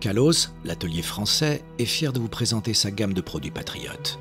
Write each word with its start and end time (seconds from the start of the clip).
Kalos, 0.00 0.48
l'atelier 0.64 1.02
français, 1.02 1.62
est 1.78 1.84
fier 1.84 2.14
de 2.14 2.20
vous 2.20 2.28
présenter 2.28 2.72
sa 2.72 2.90
gamme 2.90 3.12
de 3.12 3.20
produits 3.20 3.50
patriotes. 3.50 4.18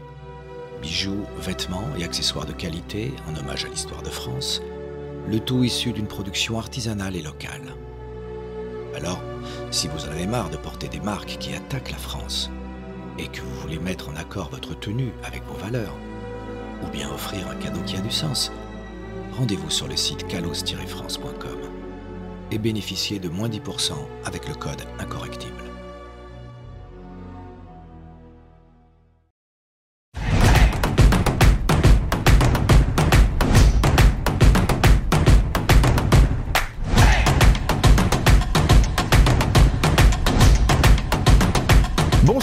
Bijoux, 0.81 1.23
vêtements 1.39 1.87
et 1.97 2.03
accessoires 2.03 2.45
de 2.45 2.51
qualité 2.51 3.13
en 3.29 3.39
hommage 3.39 3.63
à 3.63 3.69
l'histoire 3.69 4.03
de 4.03 4.09
France, 4.09 4.61
le 5.29 5.39
tout 5.39 5.63
issu 5.63 5.93
d'une 5.93 6.07
production 6.07 6.59
artisanale 6.59 7.15
et 7.15 7.21
locale. 7.21 7.75
Alors, 8.93 9.23
si 9.71 9.87
vous 9.87 10.03
en 10.05 10.11
avez 10.11 10.27
marre 10.27 10.49
de 10.49 10.57
porter 10.57 10.89
des 10.89 10.99
marques 10.99 11.37
qui 11.39 11.53
attaquent 11.53 11.91
la 11.91 11.97
France 11.97 12.49
et 13.17 13.27
que 13.27 13.39
vous 13.39 13.61
voulez 13.61 13.79
mettre 13.79 14.09
en 14.09 14.17
accord 14.17 14.49
votre 14.49 14.77
tenue 14.77 15.13
avec 15.23 15.43
vos 15.45 15.57
valeurs, 15.57 15.95
ou 16.83 16.89
bien 16.89 17.09
offrir 17.09 17.47
un 17.47 17.55
cadeau 17.55 17.81
qui 17.85 17.95
a 17.95 18.01
du 18.01 18.11
sens, 18.11 18.51
rendez-vous 19.37 19.69
sur 19.69 19.87
le 19.87 19.95
site 19.95 20.27
calos-france.com 20.27 21.59
et 22.51 22.57
bénéficiez 22.57 23.19
de 23.19 23.29
moins 23.29 23.47
10% 23.47 23.93
avec 24.25 24.45
le 24.47 24.55
code 24.55 24.81
incorrectible. 24.99 25.68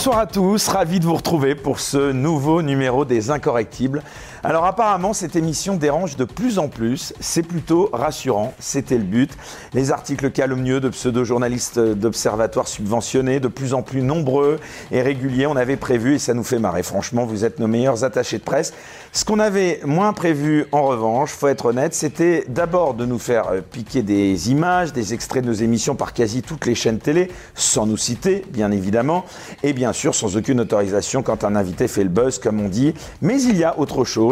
Bonsoir 0.07 0.23
à 0.23 0.29
tous, 0.29 0.69
ravi 0.69 1.01
de 1.01 1.05
vous 1.05 1.17
retrouver 1.17 1.57
pour 1.57 1.81
ce 1.81 2.13
nouveau 2.13 2.63
numéro 2.63 3.05
des 3.05 3.33
Incorrectibles. 3.33 4.05
Alors 4.45 4.65
apparemment 4.65 5.13
cette 5.13 5.37
émission 5.37 5.77
dérange 5.77 6.17
de 6.17 6.25
plus 6.25 6.59
en 6.59 6.69
plus, 6.69 7.15
c'est 7.21 7.43
plutôt 7.43 7.89
rassurant, 7.93 8.55
c'était 8.59 8.99
le 8.99 9.05
but. 9.05 9.33
Les 9.73 9.91
articles 9.91 10.31
calomnieux 10.31 10.81
de 10.81 10.89
pseudo-journalistes 10.89 11.79
d'observatoires 11.79 12.69
subventionnés, 12.69 13.41
de 13.41 13.49
plus 13.49 13.75
en 13.75 13.83
plus 13.83 14.03
nombreux 14.03 14.59
et 14.93 15.03
réguliers, 15.03 15.47
on 15.47 15.57
avait 15.57 15.77
prévu 15.77 16.15
et 16.15 16.19
ça 16.19 16.35
nous 16.35 16.45
fait 16.45 16.59
marrer. 16.59 16.83
Franchement, 16.83 17.25
vous 17.25 17.45
êtes 17.45 17.59
nos 17.59 17.67
meilleurs 17.67 18.05
attachés 18.05 18.39
de 18.39 18.45
presse. 18.45 18.73
Ce 19.13 19.25
qu'on 19.25 19.39
avait 19.39 19.81
moins 19.85 20.13
prévu 20.13 20.67
en 20.73 20.83
revanche, 20.83 21.31
faut 21.31 21.49
être 21.49 21.67
honnête, 21.67 21.95
c'était 21.95 22.45
d'abord 22.49 22.95
de 22.95 23.07
nous 23.07 23.19
faire 23.19 23.49
euh, 23.49 23.61
piquer 23.63 24.03
des 24.03 24.51
images, 24.51 24.93
des 24.93 25.15
extraits 25.15 25.43
de 25.43 25.49
nos 25.49 25.55
émissions 25.55 25.95
par 25.95 26.13
quasi 26.13 26.43
toutes 26.43 26.67
les 26.67 26.75
chaînes 26.75 26.99
télé, 26.99 27.31
sans 27.55 27.87
nous 27.87 27.97
citer, 27.97 28.45
bien 28.51 28.71
évidemment, 28.71 29.25
et 29.63 29.73
bien 29.73 29.93
sûr 29.93 30.15
sans 30.15 30.37
aucune 30.37 30.61
autorisation 30.61 31.23
quand 31.23 31.45
un 31.45 31.57
invité 31.57 31.89
fait 31.89 32.03
le 32.03 32.11
buzz, 32.11 32.39
comme 32.39 32.61
on 32.61 32.69
dit. 32.69 32.95
Mais 33.23 33.41
il 33.43 33.57
y 33.57 33.65
a 33.65 33.79
autre 33.79 34.05
chose, 34.05 34.26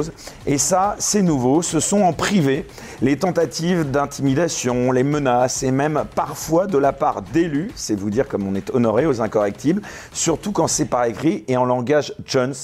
et 0.46 0.58
ça, 0.58 0.96
c'est 0.98 1.22
nouveau, 1.22 1.62
ce 1.62 1.80
sont 1.80 2.02
en 2.02 2.12
privé 2.12 2.66
les 3.02 3.16
tentatives 3.16 3.90
d'intimidation, 3.90 4.92
les 4.92 5.02
menaces, 5.02 5.62
et 5.62 5.70
même 5.70 6.04
parfois 6.14 6.66
de 6.66 6.78
la 6.78 6.92
part 6.92 7.22
d'élus, 7.22 7.70
c'est 7.74 7.98
vous 7.98 8.10
dire 8.10 8.28
comme 8.28 8.46
on 8.46 8.54
est 8.54 8.74
honoré 8.74 9.06
aux 9.06 9.20
incorrectibles, 9.20 9.82
surtout 10.12 10.52
quand 10.52 10.68
c'est 10.68 10.86
par 10.86 11.04
écrit 11.04 11.44
et 11.48 11.56
en 11.56 11.64
langage 11.64 12.14
Jones 12.24 12.54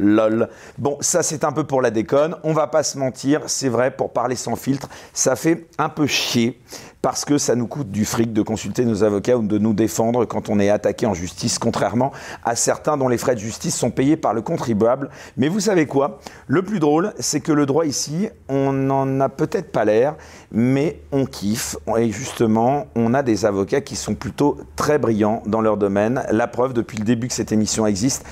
lol. 0.00 0.48
Bon, 0.78 0.96
ça 1.00 1.22
c'est 1.22 1.44
un 1.44 1.52
peu 1.52 1.64
pour 1.64 1.82
la 1.82 1.90
déconne, 1.90 2.36
on 2.42 2.52
va 2.52 2.66
pas 2.66 2.82
se 2.82 2.98
mentir, 2.98 3.42
c'est 3.46 3.68
vrai, 3.68 3.90
pour 3.90 4.12
parler 4.12 4.36
sans 4.36 4.56
filtre, 4.56 4.88
ça 5.12 5.36
fait 5.36 5.66
un 5.78 5.88
peu 5.88 6.06
chier 6.06 6.60
parce 7.02 7.24
que 7.24 7.38
ça 7.38 7.54
nous 7.54 7.66
coûte 7.66 7.90
du 7.90 8.04
fric 8.04 8.32
de 8.32 8.42
consulter 8.42 8.84
nos 8.84 9.04
avocats 9.04 9.36
ou 9.36 9.42
de 9.42 9.58
nous 9.58 9.72
défendre 9.72 10.24
quand 10.26 10.48
on 10.48 10.60
est 10.60 10.68
attaqué 10.68 11.06
en 11.06 11.14
justice, 11.14 11.58
contrairement 11.58 12.12
à 12.44 12.56
certains 12.56 12.96
dont 12.96 13.08
les 13.08 13.18
frais 13.18 13.34
de 13.34 13.40
justice 13.40 13.74
sont 13.74 13.90
payés 13.90 14.16
par 14.16 14.34
le 14.34 14.42
contribuable. 14.42 15.10
Mais 15.36 15.48
vous 15.48 15.60
savez 15.60 15.86
quoi? 15.86 16.20
Le 16.46 16.62
plus 16.62 16.78
drôle, 16.78 17.14
c'est 17.18 17.40
que 17.40 17.52
le 17.52 17.66
droit 17.66 17.86
ici, 17.86 18.28
on 18.48 18.72
n'en 18.72 19.20
a 19.20 19.28
peut-être 19.28 19.72
pas 19.72 19.84
l'air, 19.84 20.16
mais 20.52 21.00
on 21.12 21.24
kiffe. 21.24 21.76
Et 21.96 22.10
justement, 22.10 22.86
on 22.94 23.14
a 23.14 23.22
des 23.22 23.46
avocats 23.46 23.80
qui 23.80 23.96
sont 23.96 24.14
plutôt 24.14 24.58
très 24.76 24.98
brillants 24.98 25.42
dans 25.46 25.60
leur 25.60 25.76
domaine. 25.76 26.22
La 26.30 26.46
preuve, 26.46 26.74
depuis 26.74 26.98
le 26.98 27.04
début 27.04 27.28
que 27.28 27.34
cette 27.34 27.52
émission 27.52 27.86
existe, 27.86 28.24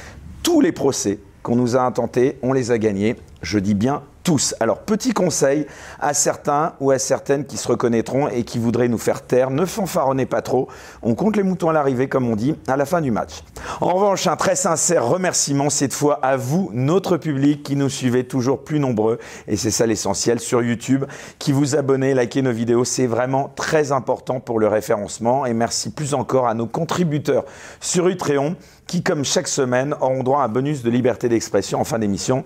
tous 0.42 0.60
les 0.60 0.72
procès 0.72 1.18
qu'on 1.48 1.56
nous 1.56 1.76
a 1.76 1.80
intentés, 1.80 2.36
on 2.42 2.52
les 2.52 2.72
a 2.72 2.78
gagnés. 2.78 3.16
Je 3.40 3.58
dis 3.58 3.72
bien 3.72 4.02
Alors, 4.60 4.80
petit 4.80 5.12
conseil 5.12 5.66
à 6.00 6.12
certains 6.12 6.74
ou 6.80 6.90
à 6.90 6.98
certaines 6.98 7.46
qui 7.46 7.56
se 7.56 7.66
reconnaîtront 7.66 8.28
et 8.28 8.44
qui 8.44 8.58
voudraient 8.58 8.88
nous 8.88 8.98
faire 8.98 9.22
taire, 9.22 9.50
ne 9.50 9.64
fanfaronnez 9.64 10.26
pas 10.26 10.42
trop. 10.42 10.68
On 11.02 11.14
compte 11.14 11.36
les 11.36 11.42
moutons 11.42 11.70
à 11.70 11.72
l'arrivée, 11.72 12.08
comme 12.08 12.28
on 12.28 12.36
dit, 12.36 12.54
à 12.66 12.76
la 12.76 12.84
fin 12.84 13.00
du 13.00 13.10
match. 13.10 13.42
En 13.80 13.94
revanche, 13.94 14.26
un 14.26 14.36
très 14.36 14.54
sincère 14.54 15.06
remerciement 15.06 15.70
cette 15.70 15.94
fois 15.94 16.18
à 16.22 16.36
vous, 16.36 16.70
notre 16.74 17.16
public, 17.16 17.62
qui 17.62 17.74
nous 17.74 17.88
suivez 17.88 18.24
toujours 18.24 18.64
plus 18.64 18.80
nombreux, 18.80 19.18
et 19.46 19.56
c'est 19.56 19.70
ça 19.70 19.86
l'essentiel, 19.86 20.40
sur 20.40 20.62
YouTube, 20.62 21.06
qui 21.38 21.52
vous 21.52 21.74
abonnez, 21.74 22.12
likez 22.14 22.42
nos 22.42 22.52
vidéos, 22.52 22.84
c'est 22.84 23.06
vraiment 23.06 23.50
très 23.56 23.92
important 23.92 24.40
pour 24.40 24.58
le 24.58 24.68
référencement. 24.68 25.46
Et 25.46 25.54
merci 25.54 25.90
plus 25.90 26.12
encore 26.12 26.48
à 26.48 26.54
nos 26.54 26.66
contributeurs 26.66 27.44
sur 27.80 28.08
Utréon, 28.08 28.56
qui, 28.86 29.02
comme 29.02 29.24
chaque 29.24 29.48
semaine, 29.48 29.94
auront 30.02 30.22
droit 30.22 30.42
à 30.42 30.44
un 30.44 30.48
bonus 30.48 30.82
de 30.82 30.90
liberté 30.90 31.30
d'expression 31.30 31.80
en 31.80 31.84
fin 31.84 31.98
d'émission 31.98 32.44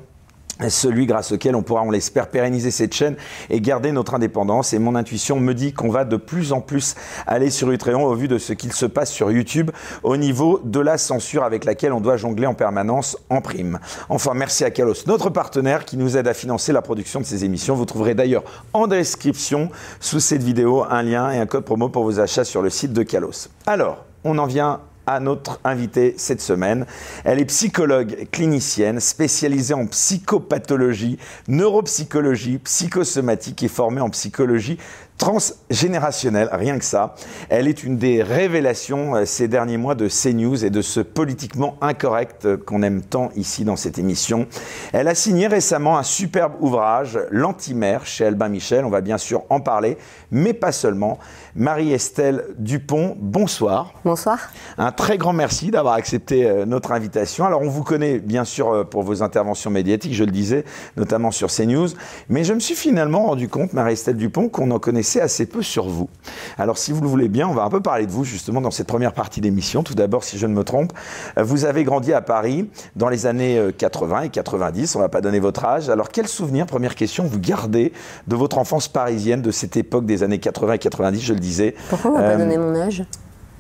celui 0.69 1.07
grâce 1.07 1.33
auquel 1.33 1.57
on 1.57 1.63
pourra, 1.63 1.83
on 1.83 1.91
l'espère, 1.91 2.29
pérenniser 2.29 2.71
cette 2.71 2.95
chaîne 2.95 3.17
et 3.51 3.61
garder 3.61 3.93
notre 3.93 4.15
indépendance. 4.15 4.73
Et 4.73 4.79
mon 4.79 4.95
intuition 4.95 5.41
me 5.41 5.55
dit 5.55 5.73
qu'on 5.73 5.89
va 5.89 6.05
de 6.05 6.17
plus 6.17 6.53
en 6.53 6.61
plus 6.61 6.95
aller 7.27 7.51
sur 7.51 7.71
Utréon 7.71 8.05
au 8.05 8.15
vu 8.15 8.29
de 8.29 8.39
ce 8.39 8.53
qu'il 8.53 8.73
se 8.73 8.87
passe 8.87 9.11
sur 9.11 9.31
YouTube 9.31 9.71
au 10.03 10.17
niveau 10.17 10.61
de 10.65 10.81
la 10.81 10.99
censure 10.99 11.45
avec 11.45 11.65
laquelle 11.65 11.93
on 11.93 12.01
doit 12.01 12.17
jongler 12.17 12.47
en 12.47 12.55
permanence 12.55 13.17
en 13.31 13.41
prime. 13.41 13.79
Enfin, 14.09 14.33
merci 14.35 14.65
à 14.65 14.71
Kalos, 14.71 15.07
notre 15.07 15.31
partenaire 15.31 15.85
qui 15.85 15.97
nous 15.97 16.17
aide 16.17 16.29
à 16.29 16.35
financer 16.35 16.73
la 16.73 16.83
production 16.83 17.21
de 17.21 17.27
ces 17.27 17.45
émissions. 17.45 17.75
Vous 17.75 17.85
trouverez 17.85 18.15
d'ailleurs 18.15 18.45
en 18.73 18.87
description 18.87 19.71
sous 20.01 20.21
cette 20.21 20.43
vidéo 20.43 20.85
un 20.89 21.03
lien 21.03 21.31
et 21.31 21.39
un 21.39 21.47
code 21.47 21.65
promo 21.65 21.89
pour 21.89 22.05
vos 22.05 22.21
achats 22.21 22.45
sur 22.45 22.63
le 22.63 22.71
site 22.71 22.93
de 22.93 23.03
Kalos. 23.03 23.49
Alors, 23.67 24.05
on 24.25 24.39
en 24.39 24.47
vient 24.47 24.81
à 25.07 25.21
notre 25.21 25.61
invitée 25.65 26.15
cette 26.17 26.41
semaine. 26.41 26.87
Elle 27.25 27.41
est 27.41 27.47
psychologue 27.47 28.29
clinicienne 28.31 29.01
spécialisée 29.01 29.75
en 29.75 29.87
psychopathologie, 29.87 31.19
neuropsychologie, 31.49 32.59
psychosomatique 32.59 33.63
et 33.63 33.69
formée 33.69 34.01
en 34.01 34.11
psychologie 34.11 34.79
transgénérationnelle, 35.23 36.49
rien 36.51 36.79
que 36.79 36.85
ça. 36.85 37.15
Elle 37.49 37.69
est 37.69 37.85
une 37.85 37.97
des 37.97 38.25
révélations 38.25 39.15
euh, 39.15 39.25
ces 39.25 39.47
derniers 39.47 39.77
mois 39.77 39.95
de 39.95 40.09
CNews 40.09 40.65
et 40.65 40.71
de 40.71 40.83
ce 40.83 40.99
politiquement 40.99 41.77
incorrect 41.81 42.45
euh, 42.45 42.57
qu'on 42.57 42.83
aime 42.83 43.03
tant 43.03 43.31
ici 43.37 43.65
dans 43.65 43.77
cette 43.77 43.99
émission. 43.99 44.49
Elle 44.93 45.07
a 45.07 45.15
signé 45.15 45.47
récemment 45.47 45.97
un 45.97 46.03
superbe 46.03 46.55
ouvrage, 46.59 47.21
L'antimère, 47.31 48.05
chez 48.05 48.25
Albin 48.25 48.49
Michel. 48.49 48.85
On 48.85 48.91
va 48.91 49.01
bien 49.01 49.19
sûr 49.19 49.45
en 49.49 49.61
parler, 49.61 49.97
mais 50.33 50.55
pas 50.55 50.73
seulement. 50.73 51.21
Marie-Estelle 51.55 52.45
Dupont, 52.59 53.15
bonsoir. 53.21 53.93
Bonsoir. 54.07 54.51
Un 54.79 54.91
très 54.91 55.19
grand 55.19 55.35
merci 55.35 55.71
d'avoir 55.71 55.95
accepté 55.95 56.49
euh, 56.49 56.65
notre 56.65 56.93
invitation. 56.93 57.45
Alors, 57.45 57.61
on 57.61 57.69
vous 57.69 57.83
connaît 57.83 58.19
bien 58.19 58.45
sûr 58.45 58.89
pour 58.89 59.03
vos 59.03 59.23
interventions 59.23 59.71
médiatiques, 59.71 60.15
je 60.15 60.25
le 60.25 60.31
disais, 60.31 60.65
notamment 60.97 61.31
sur 61.31 61.49
CNews, 61.49 61.89
mais 62.31 62.45
je 62.45 62.55
me 62.55 62.61
suis 62.61 62.75
finalement 62.75 63.27
rendu 63.27 63.49
compte, 63.49 63.75
Marie-Estelle 63.75 64.17
Dupont, 64.17 64.49
qu'on 64.49 64.71
en 64.71 64.79
connaissait 64.79 65.21
assez 65.21 65.45
peu 65.45 65.63
sur 65.63 65.89
vous. 65.89 66.09
Alors, 66.57 66.79
si 66.79 66.91
vous 66.91 67.03
le 67.03 67.09
voulez 67.09 67.29
bien, 67.29 67.47
on 67.47 67.55
va 67.55 67.65
un 67.65 67.71
peu 67.71 67.83
parler 67.83 68.07
de 68.07 68.13
vous 68.13 68.25
justement 68.25 68.63
dans 68.63 68.71
cette 68.71 68.87
première 68.87 69.13
partie 69.13 69.43
d'émission. 69.43 69.83
Tout 69.83 69.95
d'abord, 69.95 70.25
si 70.25 70.39
je 70.39 70.47
ne 70.47 70.55
me 70.55 70.65
trompe, 70.65 70.95
euh, 71.37 71.43
vous 71.43 71.67
avez 71.67 71.85
grandi 71.85 72.15
à 72.15 72.23
Paris 72.23 72.71
dans 72.97 73.11
les 73.11 73.27
années 73.27 73.61
80 73.77 74.17
euh, 74.17 74.23
et 74.23 74.29
90. 74.31 74.97
On 74.97 75.01
ne 75.01 75.05
va 75.05 75.11
pas 75.11 75.21
donner 75.21 75.41
votre 75.41 75.67
âge. 75.67 75.91
Alors, 75.91 76.09
quel 76.09 76.29
souvenir, 76.29 76.65
première 76.65 76.95
question, 76.95 77.25
vous 77.25 77.39
gardez 77.41 77.93
de 78.27 78.37
votre 78.37 78.57
enfance 78.57 78.89
parisienne 78.89 79.43
de 79.43 79.51
cette 79.51 79.77
époque 79.77 80.07
des 80.07 80.23
années 80.23 80.39
80 80.39 80.73
et 80.73 80.79
90, 80.79 81.21
je 81.21 81.35
le 81.35 81.42
disais 81.43 81.75
Pourquoi 81.91 82.11
on 82.13 82.15
ne 82.15 82.21
va 82.21 82.29
pas 82.29 82.35
euh, 82.35 82.39
donner 82.39 82.59
mon 82.59 82.75
âge 82.75 83.05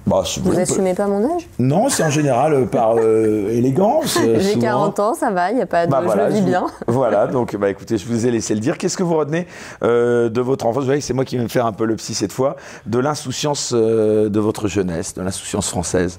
bah, 0.05 0.25
vous 0.43 0.55
n'assumez 0.55 0.95
pas 0.95 1.07
mon 1.07 1.25
âge 1.37 1.49
Non, 1.61 1.89
c'est 1.89 2.03
en 2.03 2.11
général 2.11 2.53
euh, 2.55 2.67
par 2.67 2.97
euh, 2.97 3.51
élégance. 3.51 4.19
J'ai 4.39 4.59
40 4.59 4.99
ans, 4.99 5.15
ça 5.15 5.31
va, 5.31 5.53
il 5.53 5.55
n'y 5.55 5.63
a 5.63 5.67
pas 5.67 5.87
de. 5.87 5.93
Bah, 5.93 6.01
voilà, 6.03 6.29
je 6.29 6.35
vis 6.35 6.43
bien. 6.43 6.67
voilà, 6.89 7.29
donc 7.29 7.55
bah, 7.55 7.71
écoutez, 7.71 7.99
je 7.99 8.07
vous 8.09 8.27
ai 8.27 8.33
laissé 8.33 8.55
le 8.55 8.59
dire. 8.59 8.79
Qu'est-ce 8.79 8.97
que 8.97 9.05
vous 9.05 9.15
retenez 9.15 9.47
de 9.81 10.41
votre 10.41 10.67
enfance? 10.67 10.81
Vous 10.81 10.87
voyez, 10.87 11.01
c'est 11.01 11.15
moi 11.15 11.25
qui 11.25 11.37
vais 11.37 11.45
me 11.45 11.49
faire 11.49 11.67
un 11.67 11.73
peu 11.73 11.85
le 11.85 11.95
psy 11.95 12.15
cette 12.15 12.33
fois, 12.33 12.57
de 12.87 12.99
l'insouciance 12.99 13.73
de 13.73 14.41
votre 14.41 14.67
jeunesse, 14.67 15.15
de 15.15 15.23
l'insouciance 15.23 15.69
française. 15.69 16.19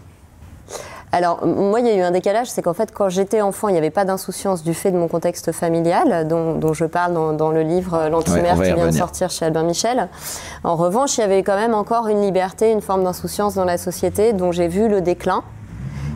Alors, 1.14 1.46
moi, 1.46 1.80
il 1.80 1.86
y 1.86 1.92
a 1.92 1.96
eu 1.96 2.02
un 2.02 2.10
décalage, 2.10 2.50
c'est 2.50 2.64
qu'en 2.64 2.74
fait, 2.74 2.92
quand 2.92 3.08
j'étais 3.08 3.42
enfant, 3.42 3.68
il 3.68 3.74
n'y 3.74 3.78
avait 3.78 3.92
pas 3.92 4.04
d'insouciance 4.04 4.64
du 4.64 4.74
fait 4.74 4.90
de 4.90 4.98
mon 4.98 5.08
contexte 5.08 5.52
familial, 5.52 6.28
dont, 6.28 6.74
je 6.74 6.86
parle 6.86 7.38
dans, 7.38 7.52
le 7.52 7.62
livre 7.62 8.10
L'antimère 8.10 8.56
qui 8.56 8.74
vient 8.74 8.88
de 8.88 8.92
sortir 8.92 9.30
chez 9.30 9.46
Albin 9.46 9.62
Michel. 9.62 10.10
En 10.64 10.76
revanche, 10.76 11.20
il 11.20 11.22
y 11.22 11.24
avait 11.24 11.44
quand 11.44 11.56
même 11.56 11.76
encore 11.76 12.08
une 12.08 12.20
liberté, 12.20 12.72
une 12.72 12.82
forme 12.82 13.04
d'insouciance 13.04 13.54
dans 13.54 13.64
la 13.64 13.78
société 13.78 14.34
dont 14.34 14.52
j'ai 14.52 14.68
vu 14.68 14.88
le 14.88 15.02
déclin. 15.02 15.44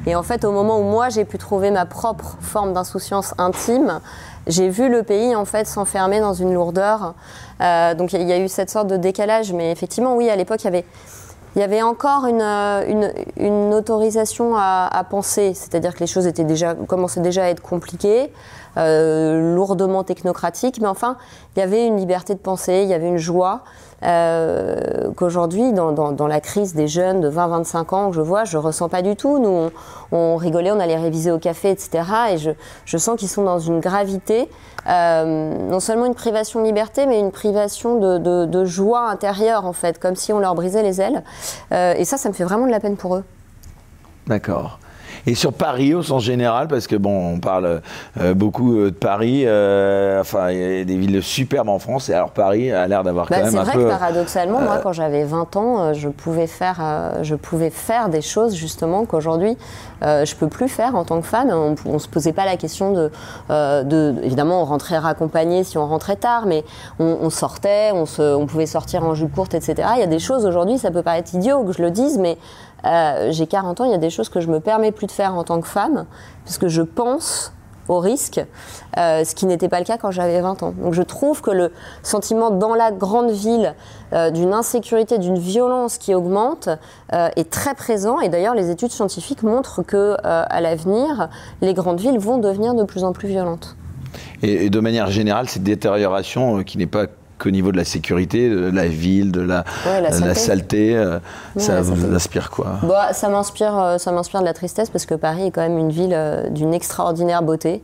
Et 0.07 0.15
en 0.15 0.23
fait, 0.23 0.43
au 0.43 0.51
moment 0.51 0.79
où 0.79 0.83
moi, 0.83 1.09
j'ai 1.09 1.25
pu 1.25 1.37
trouver 1.37 1.69
ma 1.69 1.85
propre 1.85 2.37
forme 2.41 2.73
d'insouciance 2.73 3.35
intime, 3.37 3.99
j'ai 4.47 4.67
vu 4.67 4.89
le 4.89 5.03
pays 5.03 5.35
en 5.35 5.45
fait 5.45 5.67
s'enfermer 5.67 6.21
dans 6.21 6.33
une 6.33 6.55
lourdeur. 6.55 7.13
Euh, 7.61 7.93
donc 7.93 8.13
il 8.13 8.23
y, 8.23 8.33
a 8.33 8.39
eu 8.39 8.47
cette 8.47 8.71
sorte 8.71 8.87
de 8.87 8.97
décalage, 8.97 9.53
mais 9.53 9.71
effectivement, 9.71 10.15
oui, 10.15 10.27
à 10.31 10.35
l'époque, 10.35 10.61
il 10.63 10.65
y 10.65 10.69
avait 10.69 10.85
il 11.57 11.61
y 11.61 11.63
avait 11.63 11.81
encore 11.81 12.27
une, 12.27 12.43
euh, 12.43 13.71
autorisation 13.71 14.55
à, 14.55 15.03
penser, 15.09 15.55
c'est-à-dire 15.55 15.95
que 15.95 16.01
les 16.01 16.07
choses 16.07 16.29
commençaient 16.87 17.19
déjà 17.19 17.45
à 17.45 17.47
être 17.47 17.63
compliquées, 17.63 18.31
euh, 18.77 19.55
lourdement 19.55 20.03
technocratiques, 20.03 20.79
mais 20.79 20.87
enfin, 20.87 21.17
il 21.55 21.59
y 21.59 21.63
avait 21.63 21.87
une 21.87 21.97
liberté 21.97 22.35
de 22.35 22.39
penser, 22.39 22.81
il 22.83 22.89
y 22.89 22.93
avait 22.93 23.07
une 23.07 23.17
joie. 23.17 23.63
Euh, 24.03 25.11
qu'aujourd'hui, 25.15 25.73
dans, 25.73 26.27
la 26.27 26.39
crise 26.39 26.75
des 26.75 26.87
jeunes 26.87 27.21
de 27.21 27.29
20-25 27.29 27.95
ans 27.95 28.09
que 28.09 28.15
je 28.15 28.21
vois, 28.21 28.43
je 28.43 28.57
ressens 28.57 28.89
pas 28.89 29.01
du 29.01 29.15
tout. 29.15 29.39
Nous, 29.39 29.69
on, 30.11 30.35
rigolait, 30.35 30.71
on 30.71 30.79
allait 30.79 30.97
réviser 30.97 31.31
au 31.31 31.39
café, 31.39 31.71
etc. 31.71 32.03
Et 32.31 32.37
je, 32.37 32.97
sens 32.97 33.17
qu'ils 33.17 33.29
sont 33.29 33.43
dans 33.43 33.59
une 33.59 33.79
gravité, 33.79 34.49
euh, 34.87 35.55
non 35.69 35.79
seulement 35.79 36.05
une 36.05 36.15
privation 36.15 36.59
de 36.61 36.65
liberté, 36.65 37.05
mais 37.07 37.19
une 37.19 37.31
privation 37.31 37.97
de, 38.19 38.65
joie 38.65 39.09
intérieure, 39.09 39.65
en 39.65 39.73
fait, 39.73 39.99
comme 39.99 40.15
si 40.15 40.31
on 40.31 40.39
leur 40.39 40.55
brisait 40.55 40.83
les 40.83 41.01
ailes. 41.01 41.23
Euh, 41.71 41.93
et 41.97 42.05
ça, 42.05 42.17
ça 42.17 42.29
me 42.29 42.33
fait 42.33 42.43
vraiment 42.43 42.67
de 42.67 42.71
la 42.71 42.79
peine 42.79 42.97
pour 42.97 43.15
eux. 43.15 43.23
D'accord. 44.27 44.79
Et 45.27 45.35
sur 45.35 45.51
Paris 45.51 45.93
au 45.93 46.01
sens 46.01 46.23
général, 46.23 46.69
parce 46.69 46.87
que 46.87 46.95
bon, 46.95 47.33
on 47.33 47.39
parle 47.39 47.81
euh, 48.17 48.33
beaucoup 48.33 48.77
euh, 48.77 48.85
de 48.85 48.95
Paris, 48.95 49.43
euh, 49.45 50.21
enfin, 50.21 50.51
il 50.51 50.57
y 50.57 50.81
a 50.81 50.85
des 50.85 50.97
villes 50.97 51.21
superbes 51.21 51.67
en 51.67 51.79
France, 51.79 52.07
et 52.07 52.13
alors 52.13 52.31
Paris 52.31 52.71
a 52.71 52.87
l'air 52.87 53.03
d'avoir 53.03 53.27
bah, 53.27 53.39
quand 53.39 53.45
même 53.45 53.57
un 53.57 53.65
peu... 53.65 53.71
C'est 53.71 53.77
vrai 53.77 53.83
que 53.83 53.89
paradoxalement, 53.89 54.61
moi, 54.61 54.79
quand 54.81 54.93
j'avais 54.93 55.25
20 55.25 55.57
ans, 55.57 55.93
je 55.93 56.07
pouvais 56.07 56.47
faire, 56.47 56.81
je 57.23 57.35
pouvais 57.35 57.69
faire 57.69 58.07
des 58.07 58.21
choses 58.21 58.55
justement 58.55 59.03
qu'aujourd'hui, 59.03 59.57
je 60.01 60.35
peux 60.35 60.47
plus 60.47 60.69
faire 60.69 60.95
en 60.95 61.03
tant 61.03 61.19
que 61.19 61.27
femme. 61.27 61.49
On, 61.51 61.75
ne 61.91 61.99
se 61.99 62.07
posait 62.07 62.31
pas 62.31 62.45
la 62.45 62.55
question 62.55 62.93
de, 62.93 63.11
de, 63.49 64.15
évidemment, 64.23 64.61
on 64.61 64.65
rentrait 64.65 64.97
raccompagné 64.97 65.65
si 65.65 65.77
on 65.77 65.85
rentrait 65.85 66.15
tard, 66.15 66.45
mais 66.45 66.63
on, 66.99 67.29
sortait, 67.29 67.91
on, 67.93 68.05
se, 68.05 68.33
on 68.33 68.45
pouvait 68.45 68.65
sortir 68.65 69.03
en 69.03 69.13
jupe 69.13 69.35
courte, 69.35 69.53
etc. 69.55 69.89
Il 69.95 69.99
y 69.99 70.03
a 70.03 70.07
des 70.07 70.19
choses 70.19 70.45
aujourd'hui, 70.45 70.77
ça 70.77 70.89
peut 70.89 71.03
paraître 71.03 71.35
idiot 71.35 71.63
que 71.65 71.73
je 71.73 71.81
le 71.81 71.91
dise, 71.91 72.17
mais 72.17 72.37
euh, 72.85 73.31
j'ai 73.31 73.47
40 73.47 73.81
ans, 73.81 73.85
il 73.85 73.91
y 73.91 73.95
a 73.95 73.99
des 73.99 74.09
choses 74.09 74.29
que 74.29 74.39
je 74.39 74.47
me 74.47 74.59
permets 74.59 74.91
plus 74.91 75.07
de 75.07 75.11
faire 75.11 75.35
en 75.35 75.43
tant 75.43 75.59
que 75.61 75.67
femme, 75.67 76.05
parce 76.45 76.57
que 76.57 76.67
je 76.67 76.81
pense 76.81 77.53
au 77.87 77.99
risque, 77.99 78.41
euh, 78.97 79.23
ce 79.23 79.33
qui 79.33 79.45
n'était 79.45 79.69
pas 79.69 79.79
le 79.79 79.85
cas 79.85 79.97
quand 79.97 80.11
j'avais 80.11 80.41
20 80.41 80.61
ans. 80.61 80.73
Donc 80.77 80.93
je 80.93 81.01
trouve 81.01 81.41
que 81.41 81.51
le 81.51 81.71
sentiment 82.03 82.51
dans 82.51 82.75
la 82.75 82.91
grande 82.91 83.31
ville 83.31 83.75
euh, 84.11 84.29
d'une 84.29 84.53
insécurité, 84.53 85.19
d'une 85.19 85.39
violence 85.39 85.97
qui 85.97 86.13
augmente 86.13 86.67
est 87.13 87.49
très 87.49 87.75
présent. 87.75 88.19
Et 88.19 88.27
d'ailleurs, 88.27 88.55
les 88.55 88.71
études 88.71 88.91
scientifiques 88.91 89.41
montrent 89.41 89.83
que 89.83 90.17
à 90.21 90.59
l'avenir, 90.59 91.29
les 91.61 91.73
grandes 91.73 92.01
villes 92.01 92.19
vont 92.19 92.39
devenir 92.39 92.73
de 92.73 92.83
plus 92.83 93.05
en 93.05 93.13
plus 93.13 93.29
violentes. 93.29 93.77
Et, 94.43 94.69
de 94.69 94.79
manière 94.79 95.09
générale, 95.09 95.47
cette 95.47 95.63
détérioration 95.63 96.63
qui 96.63 96.77
n'est 96.77 96.87
pas 96.87 97.07
qu'au 97.37 97.51
niveau 97.51 97.71
de 97.71 97.77
la 97.77 97.85
sécurité, 97.85 98.49
de 98.49 98.69
la 98.69 98.87
ville, 98.87 99.31
de 99.31 99.41
la, 99.41 99.63
la 99.85 100.35
saleté, 100.35 100.95
euh, 100.95 101.19
ça 101.57 101.81
vous 101.81 102.13
inspire 102.13 102.49
quoi 102.49 102.79
bah, 102.83 103.13
Ça 103.13 103.29
m'inspire 103.29 103.77
euh, 103.77 103.97
ça 103.97 104.11
m'inspire 104.11 104.41
de 104.41 104.45
la 104.45 104.53
tristesse 104.53 104.89
parce 104.89 105.05
que 105.05 105.15
Paris 105.15 105.47
est 105.47 105.51
quand 105.51 105.61
même 105.61 105.77
une 105.77 105.91
ville 105.91 106.13
euh, 106.13 106.49
d'une 106.49 106.73
extraordinaire 106.73 107.43
beauté. 107.43 107.83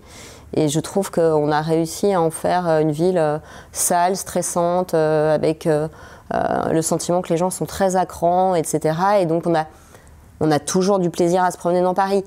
Et 0.55 0.69
je 0.69 0.79
trouve 0.79 1.09
qu'on 1.09 1.51
a 1.51 1.61
réussi 1.61 2.13
à 2.13 2.21
en 2.21 2.29
faire 2.29 2.67
une 2.67 2.91
ville 2.91 3.41
sale, 3.71 4.15
stressante, 4.15 4.93
avec 4.93 5.67
le 5.67 6.81
sentiment 6.83 7.23
que 7.23 7.29
les 7.29 7.37
gens 7.37 7.49
sont 7.49 7.65
très 7.65 7.95
à 7.95 8.05
cran, 8.05 8.53
etc. 8.53 8.95
Et 9.21 9.25
donc 9.25 9.47
on 9.47 9.55
a, 9.55 9.65
on 10.41 10.51
a 10.51 10.59
toujours 10.59 10.99
du 10.99 11.09
plaisir 11.09 11.43
à 11.43 11.49
se 11.49 11.57
promener 11.57 11.81
dans 11.81 11.95
Paris 11.95 12.23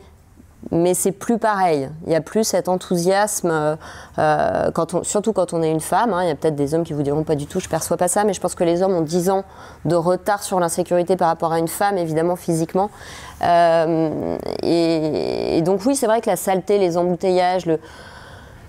mais 0.70 0.94
c'est 0.94 1.12
plus 1.12 1.38
pareil. 1.38 1.88
Il 2.06 2.12
y 2.12 2.16
a 2.16 2.20
plus 2.20 2.44
cet 2.44 2.68
enthousiasme, 2.68 3.50
euh, 3.50 3.76
euh, 4.18 4.70
surtout 5.02 5.32
quand 5.32 5.52
on 5.52 5.62
est 5.62 5.70
une 5.70 5.80
femme. 5.80 6.12
Hein. 6.12 6.24
il 6.24 6.28
y 6.28 6.30
a 6.30 6.34
peut-être 6.34 6.56
des 6.56 6.74
hommes 6.74 6.84
qui 6.84 6.92
vous 6.92 7.02
diront 7.02 7.22
pas 7.22 7.34
du 7.34 7.46
tout, 7.46 7.60
je 7.60 7.68
perçois 7.68 7.96
pas 7.96 8.08
ça, 8.08 8.24
mais 8.24 8.32
je 8.32 8.40
pense 8.40 8.54
que 8.54 8.64
les 8.64 8.82
hommes 8.82 8.94
ont 8.94 9.02
10 9.02 9.30
ans 9.30 9.44
de 9.84 9.94
retard 9.94 10.42
sur 10.42 10.58
l'insécurité 10.60 11.16
par 11.16 11.28
rapport 11.28 11.52
à 11.52 11.58
une 11.58 11.68
femme, 11.68 11.98
évidemment 11.98 12.36
physiquement. 12.36 12.90
Euh, 13.42 14.36
et, 14.62 15.62
donc 15.62 15.80
oui, 15.86 15.94
c'est 15.94 16.06
vrai 16.06 16.20
que 16.20 16.30
la 16.30 16.36
saleté, 16.36 16.78
les 16.78 16.96
embouteillages, 16.96 17.66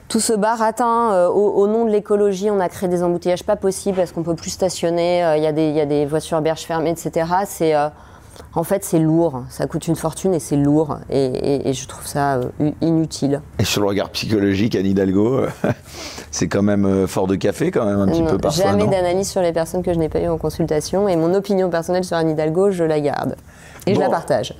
tout 0.07 0.19
ce 0.21 0.33
baratin 0.33 1.27
au, 1.27 1.67
nom 1.67 1.83
de 1.83 1.89
l'écologie, 1.89 2.49
on 2.49 2.61
a 2.61 2.69
créé 2.69 2.87
des 2.87 3.03
embouteillages 3.03 3.43
pas 3.43 3.57
possibles 3.57 3.97
parce 3.97 4.13
qu'on 4.13 4.23
peut 4.23 4.35
plus 4.35 4.51
stationner, 4.51 5.19
il 5.35 5.39
y, 5.39 5.43
y, 5.43 5.81
a 5.81 5.85
des 5.85 6.05
voitures 6.05 6.41
berges 6.41 6.63
fermées, 6.63 6.91
etc. 6.91 7.25
C'est 7.45 7.73
en 8.53 8.63
fait, 8.63 8.83
c'est 8.83 8.99
lourd, 8.99 9.43
ça 9.49 9.67
coûte 9.67 9.87
une 9.87 9.95
fortune 9.95 10.33
et 10.33 10.39
c'est 10.39 10.55
lourd, 10.55 10.97
et, 11.09 11.73
je 11.73 11.87
trouve 11.87 12.05
ça 12.05 12.35
euh, 12.35 12.71
inutile. 12.81 13.41
Et 13.59 13.65
sur 13.65 13.81
le 13.81 13.87
regard 13.87 14.09
psychologique, 14.09 14.75
Anne 14.75 14.85
Hidalgo, 14.85 15.41
c'est 16.31 16.47
quand 16.47 16.63
même 16.63 16.85
euh, 16.85 17.07
fort 17.07 17.27
de 17.27 17.35
café, 17.35 17.71
quand 17.71 17.85
même, 17.85 17.99
un 17.99 18.07
petit 18.07 18.23
peu 18.23 18.37
parfois. 18.37 18.63
Jamais 18.65 18.87
d'analyse 18.87 19.29
sur 19.29 19.41
les 19.41 19.53
personnes 19.53 19.83
que 19.83 19.93
je 19.93 19.99
n'ai 19.99 20.09
pas 20.09 20.19
eues 20.19 20.27
en 20.27 20.37
consultation, 20.37 21.07
et 21.07 21.15
mon 21.15 21.33
opinion 21.33 21.69
personnelle 21.69 22.03
sur 22.03 22.17
Anne 22.17 22.29
Hidalgo, 22.29 22.71
je 22.71 22.83
la 22.83 22.99
garde. 22.99 23.35
Et 23.87 23.95
je 23.95 23.99
la 23.99 24.09
partage. 24.09 24.53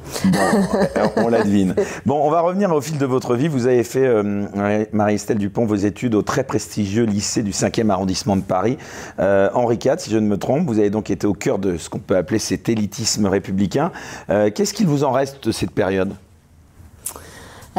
on 1.18 1.28
la 1.28 1.44
devine. 1.44 1.76
Bon, 2.06 2.20
on 2.24 2.30
va 2.30 2.42
revenir 2.42 2.72
au 2.74 2.82
fil 2.82 2.98
de 2.98 3.06
votre 3.06 3.36
vie. 3.36 3.48
Vous 3.48 3.68
avez 3.68 3.84
fait, 3.84 4.06
euh, 4.06 4.46
Marie-Estelle 4.94 5.38
Dupont, 5.38 5.66
vos 5.66 5.76
études 5.76 6.16
au 6.16 6.22
très 6.22 6.44
prestigieux 6.44 7.04
lycée 7.04 7.44
du 7.44 7.52
5e 7.52 7.90
arrondissement 7.90 8.38
de 8.38 8.42
Paris, 8.42 8.78
euh, 9.20 9.50
Henri 9.54 9.76
IV, 9.84 9.96
si 9.98 10.12
je 10.12 10.18
ne 10.18 10.28
me 10.28 10.38
trompe. 10.38 10.66
Vous 10.68 10.80
avez 10.80 10.90
donc 10.90 11.10
été 11.10 11.28
au 11.28 11.34
cœur 11.34 11.60
de 11.60 11.78
ce 11.78 11.90
qu'on 11.90 12.00
peut 12.00 12.16
appeler 12.16 12.40
cet 12.40 12.70
élitisme 12.70 13.26
républicain. 13.26 13.92
Euh, 14.30 14.50
qu'est-ce 14.54 14.74
qu'il 14.74 14.88
vous 14.88 15.04
en 15.04 15.12
reste 15.12 15.46
de 15.46 15.52
cette 15.52 15.72
période? 15.72 16.14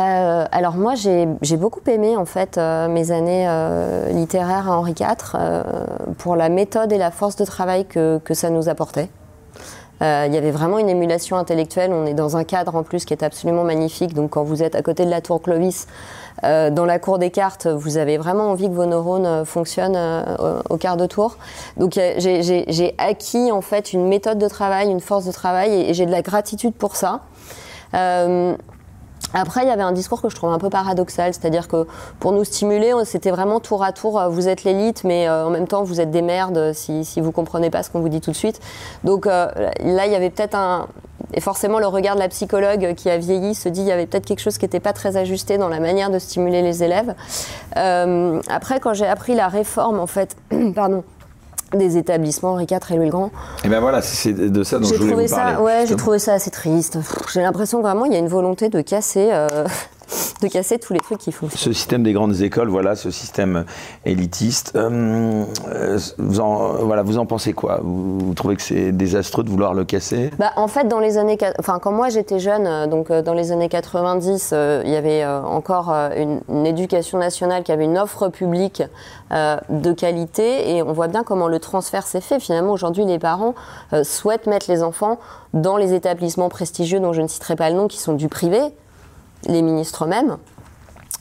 Alors 0.01 0.77
moi 0.77 0.94
j'ai 0.94 1.56
beaucoup 1.56 1.81
aimé 1.89 2.17
en 2.17 2.25
fait 2.25 2.56
mes 2.56 3.11
années 3.11 3.49
littéraires 4.12 4.71
à 4.71 4.79
Henri 4.79 4.93
IV 4.93 6.15
pour 6.19 6.37
la 6.37 6.49
méthode 6.49 6.93
et 6.93 6.99
la 6.99 7.11
force 7.11 7.35
de 7.35 7.44
travail 7.44 7.85
que, 7.85 8.19
que 8.19 8.33
ça 8.33 8.49
nous 8.49 8.69
apportait. 8.69 9.09
Euh, 10.03 10.25
il 10.29 10.35
y 10.35 10.39
avait 10.39 10.50
vraiment 10.50 10.79
une 10.79 10.89
émulation 10.89 11.37
intellectuelle. 11.37 11.93
On 11.93 12.06
est 12.06 12.15
dans 12.15 12.37
un 12.37 12.45
cadre 12.45 12.75
en 12.77 12.83
plus 12.83 13.05
qui 13.05 13.12
est 13.12 13.23
absolument 13.23 13.65
magnifique. 13.65 14.15
Donc 14.15 14.31
quand 14.31 14.45
vous 14.45 14.62
êtes 14.62 14.75
à 14.75 14.83
côté 14.83 15.05
de 15.05 15.11
la 15.11 15.21
tour 15.21 15.43
Clovis, 15.43 15.87
euh, 16.45 16.71
dans 16.71 16.85
la 16.85 16.99
cour 16.99 17.19
des 17.19 17.31
cartes, 17.31 17.67
vous 17.67 17.97
avez 17.97 18.17
vraiment 18.17 18.50
envie 18.50 18.69
que 18.69 18.75
vos 18.75 18.87
neurones 18.87 19.27
euh, 19.27 19.45
fonctionnent 19.45 19.99
au 20.71 20.77
quart 20.77 20.97
de 20.97 21.06
tour. 21.06 21.37
Donc 21.77 21.93
j'ai 21.95 22.95
acquis 22.99 23.50
en 23.50 23.61
fait 23.61 23.93
une 23.93 24.06
méthode 24.06 24.39
de 24.39 24.49
travail, 24.49 24.89
une 24.89 25.00
force 25.00 25.25
de 25.25 25.33
travail, 25.33 25.73
et, 25.73 25.91
et 25.91 25.95
j'ai 25.95 26.06
de 26.06 26.12
la 26.12 26.23
gratitude 26.23 26.75
pour 26.75 26.97
ça. 26.97 27.21
Après, 29.35 29.63
il 29.63 29.69
y 29.69 29.71
avait 29.71 29.83
un 29.83 29.93
discours 29.93 30.23
que 30.23 30.29
je 30.29 30.37
trouve 30.37 30.51
un 30.51 30.59
peu 30.59 30.71
paradoxal, 30.71 31.35
c'est-à-dire 31.35 31.69
que 31.69 31.87
pour 32.19 32.33
nous 32.33 32.45
stimuler, 32.45 32.93
c'était 33.05 33.31
vraiment 33.31 33.61
tour 33.61 33.83
à 33.85 33.93
tour, 33.93 34.19
euh, 34.19 34.29
vous 34.29 34.49
êtes 34.49 34.65
l'élite, 34.65 35.05
mais 35.05 35.29
euh, 35.29 35.47
en 35.47 35.51
même 35.51 35.69
temps, 35.69 35.83
vous 35.83 36.01
êtes 36.01 36.11
des 36.11 36.23
merdes 36.23 36.73
si, 36.73 37.05
si 37.05 37.21
vous 37.21 37.33
comprenez 37.33 37.71
pas 37.71 37.83
ce 37.83 37.91
qu'on 37.91 38.01
vous 38.01 38.09
dit 38.09 38.21
tout 38.21 38.31
de 38.31 38.37
suite. 38.37 38.61
Donc 39.05 39.27
euh, 39.27 39.49
là, 39.81 40.07
il 40.07 40.13
y 40.13 40.17
avait 40.17 40.31
peut-être 40.31 40.55
un... 40.55 40.87
Et 41.35 41.43
forcément, 41.43 41.79
le 41.79 41.87
regard 41.87 42.15
de 42.15 42.21
la 42.21 42.29
psychologue 42.29 42.95
qui 42.95 43.11
a 43.11 43.19
vieilli 43.19 43.55
se 43.55 43.69
dit 43.69 43.83
il 43.83 43.87
y 43.87 43.93
avait 43.93 44.07
peut-être 44.07 44.25
quelque 44.25 44.41
chose 44.41 44.57
qui 44.57 44.65
n'était 44.65 44.81
pas 44.81 44.95
très 44.95 45.19
ajusté 45.19 45.59
dans 45.59 45.69
la 45.69 45.79
manière 45.79 46.11
de 46.11 46.19
stimuler 46.19 46.63
les 46.63 46.83
élèves. 46.83 47.15
après, 47.75 48.81
quand 48.81 48.95
j'ai 48.95 49.07
appris 49.07 49.35
la 49.35 49.49
réforme, 49.49 50.01
en 50.01 50.07
fait, 50.07 50.37
pardon, 50.75 51.05
des 51.75 51.97
établissements 51.97 52.53
Henri 52.53 52.67
IV 52.70 52.79
et 52.91 52.97
Louis 52.97 53.06
le 53.06 53.11
Grand. 53.11 53.31
Et 53.65 53.69
ben 53.69 53.81
voilà, 53.81 54.00
c'est 54.03 54.32
de 54.32 54.62
ça 54.62 54.79
dont 54.79 54.88
je 54.88 54.94
voulais 54.94 55.26
vous 55.26 55.35
parler. 55.35 55.62
Ouais, 55.62 55.85
j'ai 55.87 55.97
trouvé 55.97 56.19
ça 56.19 56.34
assez 56.34 56.51
triste. 56.51 56.98
J'ai 57.32 57.43
l'impression 57.43 57.81
vraiment 57.81 58.05
il 58.05 58.13
y 58.13 58.17
a 58.17 58.19
une 58.19 58.29
volonté 58.29 58.69
de 58.69 58.81
casser 58.81 59.29
euh, 59.32 59.67
de 60.43 60.48
casser 60.48 60.79
tous 60.79 60.93
les 60.93 61.00
trucs 61.00 61.19
qui 61.19 61.32
fonctionnent. 61.32 61.58
Ce 61.58 61.72
système 61.72 62.03
des 62.03 62.12
grandes 62.12 62.41
écoles, 62.41 62.69
voilà, 62.69 62.96
ce 62.96 63.10
système 63.10 63.65
élitiste, 64.05 64.72
euh, 64.77 65.44
euh, 65.69 65.98
vous, 66.19 66.41
en, 66.41 66.84
voilà, 66.84 67.03
vous 67.03 67.19
en 67.19 67.27
pensez 67.27 67.53
quoi? 67.53 67.81
Vous, 67.82 68.32
trouvez 68.34 68.56
que 68.56 68.62
c'est 68.62 68.93
désastreux 68.93 69.43
de 69.43 69.50
vouloir 69.50 69.74
le 69.74 69.84
casser? 69.84 70.31
Bah, 70.38 70.53
En 70.56 70.69
fait, 70.69 70.86
dans 70.86 71.00
les 71.00 71.19
années, 71.19 71.38
enfin, 71.58 71.79
quand 71.81 71.93
moi 71.93 72.08
j'étais 72.08 72.38
jeune, 72.38 72.67
euh, 72.67 72.86
donc 72.86 73.10
dans 73.10 73.34
les 73.34 73.53
années 73.53 73.69
90, 73.69 74.55
il 74.84 74.91
y 74.91 74.96
avait 74.96 75.24
encore 75.27 75.91
une, 75.91 76.41
une, 76.48 76.67
éducation 76.67 77.19
nationale 77.19 77.62
qui 77.62 77.72
avait 77.72 77.84
une 77.84 77.98
offre 77.98 78.29
publique 78.29 78.82
de 79.31 79.93
qualité 79.93 80.77
et 80.77 80.82
on 80.82 80.93
voit 80.93 81.08
bien 81.08 81.22
comment 81.22 81.48
le 81.48 81.58
transfert 81.58 82.06
s'est 82.06 82.20
fait. 82.20 82.41
Finalement, 82.41 82.72
aujourd'hui, 82.72 83.05
les 83.05 83.19
parents 83.19 83.55
souhaitent 84.03 84.46
mettre 84.46 84.70
les 84.70 84.82
enfants 84.82 85.19
dans 85.55 85.77
les 85.77 85.94
établissements 85.94 86.48
prestigieux 86.48 87.00
dont 87.00 87.12
je 87.12 87.22
ne 87.22 87.27
citerai 87.27 87.56
pas 87.56 87.70
le 87.70 87.77
nom, 87.77 87.88
qui 87.88 87.98
sont 87.98 88.12
du 88.12 88.29
privé, 88.29 88.60
les 89.47 89.63
ministres 89.63 90.05
eux-mêmes. 90.05 90.37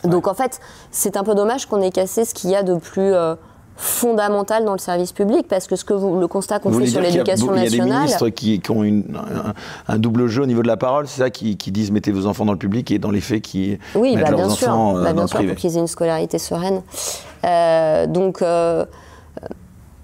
Donc 0.03 0.27
en 0.27 0.33
fait, 0.33 0.59
c'est 0.91 1.17
un 1.17 1.23
peu 1.23 1.35
dommage 1.35 1.65
qu'on 1.65 1.81
ait 1.81 1.91
cassé 1.91 2.25
ce 2.25 2.33
qu'il 2.33 2.49
y 2.49 2.55
a 2.55 2.63
de 2.63 2.75
plus 2.75 3.13
euh, 3.13 3.35
fondamental 3.75 4.65
dans 4.65 4.73
le 4.73 4.79
service 4.79 5.11
public, 5.11 5.47
parce 5.47 5.67
que 5.67 5.75
ce 5.75 5.85
que 5.85 5.93
vous, 5.93 6.19
le 6.19 6.27
constat 6.27 6.59
qu'on 6.59 6.71
fait 6.71 6.87
sur 6.87 7.01
l'éducation 7.01 7.51
nationale. 7.51 7.67
Il 7.67 7.77
y 7.77 7.81
a 7.81 7.85
des 7.85 7.91
ministres 7.91 8.29
qui, 8.29 8.61
ont 8.69 8.83
un, 9.87 9.99
double 9.99 10.27
jeu 10.27 10.43
au 10.43 10.45
niveau 10.45 10.63
de 10.63 10.67
la 10.67 10.77
parole, 10.77 11.07
c'est 11.07 11.21
ça, 11.21 11.29
qui, 11.29 11.55
disent 11.55 11.91
mettez 11.91 12.11
vos 12.11 12.25
enfants 12.25 12.45
dans 12.45 12.53
le 12.53 12.57
public 12.57 12.89
et 12.91 12.99
dans 12.99 13.11
les 13.11 13.21
faits 13.21 13.41
qui 13.41 13.77
oui, 13.95 14.15
mettent 14.15 14.25
bah, 14.25 14.31
leurs 14.31 14.39
bien 14.39 14.49
sûr, 14.49 14.69
enfants 14.69 14.93
bah, 14.93 15.13
bien 15.13 15.27
sûr, 15.27 15.45
pour 15.45 15.55
qu'ils 15.55 15.77
aient 15.77 15.81
une 15.81 15.87
scolarité 15.87 16.39
sereine. 16.39 16.81
Euh, 17.43 18.07
donc 18.07 18.41
euh, 18.41 18.85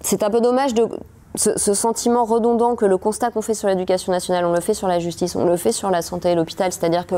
c'est 0.00 0.22
un 0.22 0.30
peu 0.30 0.40
dommage 0.40 0.74
de 0.74 0.86
ce, 1.36 1.74
sentiment 1.74 2.24
redondant 2.24 2.76
que 2.76 2.84
le 2.84 2.96
constat 2.96 3.30
qu'on 3.30 3.42
fait 3.42 3.54
sur 3.54 3.68
l'éducation 3.68 4.12
nationale, 4.12 4.44
on 4.44 4.52
le 4.52 4.60
fait 4.60 4.74
sur 4.74 4.86
la 4.86 5.00
justice, 5.00 5.34
on 5.34 5.44
le 5.44 5.56
fait 5.56 5.72
sur 5.72 5.90
la 5.90 6.00
santé 6.00 6.30
et 6.30 6.34
l'hôpital, 6.34 6.72
c'est-à-dire 6.72 7.06
que 7.06 7.16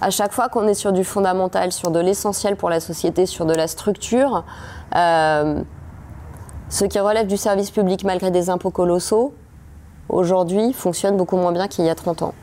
à 0.00 0.10
chaque 0.10 0.32
fois 0.32 0.48
qu'on 0.48 0.68
est 0.68 0.74
sur 0.74 0.92
du 0.92 1.02
fondamental, 1.02 1.72
sur 1.72 1.90
de 1.90 1.98
l'essentiel 1.98 2.56
pour 2.56 2.70
la 2.70 2.78
société, 2.78 3.26
sur 3.26 3.44
de 3.44 3.54
la 3.54 3.66
structure, 3.66 4.44
euh, 4.94 5.62
ce 6.68 6.84
qui 6.84 6.98
relève 7.00 7.26
du 7.26 7.36
service 7.36 7.70
public 7.72 8.04
malgré 8.04 8.30
des 8.30 8.50
impôts 8.50 8.70
colossaux, 8.70 9.34
aujourd'hui 10.08 10.72
fonctionne 10.72 11.16
beaucoup 11.16 11.36
moins 11.36 11.52
bien 11.52 11.66
qu'il 11.66 11.84
y 11.84 11.90
a 11.90 11.94
30 11.96 12.22
ans. 12.22 12.34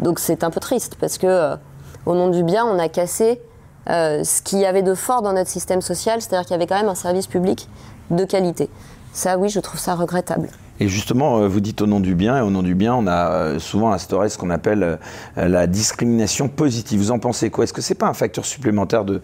Donc 0.00 0.18
c'est 0.18 0.44
un 0.44 0.50
peu 0.50 0.60
triste 0.60 0.96
parce 1.00 1.16
que 1.16 1.26
euh, 1.26 1.56
au 2.04 2.14
nom 2.14 2.28
du 2.28 2.42
bien, 2.42 2.66
on 2.66 2.78
a 2.78 2.88
cassé 2.88 3.40
euh, 3.88 4.22
ce 4.22 4.42
qu'il 4.42 4.58
y 4.58 4.66
avait 4.66 4.82
de 4.82 4.94
fort 4.94 5.22
dans 5.22 5.32
notre 5.32 5.50
système 5.50 5.80
social, 5.80 6.20
c'est-à-dire 6.20 6.46
qu'il 6.46 6.52
y 6.52 6.56
avait 6.56 6.66
quand 6.66 6.76
même 6.76 6.88
un 6.88 6.94
service 6.94 7.26
public 7.26 7.68
de 8.10 8.24
qualité. 8.24 8.68
Ça, 9.12 9.36
oui, 9.36 9.48
je 9.48 9.60
trouve 9.60 9.78
ça 9.78 9.94
regrettable. 9.94 10.48
Et 10.80 10.88
justement, 10.88 11.38
euh, 11.38 11.48
vous 11.48 11.60
dites 11.60 11.80
au 11.82 11.86
nom 11.86 12.00
du 12.00 12.14
bien, 12.14 12.38
et 12.38 12.40
au 12.40 12.50
nom 12.50 12.62
du 12.62 12.74
bien, 12.74 12.94
on 12.94 13.06
a 13.06 13.30
euh, 13.30 13.58
souvent 13.58 13.92
instauré 13.92 14.28
ce 14.28 14.38
qu'on 14.38 14.50
appelle 14.50 14.82
euh, 14.82 15.48
la 15.48 15.66
discrimination 15.66 16.48
positive. 16.48 16.98
Vous 16.98 17.10
en 17.10 17.18
pensez 17.18 17.50
quoi? 17.50 17.64
Est-ce 17.64 17.72
que 17.72 17.82
ce 17.82 17.92
n'est 17.92 17.98
pas 17.98 18.08
un 18.08 18.14
facteur 18.14 18.44
supplémentaire 18.44 19.04
de 19.04 19.20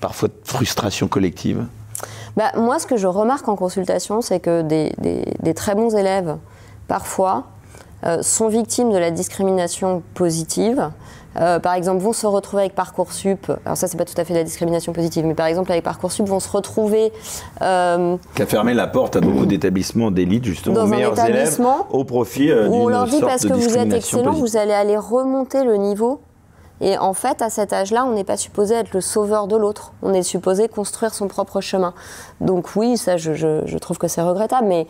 parfois 0.00 0.28
de 0.28 0.34
frustration 0.44 1.08
collective? 1.08 1.64
Bah, 2.36 2.52
Moi, 2.56 2.78
ce 2.78 2.86
que 2.86 2.96
je 2.96 3.06
remarque 3.06 3.48
en 3.48 3.56
consultation, 3.56 4.20
c'est 4.20 4.40
que 4.40 4.62
des, 4.62 5.54
très 5.54 5.74
bons 5.74 5.96
élèves, 5.96 6.36
parfois, 6.86 7.48
sont 8.22 8.48
victimes 8.48 8.92
de 8.92 8.96
la 8.96 9.10
discrimination 9.10 10.02
positive 10.14 10.90
euh, 11.36 11.60
par 11.60 11.74
exemple, 11.74 12.02
vont 12.02 12.12
se 12.12 12.26
retrouver 12.26 12.62
avec 12.62 12.74
Parcoursup. 12.74 13.52
Alors 13.64 13.76
ça, 13.76 13.86
c'est 13.86 13.96
pas 13.96 14.04
tout 14.04 14.18
à 14.20 14.24
fait 14.24 14.34
la 14.34 14.42
discrimination 14.42 14.92
positive, 14.92 15.24
mais 15.24 15.34
par 15.34 15.46
exemple 15.46 15.70
avec 15.70 15.84
Parcoursup, 15.84 16.26
vont 16.26 16.40
se 16.40 16.50
retrouver. 16.50 17.12
Euh, 17.62 18.16
qui 18.34 18.42
a 18.42 18.46
fermé 18.46 18.74
la 18.74 18.86
porte 18.86 19.16
à 19.16 19.20
beaucoup 19.20 19.46
d'établissements 19.46 20.10
d'élite, 20.10 20.44
justement, 20.44 20.74
dans 20.74 20.84
aux 20.84 20.88
meilleurs 20.88 21.18
élèves, 21.24 21.60
au 21.90 22.04
profit 22.04 22.50
euh, 22.50 22.68
Où 22.68 22.74
on 22.74 22.88
leur 22.88 23.04
dit 23.04 23.20
parce 23.20 23.46
que 23.46 23.52
vous 23.52 23.76
êtes 23.76 23.92
excellent, 23.92 24.32
vous 24.32 24.56
allez 24.56 24.72
aller 24.72 24.96
remonter 24.96 25.64
le 25.64 25.76
niveau. 25.76 26.20
Et 26.82 26.96
en 26.96 27.12
fait, 27.12 27.42
à 27.42 27.50
cet 27.50 27.74
âge-là, 27.74 28.06
on 28.06 28.14
n'est 28.14 28.24
pas 28.24 28.38
supposé 28.38 28.74
être 28.74 28.94
le 28.94 29.02
sauveur 29.02 29.46
de 29.46 29.54
l'autre. 29.54 29.92
On 30.02 30.14
est 30.14 30.22
supposé 30.22 30.66
construire 30.66 31.12
son 31.12 31.28
propre 31.28 31.60
chemin. 31.60 31.92
Donc 32.40 32.74
oui, 32.74 32.96
ça, 32.96 33.18
je, 33.18 33.34
je 33.34 33.78
trouve 33.78 33.98
que 33.98 34.08
c'est 34.08 34.22
regrettable, 34.22 34.66
mais 34.66 34.86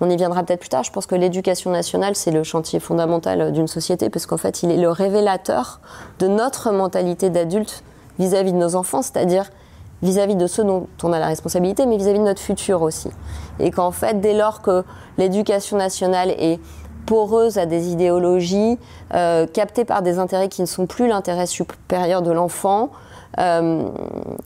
on 0.00 0.08
y 0.10 0.16
viendra 0.16 0.42
peut-être 0.44 0.60
plus 0.60 0.68
tard. 0.68 0.84
Je 0.84 0.92
pense 0.92 1.06
que 1.06 1.14
l'éducation 1.14 1.70
nationale, 1.70 2.14
c'est 2.14 2.30
le 2.30 2.42
chantier 2.42 2.80
fondamental 2.80 3.52
d'une 3.52 3.68
société, 3.68 4.10
parce 4.10 4.26
qu'en 4.26 4.36
fait, 4.36 4.62
il 4.62 4.70
est 4.70 4.76
le 4.76 4.90
révélateur 4.90 5.80
de 6.18 6.28
notre 6.28 6.70
mentalité 6.70 7.30
d'adulte 7.30 7.82
vis-à-vis 8.18 8.52
de 8.52 8.58
nos 8.58 8.74
enfants, 8.74 9.02
c'est-à-dire 9.02 9.50
vis-à-vis 10.02 10.36
de 10.36 10.46
ceux 10.46 10.64
dont 10.64 10.86
on 11.02 11.12
a 11.12 11.18
la 11.18 11.26
responsabilité, 11.26 11.86
mais 11.86 11.96
vis-à-vis 11.96 12.20
de 12.20 12.24
notre 12.24 12.40
futur 12.40 12.82
aussi. 12.82 13.10
Et 13.58 13.70
qu'en 13.70 13.90
fait, 13.90 14.20
dès 14.20 14.34
lors 14.34 14.62
que 14.62 14.84
l'éducation 15.16 15.76
nationale 15.76 16.30
est 16.30 16.60
poreuse 17.06 17.58
à 17.58 17.66
des 17.66 17.88
idéologies, 17.88 18.78
euh, 19.14 19.46
captée 19.46 19.84
par 19.84 20.02
des 20.02 20.18
intérêts 20.18 20.48
qui 20.48 20.60
ne 20.60 20.66
sont 20.66 20.86
plus 20.86 21.08
l'intérêt 21.08 21.46
supérieur 21.46 22.22
de 22.22 22.30
l'enfant, 22.30 22.90
euh, 23.38 23.88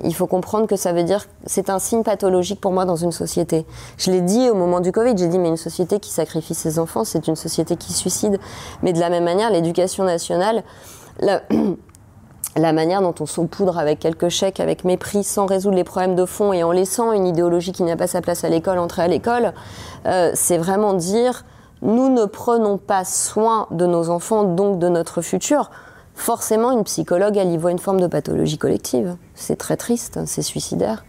il 0.05 0.15
faut 0.15 0.27
comprendre 0.27 0.67
que 0.67 0.77
ça 0.77 0.93
veut 0.93 1.05
dire 1.05 1.27
c'est 1.47 1.71
un 1.71 1.79
signe 1.79 2.03
pathologique 2.03 2.61
pour 2.61 2.73
moi 2.73 2.85
dans 2.85 2.97
une 2.97 3.13
société. 3.13 3.67
Je 3.97 4.11
l'ai 4.11 4.21
dit 4.21 4.51
au 4.51 4.55
moment 4.55 4.81
du 4.81 4.93
Covid, 4.93 5.15
j'ai 5.17 5.29
dit 5.29 5.39
mais 5.39 5.49
une 5.49 5.57
société 5.57 5.99
qui 5.99 6.11
sacrifie 6.11 6.55
ses 6.55 6.79
enfants, 6.79 7.05
c'est 7.05 7.27
une 7.29 7.37
société 7.37 7.77
qui 7.77 7.93
suicide. 7.93 8.39
Mais 8.83 8.93
de 8.93 9.01
la 9.01 9.09
même 9.09 9.25
manière, 9.25 9.51
l'éducation 9.51 10.05
nationale, 10.05 10.63
la, 11.21 12.73
manière 12.73 13.01
dont 13.01 13.15
on 13.21 13.27
saupoudre 13.27 13.79
avec 13.79 13.99
quelques 13.99 14.29
chèques, 14.29 14.61
avec 14.61 14.85
mépris, 14.85 15.25
sans 15.25 15.47
résoudre 15.47 15.77
les 15.77 15.85
problèmes 15.85 16.15
de 16.15 16.27
fond 16.27 16.53
et 16.53 16.63
en 16.63 16.73
laissant 16.73 17.13
une 17.13 17.27
idéologie 17.27 17.73
qui 17.73 17.85
n'a 17.85 17.97
pas 17.97 18.07
sa 18.07 18.21
place 18.21 18.45
à 18.45 18.51
l'école 18.51 18.79
entrer 18.79 19.03
à 19.03 19.09
l'école, 19.09 19.55
euh, 20.07 20.33
c'est 20.35 20.59
vraiment 20.59 20.93
dire 20.93 21.45
nous 21.81 22.11
ne 22.11 22.27
prenons 22.27 22.79
pas 22.79 23.05
soin 23.05 23.67
de 23.71 23.87
nos 23.87 24.11
enfants, 24.11 24.45
donc 24.45 24.79
de 24.79 24.89
notre 24.89 25.21
futur 25.23 25.71
forcément, 26.15 26.73
une 26.73 26.85
psychologue, 26.85 27.37
elle 27.37 27.51
y 27.51 27.59
voit 27.59 27.71
une 27.71 27.79
forme 27.79 28.01
de 28.01 28.07
pathologie 28.07 28.59
collective. 28.59 29.17
C'est 29.35 29.57
très 29.57 29.77
triste, 29.77 30.21
c'est 30.27 30.43
suicidaire. 30.43 31.05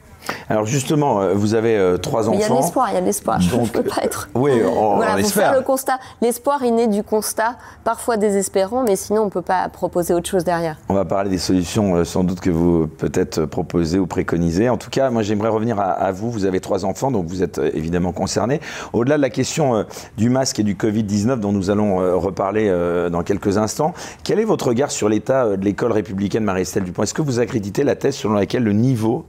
Alors 0.50 0.66
justement, 0.66 1.22
euh, 1.22 1.34
vous 1.34 1.56
avez 1.56 1.78
euh, 1.78 1.98
trois 1.98 2.30
enfants. 2.30 2.38
Il 2.38 2.42
y 2.42 2.44
a 2.44 2.50
de 2.50 2.56
l'espoir, 2.56 2.88
il 2.90 2.94
y 2.94 2.98
a 2.98 3.02
de 3.02 3.06
l'espoir. 3.06 3.42
Je 3.42 3.56
ne 3.56 3.68
peux 3.68 3.84
pas 3.84 4.04
être. 4.04 4.30
Oui, 4.36 4.52
on, 4.64 4.96
voilà, 4.96 5.16
on 5.18 5.24
faire 5.24 5.54
le 5.54 5.62
constat. 5.62 6.00
L'espoir, 6.22 6.64
il 6.64 6.76
naît 6.76 6.88
du 6.88 7.04
constat, 7.04 7.56
parfois 7.84 8.18
désespérant, 8.18 8.84
mais 8.84 8.96
sinon 8.96 9.24
on 9.24 9.26
ne 9.26 9.30
peut 9.30 9.42
pas 9.42 9.70
proposer 9.70 10.14
autre 10.14 10.30
chose 10.30 10.44
derrière. 10.44 10.78
On 10.90 10.94
va 10.94 11.06
parler 11.06 11.30
des 11.30 11.38
solutions, 11.38 11.96
euh, 11.96 12.04
sans 12.04 12.24
doute 12.24 12.40
que 12.40 12.50
vous 12.50 12.88
peut-être 12.88 13.46
proposez 13.46 14.00
ou 14.00 14.08
préconisez. 14.08 14.70
En 14.70 14.78
tout 14.78 14.90
cas, 14.90 15.10
moi 15.10 15.22
j'aimerais 15.22 15.50
revenir 15.50 15.80
à, 15.80 16.12
vous. 16.12 16.32
Vous 16.32 16.46
avez 16.46 16.60
trois 16.60 16.86
enfants, 16.86 17.12
donc 17.12 17.26
vous 17.28 17.44
êtes 17.44 17.60
évidemment 17.74 18.12
concerné. 18.12 18.60
Au-delà 18.92 19.18
de 19.18 19.22
la 19.22 19.30
question 19.30 19.86
du 20.18 20.30
masque 20.30 20.60
et 20.60 20.64
du 20.64 20.76
Covid-19, 20.76 21.40
dont 21.40 21.52
nous 21.52 21.70
allons 21.70 22.20
reparler 22.20 22.72
dans 23.12 23.24
quelques 23.24 23.58
instants, 23.58 23.94
quel 24.24 24.40
est 24.40 24.46
votre 24.46 24.68
regard 24.68 24.92
sur 24.92 25.10
l'état 25.10 25.58
de 25.58 25.64
l'école 25.64 25.92
républicaine 25.92 26.44
Marie-Estelle 26.44 26.84
Dupont? 26.84 27.04
Est-ce 27.04 27.14
que 27.14 27.22
vous 27.22 27.40
accréditez 27.40 27.84
la 27.84 27.96
thèse 27.96 28.16
selon 28.16 28.34
laquelle 28.34 28.64
le 28.64 28.74
niveau 28.74 29.26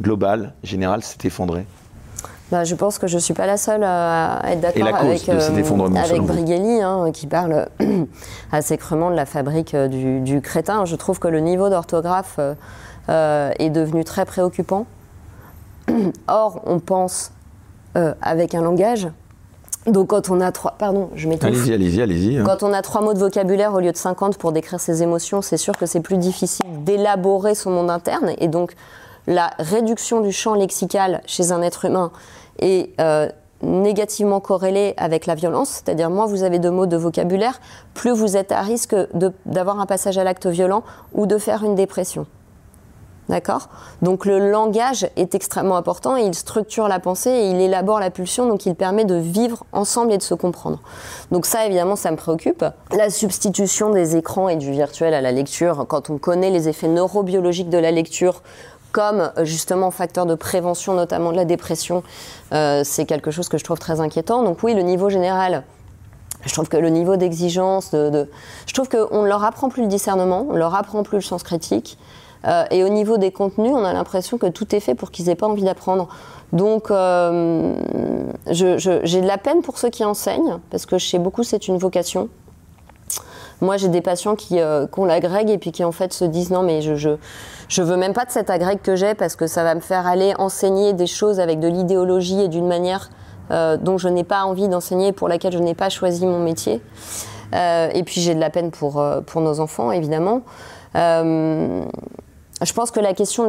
global, 0.00 0.54
général, 0.62 1.02
s'est 1.02 1.18
effondré 1.24 1.66
bah, 2.52 2.62
je 2.62 2.76
pense 2.76 2.98
que 2.98 3.08
je 3.08 3.16
ne 3.16 3.20
suis 3.20 3.34
pas 3.34 3.46
la 3.46 3.56
seule 3.56 3.82
à 3.82 4.40
être 4.46 4.60
d'accord 4.60 4.94
avec, 5.00 5.28
euh, 5.28 5.40
avec 5.96 6.22
Brigelli, 6.22 6.80
hein, 6.80 7.10
qui 7.12 7.26
parle 7.26 7.66
assez 8.52 8.78
crûment 8.78 9.10
de 9.10 9.16
la 9.16 9.26
fabrique 9.26 9.74
euh, 9.74 9.88
du, 9.88 10.40
crétin. 10.40 10.84
Je 10.84 10.94
trouve 10.94 11.18
que 11.18 11.26
le 11.26 11.40
niveau 11.40 11.68
d'orthographe 11.68 12.38
euh, 13.08 13.50
est 13.58 13.70
devenu 13.70 14.04
très 14.04 14.24
préoccupant. 14.24 14.86
Or, 16.28 16.62
on 16.66 16.78
pense 16.78 17.32
avec 18.20 18.54
un 18.54 18.60
langage. 18.60 19.08
Donc 19.86 20.08
quand 20.08 20.28
on 20.28 20.42
a 20.42 20.52
trois, 20.52 20.72
pardon, 20.72 21.08
je 21.14 21.28
m'étouffe. 21.28 21.48
Allez-y, 21.48 21.72
allez-y, 21.72 22.02
allez-y. 22.02 22.36
Hein. 22.36 22.44
Quand 22.44 22.62
on 22.62 22.74
a 22.74 22.82
trois 22.82 23.00
mots 23.00 23.14
de 23.14 23.18
vocabulaire 23.18 23.72
au 23.72 23.80
lieu 23.80 23.90
de 23.90 23.96
50 23.96 24.36
pour 24.36 24.52
décrire 24.52 24.80
ses 24.80 25.02
émotions, 25.02 25.40
c'est 25.40 25.56
sûr 25.56 25.74
que 25.78 25.86
c'est 25.86 26.00
plus 26.00 26.18
difficile 26.18 26.66
d'élaborer 26.84 27.54
son 27.54 27.70
monde 27.70 27.88
interne 27.88 28.32
et 28.36 28.48
donc 28.48 28.74
la 29.26 29.50
réduction 29.58 30.20
du 30.20 30.32
champ 30.32 30.54
lexical 30.54 31.22
chez 31.26 31.52
un 31.52 31.62
être 31.62 31.84
humain 31.84 32.12
est 32.58 32.90
euh, 33.00 33.28
négativement 33.62 34.40
corrélée 34.40 34.94
avec 34.96 35.26
la 35.26 35.34
violence, 35.34 35.68
c'est-à-dire 35.68 36.10
moins 36.10 36.26
vous 36.26 36.42
avez 36.42 36.58
de 36.58 36.70
mots 36.70 36.86
de 36.86 36.96
vocabulaire, 36.96 37.60
plus 37.94 38.12
vous 38.12 38.36
êtes 38.36 38.52
à 38.52 38.62
risque 38.62 38.94
d'avoir 39.46 39.80
un 39.80 39.86
passage 39.86 40.18
à 40.18 40.24
l'acte 40.24 40.46
violent 40.46 40.82
ou 41.12 41.26
de 41.26 41.38
faire 41.38 41.64
une 41.64 41.74
dépression. 41.74 42.26
D'accord? 43.28 43.68
Donc 44.02 44.24
le 44.24 44.50
langage 44.50 45.08
est 45.16 45.34
extrêmement 45.34 45.76
important 45.76 46.16
et 46.16 46.22
il 46.22 46.34
structure 46.34 46.86
la 46.86 47.00
pensée 47.00 47.30
et 47.30 47.50
il 47.50 47.60
élabore 47.60 47.98
la 47.98 48.10
pulsion, 48.10 48.46
donc 48.46 48.66
il 48.66 48.76
permet 48.76 49.04
de 49.04 49.16
vivre 49.16 49.64
ensemble 49.72 50.12
et 50.12 50.18
de 50.18 50.22
se 50.22 50.34
comprendre. 50.34 50.80
Donc 51.32 51.44
ça, 51.44 51.66
évidemment, 51.66 51.96
ça 51.96 52.12
me 52.12 52.16
préoccupe. 52.16 52.64
La 52.96 53.10
substitution 53.10 53.90
des 53.90 54.14
écrans 54.14 54.48
et 54.48 54.54
du 54.54 54.70
virtuel 54.70 55.12
à 55.12 55.20
la 55.20 55.32
lecture, 55.32 55.86
quand 55.88 56.08
on 56.08 56.18
connaît 56.18 56.50
les 56.50 56.68
effets 56.68 56.86
neurobiologiques 56.86 57.68
de 57.68 57.78
la 57.78 57.90
lecture, 57.90 58.42
comme 58.96 59.30
euh, 59.36 59.44
justement 59.44 59.90
facteur 59.90 60.24
de 60.24 60.34
prévention, 60.34 60.94
notamment 60.94 61.30
de 61.30 61.36
la 61.36 61.44
dépression, 61.44 62.02
euh, 62.54 62.80
c'est 62.82 63.04
quelque 63.04 63.30
chose 63.30 63.50
que 63.50 63.58
je 63.58 63.64
trouve 63.64 63.78
très 63.78 64.00
inquiétant. 64.00 64.42
Donc 64.42 64.62
oui, 64.62 64.72
le 64.72 64.80
niveau 64.80 65.10
général, 65.10 65.64
je 66.46 66.52
trouve 66.54 66.70
que 66.70 66.78
le 66.78 66.88
niveau 66.88 67.16
d'exigence, 67.16 67.90
de, 67.90 68.30
je 68.66 68.72
trouve 68.72 68.88
qu'on 68.88 69.22
ne 69.22 69.28
leur 69.28 69.44
apprend 69.44 69.68
plus 69.68 69.82
le 69.82 69.88
discernement, 69.88 70.46
on 70.48 70.54
ne 70.54 70.58
leur 70.58 70.74
apprend 70.74 71.02
plus 71.02 71.18
le 71.18 71.22
sens 71.22 71.42
critique. 71.42 71.98
Euh, 72.46 72.64
et 72.70 72.84
au 72.84 72.88
niveau 72.88 73.18
des 73.18 73.32
contenus, 73.32 73.72
on 73.74 73.84
a 73.84 73.92
l'impression 73.92 74.38
que 74.38 74.46
tout 74.46 74.74
est 74.74 74.80
fait 74.80 74.94
pour 74.94 75.10
qu'ils 75.10 75.26
n'aient 75.26 75.34
pas 75.34 75.46
envie 75.46 75.64
d'apprendre. 75.64 76.08
Donc, 76.54 76.84
j'ai 76.88 76.94
de 79.20 79.26
la 79.26 79.36
peine 79.36 79.60
pour 79.60 79.76
ceux 79.76 79.90
qui 79.90 80.06
enseignent, 80.06 80.58
parce 80.70 80.86
que 80.86 80.96
chez 80.96 81.18
beaucoup, 81.18 81.42
c'est 81.42 81.68
une 81.68 81.76
vocation. 81.76 82.30
Moi, 83.60 83.76
j'ai 83.76 83.88
des 83.88 84.00
patients 84.00 84.36
qui, 84.36 84.58
ont 84.96 85.04
la 85.04 85.20
grecque 85.20 85.50
et 85.50 85.58
puis 85.58 85.72
qui 85.72 85.84
en 85.84 85.92
fait 85.92 86.14
se 86.14 86.24
disent 86.24 86.50
non, 86.50 86.62
mais 86.62 86.80
je, 86.80 87.16
je 87.68 87.82
veux 87.82 87.96
même 87.96 88.12
pas 88.12 88.24
de 88.24 88.30
cette 88.30 88.50
agrègue 88.50 88.80
que 88.80 88.96
j'ai 88.96 89.14
parce 89.14 89.36
que 89.36 89.46
ça 89.46 89.64
va 89.64 89.74
me 89.74 89.80
faire 89.80 90.06
aller 90.06 90.34
enseigner 90.38 90.92
des 90.92 91.06
choses 91.06 91.40
avec 91.40 91.60
de 91.60 91.68
l'idéologie 91.68 92.40
et 92.40 92.48
d'une 92.48 92.68
manière 92.68 93.10
euh, 93.50 93.76
dont 93.76 93.96
je 93.96 94.08
n'ai 94.08 94.24
pas 94.24 94.44
envie 94.44 94.68
d'enseigner, 94.68 95.12
pour 95.12 95.28
laquelle 95.28 95.52
je 95.52 95.58
n'ai 95.58 95.74
pas 95.74 95.88
choisi 95.88 96.26
mon 96.26 96.40
métier. 96.40 96.80
Euh, 97.54 97.90
et 97.94 98.02
puis 98.02 98.20
j'ai 98.20 98.34
de 98.34 98.40
la 98.40 98.50
peine 98.50 98.72
pour, 98.72 99.00
euh, 99.00 99.20
nos 99.36 99.60
enfants, 99.60 99.92
évidemment. 99.92 100.42
je 100.94 102.72
pense 102.74 102.90
que 102.90 103.00
la 103.00 103.12
question 103.12 103.48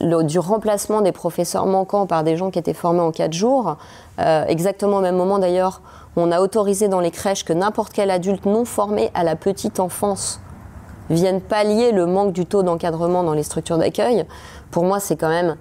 du 0.00 0.38
remplacement 0.38 1.00
des 1.00 1.12
professeurs 1.12 1.66
manquants 1.66 2.06
par 2.06 2.22
des 2.24 2.36
gens 2.36 2.50
qui 2.50 2.58
étaient 2.58 2.74
formés 2.74 3.00
en 3.00 3.12
quatre 3.12 3.32
jours, 3.32 3.76
exactement 4.18 4.98
au 4.98 5.02
même 5.02 5.16
moment 5.16 5.38
d'ailleurs, 5.38 5.80
on 6.16 6.32
a 6.32 6.40
autorisé 6.40 6.88
dans 6.88 7.00
les 7.00 7.10
crèches 7.10 7.44
que 7.44 7.52
n'importe 7.52 7.92
quel 7.92 8.10
adulte 8.10 8.44
non 8.44 8.64
formé 8.64 9.10
à 9.14 9.22
la 9.22 9.36
petite 9.36 9.80
enfance 9.80 10.40
viennent 11.10 11.40
pallier 11.40 11.92
le 11.92 12.06
manque 12.06 12.32
du 12.32 12.46
taux 12.46 12.62
d'encadrement 12.62 13.22
dans 13.22 13.34
les 13.34 13.42
structures 13.42 13.78
d'accueil, 13.78 14.26
pour 14.70 14.84
moi, 14.84 15.00
c'est 15.00 15.16
quand 15.16 15.28
même. 15.28 15.56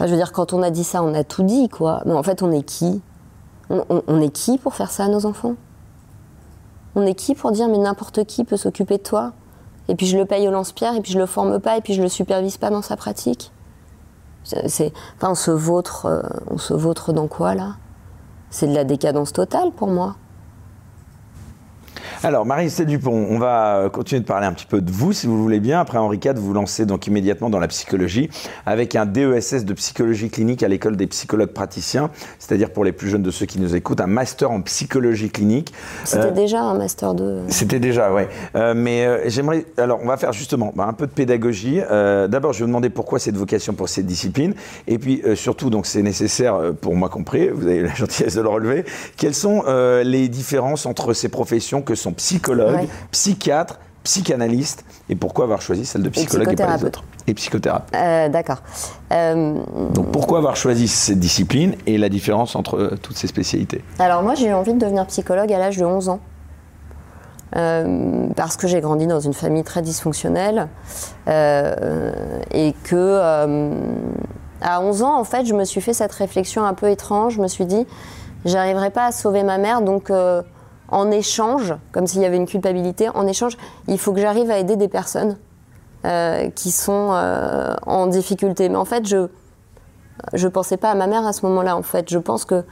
Je 0.00 0.06
veux 0.06 0.16
dire, 0.16 0.32
quand 0.32 0.52
on 0.52 0.62
a 0.62 0.70
dit 0.70 0.84
ça, 0.84 1.02
on 1.02 1.14
a 1.14 1.22
tout 1.22 1.44
dit, 1.44 1.68
quoi. 1.68 2.02
Mais 2.04 2.14
en 2.14 2.22
fait, 2.22 2.42
on 2.42 2.50
est 2.50 2.62
qui? 2.62 3.00
On, 3.70 4.20
est 4.20 4.30
qui 4.30 4.58
pour 4.58 4.74
faire 4.74 4.90
ça 4.90 5.04
à 5.04 5.08
nos 5.08 5.24
enfants? 5.24 5.54
On 6.94 7.06
est 7.06 7.14
qui 7.14 7.34
pour 7.34 7.52
dire, 7.52 7.68
mais 7.68 7.78
n'importe 7.78 8.24
qui 8.24 8.44
peut 8.44 8.56
s'occuper 8.56 8.98
de 8.98 9.02
toi? 9.02 9.32
Et 9.88 9.94
puis 9.94 10.06
je 10.06 10.16
le 10.16 10.26
paye 10.26 10.46
au 10.48 10.50
lance-pierre, 10.50 10.94
et 10.94 11.00
puis 11.00 11.12
je 11.12 11.18
le 11.18 11.26
forme 11.26 11.60
pas, 11.60 11.76
et 11.76 11.80
puis 11.80 11.94
je 11.94 12.02
le 12.02 12.08
supervise 12.08 12.56
pas 12.56 12.70
dans 12.70 12.82
sa 12.82 12.96
pratique? 12.96 13.52
Enfin, 14.52 15.30
on 15.30 15.34
se 15.34 15.50
vautre, 15.50 16.06
euh, 16.06 16.22
on 16.50 16.58
se 16.58 16.74
vautre 16.74 17.12
dans 17.12 17.28
quoi 17.28 17.54
là? 17.54 17.76
C'est 18.50 18.66
de 18.66 18.74
la 18.74 18.84
décadence 18.84 19.32
totale 19.32 19.72
pour 19.72 19.88
moi. 19.88 20.16
Alors, 22.22 22.46
Marie-Estelle 22.46 22.86
Dupont, 22.86 23.26
on 23.30 23.38
va 23.38 23.88
continuer 23.92 24.20
de 24.20 24.26
parler 24.26 24.46
un 24.46 24.52
petit 24.52 24.66
peu 24.66 24.80
de 24.80 24.90
vous, 24.90 25.12
si 25.12 25.26
vous 25.26 25.42
voulez 25.42 25.60
bien. 25.60 25.80
Après 25.80 25.98
Henri 25.98 26.18
IV, 26.22 26.34
vous 26.36 26.46
vous 26.46 26.54
lancez 26.54 26.86
donc 26.86 27.06
immédiatement 27.06 27.50
dans 27.50 27.58
la 27.58 27.68
psychologie 27.68 28.30
avec 28.66 28.96
un 28.96 29.06
DESS 29.06 29.64
de 29.64 29.74
psychologie 29.74 30.30
clinique 30.30 30.62
à 30.62 30.68
l'école 30.68 30.96
des 30.96 31.06
psychologues 31.06 31.52
praticiens, 31.52 32.10
c'est-à-dire 32.38 32.70
pour 32.70 32.84
les 32.84 32.92
plus 32.92 33.08
jeunes 33.08 33.22
de 33.22 33.30
ceux 33.30 33.46
qui 33.46 33.60
nous 33.60 33.74
écoutent, 33.76 34.00
un 34.00 34.06
master 34.06 34.50
en 34.50 34.60
psychologie 34.62 35.30
clinique. 35.30 35.72
C'était 36.04 36.26
euh, 36.26 36.30
déjà 36.30 36.60
un 36.62 36.76
master 36.76 37.14
2. 37.14 37.42
C'était 37.48 37.80
déjà, 37.80 38.12
oui. 38.12 38.22
Euh, 38.56 38.74
mais 38.76 39.06
euh, 39.06 39.28
j'aimerais. 39.28 39.66
Alors, 39.78 40.00
on 40.02 40.06
va 40.06 40.16
faire 40.16 40.32
justement 40.32 40.72
bah, 40.74 40.86
un 40.88 40.92
peu 40.92 41.06
de 41.06 41.12
pédagogie. 41.12 41.80
D'abord, 42.28 42.52
je 42.52 42.58
vais 42.58 42.64
vous 42.64 42.68
demander 42.68 42.90
pourquoi 42.90 43.18
cette 43.18 43.36
vocation 43.36 43.74
pour 43.74 43.88
cette 43.88 44.06
discipline. 44.06 44.54
Et 44.86 44.98
puis, 44.98 45.22
surtout, 45.34 45.70
donc 45.70 45.86
c'est 45.86 46.02
nécessaire, 46.02 46.58
pour 46.80 46.94
moi 46.94 47.08
compris, 47.08 47.48
vous 47.48 47.66
avez 47.66 47.82
la 47.82 47.94
gentillesse 47.94 48.34
de 48.34 48.40
le 48.40 48.48
relever, 48.48 48.84
quelles 49.16 49.34
sont 49.34 49.64
les 50.04 50.28
différences 50.28 50.86
entre 50.86 51.12
ces 51.12 51.28
professions 51.28 51.82
que 51.82 51.93
sont 51.96 52.12
psychologue, 52.12 52.88
psychiatre, 53.10 53.78
psychanalyste, 54.04 54.84
et 55.08 55.16
pourquoi 55.16 55.44
avoir 55.44 55.60
choisi 55.62 55.84
celle 55.84 56.02
de 56.02 56.10
psychologue 56.10 56.52
et, 56.52 56.56
pas 56.56 56.76
les 56.76 56.84
autres 56.84 57.04
Et 57.26 57.34
psychothérapeute. 57.34 57.94
Euh, 57.94 58.28
d'accord. 58.28 58.58
Euh, 59.12 59.58
Donc 59.92 60.12
pourquoi 60.12 60.38
avoir 60.38 60.56
choisi 60.56 60.88
cette 60.88 61.18
discipline 61.18 61.74
et 61.86 61.98
la 61.98 62.10
différence 62.10 62.54
entre 62.54 62.78
euh, 62.78 62.98
toutes 63.02 63.16
ces 63.16 63.26
spécialités? 63.26 63.82
Alors 63.98 64.22
moi 64.22 64.34
j'ai 64.34 64.48
eu 64.48 64.52
envie 64.52 64.74
de 64.74 64.78
devenir 64.78 65.06
psychologue 65.06 65.52
à 65.52 65.58
l'âge 65.58 65.78
de 65.78 65.84
11 65.84 66.08
ans. 66.10 66.20
parce 68.36 68.56
que 68.56 68.66
j'ai 68.66 68.80
grandi 68.80 69.06
dans 69.06 69.20
une 69.20 69.34
famille 69.34 69.62
très 69.64 69.80
dysfonctionnelle 69.80 70.68
et 71.28 72.74
que 72.84 73.20
à 74.60 74.80
11 74.80 75.02
ans 75.02 75.18
en 75.18 75.24
fait 75.24 75.46
je 75.46 75.54
me 75.54 75.64
suis 75.64 75.80
fait 75.80 75.92
cette 75.94 76.12
réflexion 76.12 76.64
un 76.64 76.74
peu 76.74 76.90
étrange. 76.90 77.34
Je 77.36 77.40
me 77.40 77.48
suis 77.48 77.64
dit 77.64 77.86
j'arriverai 78.44 78.90
pas 78.90 79.06
à 79.06 79.12
sauver 79.12 79.44
ma 79.44 79.58
mère 79.58 79.82
donc 79.82 80.10
en 80.88 81.10
échange, 81.10 81.74
comme 81.92 82.06
s'il 82.06 82.20
y 82.20 82.24
avait 82.24 82.36
une 82.36 82.46
culpabilité, 82.46 83.08
en 83.08 83.26
échange, 83.26 83.56
il 83.88 83.98
faut 83.98 84.12
que 84.12 84.20
j'arrive 84.20 84.50
à 84.50 84.58
aider 84.58 84.76
des 84.76 84.88
personnes 84.88 85.36
euh, 86.04 86.50
qui 86.50 86.70
sont 86.70 87.10
euh, 87.12 87.74
en 87.86 88.06
difficulté. 88.06 88.68
Mais 88.68 88.76
en 88.76 88.84
fait, 88.84 89.06
je 89.06 89.26
ne 90.34 90.48
pensais 90.48 90.76
pas 90.76 90.90
à 90.90 90.94
ma 90.94 91.06
mère 91.06 91.26
à 91.26 91.32
ce 91.32 91.46
moment-là. 91.46 91.76
En 91.76 91.82
fait, 91.82 92.10
je 92.10 92.18
pense 92.18 92.44
que 92.44 92.64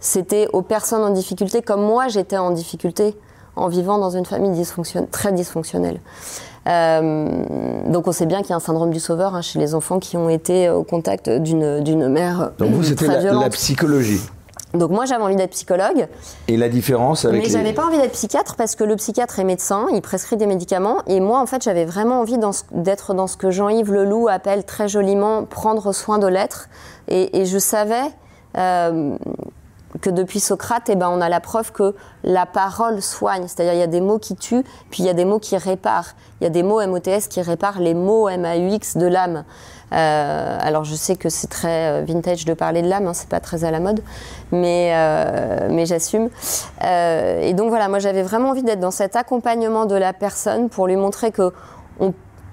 c'était 0.00 0.48
aux 0.52 0.62
personnes 0.62 1.02
en 1.02 1.10
difficulté, 1.10 1.62
comme 1.62 1.82
moi 1.82 2.08
j'étais 2.08 2.38
en 2.38 2.50
difficulté 2.50 3.16
en 3.56 3.68
vivant 3.68 3.98
dans 3.98 4.10
une 4.10 4.24
famille 4.24 4.64
très 5.10 5.32
dysfonctionnelle. 5.32 6.00
Euh, 6.66 7.28
donc 7.90 8.06
on 8.06 8.12
sait 8.12 8.26
bien 8.26 8.40
qu'il 8.40 8.50
y 8.50 8.52
a 8.52 8.56
un 8.56 8.60
syndrome 8.60 8.90
du 8.90 9.00
sauveur 9.00 9.34
hein, 9.34 9.42
chez 9.42 9.58
les 9.58 9.74
enfants 9.74 9.98
qui 9.98 10.16
ont 10.16 10.28
été 10.28 10.68
au 10.70 10.82
contact 10.82 11.30
d'une 11.30 12.08
mère. 12.08 12.52
Donc 12.58 12.72
vous, 12.72 12.82
c'était 12.82 13.06
la 13.06 13.50
psychologie 13.50 14.20
donc 14.74 14.90
moi 14.90 15.04
j'avais 15.04 15.22
envie 15.22 15.36
d'être 15.36 15.50
psychologue. 15.50 16.06
Et 16.48 16.56
la 16.56 16.68
différence 16.68 17.24
avec 17.24 17.42
Mais 17.42 17.48
j'avais 17.48 17.72
pas 17.72 17.86
envie 17.86 17.98
d'être 17.98 18.12
psychiatre 18.12 18.54
parce 18.56 18.76
que 18.76 18.84
le 18.84 18.96
psychiatre 18.96 19.38
est 19.38 19.44
médecin, 19.44 19.86
il 19.92 20.00
prescrit 20.00 20.36
des 20.36 20.46
médicaments 20.46 20.98
et 21.06 21.20
moi 21.20 21.40
en 21.40 21.46
fait 21.46 21.62
j'avais 21.62 21.84
vraiment 21.84 22.20
envie 22.20 22.38
d'être 22.72 23.14
dans 23.14 23.26
ce 23.26 23.36
que 23.36 23.50
Jean-Yves 23.50 23.92
Leloup 23.92 24.28
appelle 24.28 24.64
très 24.64 24.88
joliment 24.88 25.44
prendre 25.44 25.92
soin 25.92 26.18
de 26.18 26.26
l'être 26.26 26.68
et, 27.08 27.44
je 27.44 27.58
savais 27.58 28.04
euh, 28.56 29.16
que 30.00 30.10
depuis 30.10 30.40
Socrate, 30.40 30.88
eh 30.88 30.96
ben, 30.96 31.08
on 31.10 31.20
a 31.20 31.28
la 31.28 31.40
preuve 31.40 31.72
que 31.72 31.94
la 32.24 32.46
parole 32.46 33.02
soigne. 33.02 33.46
C'est-à-dire, 33.46 33.74
il 33.74 33.80
y 33.80 33.82
a 33.82 33.86
des 33.86 34.00
mots 34.00 34.18
qui 34.18 34.36
tuent, 34.36 34.64
puis 34.90 35.02
il 35.02 35.06
y 35.06 35.10
a 35.10 35.14
des 35.14 35.24
mots 35.24 35.38
qui 35.38 35.56
réparent. 35.56 36.14
Il 36.40 36.44
y 36.44 36.46
a 36.46 36.50
des 36.50 36.62
mots 36.62 36.84
MOTS 36.86 37.28
qui 37.28 37.42
réparent 37.42 37.80
les 37.80 37.94
mots 37.94 38.28
MAUX 38.28 38.96
de 38.96 39.06
l'âme. 39.06 39.44
Euh, 39.92 40.58
alors 40.60 40.84
je 40.84 40.94
sais 40.94 41.16
que 41.16 41.28
c'est 41.28 41.48
très 41.48 41.90
euh, 41.90 42.04
vintage 42.06 42.44
de 42.44 42.54
parler 42.54 42.82
de 42.82 42.88
l'âme, 42.88 43.08
hein, 43.08 43.14
c'est 43.14 43.28
pas 43.28 43.40
très 43.40 43.64
à 43.64 43.70
la 43.70 43.80
mode, 43.80 44.02
mais, 44.52 44.92
euh, 44.94 45.68
mais 45.70 45.84
j'assume. 45.84 46.28
et 46.82 47.52
donc 47.54 47.70
voilà, 47.70 47.88
moi 47.88 47.98
j'avais 47.98 48.22
vraiment 48.22 48.50
envie 48.50 48.62
d'être 48.62 48.80
dans 48.80 48.92
cet 48.92 49.16
accompagnement 49.16 49.86
de 49.86 49.96
la 49.96 50.12
personne 50.12 50.68
pour 50.68 50.86
lui 50.86 50.96
montrer 50.96 51.32
que 51.32 51.52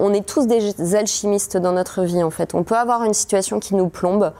on, 0.00 0.12
est 0.12 0.26
tous 0.26 0.46
des 0.46 0.94
alchimistes 0.94 1.56
dans 1.56 1.72
notre 1.72 2.02
vie 2.02 2.22
en 2.22 2.30
fait. 2.30 2.54
On 2.54 2.62
peut 2.62 2.76
avoir 2.76 3.04
une 3.04 3.14
situation 3.14 3.58
qui 3.58 3.74
nous 3.74 3.88
plombe 3.88 4.32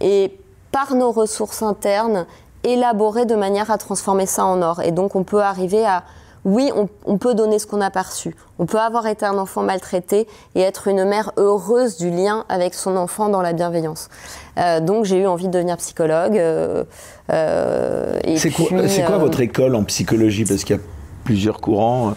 et 0.00 0.38
par 0.72 0.94
nos 0.94 1.12
ressources 1.12 1.62
internes 1.62 2.26
élaborer 2.64 3.26
de 3.26 3.34
manière 3.34 3.70
à 3.70 3.78
transformer 3.78 4.26
ça 4.26 4.44
en 4.44 4.62
or. 4.62 4.80
Et 4.82 4.90
donc 4.90 5.14
on 5.14 5.22
peut 5.22 5.42
arriver 5.42 5.84
à 5.84 6.04
oui, 6.44 6.70
on, 7.06 7.16
peut 7.16 7.34
donner 7.34 7.58
ce 7.58 7.66
qu'on 7.66 7.80
a 7.80 7.90
perçu. 7.90 8.36
On 8.58 8.66
peut 8.66 8.78
avoir 8.78 9.06
été 9.06 9.24
un 9.24 9.38
enfant 9.38 9.62
maltraité 9.62 10.28
et 10.54 10.60
être 10.60 10.88
une 10.88 11.04
mère 11.06 11.32
heureuse 11.38 11.96
du 11.96 12.10
lien 12.10 12.44
avec 12.50 12.74
son 12.74 12.96
enfant 12.96 13.30
dans 13.30 13.40
la 13.40 13.54
bienveillance. 13.54 14.10
Euh, 14.58 14.80
donc 14.80 15.06
j'ai 15.06 15.20
eu 15.20 15.26
envie 15.26 15.46
de 15.46 15.52
devenir 15.52 15.78
psychologue. 15.78 16.36
Euh, 16.36 16.84
euh, 17.32 18.20
c'est 18.36 18.50
quoi, 18.50 19.16
votre 19.16 19.40
école 19.40 19.74
en 19.74 19.84
psychologie? 19.84 20.44
Parce 20.44 20.64
qu'il 20.64 20.76
y 20.76 20.78
a 20.78 20.82
plusieurs 21.24 21.62
courants. 21.62 22.14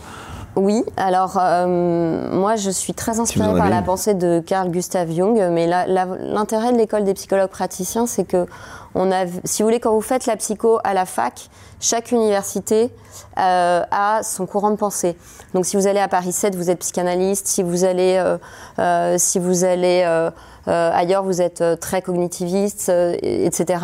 Oui, 0.57 0.83
alors 0.97 1.35
moi 1.35 2.55
je 2.55 2.71
suis 2.71 2.93
très 2.93 3.19
inspirée 3.19 3.55
par 3.55 3.69
la 3.69 3.83
pensée 3.83 4.15
de 4.15 4.43
Carl 4.45 4.69
Gustav 4.71 5.09
Jung, 5.11 5.39
mais 5.51 5.67
l'intérêt 5.67 6.73
de 6.73 6.77
l'école 6.77 7.03
des 7.03 7.13
psychologues 7.13 7.49
praticiens, 7.49 8.07
c'est 8.07 8.25
que 8.25 8.47
on 8.95 9.11
a, 9.11 9.25
si 9.43 9.61
vous 9.61 9.67
voulez, 9.67 9.79
quand 9.79 9.93
vous 9.93 10.01
faites 10.01 10.25
la 10.25 10.35
psycho 10.35 10.79
à 10.83 10.95
la 10.95 11.05
fac, 11.05 11.49
chaque 11.79 12.11
université 12.11 12.91
euh, 13.37 13.83
a 13.91 14.21
son 14.23 14.47
courant 14.47 14.71
de 14.71 14.75
pensée. 14.75 15.15
Donc 15.53 15.67
si 15.67 15.77
vous 15.77 15.85
allez 15.85 15.99
à 15.99 16.07
Paris 16.07 16.31
7, 16.31 16.55
vous 16.55 16.71
êtes 16.71 16.79
psychanalyste. 16.79 17.45
Si 17.45 17.61
vous 17.61 17.83
allez, 17.83 18.17
euh, 18.17 18.37
euh, 18.79 19.17
si 19.19 19.37
vous 19.37 19.63
allez 19.63 20.29
ailleurs, 20.67 21.23
vous 21.23 21.41
êtes 21.41 21.63
très 21.79 22.01
cognitiviste, 22.01 22.91
etc. 23.21 23.79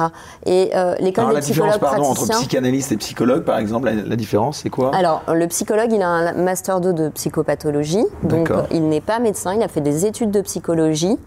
Et 0.45 0.71
l'école 0.99 1.29
des 1.29 1.33
la 1.33 1.39
différence, 1.41 1.77
pardon, 1.77 2.03
entre 2.03 2.27
psychanalyste 2.27 2.91
et 2.91 2.97
psychologue, 2.97 3.43
par 3.43 3.57
exemple, 3.57 3.89
la, 3.89 4.15
différence, 4.15 4.59
c'est 4.63 4.69
quoi? 4.69 4.95
Alors, 4.95 5.23
le 5.33 5.47
psychologue, 5.47 5.91
il 5.91 6.01
a 6.01 6.09
un 6.09 6.33
master 6.33 6.81
2 6.81 6.93
de 6.93 7.09
psychopathologie. 7.09 8.05
Donc, 8.23 8.51
il 8.71 8.87
n'est 8.87 9.01
pas 9.01 9.19
médecin, 9.19 9.53
il 9.53 9.63
a 9.63 9.67
fait 9.67 9.81
des 9.81 10.05
études 10.05 10.31
de 10.31 10.41
psychologie. 10.41 11.17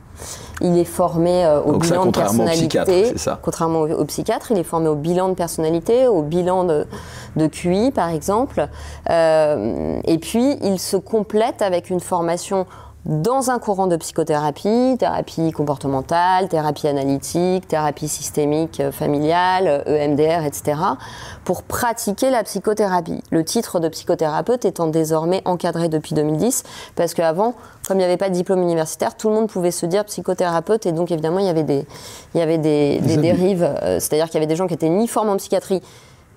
Il 0.61 0.79
est 0.79 0.85
formé 0.85 1.45
euh, 1.45 1.61
au 1.61 1.79
bilan 1.79 2.07
de 2.07 2.11
personnalité. 2.11 3.13
contrairement 3.43 3.81
au, 3.81 4.05
psychiatre, 4.07 4.51
il 4.51 4.59
est 4.59 4.65
formé 4.65 4.89
au 4.89 4.95
bilan 4.95 5.29
de 5.29 5.35
personnalité, 5.35 6.09
au 6.09 6.23
bilan 6.23 6.65
de, 6.65 7.47
QI 7.49 7.91
par 7.91 8.09
exemple. 8.09 8.69
Euh, 9.11 10.01
et 10.05 10.19
puis 10.19 10.57
il 10.63 10.79
se 10.79 10.97
complète 10.97 11.61
avec 11.61 11.91
une 11.91 12.01
formation 12.01 12.67
dans 13.07 13.51
un 13.51 13.61
courant 13.61 13.87
de 13.87 13.97
psychothérapie, 13.97 14.97
thérapie 14.99 15.53
comportementale, 15.53 16.49
thérapie 16.49 16.89
analytique, 16.89 17.69
thérapie 17.69 18.09
systémique 18.09 18.81
euh, 18.81 18.91
familiale, 18.91 19.85
EMDR, 19.87 20.45
etc., 20.45 20.77
pour 21.45 21.63
pratiquer 21.63 22.31
la 22.31 22.43
psychothérapie. 22.43 23.23
Le 23.31 23.45
titre 23.45 23.79
de 23.79 23.89
psychothérapeute 23.89 24.65
étant 24.65 24.89
désormais 24.89 25.41
encadré 25.45 25.89
depuis 25.89 26.15
2010, 26.15 26.65
parce 26.97 27.15
qu'avant, 27.15 27.55
comme 27.87 27.99
il 27.99 28.01
n'y 28.01 28.05
avait 28.05 28.17
pas 28.17 28.29
de 28.29 28.35
diplôme 28.35 28.61
universitaire, 28.61 29.17
tout 29.17 29.29
le 29.29 29.37
monde 29.37 29.49
pouvait 29.49 29.71
se 29.71 29.87
dire 29.87 30.05
psychothérapeute, 30.05 30.87
et 30.87 30.93
donc 30.93 31.13
évidemment, 31.13 31.39
il 31.39 31.47
y 31.47 31.51
avait 31.51 31.63
des, 31.63 31.87
il 32.35 32.39
y 32.39 32.43
avait 32.43 32.59
des, 32.59 32.99
dérives, 32.99 33.63
euh, 33.63 34.01
c'est-à-dire 34.01 34.27
qu'il 34.27 34.35
y 34.35 34.39
avait 34.39 34.47
des 34.47 34.57
gens 34.57 34.67
qui 34.67 34.75
étaient 34.75 34.89
ni 34.89 35.07
formés 35.07 35.31
en 35.31 35.37
psychiatrie, 35.37 35.81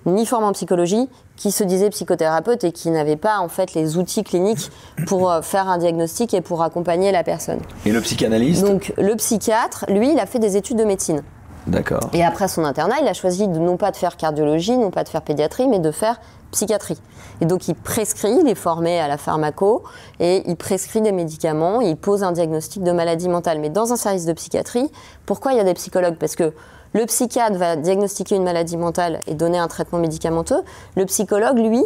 ni 0.06 0.26
formés 0.26 0.48
en 0.48 0.54
psychologie, 0.54 1.10
qui 1.36 1.52
se 1.52 1.64
disaient 1.64 1.90
psychothérapeutes 1.90 2.64
et 2.64 2.72
qui 2.72 2.90
n'avaient 2.90 3.16
pas 3.16 3.40
en 3.40 3.48
fait 3.48 3.74
les 3.74 3.98
outils 3.98 4.24
cliniques 4.24 4.72
pour 5.08 5.32
euh, 5.32 5.42
faire 5.42 5.70
un 5.70 5.78
diagnostic 5.78 6.34
et 6.34 6.42
pour 6.42 6.64
accompagner 6.64 7.12
la 7.12 7.24
personne. 7.24 7.60
Et 7.86 7.92
le 7.92 8.02
psychanalyste 8.02 8.66
Donc 8.66 8.94
le 8.98 9.16
psychiatre, 9.16 9.86
lui, 9.88 10.12
il 10.12 10.20
a 10.20 10.26
fait 10.26 10.40
des 10.40 10.58
études 10.58 10.78
de 10.78 10.84
médecine. 10.84 11.22
D'accord. 11.68 12.10
Et 12.14 12.24
après 12.24 12.48
son 12.48 12.64
internat, 12.64 12.96
il 13.02 13.08
a 13.08 13.14
choisi 13.14 13.48
de, 13.48 13.60
non 13.60 13.78
pas 13.78 13.92
de 13.92 13.98
faire 13.98 14.18
cardiologie, 14.18 14.78
non 14.78 14.92
pas 14.92 15.04
de 15.04 15.10
faire 15.10 15.22
pédiatrie, 15.22 15.68
mais 15.68 15.80
de 15.80 15.92
faire 15.92 16.20
psychiatrie. 16.52 16.98
Et 17.42 17.46
donc 17.46 17.68
il 17.68 17.76
prescrit, 17.76 18.40
il 18.42 18.50
est 18.50 18.56
formé 18.56 19.00
à 19.00 19.08
la 19.08 19.18
pharmaco 19.18 19.84
et 20.20 20.44
il 20.50 20.56
prescrit 20.56 21.02
des 21.02 21.12
médicaments, 21.12 21.80
il 21.82 21.96
pose 21.96 22.24
un 22.24 22.32
diagnostic 22.32 22.84
de 22.84 22.92
maladie 22.92 23.30
mentale. 23.30 23.60
Mais 23.60 23.70
dans 23.70 23.94
un 23.94 23.98
service 23.98 24.26
de 24.26 24.34
psychiatrie, 24.34 24.90
pourquoi 25.26 25.54
il 25.54 25.58
y 25.58 25.62
a 25.62 25.64
des 25.64 25.76
psychologues? 25.76 26.16
Parce 26.16 26.36
que 26.36 26.54
le 26.94 27.06
psychiatre 27.06 27.56
va 27.58 27.76
diagnostiquer 27.76 28.36
une 28.36 28.44
maladie 28.44 28.78
mentale 28.78 29.20
et 29.28 29.36
donner 29.36 29.58
un 29.58 29.68
traitement 29.68 30.00
médicamenteux. 30.00 30.62
Le 30.96 31.06
psychologue, 31.06 31.58
lui, 31.60 31.86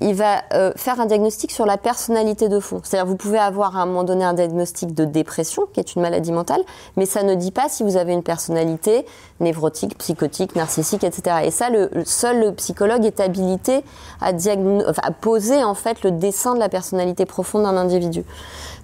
il 0.00 0.14
va 0.14 0.42
euh, 0.52 0.72
faire 0.76 1.00
un 1.00 1.06
diagnostic 1.06 1.50
sur 1.50 1.66
la 1.66 1.76
personnalité 1.76 2.48
de 2.48 2.60
fond. 2.60 2.80
C'est-à-dire, 2.82 3.06
vous 3.06 3.16
pouvez 3.16 3.38
avoir 3.38 3.76
à 3.76 3.82
un 3.82 3.86
moment 3.86 4.04
donné 4.04 4.24
un 4.24 4.34
diagnostic 4.34 4.94
de 4.94 5.04
dépression, 5.04 5.64
qui 5.72 5.80
est 5.80 5.94
une 5.94 6.02
maladie 6.02 6.32
mentale, 6.32 6.60
mais 6.96 7.06
ça 7.06 7.22
ne 7.22 7.34
dit 7.34 7.50
pas 7.50 7.68
si 7.68 7.82
vous 7.82 7.96
avez 7.96 8.12
une 8.12 8.22
personnalité 8.22 9.06
névrotique, 9.40 9.98
psychotique, 9.98 10.54
narcissique, 10.54 11.04
etc. 11.04 11.36
Et 11.44 11.50
ça, 11.50 11.70
le, 11.70 11.90
seul 12.04 12.40
le 12.40 12.52
psychologue 12.52 13.04
est 13.04 13.20
habilité 13.20 13.84
à, 14.20 14.28
à 14.28 15.10
poser 15.10 15.64
en 15.64 15.74
fait 15.74 16.02
le 16.02 16.12
dessin 16.12 16.54
de 16.54 16.60
la 16.60 16.68
personnalité 16.68 17.26
profonde 17.26 17.64
d'un 17.64 17.76
individu. 17.76 18.24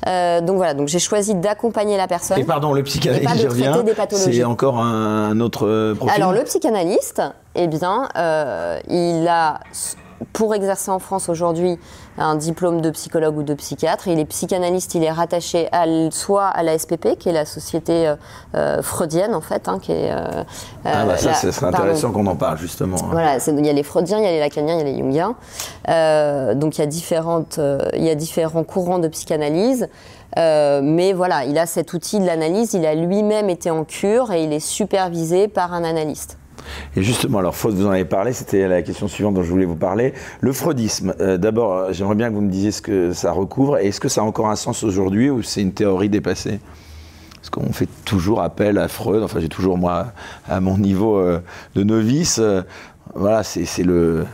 Euh, 0.06 0.40
donc 0.40 0.56
voilà, 0.56 0.74
donc 0.74 0.88
j'ai 0.88 0.98
choisi 0.98 1.34
d'accompagner 1.34 1.96
la 1.96 2.06
personne. 2.06 2.38
Et 2.38 2.44
pardon, 2.44 2.72
le 2.72 2.82
psychanalyste, 2.82 3.42
je 3.42 3.48
reviens, 3.48 3.84
c'est 4.10 4.44
encore 4.44 4.78
un, 4.78 5.38
autre 5.40 5.66
euh, 5.66 5.94
profil 5.94 6.14
Alors 6.14 6.32
le 6.32 6.42
psychanalyste, 6.44 7.22
eh 7.54 7.66
bien, 7.66 8.08
euh, 8.16 8.78
il 8.88 9.26
a 9.28 9.60
pour 10.33 10.54
exercer 10.54 10.90
en 10.90 10.98
France 10.98 11.28
aujourd'hui 11.28 11.78
un 12.18 12.35
diplôme 12.35 12.80
de 12.80 12.90
psychologue 12.90 13.38
ou 13.38 13.42
de 13.42 13.54
psychiatre. 13.54 14.09
Il 14.09 14.18
est 14.18 14.24
psychanalyste, 14.26 14.94
il 14.94 15.04
est 15.04 15.11
rattaché 15.11 15.68
à, 15.72 15.85
soit 16.11 16.46
à 16.46 16.62
la 16.62 16.78
SPP, 16.78 17.16
qui 17.18 17.28
est 17.28 17.33
la 17.33 17.46
société 17.46 18.06
euh, 18.06 18.16
euh, 18.54 18.83
freudienne 18.83 19.35
en 19.35 19.40
fait, 19.40 19.68
hein, 19.68 19.78
qui 19.80 19.92
est. 19.92 20.11
Euh, 20.11 20.44
ah 20.85 21.04
bah 21.06 21.16
ça, 21.16 21.35
c'est 21.35 21.64
intéressant 21.64 22.12
qu'on 22.12 22.26
en 22.26 22.37
parle 22.37 22.59
justement. 22.59 22.96
Hein. 22.96 23.09
Voilà, 23.11 23.37
il 23.46 23.66
y 23.66 23.70
a 23.70 23.72
les 23.72 23.83
freudiens, 23.83 24.18
il 24.18 24.24
y 24.24 24.28
a 24.28 24.33
les 24.33 24.40
lacaniens, 24.40 24.74
il 24.74 24.78
y 24.78 24.83
a 24.83 24.85
les 24.85 24.98
jungiens. 24.98 25.35
donc 26.54 26.76
il 26.76 26.80
y 26.80 26.85
a 26.85 26.87
différentes, 26.87 27.61
il 27.94 28.04
y 28.04 28.11
a 28.11 28.14
différents 28.14 28.64
courants 28.64 28.98
de 28.98 29.09
psychanalyse. 29.09 29.88
mais 30.37 31.12
voilà, 31.14 31.44
il 31.44 31.59
a 31.59 31.66
cet 31.66 31.92
outil 31.94 32.20
de 32.20 32.26
l'analyse, 32.26 32.74
il 32.74 32.85
a 32.85 32.94
lui-même 32.94 33.48
été 33.48 33.70
en 33.70 33.85
cure 33.85 34.33
et 34.33 34.44
il 34.44 34.52
est 34.52 34.61
supervisé 34.61 35.48
par 35.48 35.72
un 35.72 35.85
analyste. 35.85 36.39
Et 36.96 37.02
justement, 37.02 37.38
alors 37.38 37.54
Faust, 37.54 37.76
vous 37.76 37.87
en 37.87 37.90
avez 37.90 38.04
parlé, 38.04 38.33
c'était 38.33 38.68
la 38.68 38.83
question 38.83 39.09
suivante 39.09 39.35
dont 39.35 39.42
je 39.42 39.50
voulais 39.50 39.64
vous 39.64 39.76
parler. 39.76 40.12
Le 40.40 40.52
freudisme, 40.52 41.14
euh, 41.20 41.37
d'abord, 41.37 41.72
euh, 41.72 41.92
j'aimerais 41.92 42.14
bien 42.14 42.28
que 42.28 42.35
vous 42.35 42.40
me 42.40 42.50
disiez 42.50 42.72
ce 42.72 42.83
que 42.83 43.12
ça 43.12 43.33
recouvre. 43.33 43.78
Et 43.78 43.88
est-ce 43.88 44.00
que 44.00 44.09
ça 44.09 44.20
a 44.22 44.24
encore 44.24 44.48
un 44.48 44.56
sens 44.56 44.83
aujourd'hui 44.83 45.30
ou 45.30 45.42
c'est 45.42 45.62
une 45.62 45.72
théorie 45.72 46.09
dépassée? 46.09 46.61
Parce 47.37 47.50
qu'on 47.50 47.72
fait 47.72 47.88
toujours 48.04 48.42
appel 48.42 48.76
à 48.76 48.88
Freud, 48.88 49.22
enfin 49.22 49.40
j'ai 49.40 49.48
toujours 49.48 49.78
moi, 49.78 50.09
à 50.48 50.61
mon 50.61 50.76
niveau 50.76 51.16
euh, 51.16 51.40
de 51.74 51.83
novice, 51.83 52.40
voilà, 53.14 53.42
c'est 53.42 53.83
le 53.83 54.26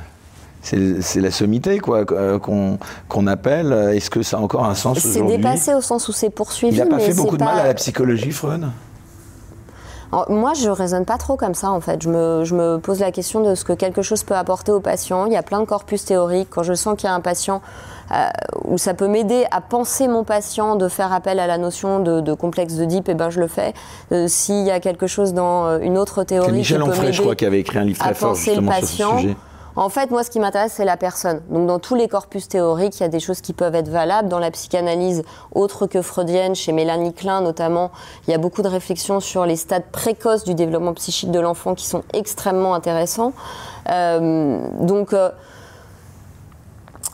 c'est 0.62 1.20
la 1.20 1.31
sommité 1.31 1.79
quoi 1.79 2.05
qu'on 2.05 3.27
appelle. 3.29 3.72
Est-ce 3.94 4.11
que 4.11 4.25
ça 4.25 4.38
a 4.38 4.40
encore 4.40 4.64
un 4.64 4.75
sens 4.75 4.99
aujourd'hui? 4.99 5.31
C'est 5.31 5.37
dépassé 5.37 5.75
au 5.75 5.81
sens 5.81 6.09
où 6.09 6.12
c'est 6.12 6.31
poursuivi. 6.31 6.75
Il 6.75 6.79
n'a 6.81 6.87
pas 6.87 6.99
fait 6.99 7.14
beaucoup 7.14 7.37
de 7.37 7.44
mal 7.44 7.61
à 7.61 7.66
la 7.68 7.75
psychologie, 7.75 8.33
Freud? 8.33 8.66
Moi, 10.29 10.55
je 10.55 10.69
raisonne 10.69 11.05
pas 11.05 11.19
trop 11.19 11.37
comme 11.37 11.55
ça, 11.55 11.71
en 11.71 11.81
fait. 11.81 12.03
Je 12.03 12.09
me, 12.09 12.45
je 12.45 12.55
me, 12.55 12.79
pose 12.79 13.01
la 13.01 13.12
question 13.12 13.40
de 13.40 13.55
ce 13.55 13.64
que 13.64 13.73
quelque 13.73 14.03
chose 14.03 14.23
peut 14.23 14.35
apporter 14.35 14.73
au 14.73 14.81
patient. 14.81 15.27
Il 15.27 15.33
y 15.33 15.37
a 15.37 15.42
plein 15.42 15.61
de 15.61 15.66
corpus 15.66 16.05
théoriques. 16.05 16.49
Quand 16.51 16.62
je 16.62 16.75
sens 16.75 16.97
qu'il 16.97 17.09
y 17.09 17.11
a 17.11 17.14
un 17.14 17.21
patient 17.21 17.61
euh, 18.12 18.29
où 18.64 18.79
ça 18.79 18.95
peut 18.95 19.09
m'aider 19.09 19.45
à 19.51 19.61
penser 19.61 20.07
mon 20.07 20.23
patient, 20.23 20.77
de 20.77 20.88
faire 20.88 21.12
appel 21.12 21.40
à 21.40 21.47
la 21.47 21.59
notion 21.59 22.01
de, 22.01 22.35
complexe 22.35 22.75
de 22.75 22.85
Deep, 22.85 23.09
et 23.09 23.12
eh 23.12 23.14
ben 23.14 23.31
je 23.31 23.40
le 23.40 23.49
fais. 23.49 23.75
Euh, 24.12 24.29
s'il 24.29 24.64
y 24.64 24.71
a 24.71 24.81
quelque 24.81 25.07
chose 25.07 25.35
dans 25.35 25.66
euh, 25.66 25.79
une 25.81 25.99
autre 25.99 26.23
théorie 26.23 26.53
Michel 26.53 26.83
qui 26.83 26.88
Onfray, 26.88 27.12
je 27.12 27.23
crois, 27.23 27.35
qui 27.35 27.45
avait 27.45 27.61
écrit 27.61 27.79
un 27.79 27.85
livre 27.85 27.99
très 27.99 28.14
fort 28.14 28.35
justement 28.35 28.73
sur 28.73 28.87
ce 28.87 29.16
sujet. 29.19 29.37
En 29.77 29.91
fait, 29.91 30.11
moi, 30.11 30.25
ce 30.25 30.31
qui 30.31 30.41
m'intéresse, 30.41 30.73
c'est 30.75 30.87
la 30.87 30.97
personne. 30.97 31.43
Donc, 31.51 31.67
dans 31.67 31.79
tous 31.79 31.95
les 31.95 32.09
corpus 32.09 32.49
théoriques, 32.49 32.99
il 32.99 33.03
y 33.03 33.07
a 33.07 33.09
des 33.09 33.21
choses 33.21 33.43
qui 33.43 33.53
peuvent 33.53 33.75
être 33.75 33.89
valables. 33.89 34.29
Dans 34.29 34.39
la 34.39 34.51
psychanalyse, 34.51 35.23
autre 35.55 35.87
que 35.87 36.01
freudienne, 36.01 36.55
chez 36.55 36.73
Mélanie 36.73 37.12
Klein 37.12 37.43
notamment, 37.43 37.91
il 38.27 38.31
y 38.31 38.35
a 38.35 38.39
beaucoup 38.39 38.62
de 38.62 38.69
réflexions 38.69 39.21
sur 39.21 39.45
les 39.45 39.57
stades 39.57 39.85
précoces 39.93 40.45
du 40.45 40.55
développement 40.55 40.95
psychique 40.95 41.31
de 41.31 41.41
l'enfant 41.41 41.75
qui 41.75 41.87
sont 41.87 42.03
extrêmement 42.15 42.75
intéressants. 42.75 43.35
Euh, 43.91 44.67
donc, 44.81 45.12
euh, 45.12 45.31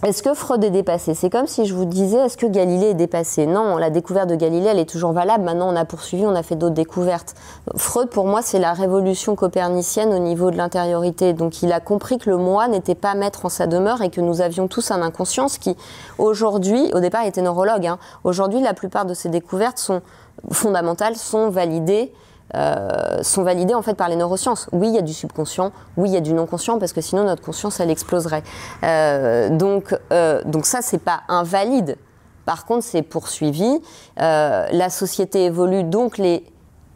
est-ce 0.04 0.24
que 0.24 0.34
Freud 0.34 0.64
est 0.64 0.70
dépassé? 0.70 1.14
C'est 1.14 1.30
comme 1.30 1.46
si 1.46 1.64
je 1.64 1.74
vous 1.74 1.84
disais, 1.84 2.18
est-ce 2.18 2.36
que 2.36 2.46
Galilée 2.46 2.88
est 2.88 2.94
dépassé? 2.94 3.46
Non, 3.46 3.76
la 3.76 3.88
découverte 3.88 4.28
de 4.28 4.34
Galilée, 4.34 4.66
elle 4.66 4.80
est 4.80 4.88
toujours 4.88 5.12
valable. 5.12 5.44
Maintenant, 5.44 5.72
on 5.72 5.76
a 5.76 5.84
poursuivi, 5.84 6.26
on 6.26 6.34
a 6.34 6.42
fait 6.42 6.56
d'autres 6.56 6.74
découvertes. 6.74 7.36
Freud, 7.76 8.08
pour 8.08 8.26
moi, 8.26 8.42
c'est 8.42 8.58
la 8.58 8.72
révolution 8.72 9.36
copernicienne 9.36 10.12
au 10.12 10.18
niveau 10.18 10.50
de 10.50 10.56
l'intériorité. 10.56 11.34
Donc, 11.34 11.62
il 11.62 11.72
a 11.72 11.78
compris 11.78 12.18
que 12.18 12.30
le 12.30 12.36
moi 12.36 12.66
n'était 12.66 12.96
pas 12.96 13.14
maître 13.14 13.46
en 13.46 13.48
sa 13.48 13.68
demeure 13.68 14.02
et 14.02 14.10
que 14.10 14.20
nous 14.20 14.40
avions 14.40 14.66
tous 14.66 14.90
un 14.90 15.02
inconscience 15.02 15.56
qui, 15.56 15.76
aujourd'hui, 16.18 16.90
au 16.94 16.98
départ, 16.98 17.24
était 17.24 17.42
neurologue. 17.42 17.86
Hein. 17.86 17.98
Aujourd'hui, 18.24 18.60
la 18.60 18.74
plupart 18.74 19.04
de 19.04 19.14
ces 19.14 19.28
découvertes 19.28 19.78
sont 19.78 20.02
fondamentales, 20.50 21.14
sont 21.14 21.48
validées 21.48 22.12
euh, 22.54 23.22
sont 23.22 23.42
validées 23.44 23.74
en 23.74 23.80
fait 23.80 23.94
par 23.94 24.10
les 24.10 24.16
neurosciences. 24.16 24.68
Oui, 24.72 24.88
il 24.88 24.94
y 24.94 24.98
a 24.98 25.02
du 25.02 25.14
subconscient, 25.14 25.72
oui, 25.96 26.10
il 26.10 26.12
y 26.12 26.18
a 26.18 26.20
du 26.20 26.34
non-conscient, 26.34 26.78
parce 26.78 26.92
que 26.92 27.00
sinon 27.00 27.24
notre 27.24 27.42
conscience, 27.42 27.80
elle 27.80 27.90
exploserait. 27.90 28.42
Euh, 28.84 29.48
donc, 29.48 29.96
euh, 30.12 30.42
donc 30.44 30.66
ça, 30.66 30.82
c'est 30.82 30.98
pas 30.98 31.22
invalide. 31.28 31.96
Par 32.44 32.66
contre, 32.66 32.84
c'est 32.84 33.02
poursuivi. 33.02 33.80
la 34.16 34.90
société 34.90 35.44
évolue, 35.44 35.84
donc 35.84 36.18
les 36.18 36.44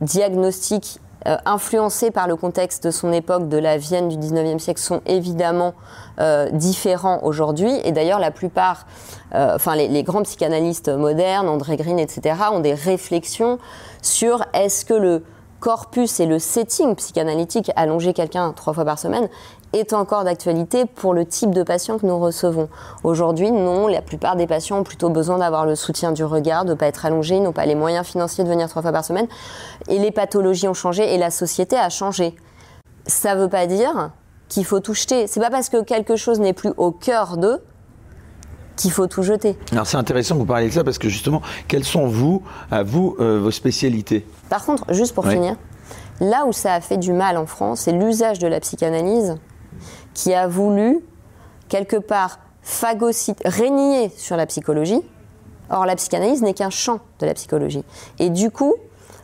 diagnostics 0.00 1.00
influencés 1.44 2.10
par 2.10 2.28
le 2.28 2.36
contexte 2.36 2.84
de 2.84 2.90
son 2.90 3.12
époque, 3.12 3.48
de 3.48 3.56
la 3.56 3.78
Vienne 3.78 4.08
du 4.08 4.16
19e 4.16 4.58
siècle, 4.58 4.80
sont 4.80 5.02
évidemment 5.06 5.74
différents 6.52 7.20
aujourd'hui. 7.22 7.70
Et 7.84 7.92
d'ailleurs, 7.92 8.18
la 8.18 8.32
plupart, 8.32 8.86
enfin 9.32 9.76
les, 9.76 10.02
grands 10.02 10.22
psychanalystes 10.22 10.88
modernes, 10.88 11.48
André 11.48 11.76
Green, 11.76 12.00
etc., 12.00 12.36
ont 12.52 12.60
des 12.60 12.74
réflexions 12.74 13.60
sur 14.02 14.44
est-ce 14.52 14.84
que 14.84 14.94
le 14.94 15.22
corpus 15.66 16.20
et 16.20 16.26
le 16.26 16.38
setting 16.38 16.94
psychanalytique, 16.94 17.72
allonger 17.74 18.12
quelqu'un 18.12 18.52
trois 18.52 18.72
fois 18.72 18.84
par 18.84 19.00
semaine, 19.00 19.28
est 19.72 19.94
encore 19.94 20.22
d'actualité 20.22 20.84
pour 20.86 21.12
le 21.12 21.26
type 21.26 21.50
de 21.50 21.64
patient 21.64 21.98
que 21.98 22.06
nous 22.06 22.20
recevons. 22.20 22.68
Aujourd'hui, 23.02 23.50
non, 23.50 23.88
la 23.88 24.00
plupart 24.00 24.36
des 24.36 24.46
patients 24.46 24.78
ont 24.78 24.84
plutôt 24.84 25.10
besoin 25.10 25.38
d'avoir 25.38 25.66
le 25.66 25.74
soutien 25.74 26.12
du 26.12 26.22
regard, 26.22 26.66
de 26.66 26.70
ne 26.70 26.74
pas 26.76 26.86
être 26.86 27.04
allongés, 27.04 27.40
n'ont 27.40 27.50
pas 27.50 27.66
les 27.66 27.74
moyens 27.74 28.06
financiers 28.06 28.44
de 28.44 28.48
venir 28.48 28.68
trois 28.68 28.80
fois 28.80 28.92
par 28.92 29.04
semaine. 29.04 29.26
Et 29.88 29.98
les 29.98 30.12
pathologies 30.12 30.68
ont 30.68 30.74
changé 30.74 31.12
et 31.12 31.18
la 31.18 31.32
société 31.32 31.74
a 31.76 31.88
changé. 31.88 32.36
Ça 33.08 33.34
ne 33.34 33.40
veut 33.40 33.48
pas 33.48 33.66
dire 33.66 34.12
qu'il 34.48 34.64
faut 34.64 34.78
tout 34.78 34.94
jeter. 34.94 35.26
C'est 35.26 35.40
pas 35.40 35.50
parce 35.50 35.68
que 35.68 35.82
quelque 35.82 36.14
chose 36.14 36.38
n'est 36.38 36.52
plus 36.52 36.70
au 36.76 36.92
cœur 36.92 37.38
d'eux 37.38 37.60
qu'il 38.76 38.90
faut 38.90 39.06
tout 39.06 39.22
jeter. 39.22 39.56
Alors 39.72 39.86
c'est 39.86 39.96
intéressant 39.96 40.34
que 40.34 40.40
vous 40.40 40.46
parliez 40.46 40.68
de 40.68 40.72
ça 40.72 40.84
parce 40.84 40.98
que 40.98 41.08
justement, 41.08 41.42
quelles 41.68 41.84
sont 41.84 42.06
vous, 42.06 42.42
à 42.70 42.82
vous, 42.82 43.16
euh, 43.20 43.40
vos 43.40 43.50
spécialités? 43.50 44.26
Par 44.48 44.64
contre, 44.64 44.84
juste 44.92 45.14
pour 45.14 45.26
finir, 45.26 45.56
là 46.20 46.44
où 46.46 46.52
ça 46.52 46.74
a 46.74 46.80
fait 46.80 46.98
du 46.98 47.12
mal 47.12 47.36
en 47.36 47.46
France, 47.46 47.80
c'est 47.80 47.92
l'usage 47.92 48.38
de 48.38 48.46
la 48.46 48.60
psychanalyse 48.60 49.36
qui 50.14 50.34
a 50.34 50.46
voulu 50.46 51.00
quelque 51.68 51.96
part 51.96 52.38
phagocyter, 52.62 53.48
régner 53.48 54.10
sur 54.16 54.36
la 54.36 54.46
psychologie. 54.46 55.00
Or, 55.70 55.86
la 55.86 55.96
psychanalyse 55.96 56.42
n'est 56.42 56.54
qu'un 56.54 56.70
champ 56.70 57.00
de 57.18 57.26
la 57.26 57.34
psychologie. 57.34 57.84
Et 58.18 58.30
du 58.30 58.50
coup, 58.50 58.74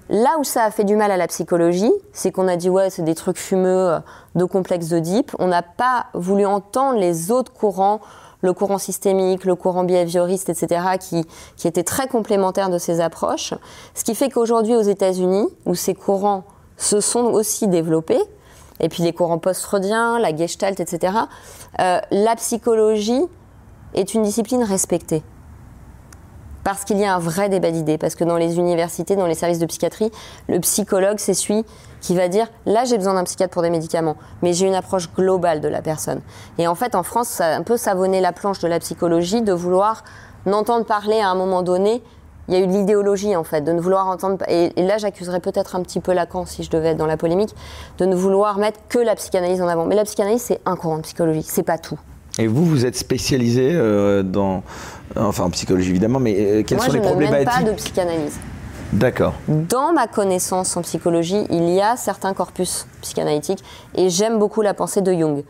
là 0.08 0.36
où 0.38 0.44
ça 0.44 0.64
a 0.64 0.70
fait 0.70 0.84
du 0.84 0.96
mal 0.96 1.10
à 1.10 1.16
la 1.16 1.26
psychologie, 1.28 1.92
c'est 2.12 2.32
qu'on 2.32 2.48
a 2.48 2.56
dit 2.56 2.68
ouais, 2.68 2.90
c'est 2.90 3.02
des 3.02 3.14
trucs 3.14 3.38
fumeux 3.38 3.90
euh, 3.90 3.98
de 4.34 4.44
complexe 4.44 4.88
d'Oedipe. 4.88 5.32
On 5.38 5.48
n'a 5.48 5.62
pas 5.62 6.06
voulu 6.14 6.46
entendre 6.46 6.98
les 6.98 7.30
autres 7.30 7.52
courants 7.52 8.00
le 8.42 8.52
courant 8.52 8.78
systémique, 8.78 9.44
le 9.44 9.55
courant 9.55 9.85
behavioriste, 9.85 10.48
etc., 10.48 10.83
qui, 11.00 11.24
qui 11.57 11.68
étaient 11.68 11.85
très 11.85 12.09
complémentaires 12.09 12.70
de 12.70 12.78
ces 12.78 13.00
approches. 13.00 13.55
Ce 13.94 14.05
qui 14.05 14.14
fait 14.14 14.28
qu'aujourd'hui, 14.28 14.76
aux 14.76 14.83
États-Unis, 14.83 15.48
où 15.64 15.74
ces 15.74 15.94
courants 15.94 16.44
se 16.76 17.00
sont 17.00 17.24
aussi 17.24 17.68
développés, 17.68 18.20
et 18.81 18.88
puis 18.88 19.02
les 19.02 19.12
courants 19.12 19.38
post-freudiens, 19.38 20.18
la 20.18 20.37
gestalt, 20.37 20.81
etc., 20.81 21.14
euh, 21.81 22.00
la 22.11 22.37
psychologie 22.37 23.22
est 23.94 24.14
une 24.14 24.22
discipline 24.22 24.64
respectée. 24.64 25.22
Parce 26.64 26.85
qu'il 26.85 26.98
y 26.98 27.05
a 27.05 27.14
un 27.14 27.18
vrai 27.18 27.48
débat 27.48 27.70
d'idées, 27.70 27.98
parce 27.98 28.14
que 28.14 28.24
dans 28.24 28.37
les 28.37 28.57
universités, 28.57 29.16
dans 29.16 29.26
les 29.26 29.35
services 29.35 29.59
de 29.59 29.66
psychiatrie, 29.66 30.11
le 30.48 30.61
psychologue, 30.61 31.18
celui 31.18 31.64
qui 32.02 32.14
va 32.14 32.28
dire 32.28 32.48
là 32.66 32.84
j'ai 32.84 32.98
besoin 32.98 33.14
d'un 33.14 33.24
psychiatre 33.24 33.52
pour 33.52 33.62
des 33.62 33.70
médicaments, 33.70 34.16
mais 34.42 34.52
j'ai 34.52 34.66
une 34.66 34.74
approche 34.74 35.10
globale 35.14 35.62
de 35.62 35.68
la 35.68 35.80
personne. 35.80 36.20
Et 36.58 36.66
en 36.66 36.74
fait, 36.74 36.94
en 36.94 37.02
France, 37.02 37.28
ça 37.28 37.46
a 37.46 37.56
un 37.56 37.62
peu 37.62 37.78
savonné 37.78 38.20
la 38.20 38.32
planche 38.32 38.58
de 38.58 38.68
la 38.68 38.78
psychologie 38.78 39.40
de 39.40 39.52
vouloir 39.52 40.04
n'entendre 40.44 40.84
parler 40.84 41.20
à 41.20 41.28
un 41.28 41.34
moment 41.34 41.62
donné. 41.62 42.02
Il 42.48 42.54
y 42.54 42.56
a 42.56 42.60
eu 42.60 42.66
de 42.66 42.72
l'idéologie 42.72 43.36
en 43.36 43.44
fait, 43.44 43.62
de 43.62 43.72
ne 43.72 43.80
vouloir 43.80 44.08
entendre. 44.08 44.44
Et, 44.48 44.70
là, 44.76 44.98
j'accuserais 44.98 45.38
peut-être 45.38 45.76
un 45.76 45.82
petit 45.82 46.00
peu 46.00 46.12
Lacan, 46.12 46.44
si 46.44 46.64
je 46.64 46.70
devais 46.70 46.88
être 46.88 46.96
dans 46.96 47.06
la 47.06 47.16
polémique, 47.16 47.54
de 47.98 48.04
ne 48.04 48.16
vouloir 48.16 48.58
mettre 48.58 48.80
que 48.88 48.98
la 48.98 49.14
psychanalyse 49.14 49.62
en 49.62 49.68
avant. 49.68 49.86
Mais 49.86 49.94
la 49.94 50.04
psychanalyse, 50.04 50.42
c'est 50.42 50.60
un 50.66 50.74
courant 50.74 50.96
de 50.96 51.02
psychologie, 51.02 51.44
c'est 51.46 51.62
pas 51.62 51.78
tout. 51.78 51.98
Et 52.38 52.48
vous, 52.48 52.64
vous 52.64 52.84
êtes 52.84 52.96
spécialisé 52.96 53.70
euh, 53.72 54.22
dans, 54.22 54.64
enfin 55.16 55.44
en 55.44 55.50
psychologie 55.50 55.90
évidemment, 55.90 56.18
mais 56.18 56.34
euh, 56.38 56.62
quels 56.64 56.80
sont 56.80 56.92
les 56.92 57.00
problématiques 57.00 57.44
Moi, 57.44 57.54
je 57.56 57.60
ne 57.60 57.66
pas 57.66 57.70
de 57.70 57.76
psychanalyse. 57.76 58.38
D'accord. 58.92 59.35
Dans 59.48 59.92
ma 59.92 60.07
connaissance 60.07 60.76
en 60.76 60.83
psychologie, 60.83 61.46
il 61.48 61.70
y 61.70 61.81
a 61.81 61.96
certains 61.96 62.35
corpus 62.35 62.87
psychanalytiques 63.00 63.64
et 63.94 64.11
j'aime 64.11 64.38
beaucoup 64.38 64.61
la 64.61 64.74
pensée 64.74 65.00
de 65.00 65.12
Jung. 65.12 65.44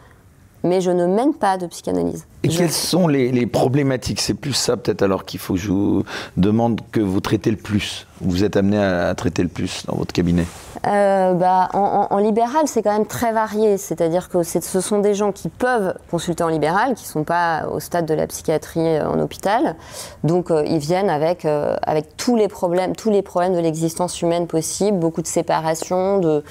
Mais 0.65 0.81
je 0.81 0.91
ne 0.91 1.07
mène 1.07 1.35
pas 1.35 1.57
de 1.57 1.67
psychanalyse. 1.67 2.27
Et 2.45 2.49
quelles 2.49 2.73
sont 2.73 3.07
les, 3.07 3.47
problématiques? 3.47 4.21
C'est 4.21 4.35
plus 4.35 4.53
ça 4.53 4.77
peut-être 4.77 5.03
alors 5.03 5.25
qu'il 5.25 5.39
faut 5.39 5.55
que 5.55 5.61
je 5.61 5.71
vous 5.71 6.05
demande 6.37 6.81
que 6.91 7.01
vous 7.01 7.21
traitez 7.21 7.51
le 7.51 7.57
plus. 7.57 8.07
Vous 8.21 8.43
êtes 8.45 8.57
amené 8.57 8.79
à, 8.79 9.15
traiter 9.15 9.43
le 9.43 9.49
plus 9.49 9.85
dans 9.87 9.97
votre 9.97 10.13
cabinet 10.13 10.45
euh, 10.85 11.35
bah, 11.35 11.69
en, 11.75 12.19
libéral, 12.19 12.67
c'est 12.67 12.83
quand 12.83 12.93
même 12.93 13.07
très 13.07 13.33
varié. 13.33 13.79
C'est-à-dire 13.79 14.29
que 14.29 14.43
ce 14.43 14.81
sont 14.81 14.99
des 14.99 15.15
gens 15.15 15.31
qui 15.31 15.49
peuvent 15.49 15.95
consulter 16.11 16.43
en 16.43 16.49
libéral, 16.49 16.95
qui 16.95 17.05
ne 17.05 17.09
sont 17.09 17.25
pas 17.25 17.69
au 17.69 17.79
stade 17.79 18.07
de 18.07 18.15
la 18.15 18.27
psychiatrie 18.27 18.81
euh, 18.81 19.09
en 19.09 19.21
hôpital. 19.21 19.77
Donc 20.25 20.51
euh, 20.51 20.65
ils 20.67 20.79
viennent 20.79 21.11
avec, 21.11 21.45
avec 21.45 22.17
tous 22.17 22.35
les 22.35 22.49
problèmes, 22.49 22.97
tous 22.97 23.11
les 23.11 23.23
problèmes 23.23 23.55
de 23.55 23.61
l'existence 23.61 24.21
humaine 24.21 24.49
possible, 24.49 24.99
beaucoup 24.99 25.23
de 25.23 25.29
séparation, 25.29 26.19
de 26.19 26.43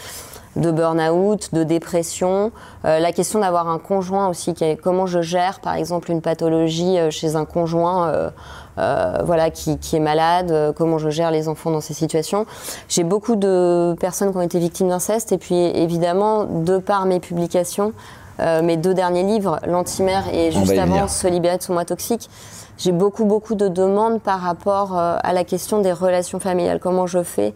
de 0.56 0.72
burn-out, 0.72 1.54
de 1.54 1.64
dépression. 1.64 2.52
Euh, 2.86 3.00
la 3.00 3.12
question 3.12 3.40
d'avoir 3.40 3.70
un 3.70 3.80
conjoint 3.80 4.28
aussi, 4.28 4.54
qui 4.54 4.64
est, 4.64 4.76
comment 4.76 5.06
je 5.06 5.22
gère 5.22 5.60
par 5.60 5.76
exemple 5.76 6.12
une 6.12 6.22
pathologie 6.22 6.98
euh, 6.98 7.10
chez 7.10 7.36
un 7.36 7.46
conjoint 7.46 8.08
euh, 8.78 9.22
voilà, 9.24 9.50
qui, 9.50 9.78
est 9.94 10.00
malade, 10.00 10.74
comment 10.76 10.98
je 10.98 11.10
gère 11.10 11.32
les 11.32 11.48
enfants 11.48 11.72
dans 11.72 11.82
ces 11.82 11.94
situations. 11.94 12.46
J'ai 12.90 13.04
beaucoup 13.04 13.36
de 13.36 13.96
personnes 14.00 14.32
qui 14.32 14.38
ont 14.38 14.42
été 14.42 14.60
victimes 14.60 14.90
d'inceste 14.90 15.32
et 15.32 15.38
puis 15.38 15.56
évidemment, 15.56 16.46
de 16.46 16.78
par 16.78 17.06
mes 17.06 17.20
publications, 17.20 17.94
mes 18.40 18.78
deux 18.78 18.96
derniers 18.96 19.24
livres, 19.24 19.60
L'antimère 19.68 20.24
et 20.34 20.52
juste 20.52 20.76
avant 20.78 21.08
Se 21.08 21.28
libérer 21.28 21.58
de 21.58 21.62
son 21.62 21.74
moi 21.74 21.86
toxique, 21.86 22.28
j'ai 22.80 22.92
beaucoup, 22.92 23.26
beaucoup 23.26 23.54
de 23.54 23.68
demandes 23.68 24.20
par 24.20 24.40
rapport 24.40 24.98
à 24.98 25.34
la 25.34 25.44
question 25.44 25.82
des 25.82 25.92
relations 25.92 26.40
familiales. 26.40 26.80
Comment 26.80 27.06
je 27.06 27.22
fais 27.22 27.54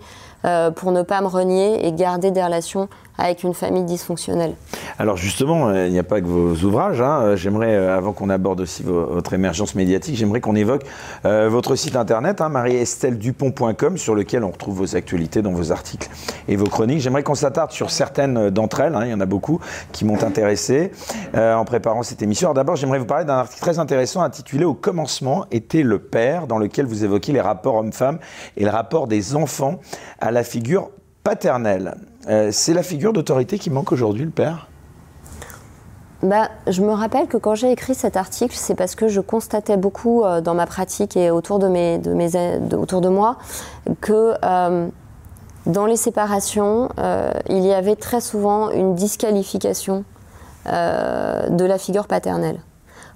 pour 0.75 0.91
ne 0.91 1.01
pas 1.01 1.21
me 1.21 1.27
renier 1.27 1.85
et 1.85 1.91
garder 1.91 2.31
des 2.31 2.43
relations 2.43 2.87
avec 3.17 3.43
une 3.43 3.53
famille 3.53 3.83
dysfonctionnelle. 3.83 4.55
Alors 4.97 5.17
justement, 5.17 5.69
euh, 5.69 5.87
il 5.87 5.93
n'y 5.93 5.99
a 5.99 6.03
pas 6.03 6.21
que 6.21 6.25
vos 6.25 6.55
ouvrages. 6.65 7.01
Hein. 7.01 7.21
Euh, 7.21 7.35
j'aimerais, 7.35 7.75
euh, 7.75 7.97
avant 7.97 8.13
qu'on 8.13 8.29
aborde 8.29 8.61
aussi 8.61 8.83
votre 8.83 9.33
émergence 9.33 9.75
médiatique, 9.75 10.15
j'aimerais 10.15 10.41
qu'on 10.41 10.55
évoque 10.55 10.83
votre 11.23 11.75
site 11.75 11.95
internet, 11.95 12.41
hein, 12.41 12.49
marie-estelle-dupont.com, 12.49 13.97
sur 13.97 14.15
lequel 14.15 14.43
on 14.43 14.51
retrouve 14.51 14.77
vos 14.77 14.95
actualités 14.95 15.41
dans 15.41 15.51
vos 15.51 15.71
articles 15.71 16.09
et 16.47 16.55
vos 16.55 16.65
chroniques. 16.65 16.99
J'aimerais 16.99 17.23
qu'on 17.23 17.35
s'attarde 17.35 17.71
sur 17.71 17.89
certaines 17.89 18.49
d'entre 18.49 18.81
elles. 18.81 18.95
Hein. 18.95 19.05
Il 19.05 19.11
y 19.11 19.13
en 19.13 19.19
a 19.19 19.25
beaucoup 19.25 19.59
qui 19.91 20.05
m'ont 20.05 20.21
intéressé 20.23 20.91
en 21.35 21.65
préparant 21.65 22.03
cette 22.03 22.21
émission. 22.21 22.47
Alors 22.47 22.55
d'abord, 22.55 22.75
j'aimerais 22.75 22.99
vous 22.99 23.05
parler 23.05 23.25
d'un 23.25 23.37
article 23.37 23.61
très 23.61 23.79
intéressant 23.79 24.21
intitulé 24.21 24.65
Au 24.65 24.73
commencement 24.73 25.45
était 25.51 25.83
le 25.83 25.99
père, 25.99 26.47
dans 26.47 26.57
lequel 26.57 26.85
vous 26.85 27.03
évoquez 27.03 27.31
les 27.31 27.41
rapports 27.41 27.75
hommes-femmes 27.75 28.19
et 28.57 28.63
le 28.63 28.69
rapport 28.69 29.07
des 29.07 29.35
enfants 29.35 29.79
à 30.19 30.31
la 30.31 30.43
figure 30.43 30.89
paternelle. 31.25 31.95
Euh, 32.29 32.49
c'est 32.51 32.73
la 32.73 32.83
figure 32.83 33.11
d'autorité 33.11 33.57
qui 33.59 33.69
manque 33.69 33.91
aujourd'hui, 33.91 34.23
le 34.23 34.31
père? 34.31 34.67
Bah, 36.21 36.49
je 36.67 36.81
me 36.81 36.91
rappelle 36.91 37.27
que 37.27 37.37
quand 37.37 37.55
j'ai 37.55 37.71
écrit 37.71 37.95
cet 37.95 38.15
article, 38.15 38.55
c'est 38.55 38.75
parce 38.75 38.95
que 38.95 39.07
je 39.07 39.19
constatais 39.21 39.75
beaucoup 39.75 40.23
euh, 40.23 40.39
dans 40.39 40.53
ma 40.53 40.67
pratique 40.67 41.17
et 41.17 41.31
autour 41.31 41.57
de, 41.59 41.67
mes, 41.67 41.99
moi 43.09 43.37
que 44.01 44.35
euh, 44.43 44.87
dans 45.65 45.85
les 45.87 45.97
séparations, 45.97 46.89
il 47.49 47.65
y 47.65 47.73
avait 47.73 47.95
très 47.95 48.21
souvent 48.21 48.69
une 48.69 48.93
disqualification 48.93 50.05
de 50.67 51.65
la 51.65 51.77
figure 51.79 52.07
paternelle. 52.07 52.59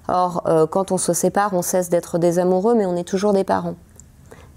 Or, 0.08 0.42
quand 0.70 0.90
on 0.90 0.98
se 0.98 1.12
sépare, 1.12 1.52
on 1.52 1.62
cesse 1.62 1.90
d'être 1.90 2.18
des 2.18 2.40
amoureux, 2.40 2.74
mais 2.74 2.86
on 2.86 2.96
est 2.96 3.06
toujours 3.06 3.32
des 3.32 3.44
parents. 3.44 3.76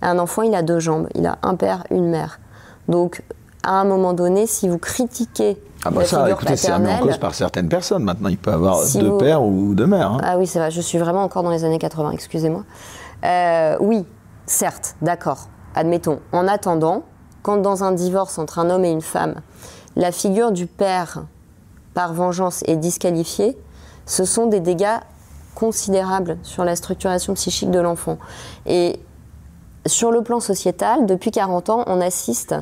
Un 0.02 0.18
enfant, 0.18 0.42
il 0.42 0.56
a 0.56 0.64
deux 0.64 0.80
jambes, 0.80 1.08
il 1.14 1.28
a 1.28 1.38
un 1.44 1.54
père, 1.54 1.84
une 1.92 2.10
mère. 2.10 2.40
Donc, 2.88 3.22
à 3.64 3.80
un 3.80 3.86
moment 3.86 4.14
donné, 4.14 4.46
si 4.48 4.68
vous 4.68 4.78
critiquez 4.78 5.58
ah 5.86 5.92
bah 5.92 6.06
ça, 6.06 6.30
écoutez, 6.30 6.56
c'est 6.56 6.78
mis 6.80 6.90
en 6.90 7.00
cause 7.00 7.18
par 7.18 7.36
certaines 7.36 7.68
personnes. 7.68 8.04
Maintenant, 8.04 8.30
il 8.30 8.38
peut 8.38 8.54
avoir 8.54 8.80
deux 8.96 9.18
pères 9.18 9.44
ou 9.44 9.74
deux 9.76 9.86
mères. 9.86 10.12
Hein. 10.12 10.22
Ah 10.24 10.38
oui, 10.38 10.48
c'est 10.48 10.60
vrai. 10.60 10.72
Je 10.72 10.80
suis 10.80 10.98
vraiment 10.98 11.24
encore 11.24 11.44
dans 11.44 11.50
les 11.50 11.66
années 11.66 11.80
80. 11.80 12.12
Excusez-moi. 12.12 12.64
Euh, 13.26 13.76
oui, 13.82 14.06
certes, 14.46 14.96
d'accord. 15.02 15.50
Admettons. 15.76 16.20
En 16.32 16.48
attendant, 16.48 17.04
quand 17.42 17.58
dans 17.58 17.84
un 17.84 17.92
divorce 17.92 18.38
entre 18.38 18.60
un 18.60 18.70
homme 18.70 18.86
et 18.86 18.92
une 18.92 19.02
femme, 19.02 19.36
la 19.98 20.14
figure 20.14 20.54
du 20.54 20.68
père, 20.68 21.26
par 21.94 22.14
vengeance, 22.14 22.64
est 22.66 22.78
disqualifiée, 22.78 23.58
ce 24.06 24.24
sont 24.24 24.48
des 24.48 24.62
dégâts 24.62 25.00
considérables 25.54 26.38
sur 26.44 26.64
la 26.64 26.78
structuration 26.78 27.34
psychique 27.34 27.72
de 27.72 27.80
l'enfant. 27.80 28.18
Et 28.66 29.00
sur 29.86 30.12
le 30.12 30.22
plan 30.22 30.40
sociétal, 30.40 31.06
depuis 31.06 31.32
40 31.32 31.70
ans, 31.70 31.84
on 31.88 32.00
assiste 32.00 32.56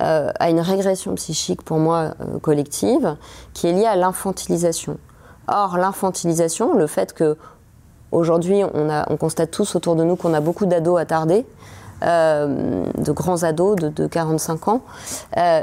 euh, 0.00 0.30
à 0.38 0.50
une 0.50 0.60
régression 0.60 1.14
psychique, 1.16 1.62
pour 1.62 1.78
moi, 1.78 2.14
euh, 2.20 2.38
collective, 2.38 3.16
qui 3.52 3.66
est 3.66 3.72
liée 3.72 3.86
à 3.86 3.96
l'infantilisation. 3.96 4.98
Or, 5.48 5.76
l'infantilisation, 5.76 6.74
le 6.74 6.86
fait 6.86 7.12
que 7.12 7.36
aujourd'hui, 8.12 8.62
on, 8.64 8.88
on, 9.08 9.16
constate 9.16 9.50
tous 9.50 9.74
autour 9.74 9.96
de 9.96 10.04
nous 10.04 10.16
qu'on 10.16 10.32
a 10.32 10.40
beaucoup 10.40 10.64
d'ados 10.64 10.98
attardés, 10.98 11.44
euh, 12.02 12.86
de 12.96 13.12
grands 13.12 13.42
ados 13.42 13.76
de, 13.76 14.06
45 14.06 14.68
ans, 14.68 14.80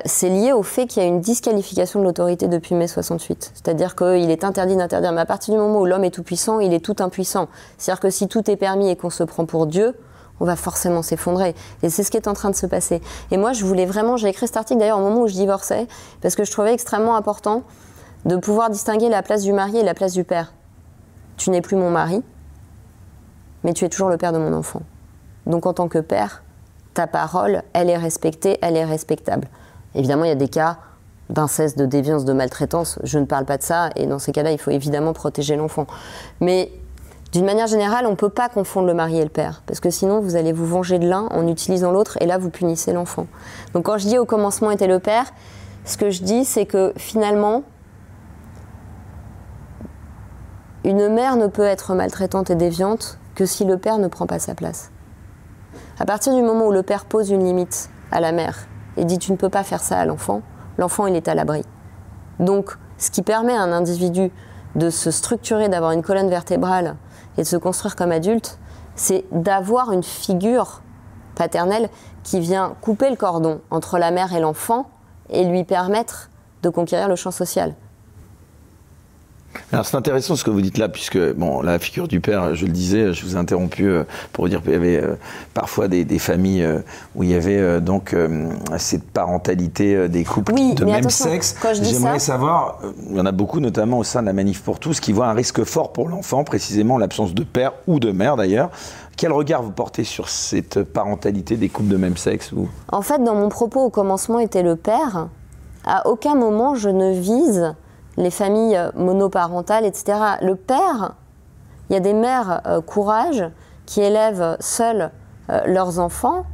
c'est 0.06 0.30
lié 0.30 0.52
au 0.52 0.62
fait 0.62 0.86
qu'il 0.86 1.02
y 1.02 1.06
a 1.06 1.10
une 1.10 1.22
disqualification 1.22 2.00
de 2.00 2.06
l'autorité 2.06 2.48
depuis 2.48 2.76
mai 2.76 2.88
68. 2.88 3.54
C'est-à-dire 3.56 3.96
qu'il 3.96 4.30
est 4.30 4.44
interdit 4.44 4.76
d'interdire, 4.76 5.14
mais 5.14 5.22
à 5.22 5.26
partir 5.26 5.56
du 5.56 5.60
moment 5.60 5.80
où 5.80 5.86
l'homme 5.86 6.04
est 6.04 6.12
tout 6.12 6.22
puissant, 6.22 6.60
il 6.60 6.74
est 6.74 6.84
tout 6.84 6.98
impuissant. 7.00 7.48
C'est-à-dire 7.78 8.02
que 8.02 8.10
si 8.12 8.28
tout 8.28 8.52
est 8.52 8.58
permis 8.58 8.90
et 8.90 8.96
qu'on 8.96 9.10
se 9.10 9.24
prend 9.24 9.46
pour 9.46 9.66
Dieu, 9.66 9.96
on 10.40 10.46
va 10.46 10.56
forcément 10.56 11.02
s'effondrer. 11.02 11.56
Et 11.84 11.90
c'est 11.90 12.04
ce 12.04 12.12
qui 12.12 12.18
est 12.18 12.28
en 12.28 12.34
train 12.34 12.50
de 12.50 12.56
se 12.56 12.66
passer. 12.66 13.02
Et 13.32 13.38
moi, 13.38 13.54
je 13.54 13.66
voulais 13.66 13.86
vraiment, 13.86 14.18
j'ai 14.18 14.30
écrit 14.30 14.48
cet 14.48 14.58
article 14.58 14.80
d'ailleurs 14.80 15.00
au 15.00 15.02
moment 15.02 15.22
où 15.22 15.28
je 15.28 15.34
divorçais, 15.34 15.88
parce 16.22 16.36
que 16.36 16.44
je 16.44 16.52
trouvais 16.52 16.74
extrêmement 16.74 17.16
important 17.16 17.64
de 18.26 18.36
pouvoir 18.36 18.70
distinguer 18.70 19.10
la 19.10 19.24
place 19.24 19.44
du 19.44 19.54
mari 19.54 19.78
et 19.78 19.84
la 19.84 19.94
place 19.94 20.14
du 20.14 20.24
père. 20.24 20.54
Tu 21.38 21.50
n'es 21.50 21.62
plus 21.62 21.76
mon 21.76 21.90
mari, 21.90 22.24
mais 23.64 23.74
tu 23.74 23.86
es 23.86 23.90
toujours 23.90 24.10
le 24.10 24.18
père 24.18 24.34
de 24.34 24.38
mon 24.38 24.54
enfant. 24.54 24.82
Donc 25.46 25.66
en 25.66 25.74
tant 25.74 25.88
que 25.88 26.00
père, 26.00 26.44
ta 26.94 27.08
parole, 27.08 27.64
elle 27.74 27.90
est 27.90 27.98
respectée, 27.98 28.58
elle 28.62 28.76
est 28.76 28.86
respectable. 28.86 29.48
Évidemment, 29.96 30.26
il 30.26 30.30
y 30.30 30.32
a 30.32 30.36
des 30.36 30.50
cas 30.50 30.78
d'inceste, 31.30 31.78
de 31.78 31.86
déviance, 31.86 32.26
de 32.26 32.34
maltraitance, 32.34 33.00
je 33.04 33.20
ne 33.20 33.26
parle 33.26 33.46
pas 33.46 33.58
de 33.58 33.64
ça, 33.64 33.90
et 33.96 34.06
dans 34.06 34.20
ces 34.20 34.32
cas-là, 34.32 34.52
il 34.52 34.58
faut 34.58 34.72
évidemment 34.72 35.14
protéger 35.14 35.56
l'enfant. 35.56 35.86
Mais 36.40 36.72
d'une 37.32 37.46
manière 37.46 37.68
générale, 37.68 38.06
on 38.06 38.12
ne 38.12 38.16
peut 38.16 38.30
pas 38.30 38.50
confondre 38.50 38.88
le 38.88 38.94
mari 38.94 39.20
et 39.20 39.24
le 39.24 39.30
père, 39.30 39.62
parce 39.66 39.80
que 39.80 39.90
sinon 39.90 40.22
vous 40.22 40.36
allez 40.36 40.54
vous 40.54 40.66
venger 40.66 40.98
de 40.98 41.08
l'un 41.08 41.28
en 41.32 41.48
utilisant 41.48 41.92
l'autre, 41.92 42.18
et 42.22 42.26
là 42.26 42.38
vous 42.38 42.50
punissez 42.50 42.94
l'enfant. 42.94 43.28
Donc 43.74 43.86
quand 43.86 43.98
je 43.98 44.08
dis 44.08 44.18
au 44.18 44.26
commencement 44.26 44.72
était 44.72 44.88
le 44.88 45.00
père, 45.00 45.26
ce 45.84 45.98
que 45.98 46.10
je 46.10 46.24
dis 46.24 46.46
c'est 46.46 46.66
que 46.66 46.94
finalement, 46.96 47.64
une 50.84 51.10
mère 51.10 51.36
ne 51.36 51.48
peut 51.48 51.66
être 51.66 51.94
maltraitante 51.96 52.50
et 52.50 52.56
déviante 52.56 53.20
que 53.36 53.46
si 53.46 53.66
le 53.66 53.78
père 53.78 53.98
ne 53.98 54.08
prend 54.08 54.26
pas 54.26 54.40
sa 54.40 54.56
place. 54.56 54.92
À 56.00 56.06
partir 56.06 56.34
du 56.34 56.42
moment 56.42 56.68
où 56.68 56.72
le 56.72 56.84
père 56.84 57.06
pose 57.06 57.30
une 57.30 57.44
limite 57.44 57.90
à 58.12 58.22
la 58.22 58.32
mère 58.32 58.68
et 58.96 59.04
dit 59.04 59.20
tu 59.20 59.32
ne 59.32 59.38
peux 59.38 59.50
pas 59.50 59.64
faire 59.64 59.82
ça 59.82 60.00
à 60.00 60.06
l'enfant, 60.06 60.42
l'enfant 60.78 61.08
il 61.08 61.16
est 61.16 61.28
à 61.28 61.36
l'abri. 61.36 61.64
Donc 62.40 62.78
ce 62.98 63.12
qui 63.12 63.22
permet 63.22 63.54
à 63.54 63.62
un 63.62 63.74
individu 63.74 64.32
de 64.76 64.90
se 64.90 65.12
structurer, 65.12 65.70
d'avoir 65.70 65.92
une 65.92 66.04
colonne 66.04 66.30
vertébrale 66.30 66.96
et 67.38 67.42
de 67.42 67.48
se 67.48 67.58
construire 67.58 67.96
comme 67.96 68.12
adulte, 68.12 68.60
c'est 68.96 69.26
d'avoir 69.32 69.92
une 69.92 70.04
figure 70.04 70.82
paternelle 71.36 71.90
qui 72.24 72.40
vient 72.40 72.76
couper 72.82 73.10
le 73.10 73.16
cordon 73.16 73.62
entre 73.70 73.98
la 74.00 74.12
mère 74.12 74.34
et 74.34 74.40
l'enfant 74.40 74.90
et 75.30 75.46
lui 75.46 75.64
permettre 75.64 76.30
de 76.64 76.70
conquérir 76.70 77.08
le 77.08 77.16
champ 77.16 77.32
social. 77.32 77.76
Alors 79.72 79.86
c'est 79.86 79.98
intéressant 79.98 80.36
ce 80.36 80.44
que 80.44 80.50
vous 80.50 80.62
dites 80.62 80.78
là, 80.78 80.90
puisque 80.90 81.20
bon, 81.34 81.62
la 81.62 81.80
figure 81.80 82.08
du 82.08 82.20
père, 82.20 82.56
je 82.56 82.66
le 82.66 82.72
disais, 82.72 83.14
je 83.14 83.26
vous 83.26 83.36
ai 83.36 83.38
interrompu 83.38 83.88
euh, 83.88 84.04
pour 84.32 84.46
vous 84.46 84.50
dire 84.50 84.62
qu'il 84.62 84.72
y 84.72 84.76
avait 84.76 84.98
euh, 84.98 85.16
parfois 85.54 85.88
des, 85.88 86.06
familles 86.20 86.64
euh, 86.64 86.80
où 87.16 87.24
il 87.24 87.30
y 87.30 87.36
avait 87.36 87.82
donc 87.82 88.16
cette 88.78 89.04
parentalité 89.04 90.08
des 90.10 90.24
couples 90.24 90.54
de 90.54 90.86
même 90.86 91.10
sexe. 91.10 91.56
J'aimerais 91.74 92.20
savoir, 92.20 92.80
il 93.10 93.18
y 93.18 93.20
en 93.20 93.26
a 93.26 93.32
beaucoup 93.32 93.60
notamment 93.60 94.00
au 94.00 94.04
sein 94.04 94.22
de 94.22 94.28
la 94.28 94.34
Manif 94.34 94.62
pour 94.62 94.80
tous, 94.80 95.00
qui 95.00 95.12
voient 95.12 95.28
un 95.28 95.34
risque 95.34 95.64
fort 95.64 95.94
pour 95.94 96.10
l'enfant, 96.10 96.44
précisément 96.44 96.98
l'absence 96.98 97.34
de 97.34 97.44
père 97.44 97.74
ou 97.88 98.00
de 98.00 98.12
mère 98.12 98.36
d'ailleurs. 98.36 98.70
Quel 99.18 99.32
regard 99.32 99.64
vous 99.64 99.72
portez 99.72 100.04
sur 100.04 100.30
cette 100.30 100.84
parentalité 100.84 101.58
des 101.58 101.70
couples 101.70 101.90
de 101.90 101.98
même 101.98 102.18
sexe 102.18 102.52
ou... 102.52 102.70
En 102.92 103.02
fait, 103.02 103.24
dans 103.24 103.36
mon 103.36 103.50
propos 103.50 103.82
au 103.82 103.90
commencement 103.90 104.40
était 104.40 104.64
le 104.64 104.76
père. 104.76 105.28
À 105.86 106.08
aucun 106.08 106.36
moment 106.36 106.76
je 106.76 106.90
ne 106.90 107.14
vise 107.14 107.74
les 108.18 108.32
familles 108.32 108.76
euh, 108.76 108.92
monoparentales, 108.96 109.86
etc. 109.86 110.18
Le 110.42 110.56
père, 110.56 111.16
il 111.90 111.94
y 111.94 111.96
a 111.96 112.00
des 112.00 112.14
mères 112.14 112.62
euh, 112.66 112.82
courage 112.82 113.46
qui 113.86 114.02
élèvent 114.02 114.58
seules 114.60 115.12
euh, 115.50 115.62
leurs 115.66 116.00
enfants, 116.00 116.46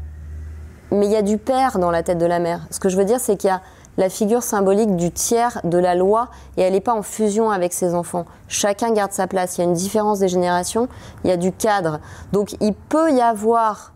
mais 0.92 1.08
il 1.08 1.12
y 1.12 1.16
a 1.16 1.22
du 1.24 1.38
père 1.38 1.80
dans 1.80 1.90
la 1.90 2.04
tête 2.04 2.20
de 2.20 2.26
la 2.26 2.40
mère. 2.40 2.68
Ce 2.70 2.80
que 2.80 2.90
je 2.90 2.98
veux 2.98 3.06
dire, 3.06 3.20
c'est 3.20 3.38
qu'il 3.38 3.50
y 3.50 3.54
a 3.54 3.62
la 3.98 4.10
figure 4.10 4.44
symbolique 4.44 4.96
du 4.96 5.12
tiers 5.12 5.60
de 5.64 5.78
la 5.78 5.96
loi 5.96 6.30
et 6.58 6.62
elle 6.62 6.74
n'est 6.74 6.82
pas 6.82 6.94
en 6.94 7.04
fusion 7.04 7.52
avec 7.52 7.74
ses 7.74 7.94
enfants. 7.94 8.26
Chacun 8.48 8.92
garde 8.92 9.12
sa 9.12 9.28
place. 9.28 9.58
Il 9.58 9.62
y 9.62 9.64
a 9.64 9.68
une 9.68 9.74
différence 9.74 10.20
des 10.20 10.28
générations, 10.28 10.88
il 11.24 11.30
y 11.30 11.34
a 11.34 11.38
du 11.38 11.52
cadre. 11.52 12.00
Donc 12.32 12.56
il 12.60 12.74
peut 12.74 13.12
y 13.12 13.22
avoir 13.22 13.94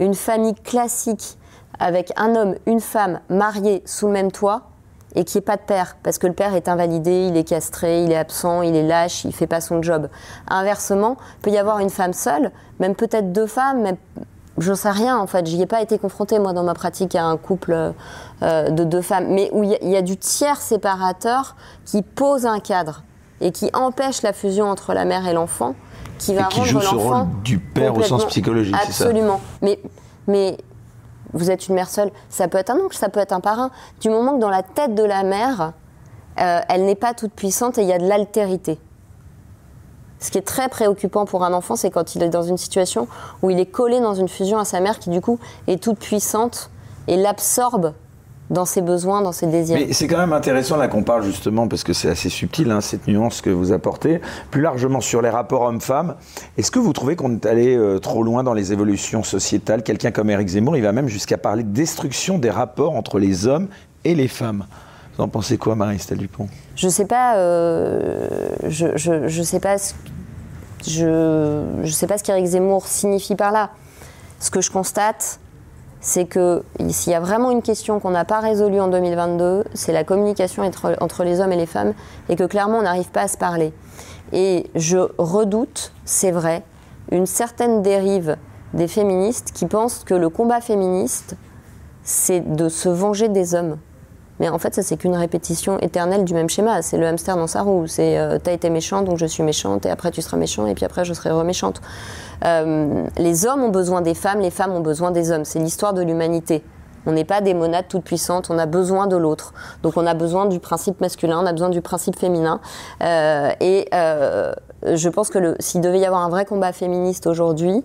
une 0.00 0.14
famille 0.14 0.54
classique 0.54 1.38
avec 1.78 2.12
un 2.16 2.34
homme, 2.34 2.56
une 2.66 2.80
femme 2.80 3.20
mariés 3.28 3.82
sous 3.84 4.06
le 4.06 4.12
même 4.12 4.32
toit 4.32 4.62
et 5.14 5.24
qu'il 5.24 5.38
n'y 5.38 5.42
ait 5.42 5.46
pas 5.46 5.56
de 5.56 5.62
père, 5.62 5.96
parce 6.02 6.18
que 6.18 6.26
le 6.26 6.32
père 6.32 6.54
est 6.54 6.68
invalidé, 6.68 7.28
il 7.28 7.36
est 7.36 7.44
castré, 7.44 8.04
il 8.04 8.12
est 8.12 8.16
absent, 8.16 8.62
il 8.62 8.76
est 8.76 8.82
lâche, 8.82 9.24
il 9.24 9.28
ne 9.28 9.32
fait 9.32 9.46
pas 9.46 9.60
son 9.60 9.82
job. 9.82 10.08
Inversement, 10.48 11.16
il 11.38 11.42
peut 11.42 11.50
y 11.50 11.58
avoir 11.58 11.78
une 11.78 11.90
femme 11.90 12.12
seule, 12.12 12.50
même 12.78 12.94
peut-être 12.94 13.32
deux 13.32 13.46
femmes, 13.46 13.82
même, 13.82 13.96
j'en 14.58 14.74
sais 14.74 14.90
rien 14.90 15.18
en 15.18 15.26
fait, 15.26 15.46
j'y 15.46 15.60
ai 15.62 15.66
pas 15.66 15.80
été 15.82 15.98
confrontée 15.98 16.38
moi 16.38 16.52
dans 16.52 16.64
ma 16.64 16.74
pratique 16.74 17.14
à 17.14 17.24
un 17.24 17.36
couple 17.36 17.92
euh, 18.42 18.70
de 18.70 18.84
deux 18.84 19.02
femmes, 19.02 19.28
mais 19.28 19.50
où 19.52 19.62
il 19.64 19.76
y, 19.82 19.96
a 19.96 20.02
du 20.02 20.16
tiers 20.16 20.60
séparateur 20.60 21.56
qui 21.84 22.02
pose 22.02 22.44
un 22.44 22.60
cadre 22.60 23.02
et 23.40 23.50
qui 23.50 23.70
empêche 23.72 24.22
la 24.22 24.32
fusion 24.32 24.66
entre 24.66 24.92
la 24.94 25.04
mère 25.04 25.26
et 25.26 25.32
l'enfant, 25.32 25.74
qui 26.18 26.34
va 26.34 26.42
et 26.42 26.48
qui 26.48 26.64
joue 26.64 26.80
ce 26.80 26.94
rôle 26.94 27.26
du 27.44 27.58
père 27.58 27.96
au 27.96 28.02
sens 28.02 28.26
psychologique, 28.26 28.76
c'est 28.86 28.92
ça? 28.92 29.04
Absolument. 29.04 29.40
Mais, 29.62 29.78
mais 30.26 30.58
vous 31.32 31.50
êtes 31.50 31.68
une 31.68 31.74
mère 31.74 31.88
seule, 31.88 32.10
ça 32.28 32.48
peut 32.48 32.58
être 32.58 32.70
un 32.70 32.78
oncle, 32.78 32.96
ça 32.96 33.08
peut 33.08 33.20
être 33.20 33.32
un 33.32 33.40
parrain. 33.40 33.70
Du 34.00 34.10
moment 34.10 34.34
que 34.34 34.40
dans 34.40 34.48
la 34.48 34.62
tête 34.62 34.94
de 34.94 35.02
la 35.02 35.22
mère, 35.22 35.72
euh, 36.40 36.60
elle 36.68 36.84
n'est 36.84 36.94
pas 36.94 37.14
toute 37.14 37.32
puissante 37.32 37.78
et 37.78 37.82
il 37.82 37.88
y 37.88 37.92
a 37.92 37.98
de 37.98 38.06
l'altérité. 38.06 38.78
Ce 40.20 40.30
qui 40.30 40.38
est 40.38 40.46
très 40.46 40.68
préoccupant 40.68 41.26
pour 41.26 41.44
un 41.44 41.52
enfant, 41.52 41.76
c'est 41.76 41.90
quand 41.90 42.14
il 42.14 42.22
est 42.22 42.28
dans 42.28 42.42
une 42.42 42.56
situation 42.56 43.06
où 43.42 43.50
il 43.50 43.60
est 43.60 43.66
collé 43.66 44.00
dans 44.00 44.14
une 44.14 44.28
fusion 44.28 44.58
à 44.58 44.64
sa 44.64 44.80
mère 44.80 44.98
qui 44.98 45.10
du 45.10 45.20
coup 45.20 45.38
est 45.68 45.82
toute 45.82 45.98
puissante 45.98 46.70
et 47.06 47.16
l'absorbe 47.16 47.94
dans 48.50 48.64
ses 48.64 48.80
besoins, 48.80 49.20
dans 49.20 49.32
ses 49.32 49.46
désirs. 49.46 49.76
Mais 49.76 49.92
c'est 49.92 50.06
quand 50.06 50.18
même 50.18 50.32
intéressant 50.32 50.76
là 50.76 50.88
qu'on 50.88 51.02
parle 51.02 51.22
justement, 51.22 51.68
parce 51.68 51.84
que 51.84 51.92
c'est 51.92 52.08
assez 52.08 52.28
subtil, 52.28 52.70
hein, 52.70 52.80
cette 52.80 53.06
nuance 53.06 53.40
que 53.40 53.50
vous 53.50 53.72
apportez, 53.72 54.20
plus 54.50 54.62
largement 54.62 55.00
sur 55.00 55.20
les 55.22 55.30
rapports 55.30 55.62
hommes-femmes. 55.62 56.14
Est-ce 56.56 56.70
que 56.70 56.78
vous 56.78 56.92
trouvez 56.92 57.16
qu'on 57.16 57.34
est 57.34 57.46
allé 57.46 57.76
euh, 57.76 57.98
trop 57.98 58.22
loin 58.22 58.42
dans 58.42 58.54
les 58.54 58.72
évolutions 58.72 59.22
sociétales? 59.22 59.82
Quelqu'un 59.82 60.10
comme 60.10 60.30
Eric 60.30 60.48
Zemmour, 60.48 60.76
il 60.76 60.82
va 60.82 60.92
même 60.92 61.08
jusqu'à 61.08 61.38
parler 61.38 61.62
de 61.62 61.72
destruction 61.72 62.38
des 62.38 62.50
rapports 62.50 62.96
entre 62.96 63.18
les 63.18 63.46
hommes 63.46 63.68
et 64.04 64.14
les 64.14 64.28
femmes. 64.28 64.64
Vous 65.16 65.24
en 65.24 65.28
pensez 65.28 65.58
quoi, 65.58 65.74
Marie-Estelle 65.74 66.18
Dupont? 66.18 66.48
Je 66.76 66.88
sais 66.88 67.06
pas, 67.06 67.36
euh, 67.36 68.28
je, 68.68 68.96
je, 68.96 69.42
sais 69.42 69.60
pas 69.60 69.76
ce, 69.76 69.92
je, 70.86 71.64
je 71.82 71.90
sais 71.90 72.06
pas 72.06 72.18
ce 72.18 72.22
qu'Éric 72.22 72.46
Zemmour 72.46 72.86
signifie 72.86 73.34
par 73.34 73.52
là. 73.52 73.70
Ce 74.40 74.50
que 74.50 74.60
je 74.60 74.70
constate, 74.70 75.40
c'est 76.08 76.24
que 76.24 76.62
s'il 76.88 77.12
y 77.12 77.14
a 77.14 77.20
vraiment 77.20 77.50
une 77.50 77.60
question 77.60 78.00
qu'on 78.00 78.12
n'a 78.12 78.24
pas 78.24 78.40
résolue 78.40 78.80
en 78.80 78.88
2022, 78.88 79.64
c'est 79.74 79.92
la 79.92 80.04
communication 80.04 80.62
entre, 80.62 81.22
les 81.22 81.40
hommes 81.42 81.52
et 81.52 81.56
les 81.56 81.66
femmes, 81.66 81.92
et 82.30 82.36
que 82.36 82.44
clairement 82.44 82.78
on 82.78 82.82
n'arrive 82.82 83.10
pas 83.10 83.20
à 83.20 83.28
se 83.28 83.36
parler. 83.36 83.74
Et 84.32 84.70
je 84.74 84.96
redoute, 85.18 85.92
c'est 86.06 86.30
vrai, 86.30 86.62
une 87.10 87.26
certaine 87.26 87.82
dérive 87.82 88.38
des 88.72 88.88
féministes 88.88 89.52
qui 89.52 89.66
pensent 89.66 90.02
que 90.02 90.14
le 90.14 90.30
combat 90.30 90.62
féministe, 90.62 91.36
c'est 92.04 92.40
de 92.40 92.70
se 92.70 92.88
venger 92.88 93.28
des 93.28 93.54
hommes. 93.54 93.76
Mais 94.40 94.48
en 94.48 94.58
fait, 94.58 94.74
ça, 94.74 94.82
c'est 94.82 94.96
qu'une 94.96 95.16
répétition 95.16 95.78
éternelle 95.78 96.24
du 96.24 96.34
même 96.34 96.48
schéma. 96.48 96.82
C'est 96.82 96.98
le 96.98 97.06
hamster 97.06 97.36
dans 97.36 97.46
sa 97.46 97.62
roue. 97.62 97.86
C'est 97.86 98.18
euh, 98.18 98.38
t'as 98.42 98.52
été 98.52 98.70
méchant, 98.70 99.02
donc 99.02 99.18
je 99.18 99.26
suis 99.26 99.42
méchante, 99.42 99.86
et 99.86 99.90
après 99.90 100.10
tu 100.10 100.22
seras 100.22 100.36
méchant, 100.36 100.66
et 100.66 100.74
puis 100.74 100.84
après 100.84 101.04
je 101.04 101.12
serai 101.12 101.30
reméchante. 101.30 101.80
Euh, 102.44 103.04
les 103.16 103.46
hommes 103.46 103.64
ont 103.64 103.70
besoin 103.70 104.00
des 104.00 104.14
femmes, 104.14 104.40
les 104.40 104.50
femmes 104.50 104.72
ont 104.72 104.80
besoin 104.80 105.10
des 105.10 105.32
hommes. 105.32 105.44
C'est 105.44 105.58
l'histoire 105.58 105.92
de 105.92 106.02
l'humanité. 106.02 106.62
On 107.06 107.12
n'est 107.12 107.24
pas 107.24 107.40
des 107.40 107.54
monades 107.54 107.86
toutes 107.88 108.04
puissantes, 108.04 108.50
on 108.50 108.58
a 108.58 108.66
besoin 108.66 109.06
de 109.06 109.16
l'autre. 109.16 109.54
Donc 109.82 109.96
on 109.96 110.06
a 110.06 110.14
besoin 110.14 110.46
du 110.46 110.60
principe 110.60 111.00
masculin, 111.00 111.40
on 111.42 111.46
a 111.46 111.52
besoin 111.52 111.70
du 111.70 111.80
principe 111.80 112.18
féminin. 112.18 112.60
Euh, 113.02 113.50
et 113.60 113.88
je 114.84 115.08
pense 115.08 115.30
que 115.30 115.56
s'il 115.58 115.80
devait 115.80 116.00
y 116.00 116.04
avoir 116.04 116.22
un 116.22 116.28
vrai 116.28 116.44
combat 116.44 116.72
féministe 116.72 117.26
aujourd'hui, 117.26 117.82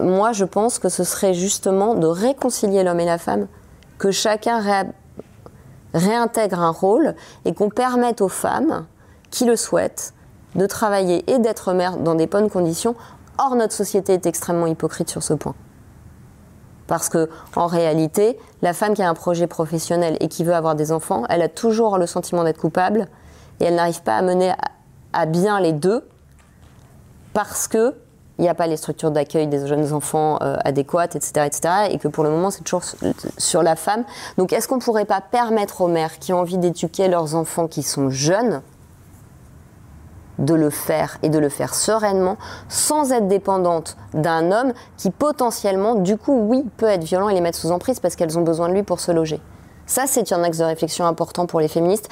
moi 0.00 0.32
je 0.32 0.44
pense 0.44 0.78
que 0.78 0.88
ce 0.88 1.04
serait 1.04 1.34
justement 1.34 1.94
de 1.94 2.06
réconcilier 2.06 2.82
l'homme 2.82 3.00
et 3.00 3.04
la 3.04 3.18
femme, 3.18 3.46
que 3.98 4.10
chacun 4.10 4.58
réintègre 5.94 6.60
un 6.60 6.70
rôle 6.70 7.14
et 7.44 7.54
qu'on 7.54 7.68
permette 7.68 8.20
aux 8.20 8.28
femmes 8.28 8.86
qui 9.30 9.44
le 9.44 9.56
souhaitent 9.56 10.14
de 10.54 10.66
travailler 10.66 11.30
et 11.30 11.38
d'être 11.38 11.72
mères 11.72 11.96
dans 11.96 12.14
des 12.14 12.26
bonnes 12.26 12.50
conditions 12.50 12.96
Or, 13.42 13.56
notre 13.56 13.72
société 13.72 14.12
est 14.12 14.26
extrêmement 14.26 14.66
hypocrite 14.66 15.08
sur 15.08 15.22
ce 15.22 15.32
point. 15.32 15.54
Parce 16.86 17.08
que, 17.08 17.30
en 17.56 17.66
réalité, 17.66 18.38
la 18.60 18.74
femme 18.74 18.92
qui 18.92 19.02
a 19.02 19.08
un 19.08 19.14
projet 19.14 19.46
professionnel 19.46 20.18
et 20.20 20.28
qui 20.28 20.44
veut 20.44 20.54
avoir 20.54 20.74
des 20.74 20.92
enfants, 20.92 21.24
elle 21.30 21.40
a 21.40 21.48
toujours 21.48 21.96
le 21.96 22.06
sentiment 22.06 22.44
d'être 22.44 22.60
coupable 22.60 23.08
et 23.58 23.64
elle 23.64 23.76
n'arrive 23.76 24.02
pas 24.02 24.16
à 24.16 24.22
mener 24.22 24.52
à 25.14 25.24
bien 25.24 25.58
les 25.58 25.72
deux 25.72 26.06
parce 27.32 27.66
que 27.66 27.94
il 28.40 28.44
n'y 28.44 28.48
a 28.48 28.54
pas 28.54 28.66
les 28.66 28.78
structures 28.78 29.10
d'accueil 29.10 29.46
des 29.46 29.66
jeunes 29.66 29.92
enfants 29.92 30.38
euh, 30.40 30.56
adéquates, 30.64 31.14
etc., 31.14 31.44
etc., 31.44 31.60
et 31.90 31.98
que 31.98 32.08
pour 32.08 32.24
le 32.24 32.30
moment, 32.30 32.50
c'est 32.50 32.64
toujours 32.64 32.84
sur 33.36 33.62
la 33.62 33.76
femme. 33.76 34.04
Donc, 34.38 34.54
est-ce 34.54 34.66
qu'on 34.66 34.76
ne 34.76 34.80
pourrait 34.80 35.04
pas 35.04 35.20
permettre 35.20 35.82
aux 35.82 35.88
mères 35.88 36.18
qui 36.18 36.32
ont 36.32 36.40
envie 36.40 36.56
d'éduquer 36.56 37.08
leurs 37.08 37.34
enfants 37.34 37.68
qui 37.68 37.82
sont 37.82 38.08
jeunes 38.08 38.62
de 40.38 40.54
le 40.54 40.70
faire 40.70 41.18
et 41.22 41.28
de 41.28 41.38
le 41.38 41.50
faire 41.50 41.74
sereinement 41.74 42.38
sans 42.70 43.12
être 43.12 43.28
dépendante 43.28 43.98
d'un 44.14 44.50
homme 44.52 44.72
qui 44.96 45.10
potentiellement, 45.10 45.94
du 45.94 46.16
coup, 46.16 46.40
oui, 46.40 46.64
peut 46.78 46.86
être 46.86 47.04
violent 47.04 47.28
et 47.28 47.34
les 47.34 47.42
mettre 47.42 47.58
sous 47.58 47.70
emprise 47.70 48.00
parce 48.00 48.16
qu'elles 48.16 48.38
ont 48.38 48.42
besoin 48.42 48.70
de 48.70 48.72
lui 48.72 48.82
pour 48.82 49.00
se 49.00 49.12
loger? 49.12 49.38
Ça, 49.84 50.04
c'est 50.06 50.32
un 50.32 50.42
axe 50.42 50.56
de 50.56 50.64
réflexion 50.64 51.04
important 51.04 51.44
pour 51.44 51.60
les 51.60 51.68
féministes. 51.68 52.08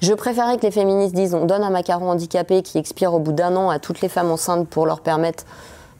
Je 0.00 0.14
préférais 0.14 0.56
que 0.56 0.62
les 0.62 0.70
féministes 0.70 1.14
disent 1.14 1.34
on 1.34 1.44
donne 1.44 1.62
un 1.62 1.70
macaron 1.70 2.10
handicapé 2.10 2.62
qui 2.62 2.78
expire 2.78 3.12
au 3.12 3.18
bout 3.18 3.32
d'un 3.32 3.54
an 3.56 3.68
à 3.68 3.78
toutes 3.78 4.00
les 4.00 4.08
femmes 4.08 4.30
enceintes 4.30 4.66
pour 4.66 4.86
leur 4.86 5.00
permettre 5.00 5.44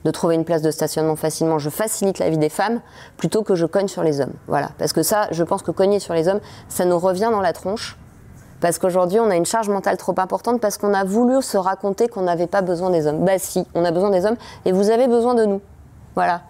de 0.04 0.10
trouver 0.10 0.34
une 0.34 0.44
place 0.44 0.62
de 0.62 0.70
stationnement 0.70 1.16
facilement, 1.16 1.58
je 1.58 1.70
facilite 1.70 2.18
la 2.18 2.30
vie 2.30 2.38
des 2.38 2.48
femmes 2.48 2.80
plutôt 3.16 3.42
que 3.42 3.54
je 3.54 3.66
cogne 3.66 3.88
sur 3.88 4.02
les 4.02 4.20
hommes. 4.20 4.32
Voilà, 4.46 4.70
parce 4.78 4.92
que 4.92 5.02
ça, 5.02 5.28
je 5.30 5.44
pense 5.44 5.62
que 5.62 5.70
cogner 5.70 5.98
sur 5.98 6.14
les 6.14 6.28
hommes, 6.28 6.40
ça 6.68 6.84
nous 6.84 6.98
revient 6.98 7.28
dans 7.30 7.40
la 7.40 7.52
tronche 7.52 7.96
parce 8.60 8.78
qu'aujourd'hui, 8.78 9.18
on 9.20 9.30
a 9.30 9.36
une 9.36 9.46
charge 9.46 9.68
mentale 9.68 9.96
trop 9.96 10.14
importante 10.18 10.60
parce 10.60 10.76
qu'on 10.76 10.92
a 10.92 11.04
voulu 11.04 11.42
se 11.42 11.56
raconter 11.56 12.08
qu'on 12.08 12.22
n'avait 12.22 12.46
pas 12.46 12.60
besoin 12.60 12.90
des 12.90 13.06
hommes. 13.06 13.24
Bah 13.24 13.38
si, 13.38 13.66
on 13.74 13.84
a 13.84 13.90
besoin 13.90 14.10
des 14.10 14.26
hommes 14.26 14.36
et 14.64 14.72
vous 14.72 14.90
avez 14.90 15.08
besoin 15.08 15.34
de 15.34 15.46
nous. 15.46 15.60
Voilà. 16.14 16.42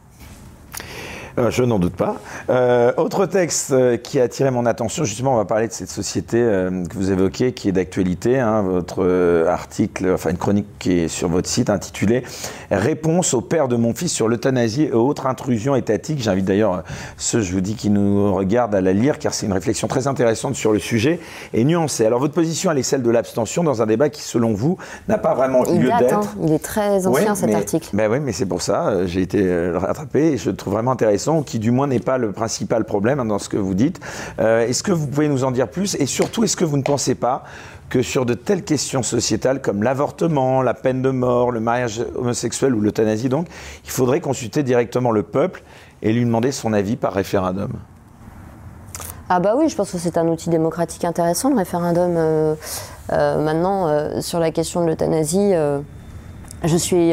Euh, 1.40 1.50
je 1.50 1.62
n'en 1.62 1.79
doute 1.79 1.94
pas. 1.94 2.16
Euh, 2.50 2.92
autre 2.96 3.26
texte 3.26 3.72
euh, 3.72 3.96
qui 3.96 4.20
a 4.20 4.24
attiré 4.24 4.50
mon 4.50 4.66
attention, 4.66 5.05
justement, 5.05 5.35
on 5.35 5.37
va 5.37 5.44
parler 5.44 5.68
de 5.68 5.72
cette 5.72 5.90
société 5.90 6.38
que 6.38 6.94
vous 6.94 7.11
évoquez, 7.11 7.53
qui 7.53 7.68
est 7.68 7.72
d'actualité. 7.72 8.38
Hein, 8.38 8.62
votre 8.62 9.44
article, 9.48 10.12
enfin 10.14 10.31
une 10.31 10.38
chronique 10.38 10.66
qui 10.79 10.92
est 10.92 11.09
sur 11.09 11.29
votre 11.29 11.48
site 11.48 11.70
intitulée 11.70 12.22
Réponse 12.70 13.35
au 13.35 13.40
père 13.40 13.68
de 13.68 13.76
mon 13.76 13.94
fils 13.94 14.12
sur 14.12 14.29
l'euthanasie 14.29 14.85
et 14.85 14.92
autres 14.92 15.26
intrusions 15.26 15.74
étatiques. 15.74 16.22
J'invite 16.22 16.44
d'ailleurs 16.44 16.85
ceux, 17.16 17.40
je 17.40 17.53
vous 17.53 17.61
dis, 17.61 17.74
qui 17.74 17.90
nous 17.90 18.35
regardent 18.35 18.74
à 18.74 18.81
la 18.81 18.92
lire, 18.92 19.18
car 19.18 19.35
c'est 19.35 19.46
une 19.46 19.53
réflexion 19.53 19.88
très 19.88 20.07
intéressante 20.07 20.55
sur 20.55 20.72
le 20.72 20.79
sujet 20.79 21.20
et 21.53 21.64
nuancée. 21.64 22.07
Alors, 22.07 22.20
votre 22.20 22.35
position, 22.35 22.70
elle 22.70 22.79
est 22.79 22.83
celle 22.83 23.03
de 23.03 23.11
l'abstention 23.11 23.64
dans 23.64 23.83
un 23.83 23.87
débat 23.87 24.09
qui, 24.09 24.22
selon 24.22 24.55
vous, 24.55 24.76
n'a 25.09 25.18
pas 25.18 25.35
vraiment 25.35 25.62
lieu 25.64 25.90
d'être. 25.98 26.14
Hein. 26.14 26.35
Il 26.42 26.53
est 26.53 26.62
très 26.62 27.07
ancien, 27.07 27.35
cet 27.35 27.55
article. 27.55 27.88
Ben 27.92 28.11
oui, 28.11 28.20
mais 28.20 28.33
c'est 28.33 28.46
pour 28.46 28.62
ça, 28.62 29.07
j'ai 29.07 29.22
été 29.22 29.70
rattrapé 29.70 30.33
et 30.33 30.37
je 30.37 30.50
le 30.50 30.57
trouve 30.57 30.74
vraiment 30.74 30.92
intéressant 30.92 31.30
qui 31.45 31.59
du 31.59 31.71
moins 31.71 31.87
n'est 31.87 32.01
pas 32.01 32.19
le 32.19 32.33
principal 32.33 32.85
problème 32.85 33.21
hein, 33.21 33.25
dans 33.25 33.38
ce 33.38 33.49
que 33.49 33.57
vous 33.57 33.75
dites. 33.75 34.01
Euh, 34.38 34.66
est-ce 34.66 34.83
que 34.83 34.93
vous 34.93 35.07
pouvez 35.07 35.29
nous 35.29 35.45
en 35.45 35.51
dire 35.51 35.69
plus? 35.69 35.97
Et 35.97 36.07
surtout, 36.07 36.45
est-ce 36.45 36.57
que 36.57 36.64
vous 36.64 36.77
ne 36.77 36.83
pensez 36.83 37.14
pas 37.14 37.45
que 37.88 38.03
sur 38.03 38.25
de 38.27 38.35
telles 38.35 38.64
questions 38.64 39.03
sociétales 39.03 39.61
comme 39.62 39.83
l'avortement, 39.83 40.62
la 40.62 40.75
peine 40.75 41.03
de 41.03 41.11
mort, 41.11 41.51
le 41.51 41.61
mariage 41.61 42.05
homosexuel 42.16 42.75
ou 42.75 42.81
l'euthanasie, 42.81 43.29
donc, 43.29 43.47
il 43.85 43.90
faudrait 43.90 44.21
consulter 44.21 44.62
directement 44.62 45.11
le 45.11 45.23
peuple 45.23 45.62
et 46.03 46.12
lui 46.12 46.25
demander 46.25 46.53
son 46.53 46.73
avis 46.73 46.97
par 46.97 47.12
référendum? 47.12 47.73
Ah 49.29 49.38
bah 49.38 49.55
oui, 49.57 49.69
je 49.69 49.77
pense 49.77 49.93
que 49.93 49.99
c'est 49.99 50.19
un 50.19 50.27
outil 50.27 50.51
démocratique 50.51 51.05
intéressant, 51.05 51.51
le 51.51 51.57
référendum. 51.57 52.14
Euh, 52.16 52.55
euh, 53.12 53.45
maintenant, 53.45 54.21
sur 54.21 54.40
la 54.40 54.51
question 54.51 54.83
de 54.83 54.87
l'euthanasie, 54.87 55.53
je 56.64 56.77
suis 56.77 57.12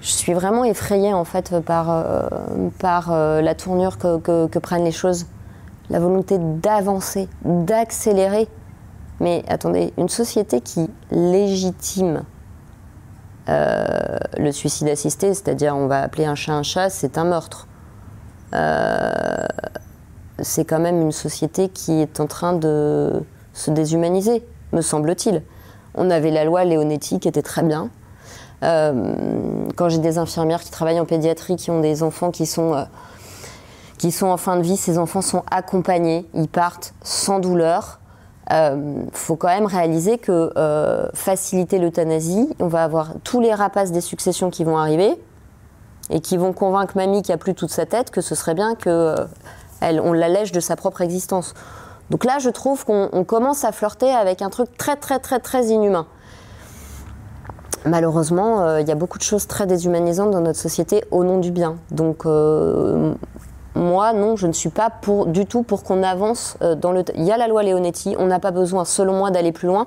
je 0.00 0.10
suis 0.10 0.32
vraiment 0.32 0.64
effrayée 0.64 1.12
en 1.12 1.24
fait 1.24 1.58
par, 1.60 1.90
euh, 1.90 2.28
par 2.78 3.12
euh, 3.12 3.40
la 3.40 3.54
tournure 3.54 3.98
que, 3.98 4.58
prennent 4.58 4.84
les 4.84 4.92
choses, 4.92 5.26
la 5.90 5.98
volonté 5.98 6.38
d'avancer, 6.38 7.28
d'accélérer. 7.44 8.48
Mais 9.20 9.44
attendez, 9.48 9.92
une 9.98 10.08
société 10.08 10.60
qui 10.60 10.88
légitime 11.10 12.22
euh, 13.48 14.18
le 14.36 14.52
suicide 14.52 14.88
assisté, 14.88 15.34
c'est-à-dire 15.34 15.74
on 15.74 15.88
va 15.88 16.02
appeler 16.02 16.26
un 16.26 16.36
chat 16.36 16.52
un 16.52 16.62
chat, 16.62 16.90
c'est 16.90 17.18
un 17.18 17.24
meurtre. 17.24 17.66
c'est 20.40 20.64
quand 20.64 20.78
même 20.78 21.00
une 21.00 21.12
société 21.12 21.68
qui 21.68 22.00
est 22.00 22.20
en 22.20 22.26
train 22.26 22.52
de 22.52 23.24
se 23.52 23.72
déshumaniser, 23.72 24.46
me 24.72 24.82
semble-t-il. 24.82 25.42
On 25.96 26.10
avait 26.10 26.30
la 26.30 26.44
loi 26.44 26.64
Leonetti 26.64 27.18
qui 27.18 27.26
était 27.26 27.42
très 27.42 27.64
bien, 27.64 27.90
quand 28.60 29.88
j'ai 29.88 29.98
des 29.98 30.18
infirmières 30.18 30.60
qui 30.60 30.70
travaillent 30.70 31.00
en 31.00 31.04
pédiatrie, 31.04 31.56
qui 31.56 31.70
ont 31.70 31.80
des 31.80 32.02
enfants 32.02 32.30
qui 32.30 32.46
sont, 32.46 32.74
euh, 32.74 32.84
qui 33.98 34.10
sont 34.10 34.26
en 34.26 34.36
fin 34.36 34.56
de 34.56 34.62
vie, 34.62 34.76
ces 34.76 34.98
enfants 34.98 35.22
sont 35.22 35.44
accompagnés, 35.50 36.26
ils 36.34 36.48
partent 36.48 36.94
sans 37.02 37.38
douleur. 37.38 38.00
Il 38.50 38.54
euh, 38.54 39.02
faut 39.12 39.36
quand 39.36 39.48
même 39.48 39.66
réaliser 39.66 40.18
que 40.18 40.52
faciliter 41.14 41.78
l'euthanasie, 41.78 42.48
on 42.58 42.68
va 42.68 42.82
avoir 42.82 43.12
tous 43.22 43.40
les 43.40 43.52
rapaces 43.52 43.92
des 43.92 44.00
successions 44.00 44.50
qui 44.50 44.64
vont 44.64 44.78
arriver 44.78 45.14
et 46.10 46.20
qui 46.20 46.38
vont 46.38 46.54
convaincre 46.54 46.96
mamie 46.96 47.22
qui 47.22 47.32
a 47.32 47.36
plus 47.36 47.54
toute 47.54 47.70
sa 47.70 47.84
tête 47.84 48.10
que 48.10 48.22
ce 48.22 48.34
serait 48.34 48.54
bien 48.54 48.74
que 48.74 49.14
elle, 49.80 50.00
on 50.00 50.12
l'allège 50.12 50.50
de 50.50 50.60
sa 50.60 50.74
propre 50.74 51.02
existence. 51.02 51.54
Donc 52.10 52.24
là, 52.24 52.38
je 52.38 52.48
trouve 52.48 52.84
qu'on 52.84 53.22
commence 53.24 53.64
à 53.64 53.70
flirter 53.70 54.10
avec 54.10 54.42
un 54.42 54.48
truc 54.48 54.76
très 54.78 54.96
très 54.96 55.18
très 55.18 55.38
très 55.38 55.66
inhumain 55.66 56.06
malheureusement, 57.84 58.62
euh, 58.62 58.80
il 58.80 58.88
y 58.88 58.90
a 58.90 58.94
beaucoup 58.94 59.18
de 59.18 59.22
choses 59.22 59.46
très 59.46 59.66
déshumanisantes 59.66 60.30
dans 60.30 60.40
notre 60.40 60.58
société 60.58 61.04
au 61.10 61.24
nom 61.24 61.38
du 61.38 61.50
bien. 61.50 61.76
Donc, 61.90 62.26
euh, 62.26 63.14
moi, 63.74 64.12
non, 64.12 64.36
je 64.36 64.46
ne 64.46 64.52
suis 64.52 64.70
pas 64.70 64.90
du 65.26 65.46
tout 65.46 65.62
pour 65.62 65.82
qu'on 65.82 66.02
avance 66.02 66.56
euh, 66.62 66.74
dans 66.74 66.92
le. 66.92 67.04
Il 67.14 67.24
y 67.24 67.32
a 67.32 67.36
la 67.36 67.48
loi 67.48 67.62
Leonetti, 67.62 68.16
on 68.18 68.26
n'a 68.26 68.40
pas 68.40 68.50
besoin, 68.50 68.84
selon 68.84 69.14
moi, 69.14 69.30
d'aller 69.30 69.52
plus 69.52 69.68
loin. 69.68 69.86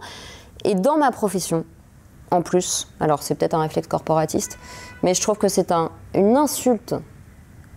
Et 0.64 0.76
dans 0.76 0.98
ma 0.98 1.12
profession, 1.12 1.66
en 2.30 2.42
plus, 2.42 2.88
alors 3.00 3.24
c'est 3.24 3.36
peut-être 3.36 3.56
un 3.56 3.62
réflexe 3.62 3.88
corporatiste, 3.88 4.58
mais 5.04 5.14
je 5.14 5.22
trouve 5.22 5.38
que 5.38 5.48
c'est 5.48 5.72
un, 5.72 5.90
une 6.14 6.38
insulte 6.38 6.96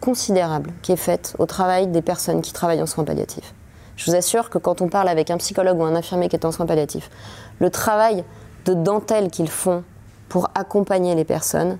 considérable 0.01 0.71
qui 0.83 0.93
est 0.93 0.97
faite 0.97 1.35
au 1.39 1.47
travail 1.47 1.87
des 1.87 2.03
personnes 2.03 2.43
qui 2.43 2.53
travaillent 2.53 2.83
en 2.83 2.87
soins 2.87 3.05
palliatifs. 3.05 3.55
Je 3.97 4.11
vous 4.11 4.17
assure 4.17 4.51
que 4.51 4.59
quand 4.59 4.83
on 4.83 4.89
parle 4.89 5.09
avec 5.09 5.31
un 5.31 5.39
psychologue 5.39 5.79
ou 5.79 5.85
un 5.85 5.95
infirmier 5.95 6.29
qui 6.29 6.37
est 6.37 6.45
en 6.45 6.53
soins 6.53 6.67
palliatifs, 6.67 7.11
le 7.59 7.71
travail 7.71 8.25
de 8.67 8.75
dentelle 8.75 9.31
qu'ils 9.31 9.51
font 9.51 9.83
pour 10.29 10.51
accompagner 10.55 11.15
les 11.15 11.25
personnes 11.25 11.79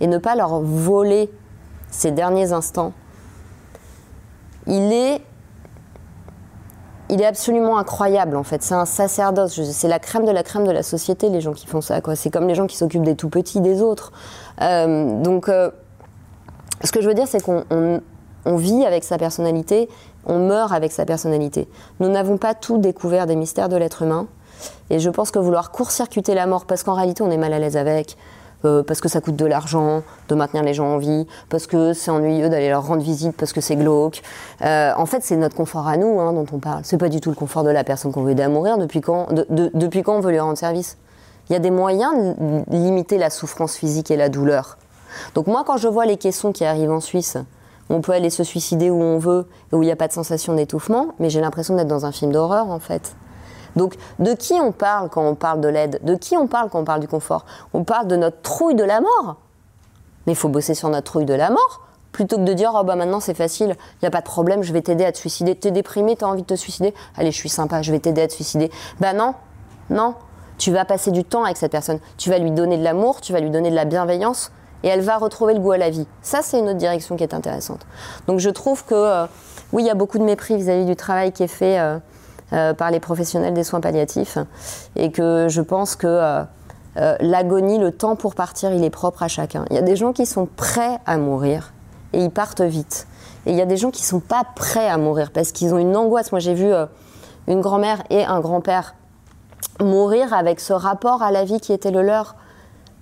et 0.00 0.06
ne 0.06 0.18
pas 0.18 0.34
leur 0.34 0.60
voler 0.60 1.30
ces 1.90 2.10
derniers 2.10 2.52
instants, 2.52 2.92
il 4.66 4.92
est 4.92 5.22
il 7.08 7.22
est 7.22 7.26
absolument 7.26 7.78
incroyable 7.78 8.36
en 8.36 8.42
fait. 8.42 8.62
C'est 8.62 8.74
un 8.74 8.84
sacerdoce. 8.84 9.60
C'est 9.70 9.88
la 9.88 9.98
crème 9.98 10.24
de 10.24 10.32
la 10.32 10.42
crème 10.42 10.66
de 10.66 10.72
la 10.72 10.82
société, 10.82 11.28
les 11.28 11.40
gens 11.40 11.52
qui 11.52 11.66
font 11.66 11.80
ça. 11.80 12.00
C'est 12.14 12.30
comme 12.30 12.48
les 12.48 12.54
gens 12.54 12.66
qui 12.66 12.76
s'occupent 12.76 13.04
des 13.04 13.14
tout 13.14 13.28
petits, 13.28 13.60
des 13.60 13.80
autres. 13.80 14.12
Euh, 14.60 15.22
donc, 15.22 15.48
euh, 15.48 15.70
ce 16.82 16.90
que 16.90 17.00
je 17.00 17.08
veux 17.08 17.14
dire, 17.14 17.28
c'est 17.28 17.40
qu'on 17.40 18.00
vit 18.44 18.84
avec 18.84 19.04
sa 19.04 19.18
personnalité, 19.18 19.88
on 20.26 20.38
meurt 20.40 20.72
avec 20.72 20.92
sa 20.92 21.04
personnalité. 21.04 21.68
Nous 22.00 22.08
n'avons 22.08 22.38
pas 22.38 22.54
tout 22.54 22.78
découvert 22.78 23.26
des 23.26 23.36
mystères 23.36 23.68
de 23.68 23.76
l'être 23.76 24.02
humain. 24.02 24.26
Et 24.90 24.98
je 24.98 25.10
pense 25.10 25.30
que 25.30 25.38
vouloir 25.38 25.70
court-circuiter 25.70 26.34
la 26.34 26.46
mort, 26.46 26.64
parce 26.64 26.82
qu'en 26.82 26.94
réalité 26.94 27.22
on 27.22 27.30
est 27.30 27.36
mal 27.36 27.52
à 27.52 27.58
l'aise 27.58 27.76
avec, 27.76 28.16
euh, 28.64 28.82
parce 28.82 29.00
que 29.00 29.08
ça 29.08 29.20
coûte 29.20 29.36
de 29.36 29.44
l'argent 29.44 30.02
de 30.28 30.34
maintenir 30.34 30.62
les 30.62 30.74
gens 30.74 30.86
en 30.86 30.98
vie, 30.98 31.26
parce 31.48 31.66
que 31.66 31.92
c'est 31.92 32.10
ennuyeux 32.10 32.48
d'aller 32.48 32.70
leur 32.70 32.86
rendre 32.86 33.02
visite, 33.02 33.36
parce 33.36 33.52
que 33.52 33.60
c'est 33.60 33.76
glauque. 33.76 34.22
Euh, 34.62 34.92
en 34.96 35.06
fait, 35.06 35.22
c'est 35.22 35.36
notre 35.36 35.54
confort 35.54 35.86
à 35.86 35.96
nous 35.96 36.20
hein, 36.20 36.32
dont 36.32 36.46
on 36.52 36.58
parle. 36.58 36.80
C'est 36.84 36.98
pas 36.98 37.08
du 37.08 37.20
tout 37.20 37.30
le 37.30 37.36
confort 37.36 37.64
de 37.64 37.70
la 37.70 37.84
personne 37.84 38.12
qu'on 38.12 38.22
veut 38.22 38.32
aider 38.32 38.42
à 38.42 38.48
mourir. 38.48 38.78
Depuis 38.78 39.00
quand, 39.00 39.28
depuis 39.50 40.02
quand 40.02 40.16
on 40.16 40.20
veut 40.20 40.30
lui 40.30 40.40
rendre 40.40 40.58
service 40.58 40.96
Il 41.48 41.52
y 41.52 41.56
a 41.56 41.58
des 41.58 41.70
moyens 41.70 42.34
de 42.38 42.64
limiter 42.70 43.18
la 43.18 43.30
souffrance 43.30 43.76
physique 43.76 44.10
et 44.10 44.16
la 44.16 44.28
douleur. 44.28 44.78
Donc 45.34 45.46
moi, 45.46 45.62
quand 45.66 45.76
je 45.76 45.88
vois 45.88 46.06
les 46.06 46.16
caissons 46.16 46.52
qui 46.52 46.64
arrivent 46.64 46.90
en 46.90 47.00
Suisse, 47.00 47.36
on 47.88 48.00
peut 48.00 48.12
aller 48.12 48.30
se 48.30 48.42
suicider 48.42 48.90
où 48.90 49.00
on 49.00 49.18
veut 49.18 49.46
et 49.72 49.76
où 49.76 49.82
il 49.82 49.86
n'y 49.86 49.92
a 49.92 49.96
pas 49.96 50.08
de 50.08 50.12
sensation 50.12 50.54
d'étouffement, 50.54 51.08
mais 51.18 51.30
j'ai 51.30 51.40
l'impression 51.40 51.76
d'être 51.76 51.88
dans 51.88 52.04
un 52.04 52.12
film 52.12 52.32
d'horreur 52.32 52.70
en 52.70 52.80
fait. 52.80 53.14
Donc, 53.76 53.94
de 54.18 54.32
qui 54.34 54.54
on 54.54 54.72
parle 54.72 55.08
quand 55.08 55.22
on 55.22 55.34
parle 55.34 55.60
de 55.60 55.68
l'aide? 55.68 56.00
De 56.02 56.14
qui 56.14 56.36
on 56.36 56.46
parle 56.46 56.70
quand 56.70 56.80
on 56.80 56.84
parle 56.84 57.00
du 57.00 57.08
confort? 57.08 57.44
On 57.74 57.84
parle 57.84 58.08
de 58.08 58.16
notre 58.16 58.40
trouille 58.42 58.74
de 58.74 58.84
la 58.84 59.00
mort. 59.00 59.36
Mais 60.26 60.32
il 60.32 60.36
faut 60.36 60.48
bosser 60.48 60.74
sur 60.74 60.88
notre 60.88 61.04
trouille 61.04 61.26
de 61.26 61.34
la 61.34 61.50
mort 61.50 61.86
plutôt 62.16 62.38
que 62.38 62.44
de 62.44 62.54
dire 62.54 62.72
oh 62.74 62.82
bah 62.82 62.96
maintenant 62.96 63.20
c'est 63.20 63.34
facile, 63.34 63.76
il 63.76 63.98
n'y 64.04 64.08
a 64.08 64.10
pas 64.10 64.20
de 64.20 64.24
problème, 64.24 64.62
je 64.62 64.72
vais 64.72 64.80
t'aider 64.80 65.04
à 65.04 65.12
te 65.12 65.18
suicider. 65.18 65.54
T'es 65.54 65.70
déprimé, 65.70 66.16
t'as 66.16 66.24
envie 66.24 66.40
de 66.40 66.46
te 66.46 66.54
suicider? 66.54 66.94
Allez, 67.14 67.30
je 67.30 67.36
suis 67.36 67.50
sympa, 67.50 67.82
je 67.82 67.92
vais 67.92 67.98
t'aider 67.98 68.22
à 68.22 68.26
te 68.26 68.32
suicider. 68.32 68.70
Bah 69.00 69.12
non, 69.12 69.34
non. 69.90 70.14
Tu 70.56 70.72
vas 70.72 70.86
passer 70.86 71.10
du 71.10 71.24
temps 71.24 71.44
avec 71.44 71.58
cette 71.58 71.72
personne. 71.72 71.98
Tu 72.16 72.30
vas 72.30 72.38
lui 72.38 72.50
donner 72.52 72.78
de 72.78 72.82
l'amour, 72.82 73.20
tu 73.20 73.34
vas 73.34 73.40
lui 73.40 73.50
donner 73.50 73.68
de 73.68 73.74
la 73.74 73.84
bienveillance 73.84 74.50
et 74.82 74.88
elle 74.88 75.02
va 75.02 75.18
retrouver 75.18 75.52
le 75.52 75.60
goût 75.60 75.72
à 75.72 75.76
la 75.76 75.90
vie. 75.90 76.06
Ça, 76.22 76.40
c'est 76.40 76.58
une 76.58 76.70
autre 76.70 76.78
direction 76.78 77.16
qui 77.16 77.22
est 77.22 77.34
intéressante. 77.34 77.80
Donc 78.26 78.38
je 78.38 78.48
trouve 78.48 78.82
que 78.86 78.94
euh, 78.94 79.26
oui, 79.74 79.82
il 79.82 79.86
y 79.86 79.90
a 79.90 79.94
beaucoup 79.94 80.18
de 80.18 80.24
mépris 80.24 80.56
vis-à-vis 80.56 80.86
du 80.86 80.96
travail 80.96 81.32
qui 81.32 81.42
est 81.42 81.48
fait. 81.48 81.78
Euh, 81.78 81.98
par 82.50 82.90
les 82.90 83.00
professionnels 83.00 83.54
des 83.54 83.64
soins 83.64 83.80
palliatifs. 83.80 84.38
Et 84.94 85.10
que 85.10 85.48
je 85.48 85.60
pense 85.60 85.96
que 85.96 86.06
euh, 86.06 86.42
euh, 86.96 87.16
l'agonie, 87.20 87.78
le 87.78 87.92
temps 87.92 88.16
pour 88.16 88.34
partir, 88.34 88.72
il 88.72 88.84
est 88.84 88.90
propre 88.90 89.22
à 89.22 89.28
chacun. 89.28 89.64
Il 89.70 89.76
y 89.76 89.78
a 89.78 89.82
des 89.82 89.96
gens 89.96 90.12
qui 90.12 90.26
sont 90.26 90.46
prêts 90.46 90.98
à 91.06 91.18
mourir 91.18 91.72
et 92.12 92.22
ils 92.22 92.30
partent 92.30 92.62
vite. 92.62 93.06
Et 93.44 93.50
il 93.50 93.56
y 93.56 93.60
a 93.60 93.66
des 93.66 93.76
gens 93.76 93.90
qui 93.90 94.02
ne 94.02 94.06
sont 94.06 94.20
pas 94.20 94.44
prêts 94.54 94.88
à 94.88 94.96
mourir 94.96 95.30
parce 95.32 95.52
qu'ils 95.52 95.74
ont 95.74 95.78
une 95.78 95.96
angoisse. 95.96 96.32
Moi, 96.32 96.40
j'ai 96.40 96.54
vu 96.54 96.72
une 97.46 97.60
grand-mère 97.60 98.02
et 98.10 98.24
un 98.24 98.40
grand-père 98.40 98.94
mourir 99.80 100.32
avec 100.32 100.60
ce 100.60 100.72
rapport 100.72 101.22
à 101.22 101.30
la 101.30 101.44
vie 101.44 101.60
qui 101.60 101.72
était 101.72 101.90
le 101.90 102.02
leur. 102.02 102.34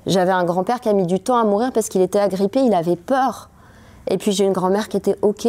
J'avais 0.06 0.32
un 0.32 0.44
grand-père 0.44 0.80
qui 0.80 0.88
a 0.88 0.92
mis 0.92 1.06
du 1.06 1.20
temps 1.20 1.36
à 1.36 1.44
mourir 1.44 1.72
parce 1.72 1.88
qu'il 1.88 2.02
était 2.02 2.18
agrippé, 2.18 2.60
il 2.60 2.74
avait 2.74 2.96
peur. 2.96 3.48
Et 4.08 4.18
puis 4.18 4.32
j'ai 4.32 4.44
une 4.44 4.52
grand-mère 4.52 4.88
qui 4.88 4.96
était 4.96 5.16
OK. 5.22 5.48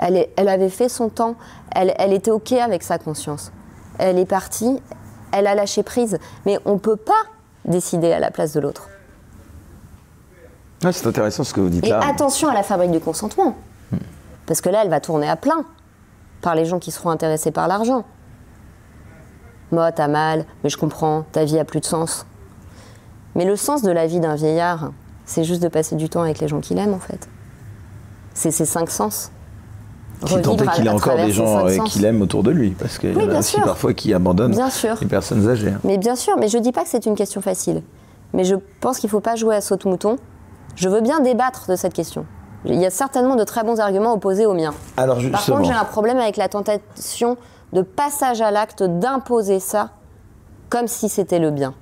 Elle, 0.00 0.48
avait 0.48 0.70
fait 0.70 0.88
son 0.88 1.10
temps, 1.10 1.34
elle, 1.72 2.12
était 2.12 2.30
OK 2.30 2.52
avec 2.52 2.82
sa 2.82 2.98
conscience. 2.98 3.52
Elle 3.98 4.18
est 4.18 4.24
partie, 4.24 4.80
elle 5.30 5.46
a 5.46 5.54
lâché 5.54 5.82
prise. 5.82 6.18
Mais 6.46 6.58
on 6.64 6.74
ne 6.74 6.78
peut 6.78 6.96
pas 6.96 7.22
décider 7.66 8.10
à 8.12 8.18
la 8.18 8.30
place 8.30 8.54
de 8.54 8.60
l'autre. 8.60 8.88
c'est 10.80 11.06
intéressant 11.06 11.44
ce 11.44 11.52
que 11.52 11.60
vous 11.60 11.68
dites 11.68 11.86
là. 11.86 12.00
Et 12.02 12.10
attention 12.10 12.48
à 12.48 12.54
la 12.54 12.62
fabrique 12.62 12.92
du 12.92 13.00
consentement. 13.00 13.54
Parce 14.46 14.62
que 14.62 14.70
là, 14.70 14.82
elle 14.82 14.90
va 14.90 15.00
tourner 15.00 15.28
à 15.28 15.36
plein 15.36 15.64
par 16.40 16.54
les 16.54 16.64
gens 16.64 16.78
qui 16.78 16.90
seront 16.90 17.10
intéressés 17.10 17.50
par 17.50 17.68
l'argent. 17.68 18.04
Moi, 19.70 19.92
t'as 19.92 20.08
mal, 20.08 20.46
mais 20.64 20.70
je 20.70 20.78
comprends, 20.78 21.24
ta 21.30 21.44
vie 21.44 21.58
a 21.58 21.64
plus 21.64 21.80
de 21.80 21.84
sens. 21.84 22.26
Mais 23.34 23.44
le 23.44 23.54
sens 23.54 23.82
de 23.82 23.92
la 23.92 24.06
vie 24.06 24.18
d'un 24.18 24.34
vieillard, 24.34 24.92
c'est 25.26 25.44
juste 25.44 25.62
de 25.62 25.68
passer 25.68 25.94
du 25.94 26.08
temps 26.08 26.22
avec 26.22 26.40
les 26.40 26.48
gens 26.48 26.60
qu'il 26.60 26.78
aime, 26.78 26.94
en 26.94 26.98
fait. 26.98 27.28
C'est 28.34 28.50
ses 28.50 28.64
cinq 28.64 28.90
sens. 28.90 29.30
Qui 30.26 30.42
tentait 30.42 30.66
qu'il 30.68 30.86
ait 30.86 30.90
encore 30.90 31.16
des 31.16 31.30
gens 31.30 31.66
euh, 31.66 31.78
qu'il 31.86 32.04
aime 32.04 32.20
autour 32.20 32.42
de 32.42 32.50
lui, 32.50 32.70
parce 32.70 32.98
qu'il 32.98 33.12
y 33.12 33.16
en 33.16 33.30
a 33.30 33.38
aussi 33.38 33.60
parfois 33.60 33.94
qui 33.94 34.12
abandonnent 34.12 34.58
les 35.00 35.06
personnes 35.06 35.48
âgées. 35.48 35.72
Mais 35.84 35.98
bien 35.98 36.16
sûr, 36.16 36.34
mais 36.38 36.48
je 36.48 36.58
ne 36.58 36.62
dis 36.62 36.72
pas 36.72 36.82
que 36.82 36.88
c'est 36.88 37.06
une 37.06 37.14
question 37.14 37.40
facile. 37.40 37.82
Mais 38.32 38.44
je 38.44 38.54
pense 38.80 38.98
qu'il 38.98 39.08
ne 39.08 39.12
faut 39.12 39.20
pas 39.20 39.36
jouer 39.36 39.56
à 39.56 39.60
saute-mouton. 39.60 40.16
Je 40.76 40.88
veux 40.88 41.00
bien 41.00 41.20
débattre 41.20 41.68
de 41.68 41.76
cette 41.76 41.94
question. 41.94 42.26
Il 42.64 42.78
y 42.78 42.86
a 42.86 42.90
certainement 42.90 43.36
de 43.36 43.44
très 43.44 43.64
bons 43.64 43.80
arguments 43.80 44.12
opposés 44.12 44.46
aux 44.46 44.54
miens. 44.54 44.74
Alors 44.96 45.18
Par 45.32 45.44
contre, 45.44 45.64
j'ai 45.64 45.72
un 45.72 45.84
problème 45.84 46.18
avec 46.18 46.36
la 46.36 46.48
tentation 46.48 47.36
de 47.72 47.82
passage 47.82 48.40
à 48.42 48.50
l'acte 48.50 48.82
d'imposer 48.82 49.60
ça 49.60 49.90
comme 50.68 50.86
si 50.86 51.08
c'était 51.08 51.38
le 51.38 51.50
bien. 51.50 51.74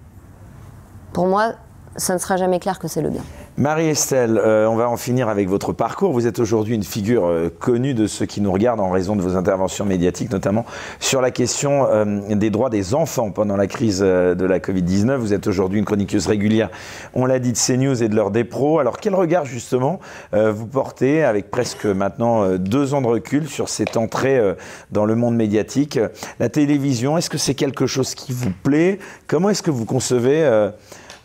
Pour 1.12 1.26
moi, 1.26 1.52
ça 1.96 2.14
ne 2.14 2.18
sera 2.18 2.36
jamais 2.36 2.60
clair 2.60 2.78
que 2.78 2.88
c'est 2.88 3.02
le 3.02 3.10
bien. 3.10 3.22
Marie-Estelle, 3.58 4.40
euh, 4.40 4.68
on 4.68 4.76
va 4.76 4.88
en 4.88 4.96
finir 4.96 5.28
avec 5.28 5.48
votre 5.48 5.72
parcours. 5.72 6.12
Vous 6.12 6.28
êtes 6.28 6.38
aujourd'hui 6.38 6.76
une 6.76 6.84
figure 6.84 7.26
euh, 7.26 7.52
connue 7.58 7.92
de 7.92 8.06
ceux 8.06 8.24
qui 8.24 8.40
nous 8.40 8.52
regardent 8.52 8.78
en 8.78 8.90
raison 8.90 9.16
de 9.16 9.20
vos 9.20 9.34
interventions 9.34 9.84
médiatiques, 9.84 10.30
notamment 10.30 10.64
sur 11.00 11.20
la 11.20 11.32
question 11.32 11.88
euh, 11.90 12.36
des 12.36 12.50
droits 12.50 12.70
des 12.70 12.94
enfants 12.94 13.32
pendant 13.32 13.56
la 13.56 13.66
crise 13.66 13.98
de 13.98 14.44
la 14.44 14.60
Covid-19. 14.60 15.16
Vous 15.16 15.34
êtes 15.34 15.48
aujourd'hui 15.48 15.80
une 15.80 15.84
chroniqueuse 15.84 16.28
régulière, 16.28 16.70
on 17.14 17.26
l'a 17.26 17.40
dit, 17.40 17.50
de 17.50 17.58
CNews 17.58 18.00
et 18.00 18.08
de 18.08 18.14
l'heure 18.14 18.30
des 18.30 18.44
pros. 18.44 18.78
Alors 18.78 18.98
quel 18.98 19.16
regard 19.16 19.44
justement 19.44 19.98
vous 20.32 20.66
portez 20.66 21.24
avec 21.24 21.50
presque 21.50 21.84
maintenant 21.84 22.56
deux 22.58 22.94
ans 22.94 23.00
de 23.00 23.08
recul 23.08 23.48
sur 23.48 23.68
cette 23.68 23.96
entrée 23.96 24.40
dans 24.92 25.04
le 25.04 25.16
monde 25.16 25.34
médiatique 25.34 25.98
La 26.38 26.48
télévision, 26.48 27.18
est-ce 27.18 27.30
que 27.30 27.38
c'est 27.38 27.54
quelque 27.54 27.88
chose 27.88 28.14
qui 28.14 28.32
vous 28.32 28.52
plaît? 28.62 29.00
Comment 29.26 29.50
est-ce 29.50 29.62
que 29.62 29.72
vous 29.72 29.84
concevez 29.84 30.48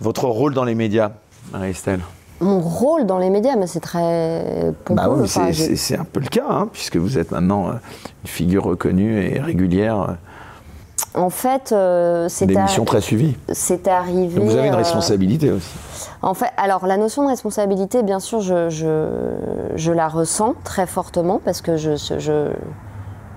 votre 0.02 0.26
rôle 0.26 0.56
dans 0.56 0.66
les 0.66 0.76
médias, 0.76 1.12
Marie-Estelle? 1.52 2.00
Mon 2.44 2.60
rôle 2.60 3.06
dans 3.06 3.18
les 3.18 3.30
médias, 3.30 3.56
mais 3.56 3.68
c'est 3.68 3.80
très 3.80 4.74
bah 4.90 5.10
oui, 5.10 5.28
c'est 5.28 5.98
un 5.98 6.04
peu 6.04 6.20
le 6.20 6.28
cas, 6.28 6.46
hein, 6.50 6.70
puisque 6.72 6.98
vous 6.98 7.18
êtes 7.18 7.32
maintenant 7.32 7.68
euh, 7.68 7.74
une 8.24 8.30
figure 8.30 8.64
reconnue 8.64 9.24
et 9.24 9.40
régulière. 9.40 10.02
Euh, 10.02 10.14
en 11.16 11.30
fait, 11.30 11.72
euh, 11.72 12.28
c'est 12.30 12.48
des 12.48 12.56
missions 12.56 12.86
très 12.86 13.02
suivies. 13.02 13.36
C'est 13.52 13.88
arrivé. 13.88 14.40
vous 14.40 14.56
avez 14.56 14.68
une 14.68 14.76
responsabilité 14.76 15.52
aussi. 15.52 15.70
En 16.22 16.34
fait, 16.34 16.50
alors 16.58 16.88
la 16.88 16.98
notion 16.98 17.24
de 17.24 17.28
responsabilité, 17.28 18.02
bien 18.02 18.20
sûr, 18.20 18.42
je, 18.42 18.70
je, 19.76 19.92
la 19.92 20.08
ressens 20.08 20.56
très 20.64 20.88
fortement 20.88 21.40
parce 21.44 21.62
que 21.62 21.78
je, 21.78 21.96
je 21.96 22.52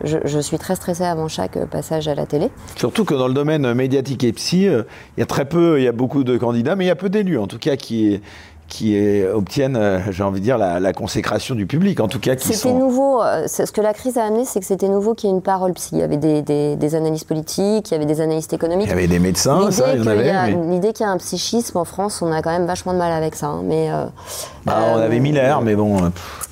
je, 0.05 0.39
suis 0.41 0.59
très 0.59 0.77
stressée 0.77 1.05
avant 1.05 1.27
chaque 1.27 1.65
passage 1.67 2.07
à 2.07 2.15
la 2.15 2.27
télé. 2.27 2.51
Surtout 2.77 3.05
que 3.07 3.15
dans 3.15 3.29
le 3.29 3.35
domaine 3.35 3.73
médiatique 3.73 4.25
et 4.25 4.33
psy, 4.35 4.65
il 4.67 4.85
y 5.19 5.23
a 5.23 5.27
très 5.27 5.47
peu, 5.47 5.81
il 5.81 5.85
y 5.85 5.89
a 5.89 5.93
beaucoup 5.93 6.23
de 6.23 6.37
candidats, 6.37 6.77
mais 6.77 6.85
il 6.85 6.89
y 6.89 6.91
a 6.91 6.97
peu 6.97 7.09
d'élus, 7.09 7.39
en 7.39 7.47
tout 7.47 7.59
cas, 7.59 7.77
qui, 7.77 8.21
qui 8.69 9.23
obtiennent, 9.33 9.77
euh, 9.77 10.01
j'ai 10.11 10.23
envie 10.23 10.41
de 10.41 10.45
dire, 10.45 10.59
la, 10.59 10.93
consécration 10.93 11.55
du 11.55 11.67
public, 11.67 12.01
en 12.01 12.09
tout 12.09 12.19
cas. 12.19 12.37
Qui 12.37 12.55
c'était 12.55 12.73
nouveau. 12.73 13.23
Euh, 13.23 13.47
ce 13.47 13.71
que 13.71 13.81
la 13.81 13.93
crise 13.93 14.19
a 14.19 14.25
amené, 14.25 14.45
c'est 14.45 14.61
que 14.61 14.67
c'était 14.67 14.89
nouveau 14.89 15.15
qu'il 15.15 15.29
y 15.29 15.33
ait 15.33 15.37
une 15.37 15.43
parole 15.43 15.73
psy. 15.75 15.91
Il 15.93 15.99
y 15.99 16.03
avait 16.03 16.17
des, 16.17 16.43
des, 16.43 16.95
analystes 16.95 17.29
politiques, 17.29 17.91
il 17.91 17.95
y 17.95 17.97
avait 17.97 18.07
des 18.07 18.21
analystes 18.21 18.53
économiques. 18.53 18.87
Il 18.87 18.91
y 18.91 18.93
avait 18.95 19.07
des 19.07 19.19
médecins, 19.19 19.71
ça, 19.71 19.95
il 19.95 20.01
y 20.01 20.03
en 20.03 20.07
avait. 20.07 20.53
L'idée 20.71 20.93
qu'il 20.93 21.05
y 21.05 21.09
a 21.09 21.13
un 21.13 21.19
psychisme 21.19 21.79
en 21.79 21.85
France, 21.85 22.23
on 22.23 22.33
a 22.33 22.43
quand 22.43 22.51
même 22.51 22.67
vachement 22.67 22.93
de 22.93 22.99
mal 22.99 23.13
avec 23.13 23.35
ça. 23.35 23.47
Hein. 23.47 23.63
mais, 23.65 23.91
euh, 23.91 24.07
bah, 24.67 24.79
on 24.95 24.99
avait 24.99 25.21
Miller, 25.21 25.63
mais 25.63 25.75
bon. 25.75 25.97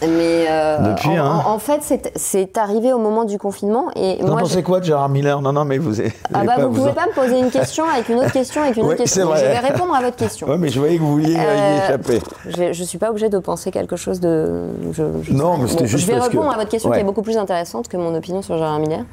mais 0.00 0.46
depuis, 0.80 1.18
en, 1.18 1.24
hein. 1.24 1.42
en, 1.46 1.58
fait, 1.58 2.12
c'est 2.14 2.56
arrivé 2.56 2.92
au 2.92 2.98
moment 2.98 3.24
du 3.24 3.38
confinement. 3.38 3.90
Et 3.96 4.18
vous 4.20 4.32
en 4.32 4.36
pensez 4.36 4.62
quoi 4.62 4.80
de 4.80 4.84
Gérard 4.84 5.08
Miller? 5.08 5.42
Non, 5.42 5.52
non, 5.52 5.64
mais 5.64 5.78
vous. 5.78 6.00
Ah 6.32 6.44
bah, 6.44 6.54
vous 6.58 6.68
ne 6.68 6.74
pouvez 6.74 6.90
en... 6.90 6.94
pas 6.94 7.06
me 7.06 7.12
poser 7.12 7.38
une 7.38 7.50
question 7.50 7.84
avec 7.88 8.08
une 8.08 8.18
autre 8.18 8.32
question 8.32 8.62
avec 8.62 8.76
une 8.76 8.84
autre 8.86 8.96
question. 8.96 9.34
Je 9.34 9.44
vais 9.44 9.58
répondre 9.58 9.94
à 9.94 10.00
votre 10.00 10.16
question. 10.16 10.46
Oui, 10.54 10.56
mais 10.58 10.68
je 10.68 10.78
voyais 10.78 10.96
que 10.96 11.02
vous 11.02 11.12
vouliez 11.12 11.32
y 11.32 11.84
échapper. 11.84 12.20
Je 12.46 12.68
ne 12.68 12.86
suis 12.86 12.98
pas 12.98 13.10
obligée 13.10 13.28
de 13.28 13.38
penser 13.38 13.70
quelque 13.70 13.96
chose 13.96 14.20
de. 14.20 14.68
non, 15.30 15.58
mais 15.58 15.68
c'était 15.68 15.86
juste. 15.86 16.06
Je 16.06 16.12
vais 16.12 16.20
répondre 16.20 16.50
à 16.52 16.56
votre 16.56 16.70
question 16.70 16.90
qui 16.90 16.98
est 16.98 17.04
beaucoup 17.04 17.22
plus 17.22 17.36
intéressante 17.36 17.88
que 17.88 17.96
mon 17.96 18.14
opinion 18.14 18.42
sur 18.42 18.56
Gérard 18.56 18.78
Miller, 18.78 19.04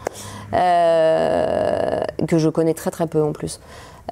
euh, 0.54 2.00
que 2.28 2.38
je 2.38 2.50
connais 2.50 2.74
très 2.74 2.92
très 2.92 3.08
peu 3.08 3.24
en 3.24 3.32
plus. 3.32 3.60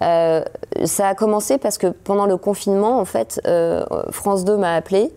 Euh, 0.02 0.44
ça 0.86 1.10
a 1.10 1.16
commencé 1.16 1.58
parce 1.58 1.78
que 1.78 1.88
pendant 1.88 2.26
le 2.26 2.38
confinement, 2.38 3.00
en 3.00 3.06
fait, 3.06 3.42
euh, 3.48 3.86
France 4.12 4.46
2 4.46 4.58
m'a 4.58 4.76
appelé 4.76 5.12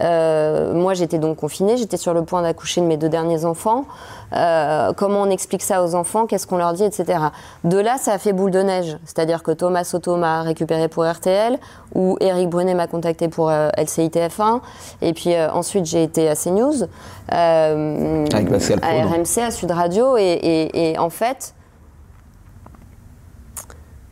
euh, 0.00 0.72
moi, 0.72 0.94
j'étais 0.94 1.18
donc 1.18 1.36
confinée, 1.36 1.76
j'étais 1.76 1.98
sur 1.98 2.14
le 2.14 2.24
point 2.24 2.40
d'accoucher 2.42 2.80
de 2.80 2.86
mes 2.86 2.96
deux 2.96 3.10
derniers 3.10 3.44
enfants. 3.44 3.84
Comment 4.32 5.20
on 5.20 5.30
explique 5.30 5.62
ça 5.62 5.84
aux 5.84 5.94
enfants? 5.94 6.26
Qu'est-ce 6.26 6.46
qu'on 6.46 6.56
leur 6.56 6.72
dit, 6.72 6.82
etc. 6.82 7.18
De 7.64 7.78
là, 7.78 7.98
ça 7.98 8.14
a 8.14 8.18
fait 8.18 8.32
boule 8.32 8.50
de 8.50 8.62
neige. 8.62 8.96
C'est-à-dire 9.04 9.42
que 9.42 9.50
Thomas 9.50 9.84
Soto 9.84 10.16
m'a 10.16 10.40
récupéré 10.42 10.88
pour 10.88 11.04
RTL, 11.04 11.58
ou 11.94 12.16
Eric 12.20 12.48
Brunet 12.48 12.74
m'a 12.74 12.86
contacté 12.86 13.28
pour 13.28 13.50
euh, 13.50 13.68
LCI-TF1, 13.76 14.60
et 15.02 15.12
puis 15.12 15.38
ensuite 15.52 15.84
j'ai 15.84 16.02
été 16.02 16.28
à 16.28 16.34
CNews, 16.34 16.84
à 17.28 17.74
RMC, 17.74 19.38
à 19.42 19.50
Sud 19.50 19.70
Radio, 19.70 20.16
et, 20.16 20.70
et 20.72 20.98
en 20.98 21.10
fait, 21.10 21.54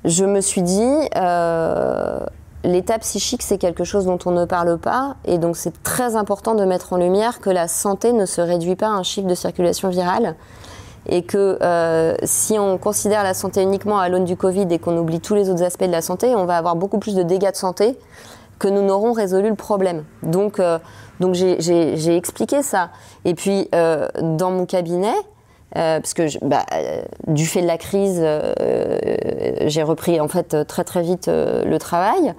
je 0.05 0.25
me 0.25 0.41
suis 0.41 0.63
dit 0.63 1.09
L'état 2.63 2.99
psychique, 2.99 3.43
c'est 3.43 3.57
quelque 3.57 3.85
chose 3.85 4.05
dont 4.05 4.19
on 4.27 4.33
ne 4.33 4.45
parle 4.45 4.77
pas, 4.77 5.17
et 5.25 5.39
donc 5.39 5.57
c'est 5.57 5.83
très 5.83 6.15
important 6.15 6.55
de 6.55 6.65
mettre 6.67 6.93
en 6.93 6.99
lumière 6.99 7.41
que 7.41 7.49
la 7.49 7.69
santé 7.69 8.13
ne 8.13 8.27
se 8.27 8.43
réduit 8.43 8.77
pas 8.77 8.89
à 8.89 8.91
un 8.91 9.03
chiffre 9.03 9.27
de 9.27 9.35
circulation 9.35 9.89
virale, 9.89 10.37
et 11.09 11.23
que 11.23 11.57
euh, 11.63 12.15
si 12.23 12.59
on 12.59 12.77
considère 12.77 13.23
la 13.25 13.33
santé 13.33 13.63
uniquement 13.63 13.99
à 13.99 14.11
l'aune 14.11 14.27
du 14.27 14.37
Covid 14.37 14.67
et 14.71 14.79
qu'on 14.79 14.99
oublie 14.99 15.21
tous 15.21 15.35
les 15.35 15.49
autres 15.49 15.63
aspects 15.63 15.87
de 15.87 15.91
la 15.93 16.03
santé, 16.03 16.35
on 16.35 16.45
va 16.45 16.59
avoir 16.59 16.77
beaucoup 16.77 16.99
plus 16.99 17.15
de 17.15 17.23
dégâts 17.23 17.51
de 17.51 17.57
santé 17.57 17.99
que 18.59 18.69
nous 18.69 18.83
n'aurons 18.83 19.13
résolu 19.13 19.49
le 19.49 19.55
problème. 19.55 20.05
Donc, 20.23 20.61
euh, 20.61 20.79
donc 21.19 21.35
j'ai 21.35 22.15
expliqué 22.15 22.63
ça. 22.63 22.91
Et 23.25 23.35
puis, 23.35 23.69
euh, 23.75 24.07
dans 24.21 24.51
mon 24.51 24.67
cabinet, 24.67 25.15
parce 25.75 26.15
que 26.15 26.45
bah, 26.45 26.65
du 27.27 27.47
fait 27.47 27.63
de 27.63 27.67
la 27.67 27.79
crise, 27.79 28.25
j'ai 29.67 29.83
repris 29.83 30.21
en 30.21 30.29
fait 30.29 30.67
très 30.67 30.85
très 30.85 31.03
vite 31.03 31.29
le 31.29 31.77
travail. 31.79 32.35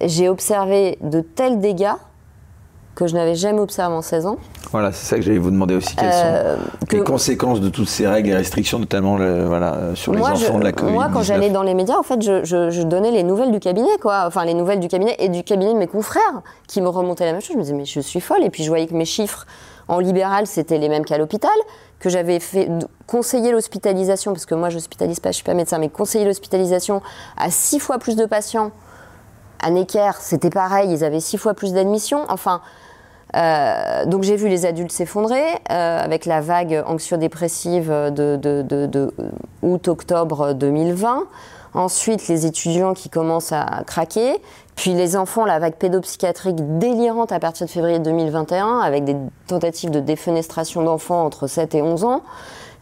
j'ai 0.00 0.28
observé 0.28 0.98
de 1.02 1.20
tels 1.20 1.60
dégâts 1.60 1.96
que 2.98 3.06
je 3.06 3.14
n'avais 3.14 3.36
jamais 3.36 3.60
observé 3.60 3.94
en 3.94 4.02
16 4.02 4.26
ans. 4.26 4.38
Voilà, 4.72 4.90
c'est 4.90 5.06
ça 5.06 5.16
que 5.16 5.22
j'allais 5.22 5.38
vous 5.38 5.52
demander 5.52 5.76
aussi. 5.76 5.94
Quelles 5.94 6.12
sont 6.12 6.18
euh, 6.24 6.56
les 6.90 7.00
conséquences 7.04 7.60
de 7.60 7.68
toutes 7.68 7.88
ces 7.88 8.08
règles 8.08 8.30
et 8.30 8.34
restrictions, 8.34 8.80
notamment 8.80 9.16
voilà, 9.16 9.94
sur 9.94 10.12
les 10.12 10.20
enfants 10.20 10.58
de 10.58 10.64
la 10.64 10.72
Covid 10.72 10.92
Moi, 10.92 11.08
quand 11.12 11.22
j'allais 11.22 11.50
dans 11.50 11.62
les 11.62 11.74
médias, 11.74 11.96
en 11.96 12.02
fait, 12.02 12.20
je, 12.20 12.82
donnais 12.82 13.12
les 13.12 13.22
nouvelles 13.22 13.52
du 13.52 13.60
cabinet, 13.60 13.96
quoi. 14.02 14.24
Enfin, 14.26 14.44
les 14.44 14.54
nouvelles 14.54 14.80
du 14.80 14.88
cabinet 14.88 15.14
et 15.20 15.28
du 15.28 15.44
cabinet 15.44 15.74
de 15.74 15.78
mes 15.78 15.86
confrères 15.86 16.42
qui 16.66 16.80
me 16.80 16.88
remontaient 16.88 17.24
la 17.24 17.32
même 17.32 17.40
chose. 17.40 17.52
Je 17.52 17.58
me 17.58 17.62
disais, 17.62 17.74
mais 17.74 17.84
je 17.84 18.00
suis 18.00 18.20
folle. 18.20 18.42
Et 18.42 18.50
puis, 18.50 18.64
je 18.64 18.68
voyais 18.68 18.88
que 18.88 18.94
mes 18.94 19.04
chiffres 19.04 19.46
en 19.88 19.98
libéral, 19.98 20.46
c'était 20.46 20.78
les 20.78 20.88
mêmes 20.88 21.04
qu'à 21.04 21.18
l'hôpital, 21.18 21.50
que 21.98 22.10
j'avais 22.10 22.40
fait 22.40 22.68
conseiller 23.06 23.50
l'hospitalisation, 23.50 24.32
parce 24.32 24.46
que 24.46 24.54
moi, 24.54 24.68
je 24.70 24.76
n'hospitalise 24.76 25.20
pas, 25.20 25.30
je 25.30 25.36
suis 25.36 25.44
pas 25.44 25.54
médecin, 25.54 25.78
mais 25.78 25.88
conseiller 25.88 26.24
l'hospitalisation 26.24 27.02
à 27.36 27.50
six 27.50 27.80
fois 27.80 27.98
plus 27.98 28.16
de 28.16 28.26
patients. 28.26 28.70
À 29.60 29.70
Necker, 29.70 30.12
c'était 30.20 30.50
pareil, 30.50 30.92
ils 30.92 31.04
avaient 31.04 31.20
six 31.20 31.38
fois 31.38 31.54
plus 31.54 31.72
d'admissions. 31.72 32.24
Enfin, 32.28 32.60
euh, 33.36 34.04
donc 34.06 34.22
j'ai 34.22 34.36
vu 34.36 34.48
les 34.48 34.66
adultes 34.66 34.92
s'effondrer 34.92 35.42
euh, 35.70 36.00
avec 36.02 36.26
la 36.26 36.40
vague 36.40 36.82
anxio-dépressive 36.86 37.88
de, 37.88 39.10
août-octobre 39.62 40.54
2020. 40.54 41.24
Ensuite, 41.74 42.28
les 42.28 42.46
étudiants 42.46 42.94
qui 42.94 43.10
commencent 43.10 43.52
à 43.52 43.82
craquer. 43.86 44.40
Puis 44.78 44.94
les 44.94 45.16
enfants, 45.16 45.44
la 45.44 45.58
vague 45.58 45.74
pédopsychiatrique 45.74 46.78
délirante 46.78 47.32
à 47.32 47.40
partir 47.40 47.66
de 47.66 47.70
février 47.70 47.98
2021, 47.98 48.78
avec 48.78 49.02
des 49.02 49.16
tentatives 49.48 49.90
de 49.90 49.98
défenestration 49.98 50.84
d'enfants 50.84 51.24
entre 51.24 51.48
7 51.48 51.74
et 51.74 51.82
11 51.82 52.04
ans. 52.04 52.22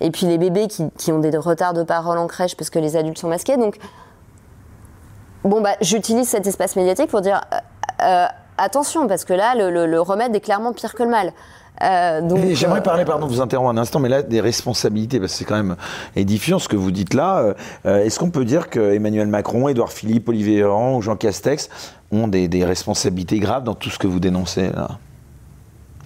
Et 0.01 0.11
puis 0.11 0.27
les 0.27 0.37
bébés 0.37 0.69
qui, 0.69 1.11
ont 1.11 1.21
des 1.21 1.35
retards 1.39 1.73
de 1.73 1.83
parole 1.83 2.19
en 2.19 2.27
crèche 2.27 2.55
parce 2.55 2.69
que 2.69 2.79
les 2.79 2.97
adultes 2.97 3.17
sont 3.17 3.29
masqués. 3.29 3.57
Donc, 3.57 3.79
bon, 5.43 5.63
bah, 5.63 5.71
j'utilise 5.81 6.29
cet 6.29 6.47
espace 6.47 6.77
médiatique 6.77 7.09
pour 7.09 7.23
dire 7.23 7.41
euh, 8.03 8.27
attention, 8.59 9.07
parce 9.07 9.25
que 9.25 9.33
là, 9.33 9.55
le, 9.55 9.99
remède 9.99 10.37
est 10.37 10.41
clairement 10.41 10.75
pire 10.75 10.93
que 10.93 11.03
le 11.03 11.09
mal. 11.09 11.33
Euh, 11.83 12.55
j'aimerais 12.55 12.79
euh, 12.79 12.83
parler, 12.83 13.05
pardon, 13.05 13.27
vous 13.27 13.41
interrompre 13.41 13.71
un 13.71 13.77
instant, 13.77 14.01
mais 14.01 14.09
là, 14.09 14.23
des 14.23 14.41
responsabilités, 14.41 15.21
parce 15.21 15.33
que 15.33 15.39
c'est 15.39 15.45
quand 15.45 15.57
même 15.57 15.77
édifiant 16.15 16.59
ce 16.59 16.69
que 16.69 16.77
vous 16.77 16.91
dites 16.91 17.15
là. 17.15 17.55
Euh, 17.85 18.05
est-ce 18.05 18.19
qu'on 18.19 18.31
peut 18.31 18.45
dire 18.45 18.71
que 18.71 18.95
Emmanuel 18.95 19.27
Macron, 19.27 19.69
Édouard 19.69 19.93
Philippe, 19.93 20.29
Olivier 20.29 20.59
Véran 20.59 20.97
ou 20.97 21.03
Jean 21.03 21.17
Castex 21.17 21.69
ont 22.13 22.29
des, 22.29 22.65
responsabilités 22.65 23.39
graves 23.39 23.65
dans 23.65 23.75
tout 23.75 23.91
ce 23.91 23.99
que 23.99 24.07
vous 24.07 24.21
dénoncez 24.21 24.71
là 24.71 24.99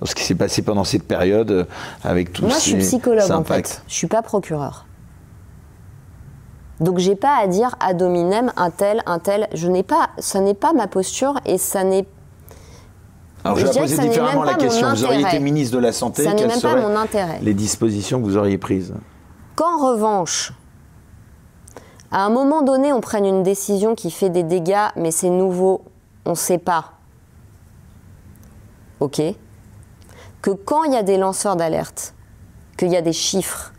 dans 0.01 0.07
ce 0.07 0.15
qui 0.15 0.25
s'est 0.25 0.35
passé 0.35 0.63
pendant 0.63 0.85
cette 0.85 1.07
période 1.07 1.67
avec 2.03 2.33
tous 2.33 2.47
Moi, 2.47 2.55
je 2.55 2.61
suis 2.61 2.79
psychologue 2.79 3.31
en 3.31 3.45
fait. 3.45 3.83
Je 3.87 3.95
suis 3.95 4.07
pas 4.07 4.23
procureur. 4.23 4.87
Donc 6.81 6.99
j'ai 6.99 7.17
pas 7.17 7.37
à 7.39 7.47
dire 7.47 7.77
ad 7.81 8.01
hominem 8.01 8.51
un 8.57 8.71
tel, 8.71 9.03
un 9.05 9.19
tel. 9.19 9.49
Je 9.53 9.69
n'ai 9.69 9.83
pas, 9.83 10.09
ça 10.19 10.41
n'est 10.41 10.55
pas 10.55 10.73
ma 10.73 10.87
posture 10.87 11.35
et 11.45 11.59
ça 11.59 11.85
n'est 11.85 12.07
alors 13.45 13.59
je, 13.59 13.67
vais 13.67 13.81
poser 13.81 13.99
différemment 13.99 14.45
la 14.45 14.55
question. 14.55 14.91
Vous 14.91 15.05
auriez 15.05 15.23
été 15.23 15.39
ministre 15.39 15.77
de 15.77 15.83
la 15.83 15.93
Santé, 15.93 16.25
ça 16.25 16.33
quelles 16.33 16.53
seraient 16.53 16.81
mon 16.81 16.97
intérêt. 16.97 17.39
les 17.43 17.55
dispositions 17.55 18.21
que 18.21 18.25
vous 18.25 18.37
auriez 18.37 18.59
prises 18.59 18.95
Qu'en 19.57 19.79
revanche, 19.79 20.53
à 22.11 22.25
un 22.25 22.31
moment 22.31 22.63
donné, 22.63 22.93
on 22.93 23.01
prenne 23.01 23.25
une 23.25 23.43
décision 23.43 23.95
qui 23.95 24.11
fait 24.11 24.31
des 24.31 24.43
dégâts, 24.43 24.89
mais 24.97 25.11
c'est 25.11 25.31
nouveau, 25.31 25.83
on 26.25 26.31
ne 26.31 26.35
sait 26.35 26.59
pas. 26.59 26.93
Ok 29.01 29.23
Que 30.43 30.51
quand 30.51 30.85
il 30.85 30.93
y 30.93 30.97
a 30.97 31.03
des 31.03 31.17
lanceurs 31.17 31.57
d'alerte, 31.57 32.15
qu'il 32.77 32.89
y 32.89 32.97
a 32.97 33.03
des 33.03 33.13
chiffres, 33.13 33.73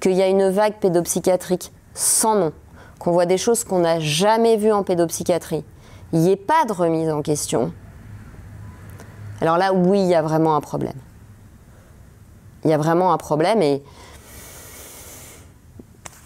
qu'il 0.00 0.12
y 0.12 0.22
a 0.22 0.28
une 0.28 0.48
vague 0.48 0.78
pédopsychiatrique 0.80 1.72
sans 1.94 2.34
nom, 2.34 2.52
qu'on 2.98 3.12
voit 3.12 3.26
des 3.26 3.38
choses 3.38 3.64
qu'on 3.64 3.80
n'a 3.80 4.00
jamais 4.00 4.56
vues 4.56 4.72
en 4.72 4.82
pédopsychiatrie, 4.82 5.64
il 6.12 6.20
n'y 6.20 6.30
ait 6.30 6.36
pas 6.36 6.64
de 6.66 6.72
remise 6.72 7.10
en 7.10 7.22
question 7.22 7.72
alors 9.42 9.58
là, 9.58 9.72
oui, 9.72 9.98
il 9.98 10.06
y 10.06 10.14
a 10.14 10.22
vraiment 10.22 10.54
un 10.54 10.60
problème. 10.60 10.94
Il 12.64 12.70
y 12.70 12.72
a 12.72 12.78
vraiment 12.78 13.12
un 13.12 13.18
problème 13.18 13.60
et 13.60 13.82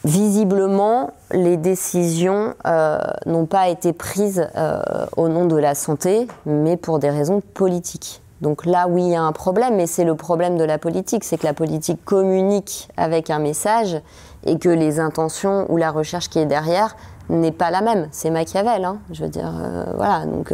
visiblement, 0.05 1.13
les 1.33 1.57
décisions 1.57 2.53
euh, 2.67 2.99
n'ont 3.25 3.47
pas 3.47 3.69
été 3.69 3.95
prises 3.95 4.47
euh, 4.55 4.83
au 5.17 5.29
nom 5.29 5.47
de 5.47 5.57
la 5.57 5.75
santé, 5.75 6.29
mais 6.45 6.77
pour 6.77 6.99
des 6.99 7.09
raisons 7.09 7.41
politiques. 7.55 8.21
Donc 8.43 8.67
là, 8.67 8.87
oui, 8.87 9.03
il 9.05 9.13
y 9.13 9.17
a 9.17 9.23
un 9.23 9.33
problème, 9.33 9.77
mais 9.77 9.87
c'est 9.87 10.05
le 10.05 10.15
problème 10.15 10.59
de 10.59 10.65
la 10.65 10.77
politique, 10.77 11.25
c'est 11.25 11.39
que 11.39 11.47
la 11.47 11.55
politique 11.55 12.05
communique 12.05 12.91
avec 12.99 13.31
un 13.31 13.39
message 13.39 13.99
et 14.45 14.59
que 14.59 14.69
les 14.69 15.01
intentions 15.01 15.65
ou 15.71 15.79
la 15.79 15.91
recherche 15.91 16.29
qui 16.29 16.39
est 16.39 16.45
derrière 16.45 16.97
n'est 17.31 17.51
pas 17.51 17.71
la 17.71 17.81
même. 17.81 18.09
C'est 18.11 18.29
Machiavel, 18.29 18.85
hein, 18.85 18.99
je 19.11 19.25
veux 19.25 19.31
dire. 19.31 19.51
Euh, 19.59 19.87
voilà, 19.97 20.27
donc 20.27 20.53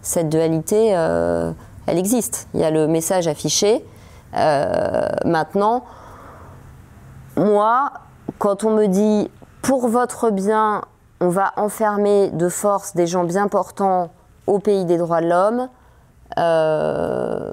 cette 0.00 0.30
dualité, 0.30 0.94
elle 1.88 1.98
existe. 1.98 2.48
Il 2.54 2.60
y 2.60 2.64
a 2.64 2.70
le 2.70 2.86
message 2.86 3.26
affiché. 3.26 3.84
Euh, 4.34 5.08
maintenant, 5.24 5.84
moi, 7.36 7.92
quand 8.38 8.64
on 8.64 8.70
me 8.70 8.86
dit 8.86 9.30
pour 9.62 9.88
votre 9.88 10.30
bien, 10.30 10.82
on 11.20 11.30
va 11.30 11.52
enfermer 11.56 12.30
de 12.30 12.48
force 12.48 12.94
des 12.94 13.06
gens 13.06 13.24
bien 13.24 13.48
portants 13.48 14.10
au 14.46 14.58
pays 14.58 14.84
des 14.84 14.98
droits 14.98 15.20
de 15.20 15.28
l'homme, 15.28 15.68
euh, 16.38 17.52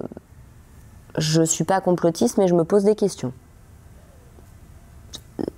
je 1.18 1.42
ne 1.42 1.46
suis 1.46 1.64
pas 1.64 1.82
complotiste, 1.82 2.38
mais 2.38 2.48
je 2.48 2.56
me 2.56 2.64
pose 2.64 2.84
des 2.84 2.96
questions 2.96 3.34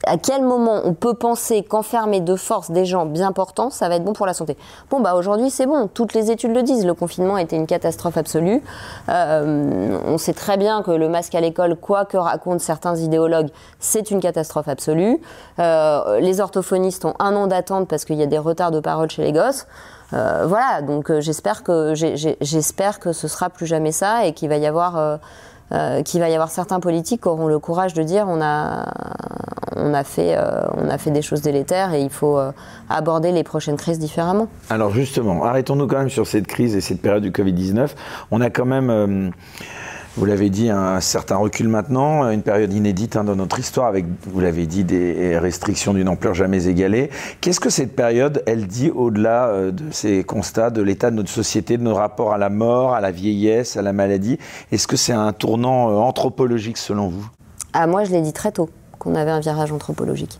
à 0.06 0.18
quel 0.18 0.42
moment 0.42 0.82
on 0.86 0.94
peut 0.94 1.14
penser 1.14 1.64
qu'enfermer 1.64 2.20
de 2.20 2.36
force 2.36 2.72
des 2.72 2.86
gens 2.86 3.06
bien 3.06 3.32
portants, 3.32 3.70
ça 3.70 3.88
va 3.90 3.96
être 3.96 4.04
bon 4.04 4.14
pour 4.14 4.26
la 4.26 4.34
santé 4.34 4.58
Bon, 4.90 5.00
bah 5.00 5.16
aujourd'hui 5.16 5.52
c'est 5.52 5.66
bon, 5.66 5.88
toutes 5.88 6.14
les 6.14 6.32
études 6.32 6.56
le 6.56 6.64
disent, 6.64 6.86
le 6.86 6.94
confinement 6.94 7.38
été 7.38 7.56
une 7.56 7.68
catastrophe 7.68 8.18
absolue. 8.18 8.64
Euh, 9.10 10.00
on 10.06 10.18
sait 10.18 10.34
très 10.34 10.58
bien 10.58 10.82
que 10.82 10.92
le 10.92 11.10
masque 11.10 11.36
à 11.36 11.42
l'école, 11.42 11.76
quoi 11.76 12.06
que 12.06 12.18
racontent 12.18 12.60
certains 12.60 12.96
idéologues, 12.96 13.50
c'est 13.80 14.10
une 14.10 14.20
catastrophe 14.20 14.68
absolue. 14.68 15.22
Euh, 15.60 16.20
les 16.20 16.42
orthophonistes 16.42 17.06
ont 17.06 17.14
un 17.20 17.36
an 17.36 17.48
d'attente 17.48 17.88
parce 17.88 18.06
qu'il 18.06 18.16
y 18.16 18.24
a 18.24 18.28
des 18.28 18.40
retards 18.40 18.72
de 18.72 18.80
parole 18.80 19.12
chez 19.12 19.24
les 19.24 19.32
gosses. 19.32 19.68
Euh, 20.14 20.46
voilà, 20.48 20.82
donc 20.82 21.12
j'espère 21.20 21.64
que 21.64 21.94
j'espère 21.94 23.00
que 23.00 23.12
ce 23.12 23.28
sera 23.28 23.50
plus 23.50 23.68
jamais 23.68 23.92
ça 23.92 24.26
et 24.26 24.34
qu'il 24.34 24.50
va 24.50 24.58
y 24.58 24.66
avoir 24.66 25.20
euh, 25.74 26.02
qu'il 26.02 26.22
va 26.22 26.30
y 26.30 26.34
avoir 26.34 26.50
certains 26.50 26.80
politiques 26.80 27.24
qui 27.24 27.28
auront 27.28 27.48
le 27.48 27.60
courage 27.60 27.94
de 27.94 28.02
dire 28.02 28.26
on 28.30 28.42
a, 28.42 28.86
on 29.76 29.94
a, 29.94 30.04
fait, 30.06 30.38
euh, 30.38 30.62
on 30.78 30.90
a 30.90 30.98
fait 30.98 31.12
des 31.12 31.22
choses 31.22 31.42
délétères 31.42 31.94
et 31.94 32.02
il 32.02 32.10
faut 32.10 32.38
euh, 32.38 32.52
aborder 32.90 33.34
les 33.34 33.44
prochaines 33.44 33.76
crises 33.76 34.00
différemment. 34.00 34.48
Alors 34.70 34.92
justement, 34.92 35.44
arrêtons-nous 35.44 35.88
quand 35.88 35.98
même 35.98 36.10
sur 36.10 36.26
cette 36.26 36.48
crise 36.48 36.76
et 36.76 36.82
cette 36.82 37.02
période 37.02 37.24
du 37.24 37.32
Covid-19. 37.32 37.90
On 38.32 38.40
a 38.40 38.50
quand 38.50 38.66
même 38.66 39.34
vous 40.18 40.26
l'avez 40.26 40.50
dit, 40.50 40.72
un 40.72 41.00
certain 41.00 41.36
recul 41.36 41.68
maintenant, 41.68 42.28
une 42.32 42.42
période 42.42 42.74
inédite 42.74 43.16
hein, 43.16 43.24
dans 43.24 43.36
notre 43.36 43.60
histoire 43.60 43.86
avec, 43.86 44.06
vous 44.26 44.40
l'avez 44.40 44.66
dit, 44.66 44.84
des 44.84 45.38
restrictions 45.38 45.94
d'une 45.94 46.10
ampleur 46.10 46.34
jamais 46.34 46.68
égalée. 46.68 47.12
Qu'est-ce 47.40 47.60
que 47.60 47.70
cette 47.70 47.96
période, 47.96 48.42
elle 48.48 48.66
dit 48.66 48.90
au-delà 48.90 49.50
euh, 49.50 49.72
de 49.72 49.92
ces 49.92 50.24
constats 50.24 50.72
de 50.72 50.82
l'état 50.82 51.12
de 51.12 51.16
notre 51.16 51.30
société, 51.30 51.78
de 51.78 51.84
nos 51.84 51.94
rapports 51.94 52.34
à 52.34 52.40
la 52.40 52.50
mort, 52.50 52.96
à 52.96 53.02
la 53.02 53.12
vieillesse, 53.12 53.78
à 53.78 53.84
la 53.84 53.94
maladie? 53.94 54.40
Est-ce 54.72 54.88
que 54.88 54.98
c'est 54.98 55.14
un 55.14 55.34
tournant 55.34 55.92
euh, 55.92 55.94
anthropologique 55.98 56.78
selon 56.78 57.10
vous? 57.10 57.30
Ah, 57.74 57.86
Moi, 57.86 58.04
je 58.04 58.12
l'ai 58.12 58.22
dit 58.22 58.34
très 58.34 58.52
tôt, 58.52 58.70
qu'on 58.98 59.14
avait 59.14 59.30
un 59.30 59.40
virage 59.40 59.72
anthropologique. 59.72 60.40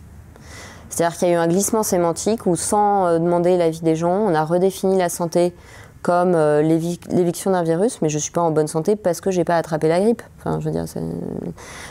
C'est-à-dire 0.90 1.16
qu'il 1.16 1.28
y 1.28 1.30
a 1.30 1.34
eu 1.34 1.36
un 1.38 1.46
glissement 1.46 1.84
sémantique 1.84 2.46
où, 2.46 2.56
sans 2.56 3.06
euh, 3.06 3.18
demander 3.20 3.56
l'avis 3.56 3.80
des 3.82 3.94
gens, 3.94 4.10
on 4.26 4.34
a 4.34 4.44
redéfini 4.44 4.98
la 4.98 5.08
santé 5.08 5.54
comme 6.02 6.34
euh, 6.34 6.62
l'éviction 6.62 7.50
d'un 7.50 7.62
virus, 7.62 8.00
mais 8.02 8.08
je 8.08 8.16
ne 8.16 8.20
suis 8.20 8.30
pas 8.30 8.40
en 8.40 8.50
bonne 8.50 8.68
santé 8.68 8.96
parce 8.96 9.20
que 9.20 9.30
je 9.30 9.38
n'ai 9.38 9.44
pas 9.44 9.56
attrapé 9.56 9.88
la 9.88 10.00
grippe. 10.00 10.22
Enfin, 10.38 10.60
je 10.60 10.64
veux 10.64 10.70
dire, 10.70 10.84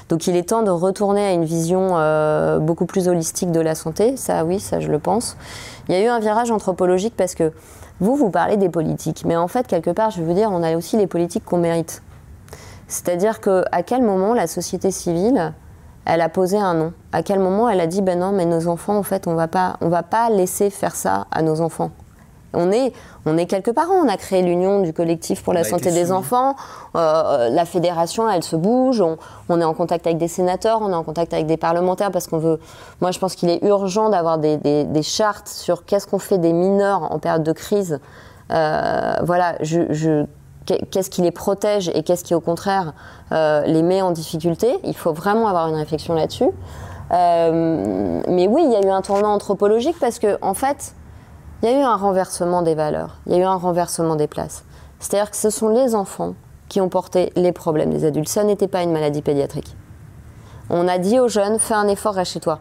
Donc 0.09 0.27
il 0.27 0.35
est 0.35 0.49
temps 0.49 0.63
de 0.63 0.71
retourner 0.71 1.25
à 1.25 1.31
une 1.33 1.45
vision 1.45 1.89
euh, 1.93 2.59
beaucoup 2.59 2.85
plus 2.85 3.07
holistique 3.07 3.51
de 3.51 3.59
la 3.59 3.75
santé, 3.75 4.17
ça 4.17 4.45
oui, 4.45 4.59
ça 4.59 4.79
je 4.79 4.89
le 4.89 4.99
pense. 4.99 5.37
Il 5.89 5.95
y 5.95 5.97
a 5.97 6.03
eu 6.03 6.07
un 6.07 6.19
virage 6.19 6.51
anthropologique 6.51 7.13
parce 7.17 7.35
que 7.35 7.51
vous, 7.99 8.15
vous 8.15 8.29
parlez 8.29 8.57
des 8.57 8.69
politiques, 8.69 9.23
mais 9.25 9.35
en 9.35 9.47
fait, 9.47 9.67
quelque 9.67 9.91
part, 9.91 10.11
je 10.11 10.21
veux 10.21 10.33
dire, 10.33 10.49
on 10.51 10.63
a 10.63 10.75
aussi 10.75 10.97
les 10.97 11.07
politiques 11.07 11.43
qu'on 11.45 11.57
mérite. 11.57 12.01
C'est-à-dire 12.87 13.41
qu'à 13.41 13.83
quel 13.85 14.01
moment 14.01 14.33
la 14.33 14.47
société 14.47 14.91
civile, 14.91 15.53
elle 16.05 16.21
a 16.21 16.29
posé 16.29 16.57
un 16.57 16.73
nom? 16.73 16.93
À 17.11 17.23
quel 17.23 17.39
moment 17.39 17.69
elle 17.69 17.81
a 17.81 17.87
dit, 17.87 18.01
ben 18.01 18.19
non, 18.19 18.31
mais 18.31 18.45
nos 18.45 18.67
enfants, 18.67 18.97
en 18.97 19.03
fait, 19.03 19.27
on 19.27 19.31
ne 19.31 19.89
va 19.89 20.03
pas 20.03 20.29
laisser 20.29 20.69
faire 20.69 20.95
ça 20.95 21.27
à 21.31 21.41
nos 21.41 21.59
enfants? 21.59 21.91
On 22.53 22.71
est, 22.71 22.93
on 23.25 23.37
est 23.37 23.45
quelques 23.45 23.73
parents. 23.73 23.95
On 24.03 24.07
a 24.07 24.17
créé 24.17 24.41
l'Union 24.41 24.81
du 24.81 24.93
collectif 24.93 25.43
pour 25.43 25.53
la 25.53 25.63
santé 25.63 25.91
des 25.91 26.11
enfants. 26.11 26.55
Euh, 26.95 27.49
la 27.49 27.65
fédération, 27.65 28.29
elle 28.29 28.43
se 28.43 28.55
bouge. 28.55 29.03
On, 29.49 29.61
est 29.61 29.63
en 29.63 29.73
contact 29.73 30.07
avec 30.07 30.17
des 30.17 30.27
sénateurs, 30.27 30.81
on 30.81 30.91
est 30.91 30.95
en 30.95 31.03
contact 31.03 31.33
avec 31.33 31.45
des 31.45 31.57
parlementaires 31.57 32.11
parce 32.11 32.27
qu'on 32.27 32.37
veut. 32.37 32.59
Moi, 33.01 33.11
je 33.11 33.19
pense 33.19 33.35
qu'il 33.35 33.49
est 33.49 33.63
urgent 33.63 34.09
d'avoir 34.09 34.37
des, 34.37 35.01
chartes 35.03 35.47
sur 35.47 35.85
qu'est-ce 35.85 36.07
qu'on 36.07 36.19
fait 36.19 36.37
des 36.37 36.53
mineurs 36.53 37.11
en 37.11 37.19
période 37.19 37.43
de 37.43 37.51
crise. 37.51 37.99
Euh, 38.51 39.13
voilà, 39.23 39.55
je, 39.61 40.25
qu'est-ce 40.65 41.09
qui 41.09 41.21
les 41.21 41.31
protège 41.31 41.89
et 41.93 42.03
qu'est-ce 42.03 42.23
qui, 42.23 42.33
au 42.33 42.39
contraire, 42.39 42.93
euh, 43.31 43.61
les 43.65 43.83
met 43.83 44.01
en 44.01 44.11
difficulté. 44.11 44.79
Il 44.83 44.95
faut 44.95 45.13
vraiment 45.13 45.47
avoir 45.47 45.67
une 45.67 45.75
réflexion 45.75 46.13
là-dessus. 46.13 46.49
mais 47.11 48.47
oui, 48.47 48.63
il 48.65 48.71
y 48.71 48.75
a 48.75 48.81
eu 48.81 48.89
un 48.89 49.01
tournant 49.01 49.33
anthropologique 49.33 49.97
parce 49.99 50.19
que, 50.19 50.37
en 50.41 50.53
fait, 50.53 50.93
il 51.61 51.69
y 51.69 51.73
a 51.73 51.79
eu 51.79 51.81
un 51.81 51.95
renversement 51.95 52.61
des 52.61 52.75
valeurs, 52.75 53.17
il 53.25 53.33
y 53.33 53.35
a 53.35 53.39
eu 53.39 53.43
un 53.43 53.55
renversement 53.55 54.15
des 54.15 54.27
places. 54.27 54.63
C'est-à-dire 54.99 55.31
que 55.31 55.37
ce 55.37 55.49
sont 55.49 55.69
les 55.69 55.95
enfants 55.95 56.35
qui 56.69 56.81
ont 56.81 56.89
porté 56.89 57.31
les 57.35 57.51
problèmes 57.51 57.91
des 57.91 58.05
adultes. 58.05 58.29
Ça 58.29 58.43
n'était 58.43 58.67
pas 58.67 58.83
une 58.83 58.91
maladie 58.91 59.21
pédiatrique. 59.21 59.75
On 60.69 60.87
a 60.87 60.97
dit 60.97 61.19
aux 61.19 61.27
jeunes, 61.27 61.59
fais 61.59 61.73
un 61.73 61.87
effort, 61.87 62.15
reste 62.15 62.33
chez 62.33 62.39
toi. 62.39 62.59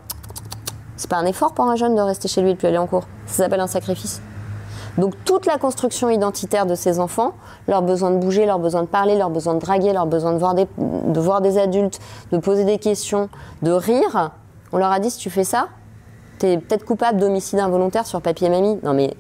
C'est 0.97 1.11
pas 1.11 1.16
un 1.16 1.26
effort 1.26 1.53
pour 1.53 1.66
un 1.66 1.76
jeune 1.76 1.94
de 1.94 2.01
rester 2.01 2.28
chez 2.28 2.40
lui 2.40 2.51
et 2.51 2.55
de 2.55 2.59
plus 2.59 2.68
aller 2.68 2.78
en 2.78 2.86
cours. 2.86 3.05
Ça 3.26 3.44
s'appelle 3.44 3.61
un 3.61 3.66
sacrifice. 3.66 4.22
Donc 4.97 5.12
toute 5.24 5.44
la 5.44 5.59
construction 5.59 6.09
identitaire 6.09 6.64
de 6.64 6.74
ces 6.74 7.01
enfants, 7.01 7.34
leur 7.68 7.82
besoin 7.82 8.11
de 8.11 8.16
bouger, 8.16 8.47
leur 8.47 8.59
besoin 8.59 8.82
de 8.82 8.88
parler, 8.88 9.16
leur 9.16 9.28
besoin 9.28 9.55
de 9.55 9.61
draguer, 9.61 9.92
leur 9.92 10.07
besoin 10.07 10.32
de 10.32 10.38
voir 10.38 10.55
des, 10.55 10.66
de 10.78 11.20
voir 11.20 11.42
des 11.42 11.59
adultes, 11.59 11.99
de 12.32 12.38
poser 12.38 12.64
des 12.64 12.78
questions, 12.78 13.28
de 13.61 13.72
rire, 13.72 14.30
on 14.72 14.78
leur 14.78 14.90
a 14.90 14.99
dit 14.99 15.11
si 15.11 15.18
tu 15.18 15.28
fais 15.28 15.44
ça, 15.44 15.68
t'es 16.39 16.59
peut-être 16.59 16.84
coupable 16.84 17.18
d'homicide 17.18 17.59
involontaire 17.59 18.07
sur 18.07 18.20
papier 18.20 18.49
mamie. 18.49 18.78
Non 18.82 18.95
mais 18.95 19.14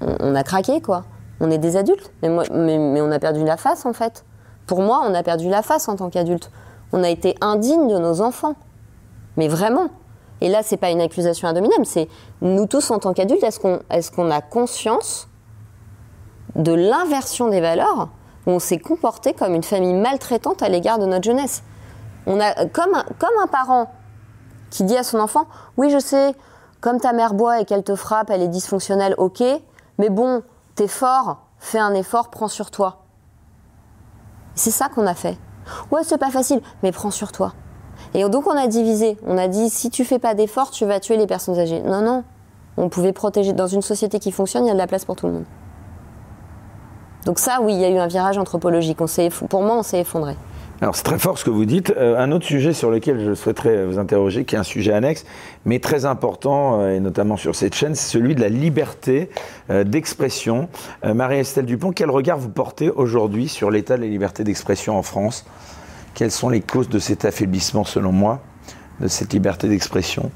on, 0.00 0.34
a 0.34 0.42
craqué 0.42 0.80
quoi. 0.80 1.04
On 1.40 1.50
est 1.50 1.58
des 1.58 1.76
adultes, 1.76 2.12
mais, 2.22 2.28
mais, 2.50 3.00
on 3.00 3.10
a 3.10 3.18
perdu 3.18 3.44
la 3.44 3.56
face 3.56 3.86
en 3.86 3.92
fait. 3.92 4.24
Pour 4.66 4.82
moi, 4.82 5.02
on 5.06 5.14
a 5.14 5.22
perdu 5.22 5.48
la 5.48 5.62
face 5.62 5.88
en 5.88 5.96
tant 5.96 6.10
qu'adulte. 6.10 6.50
On 6.92 7.02
a 7.02 7.08
été 7.08 7.34
indigne 7.40 7.88
de 7.88 7.98
nos 7.98 8.20
enfants. 8.20 8.54
Mais 9.36 9.48
vraiment. 9.48 9.88
Et 10.40 10.48
là, 10.48 10.62
c'est 10.62 10.76
pas 10.76 10.90
une 10.90 11.00
accusation 11.00 11.52
dominem, 11.52 11.84
c'est 11.84 12.08
nous 12.40 12.66
tous 12.66 12.90
en 12.90 12.98
tant 12.98 13.12
qu'adultes, 13.12 13.42
est-ce 13.42 13.60
qu'on 13.60 14.30
est 14.30 14.34
a 14.34 14.40
conscience 14.40 15.28
de 16.56 16.72
l'inversion 16.72 17.48
des 17.48 17.60
valeurs 17.60 18.08
où 18.46 18.52
on 18.52 18.58
s'est 18.58 18.78
comporté 18.78 19.34
comme 19.34 19.54
une 19.54 19.62
famille 19.62 19.92
maltraitante 19.92 20.62
à 20.62 20.68
l'égard 20.68 20.98
de 20.98 21.04
notre 21.04 21.24
jeunesse? 21.24 21.62
On 22.26 22.40
a, 22.40 22.66
comme, 22.66 23.02
comme 23.18 23.34
un 23.42 23.46
parent 23.48 23.90
qui 24.70 24.84
dit 24.84 24.96
à 24.96 25.02
son 25.02 25.18
enfant 25.18 25.46
Oui, 25.76 25.90
je 25.90 25.98
sais, 25.98 26.34
comme 26.80 27.00
ta 27.00 27.12
mère 27.12 27.34
boit 27.34 27.60
et 27.60 27.64
qu'elle 27.64 27.84
te 27.84 27.94
frappe, 27.94 28.30
elle 28.30 28.42
est 28.42 28.48
dysfonctionnelle, 28.48 29.14
ok, 29.18 29.42
mais 29.98 30.08
bon, 30.08 30.42
t'es 30.74 30.88
fort, 30.88 31.38
fais 31.58 31.78
un 31.78 31.94
effort, 31.94 32.30
prends 32.30 32.48
sur 32.48 32.70
toi. 32.70 33.02
C'est 34.54 34.70
ça 34.70 34.88
qu'on 34.88 35.06
a 35.06 35.14
fait. 35.14 35.38
Ouais, 35.90 36.00
c'est 36.02 36.18
pas 36.18 36.30
facile, 36.30 36.60
mais 36.82 36.92
prends 36.92 37.10
sur 37.10 37.32
toi. 37.32 37.52
Et 38.14 38.28
donc 38.28 38.46
on 38.46 38.56
a 38.56 38.66
divisé. 38.66 39.18
On 39.26 39.38
a 39.38 39.46
dit 39.46 39.70
si 39.70 39.90
tu 39.90 40.04
fais 40.04 40.18
pas 40.18 40.34
d'effort, 40.34 40.70
tu 40.70 40.84
vas 40.84 41.00
tuer 41.00 41.16
les 41.16 41.26
personnes 41.26 41.58
âgées. 41.58 41.82
Non, 41.82 42.00
non. 42.00 42.24
On 42.76 42.88
pouvait 42.88 43.12
protéger. 43.12 43.52
Dans 43.52 43.66
une 43.66 43.82
société 43.82 44.18
qui 44.18 44.32
fonctionne, 44.32 44.64
il 44.64 44.68
y 44.68 44.70
a 44.70 44.74
de 44.74 44.78
la 44.78 44.86
place 44.86 45.04
pour 45.04 45.16
tout 45.16 45.26
le 45.26 45.34
monde. 45.34 45.44
Donc 47.26 47.38
ça, 47.38 47.58
oui, 47.60 47.74
il 47.74 47.80
y 47.80 47.84
a 47.84 47.90
eu 47.90 47.98
un 47.98 48.06
virage 48.06 48.38
anthropologique. 48.38 48.98
Pour 49.48 49.62
moi, 49.62 49.76
on 49.76 49.82
s'est 49.82 50.00
effondré. 50.00 50.36
Alors 50.82 50.96
c'est 50.96 51.02
très 51.02 51.18
fort 51.18 51.38
ce 51.38 51.44
que 51.44 51.50
vous 51.50 51.66
dites. 51.66 51.92
Euh, 51.96 52.18
un 52.18 52.32
autre 52.32 52.46
sujet 52.46 52.72
sur 52.72 52.90
lequel 52.90 53.22
je 53.22 53.34
souhaiterais 53.34 53.84
vous 53.84 53.98
interroger, 53.98 54.46
qui 54.46 54.54
est 54.54 54.58
un 54.58 54.62
sujet 54.62 54.92
annexe, 54.92 55.26
mais 55.66 55.78
très 55.78 56.06
important, 56.06 56.80
euh, 56.80 56.96
et 56.96 57.00
notamment 57.00 57.36
sur 57.36 57.54
cette 57.54 57.74
chaîne, 57.74 57.94
c'est 57.94 58.10
celui 58.10 58.34
de 58.34 58.40
la 58.40 58.48
liberté 58.48 59.28
euh, 59.68 59.84
d'expression. 59.84 60.68
Marie-Estelle 61.04 61.66
Dupont, 61.66 61.92
quel 61.92 62.10
regard 62.10 62.38
vous 62.38 62.48
portez 62.48 62.88
aujourd'hui 62.88 63.48
sur 63.48 63.70
l'état 63.70 63.96
de 63.96 64.02
la 64.02 64.08
liberté 64.08 64.42
d'expression 64.42 64.96
en 64.96 65.02
France? 65.02 65.44
Quelles 66.14 66.30
sont 66.30 66.48
les 66.48 66.62
causes 66.62 66.88
de 66.88 66.98
cet 66.98 67.24
affaiblissement, 67.24 67.84
selon 67.84 68.12
moi, 68.12 68.40
de 69.00 69.08
cette 69.08 69.32
liberté 69.32 69.68
d'expression, 69.68 70.30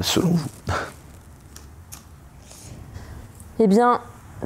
selon 0.00 0.28
vous? 0.28 0.48
Eh 3.60 3.66
bien, 3.66 4.00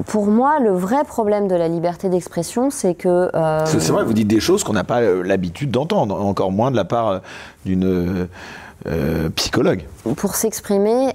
pour 0.07 0.27
moi, 0.27 0.59
le 0.59 0.71
vrai 0.71 1.05
problème 1.05 1.49
de 1.49 1.55
la 1.55 1.69
liberté 1.69 2.09
d'expression, 2.09 2.71
c'est 2.71 2.95
que... 2.95 3.31
Euh, 3.35 3.67
c'est 3.67 3.93
vrai, 3.93 4.05
vous 4.05 4.15
dites 4.15 4.29
des 4.29 4.41
choses 4.41 4.65
qu'on 4.65 4.73
n'a 4.73 4.85
pas 4.85 5.03
euh, 5.03 5.23
l'habitude 5.23 5.71
d'entendre, 5.71 6.19
encore 6.21 6.51
moins 6.51 6.71
de 6.71 6.77
la 6.77 6.85
part 6.85 7.09
euh, 7.09 7.19
d'une 7.65 8.29
psychologue. 9.37 9.85
Pour 10.17 10.35
s'exprimer, 10.35 11.13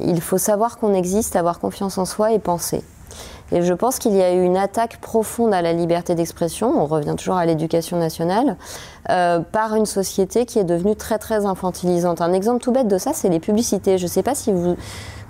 il 0.00 0.20
faut 0.22 0.38
savoir 0.38 0.78
qu'on 0.78 0.94
existe, 0.94 1.36
avoir 1.36 1.60
confiance 1.60 1.98
en 1.98 2.06
soi 2.06 2.32
et 2.32 2.38
penser. 2.38 2.82
Et 3.52 3.60
je 3.60 3.74
pense 3.74 3.98
qu'il 3.98 4.14
y 4.14 4.22
a 4.22 4.32
eu 4.32 4.42
une 4.42 4.56
attaque 4.56 4.98
profonde 5.02 5.52
à 5.52 5.60
la 5.60 5.74
liberté 5.74 6.14
d'expression, 6.14 6.72
on 6.74 6.86
revient 6.86 7.16
toujours 7.18 7.36
à 7.36 7.44
l'éducation 7.44 7.98
nationale, 7.98 8.56
par 9.04 9.74
une 9.74 9.84
société 9.84 10.46
qui 10.46 10.58
est 10.58 10.64
devenue 10.64 10.96
très 10.96 11.18
très 11.18 11.44
infantilisante. 11.44 12.22
Un 12.22 12.32
exemple 12.32 12.62
tout 12.62 12.72
bête 12.72 12.88
de 12.88 12.96
ça, 12.96 13.10
c'est 13.12 13.28
les 13.28 13.40
publicités. 13.40 13.98
Je 13.98 14.04
ne 14.04 14.08
sais 14.08 14.22
pas 14.22 14.34
si 14.34 14.52
vous 14.52 14.76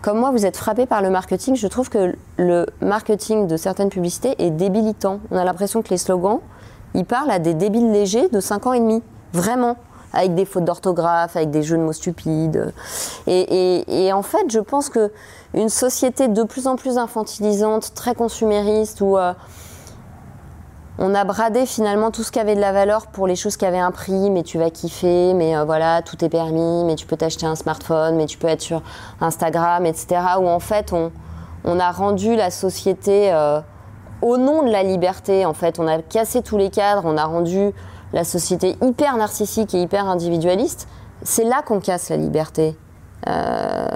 comme 0.02 0.18
moi, 0.18 0.30
vous 0.30 0.46
êtes 0.46 0.56
frappé 0.56 0.86
par 0.86 1.02
le 1.02 1.10
marketing. 1.10 1.56
Je 1.56 1.66
trouve 1.66 1.90
que 1.90 2.14
le 2.38 2.66
marketing 2.80 3.46
de 3.46 3.56
certaines 3.56 3.90
publicités 3.90 4.34
est 4.38 4.50
débilitant. 4.50 5.20
On 5.30 5.36
a 5.36 5.44
l'impression 5.44 5.82
que 5.82 5.90
les 5.90 5.98
slogans, 5.98 6.40
ils 6.94 7.04
parlent 7.04 7.30
à 7.30 7.38
des 7.38 7.54
débiles 7.54 7.92
légers 7.92 8.28
de 8.28 8.40
5 8.40 8.66
ans 8.66 8.72
et 8.72 8.80
demi. 8.80 9.02
Vraiment. 9.32 9.76
Avec 10.12 10.34
des 10.34 10.44
fautes 10.44 10.64
d'orthographe, 10.64 11.36
avec 11.36 11.50
des 11.50 11.62
jeux 11.62 11.76
de 11.76 11.82
mots 11.82 11.92
stupides. 11.92 12.72
Et, 13.28 14.10
en 14.12 14.22
fait, 14.22 14.44
je 14.48 14.58
pense 14.58 14.88
que 14.88 15.12
une 15.54 15.68
société 15.68 16.26
de 16.28 16.42
plus 16.42 16.66
en 16.66 16.76
plus 16.76 16.98
infantilisante, 16.98 17.92
très 17.94 18.14
consumériste, 18.14 19.02
où 19.02 19.16
euh, 19.16 19.32
on 21.02 21.14
a 21.14 21.24
bradé 21.24 21.64
finalement 21.64 22.10
tout 22.10 22.22
ce 22.22 22.30
qui 22.30 22.38
avait 22.38 22.54
de 22.54 22.60
la 22.60 22.72
valeur 22.72 23.06
pour 23.06 23.26
les 23.26 23.34
choses 23.34 23.56
qui 23.56 23.64
avaient 23.64 23.78
un 23.78 23.90
prix, 23.90 24.28
mais 24.28 24.42
tu 24.42 24.58
vas 24.58 24.68
kiffer, 24.68 25.32
mais 25.32 25.56
euh, 25.56 25.64
voilà, 25.64 26.02
tout 26.02 26.22
est 26.22 26.28
permis, 26.28 26.84
mais 26.84 26.94
tu 26.94 27.06
peux 27.06 27.16
t'acheter 27.16 27.46
un 27.46 27.54
smartphone, 27.54 28.16
mais 28.16 28.26
tu 28.26 28.36
peux 28.36 28.48
être 28.48 28.60
sur 28.60 28.82
Instagram, 29.22 29.86
etc. 29.86 30.20
Où 30.38 30.46
en 30.46 30.60
fait, 30.60 30.92
on, 30.92 31.10
a 31.80 31.90
rendu 31.90 32.36
la 32.36 32.50
société 32.50 33.32
euh, 33.32 33.62
au 34.20 34.36
nom 34.36 34.62
de 34.62 34.70
la 34.70 34.82
liberté, 34.82 35.46
en 35.46 35.54
fait, 35.54 35.78
on 35.78 35.88
a 35.88 36.02
cassé 36.02 36.42
tous 36.42 36.58
les 36.58 36.68
cadres, 36.68 37.04
on 37.06 37.16
a 37.16 37.24
rendu 37.24 37.72
la 38.12 38.24
société 38.24 38.76
hyper 38.82 39.16
narcissique 39.16 39.74
et 39.74 39.80
hyper 39.80 40.06
individualiste. 40.06 40.86
C'est 41.22 41.44
là 41.44 41.62
qu'on 41.62 41.80
casse 41.80 42.10
la 42.10 42.18
liberté, 42.18 42.76
euh, 43.26 43.86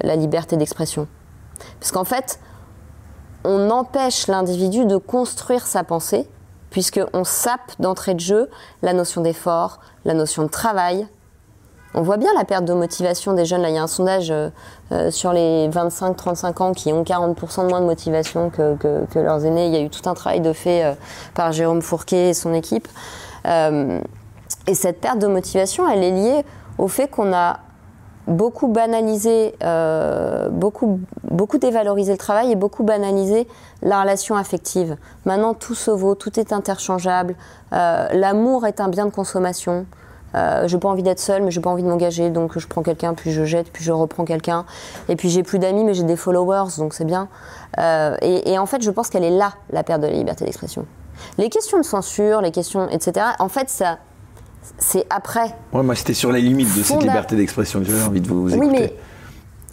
la 0.00 0.16
liberté 0.16 0.56
d'expression. 0.56 1.08
Parce 1.78 1.92
qu'en 1.92 2.04
fait, 2.04 2.40
on 3.44 3.68
empêche 3.68 4.28
l'individu 4.28 4.86
de 4.86 4.96
construire 4.96 5.66
sa 5.66 5.84
pensée 5.84 6.26
puisqu'on 6.70 7.24
sape 7.24 7.72
d'entrée 7.78 8.14
de 8.14 8.20
jeu 8.20 8.50
la 8.82 8.92
notion 8.92 9.20
d'effort, 9.20 9.80
la 10.04 10.14
notion 10.14 10.42
de 10.42 10.48
travail. 10.48 11.06
On 11.94 12.02
voit 12.02 12.18
bien 12.18 12.30
la 12.36 12.44
perte 12.44 12.64
de 12.64 12.74
motivation 12.74 13.32
des 13.32 13.46
jeunes. 13.46 13.62
Là, 13.62 13.70
il 13.70 13.74
y 13.74 13.78
a 13.78 13.82
un 13.82 13.86
sondage 13.86 14.30
euh, 14.30 14.50
euh, 14.92 15.10
sur 15.10 15.32
les 15.32 15.68
25-35 15.68 16.62
ans 16.62 16.72
qui 16.72 16.92
ont 16.92 17.02
40% 17.02 17.64
de 17.64 17.70
moins 17.70 17.80
de 17.80 17.86
motivation 17.86 18.50
que, 18.50 18.76
leurs 19.14 19.44
aînés. 19.44 19.66
Il 19.66 19.72
y 19.72 19.76
a 19.76 19.80
eu 19.80 19.88
tout 19.88 20.08
un 20.08 20.14
travail 20.14 20.40
de 20.40 20.52
fait 20.52 20.84
euh, 20.84 20.92
par 21.34 21.52
Jérôme 21.52 21.80
Fourquet 21.80 22.30
et 22.30 22.34
son 22.34 22.52
équipe. 22.52 22.88
et 23.46 24.74
cette 24.74 25.00
perte 25.00 25.18
de 25.18 25.26
motivation, 25.26 25.88
elle 25.88 26.04
est 26.04 26.10
liée 26.10 26.44
au 26.76 26.88
fait 26.88 27.08
qu'on 27.08 27.32
a 27.32 27.60
beaucoup 28.28 28.68
banalisé, 28.68 29.54
euh, 29.64 30.48
beaucoup, 30.50 31.00
beaucoup 31.24 31.58
dévalorisé 31.58 32.12
le 32.12 32.18
travail 32.18 32.52
et 32.52 32.56
beaucoup 32.56 32.84
banalisé 32.84 33.48
la 33.82 34.02
relation 34.02 34.36
affective. 34.36 34.96
Maintenant, 35.24 35.54
tout 35.54 35.74
se 35.74 35.90
vaut, 35.90 36.14
tout 36.14 36.38
est 36.38 36.52
interchangeable. 36.52 37.34
Euh, 37.72 38.06
l'amour 38.12 38.66
est 38.66 38.80
un 38.80 38.88
bien 38.88 39.06
de 39.06 39.10
consommation. 39.10 39.86
Euh, 40.34 40.68
je 40.68 40.76
n'ai 40.76 40.80
pas 40.80 40.90
envie 40.90 41.02
d'être 41.02 41.20
seule, 41.20 41.42
mais 41.42 41.50
je 41.50 41.58
n'ai 41.58 41.62
pas 41.62 41.70
envie 41.70 41.82
de 41.82 41.88
m'engager, 41.88 42.28
donc 42.28 42.58
je 42.58 42.66
prends 42.66 42.82
quelqu'un, 42.82 43.14
puis 43.14 43.32
je 43.32 43.44
jette, 43.44 43.72
puis 43.72 43.82
je 43.82 43.92
reprends 43.92 44.26
quelqu'un. 44.26 44.66
Et 45.08 45.16
puis 45.16 45.30
j'ai 45.30 45.42
plus 45.42 45.58
d'amis, 45.58 45.84
mais 45.84 45.94
j'ai 45.94 46.02
des 46.02 46.16
followers, 46.16 46.76
donc 46.76 46.92
c'est 46.92 47.06
bien. 47.06 47.28
Et, 47.78 48.52
et, 48.52 48.58
en 48.58 48.66
fait, 48.66 48.82
je 48.82 48.90
pense 48.90 49.08
qu'elle 49.08 49.24
est 49.24 49.30
là, 49.30 49.54
la 49.70 49.82
perte 49.82 50.02
de 50.02 50.06
la 50.06 50.12
liberté 50.12 50.44
d'expression. 50.44 50.84
Les 51.38 51.48
questions 51.48 51.78
de 51.78 51.84
censure, 51.84 52.42
les 52.42 52.50
questions, 52.50 52.88
etc., 52.90 53.26
en 53.38 53.48
fait, 53.48 53.70
ça, 53.70 53.98
c'est 54.78 55.06
après. 55.10 55.54
Ouais, 55.72 55.82
moi, 55.82 55.94
c'était 55.94 56.14
sur 56.14 56.32
les 56.32 56.40
limites 56.40 56.76
de 56.76 56.82
cette 56.82 57.02
liberté 57.02 57.36
d'expression 57.36 57.80
que 57.80 57.86
j'avais 57.86 58.02
envie 58.02 58.20
de 58.20 58.28
vous, 58.28 58.48
écouter. 58.48 58.66
Oui, 58.66 58.72
mais 58.72 58.94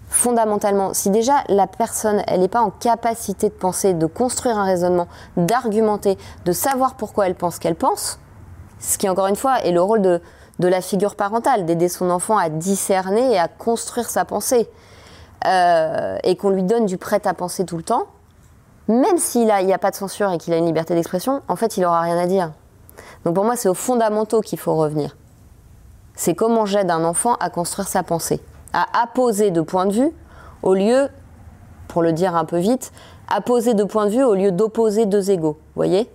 fondamentalement, 0.10 0.94
si 0.94 1.10
déjà 1.10 1.44
la 1.50 1.68
personne, 1.68 2.24
elle 2.28 2.40
n'est 2.40 2.48
pas 2.48 2.62
en 2.62 2.72
capacité 2.72 3.50
de 3.50 3.54
penser, 3.54 3.94
de 3.94 4.06
construire 4.06 4.58
un 4.58 4.64
raisonnement, 4.64 5.08
d'argumenter, 5.36 6.18
de 6.46 6.52
savoir 6.52 6.96
pourquoi 6.96 7.28
elle 7.28 7.36
pense 7.36 7.60
qu'elle 7.60 7.76
pense, 7.76 8.20
ce 8.80 8.98
qui, 8.98 9.10
encore 9.10 9.28
une 9.28 9.36
fois, 9.36 9.62
est 9.64 9.72
le 9.72 9.82
rôle 9.82 10.02
de, 10.02 10.22
la 10.60 10.82
figure 10.82 11.16
parentale, 11.16 11.66
d'aider 11.66 11.90
son 11.90 12.10
enfant 12.10 12.38
à 12.38 12.50
discerner 12.50 13.34
et 13.34 13.38
à 13.38 13.48
construire 13.48 14.10
sa 14.10 14.26
pensée, 14.26 14.70
euh, 15.46 16.18
et 16.24 16.38
qu'on 16.38 16.50
lui 16.50 16.64
donne 16.64 16.86
du 16.86 16.98
prêt 16.98 17.22
à 17.26 17.34
penser 17.34 17.66
tout 17.66 17.78
le 17.78 17.84
temps, 17.84 18.08
même 18.88 19.18
s'il 19.18 19.46
n'y 19.46 19.52
a, 19.52 19.76
a 19.76 19.78
pas 19.78 19.92
de 19.92 19.96
censure 19.96 20.32
et 20.32 20.38
qu'il 20.38 20.54
a 20.54 20.58
une 20.58 20.66
liberté 20.66 20.96
d'expression, 20.96 21.42
en 21.48 21.56
fait, 21.56 21.78
il 21.78 21.82
n'aura 21.82 22.02
rien 22.02 22.18
à 22.18 22.26
dire. 22.26 22.52
Donc 23.26 23.36
pour 23.36 23.44
moi, 23.44 23.56
c'est 23.56 23.70
aux 23.70 23.74
fondamentaux 23.74 24.42
qu'il 24.42 24.60
faut 24.60 24.76
revenir. 24.76 25.18
C'est 26.16 26.36
comment 26.36 26.66
j'aide 26.66 26.92
un 26.92 27.04
enfant 27.04 27.36
à 27.40 27.50
construire 27.50 27.88
sa 27.88 28.04
pensée, 28.04 28.40
à 28.72 28.86
apposer 29.02 29.52
de 29.52 29.62
points 29.62 29.88
de 29.88 29.94
vue 29.94 30.12
au 30.64 30.76
lieu 30.76 31.10
pour 31.88 32.02
le 32.02 32.14
dire 32.14 32.36
un 32.36 32.46
peu 32.46 32.58
vite, 32.58 32.92
apposer 33.28 33.74
deux 33.74 33.88
points 33.88 34.06
de 34.06 34.12
vue 34.12 34.24
au 34.24 34.36
lieu 34.36 34.52
d'opposer 34.52 35.06
deux 35.06 35.32
égaux. 35.32 35.58
Voyez? 35.76 36.10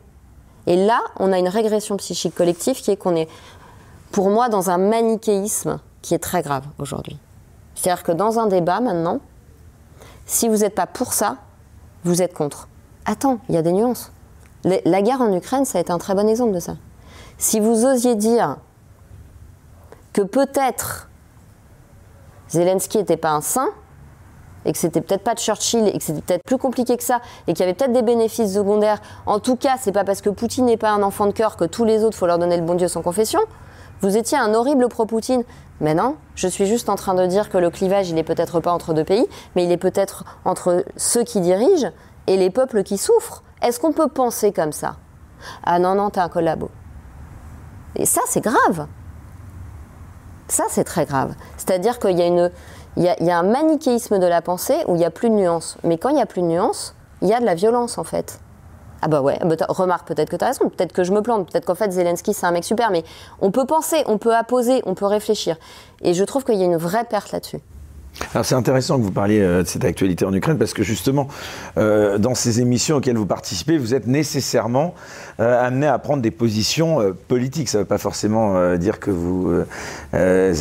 Et 0.66 0.76
là, 0.76 1.00
on 1.18 1.32
a 1.32 1.38
une 1.38 1.48
régression 1.48 1.96
psychique 1.96 2.34
collective 2.34 2.80
qui 2.80 2.90
est 2.90 2.96
qu'on 2.96 3.16
est, 3.16 3.28
pour 4.12 4.30
moi, 4.30 4.48
dans 4.48 4.70
un 4.70 4.78
manichéisme 4.78 5.80
qui 6.02 6.14
est 6.14 6.18
très 6.18 6.42
grave 6.42 6.64
aujourd'hui. 6.78 7.18
C'est-à-dire 7.74 8.02
que 8.02 8.12
dans 8.12 8.38
un 8.38 8.46
débat 8.46 8.80
maintenant, 8.80 9.20
si 10.26 10.48
vous 10.48 10.58
n'êtes 10.58 10.74
pas 10.74 10.86
pour 10.86 11.12
ça, 11.12 11.36
vous 12.04 12.22
êtes 12.22 12.34
contre. 12.34 12.68
Attends, 13.04 13.38
il 13.48 13.54
y 13.54 13.58
a 13.58 13.62
des 13.62 13.72
nuances. 13.72 14.12
La 14.64 15.02
guerre 15.02 15.22
en 15.22 15.34
Ukraine, 15.34 15.64
ça 15.64 15.78
a 15.78 15.80
été 15.80 15.90
un 15.90 15.98
très 15.98 16.14
bon 16.14 16.28
exemple 16.28 16.52
de 16.52 16.61
ça. 16.61 16.76
Si 17.41 17.59
vous 17.59 17.86
osiez 17.86 18.16
dire 18.16 18.59
que 20.12 20.20
peut-être 20.20 21.09
Zelensky 22.51 22.99
n'était 22.99 23.16
pas 23.16 23.30
un 23.30 23.41
saint, 23.41 23.70
et 24.66 24.72
que 24.72 24.78
c'était 24.78 25.01
peut-être 25.01 25.24
pas 25.24 25.34
Churchill, 25.34 25.88
et 25.88 25.97
que 25.97 26.05
c'était 26.05 26.20
peut-être 26.20 26.45
plus 26.45 26.59
compliqué 26.59 26.99
que 26.99 27.03
ça, 27.03 27.22
et 27.47 27.55
qu'il 27.55 27.61
y 27.61 27.62
avait 27.62 27.72
peut-être 27.72 27.95
des 27.95 28.03
bénéfices 28.03 28.53
secondaires, 28.53 29.01
en 29.24 29.38
tout 29.38 29.57
cas, 29.57 29.76
c'est 29.80 29.91
pas 29.91 30.05
parce 30.05 30.20
que 30.20 30.28
Poutine 30.28 30.66
n'est 30.66 30.76
pas 30.76 30.91
un 30.91 31.03
enfant 31.03 31.24
de 31.24 31.32
cœur 31.32 31.57
que 31.57 31.64
tous 31.64 31.86
les 31.86 32.05
autres, 32.05 32.14
faut 32.14 32.26
leur 32.26 32.38
donner 32.38 32.59
le 32.59 32.62
bon 32.62 32.74
Dieu 32.74 32.88
sans 32.88 33.01
confession. 33.01 33.41
Vous 34.03 34.18
étiez 34.18 34.36
un 34.36 34.53
horrible 34.53 34.88
pro-Poutine. 34.88 35.45
Mais 35.80 35.95
non, 35.95 36.16
je 36.34 36.47
suis 36.47 36.66
juste 36.66 36.91
en 36.91 36.97
train 36.97 37.14
de 37.14 37.24
dire 37.24 37.49
que 37.49 37.57
le 37.57 37.70
clivage, 37.70 38.11
il 38.11 38.18
est 38.18 38.22
peut-être 38.22 38.61
pas 38.61 38.70
entre 38.70 38.93
deux 38.93 39.05
pays, 39.05 39.26
mais 39.57 39.64
il 39.64 39.72
est 39.72 39.78
peut-être 39.78 40.24
entre 40.45 40.84
ceux 40.99 41.24
qui 41.24 41.41
dirigent 41.41 41.91
et 42.26 42.36
les 42.36 42.51
peuples 42.51 42.82
qui 42.82 42.99
souffrent. 42.99 43.43
Est-ce 43.62 43.80
qu'on 43.80 43.93
peut 43.93 44.09
penser 44.09 44.53
comme 44.53 44.72
ça? 44.72 44.97
Ah 45.64 45.78
non, 45.78 45.95
non, 45.95 46.11
t'es 46.11 46.20
un 46.20 46.28
collabo. 46.28 46.70
Et 47.97 48.07
ça, 48.07 48.20
c'est 48.26 48.41
grave. 48.41 48.86
Ça, 50.49 50.64
c'est 50.68 50.84
très 50.84 51.07
grave. 51.07 51.34
C'est-à-dire 51.57 51.99
qu'il 51.99 52.18
y 52.18 52.22
a 52.22 52.26
une, 52.26 52.51
il 52.97 53.05
y, 53.05 53.30
a, 53.30 53.38
un 53.38 53.43
manichéisme 53.43 54.18
de 54.18 54.26
la 54.26 54.43
pensée 54.43 54.76
où 54.88 54.97
il 54.97 54.99
n'y 54.99 55.05
a 55.05 55.11
plus 55.11 55.30
de 55.30 55.34
nuances. 55.34 55.76
Mais 55.84 55.97
quand 55.97 56.09
il 56.09 56.16
n'y 56.16 56.22
a 56.22 56.26
plus 56.26 56.43
de 56.43 56.47
nuances, 56.47 56.95
il 57.22 57.28
y 57.28 57.32
a 57.32 57.41
de 57.41 57.45
la 57.45 57.55
violence, 57.55 57.99
en 57.99 58.05
fait. 58.05 58.41
Ah 59.03 59.09
bah 59.09 59.22
ouais, 59.22 59.38
bah 59.43 59.57
remarque, 59.68 60.07
peut-être 60.07 60.28
que 60.28 60.36
tu 60.36 60.45
as 60.45 60.49
raison, 60.49 60.68
peut-être 60.68 60.93
que 60.93 61.05
je 61.05 61.12
me 61.12 61.22
plante, 61.22 61.51
peut-être 61.51 61.64
qu'en 61.64 61.74
fait 61.74 61.91
Zelensky 61.91 62.34
c'est 62.34 62.45
un 62.45 62.51
mec 62.51 62.64
super, 62.64 62.91
mais 62.91 63.03
on 63.41 63.51
peut 63.51 63.64
penser, 63.64 64.03
on 64.07 64.18
peut 64.18 64.36
apposer, 64.36 64.82
on 64.84 64.95
peut 64.95 65.07
réfléchir. 65.07 65.57
Et 66.03 66.12
je 66.12 66.22
trouve 66.22 66.45
qu'il 66.45 66.57
y 66.57 66.62
a 66.62 66.66
une 66.66 66.76
vraie 66.76 67.05
perte 67.05 67.32
là-dessus. 67.32 67.61
Alors 68.34 68.44
c'est 68.44 68.54
intéressant 68.54 68.98
que 68.98 69.02
vous 69.02 69.11
parliez 69.11 69.40
euh, 69.40 69.62
de 69.62 69.68
cette 69.68 69.84
actualité 69.84 70.24
en 70.24 70.32
Ukraine 70.32 70.58
parce 70.58 70.74
que 70.74 70.82
justement, 70.82 71.28
euh, 71.78 72.18
dans 72.18 72.34
ces 72.34 72.61
émissions 72.61 72.96
auxquelles 72.96 73.16
vous 73.16 73.26
participez, 73.26 73.78
vous 73.78 73.94
êtes 73.94 74.06
nécessairement 74.06 74.94
euh, 75.40 75.66
amené 75.66 75.86
à 75.86 75.98
prendre 75.98 76.22
des 76.22 76.30
positions 76.30 77.14
politiques. 77.28 77.68
Ça 77.68 77.78
ne 77.78 77.82
veut 77.82 77.88
pas 77.88 77.98
forcément 77.98 78.76
dire 78.76 79.00
que 79.00 79.11
vous 79.11 79.64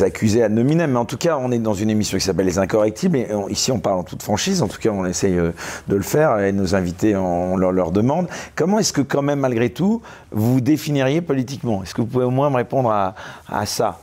accusez 0.02 0.42
à 0.42 0.48
nominem, 0.48 0.92
mais 0.92 0.98
en 0.98 1.04
tout 1.04 1.16
cas, 1.16 1.38
on 1.40 1.52
est 1.52 1.58
dans 1.58 1.74
une 1.74 1.90
émission 1.90 2.18
qui 2.18 2.24
s'appelle 2.24 2.46
Les 2.46 2.58
Incorrectibles 2.58 3.16
et 3.16 3.28
ici 3.48 3.72
on 3.72 3.78
parle 3.78 3.98
en 3.98 4.02
toute 4.02 4.22
franchise. 4.22 4.62
En 4.62 4.68
tout 4.68 4.78
cas, 4.78 4.90
on 4.90 5.04
essaye 5.04 5.34
de 5.34 5.96
le 5.96 6.02
faire 6.02 6.38
et 6.40 6.52
nos 6.52 6.74
invités, 6.74 7.16
on, 7.16 7.56
leur, 7.56 7.90
demande. 7.90 8.28
Comment 8.54 8.78
est-ce 8.78 8.92
que 8.92 9.02
quand 9.02 9.22
même, 9.22 9.40
malgré 9.40 9.70
tout, 9.70 10.02
vous 10.30 10.54
vous 10.54 10.60
définiriez 10.60 11.20
politiquement? 11.20 11.82
Est-ce 11.82 11.94
que 11.94 12.00
vous 12.00 12.08
pouvez 12.08 12.24
au 12.24 12.30
moins 12.30 12.50
me 12.50 12.56
répondre 12.56 12.90
à 12.90 13.66
ça? 13.66 13.98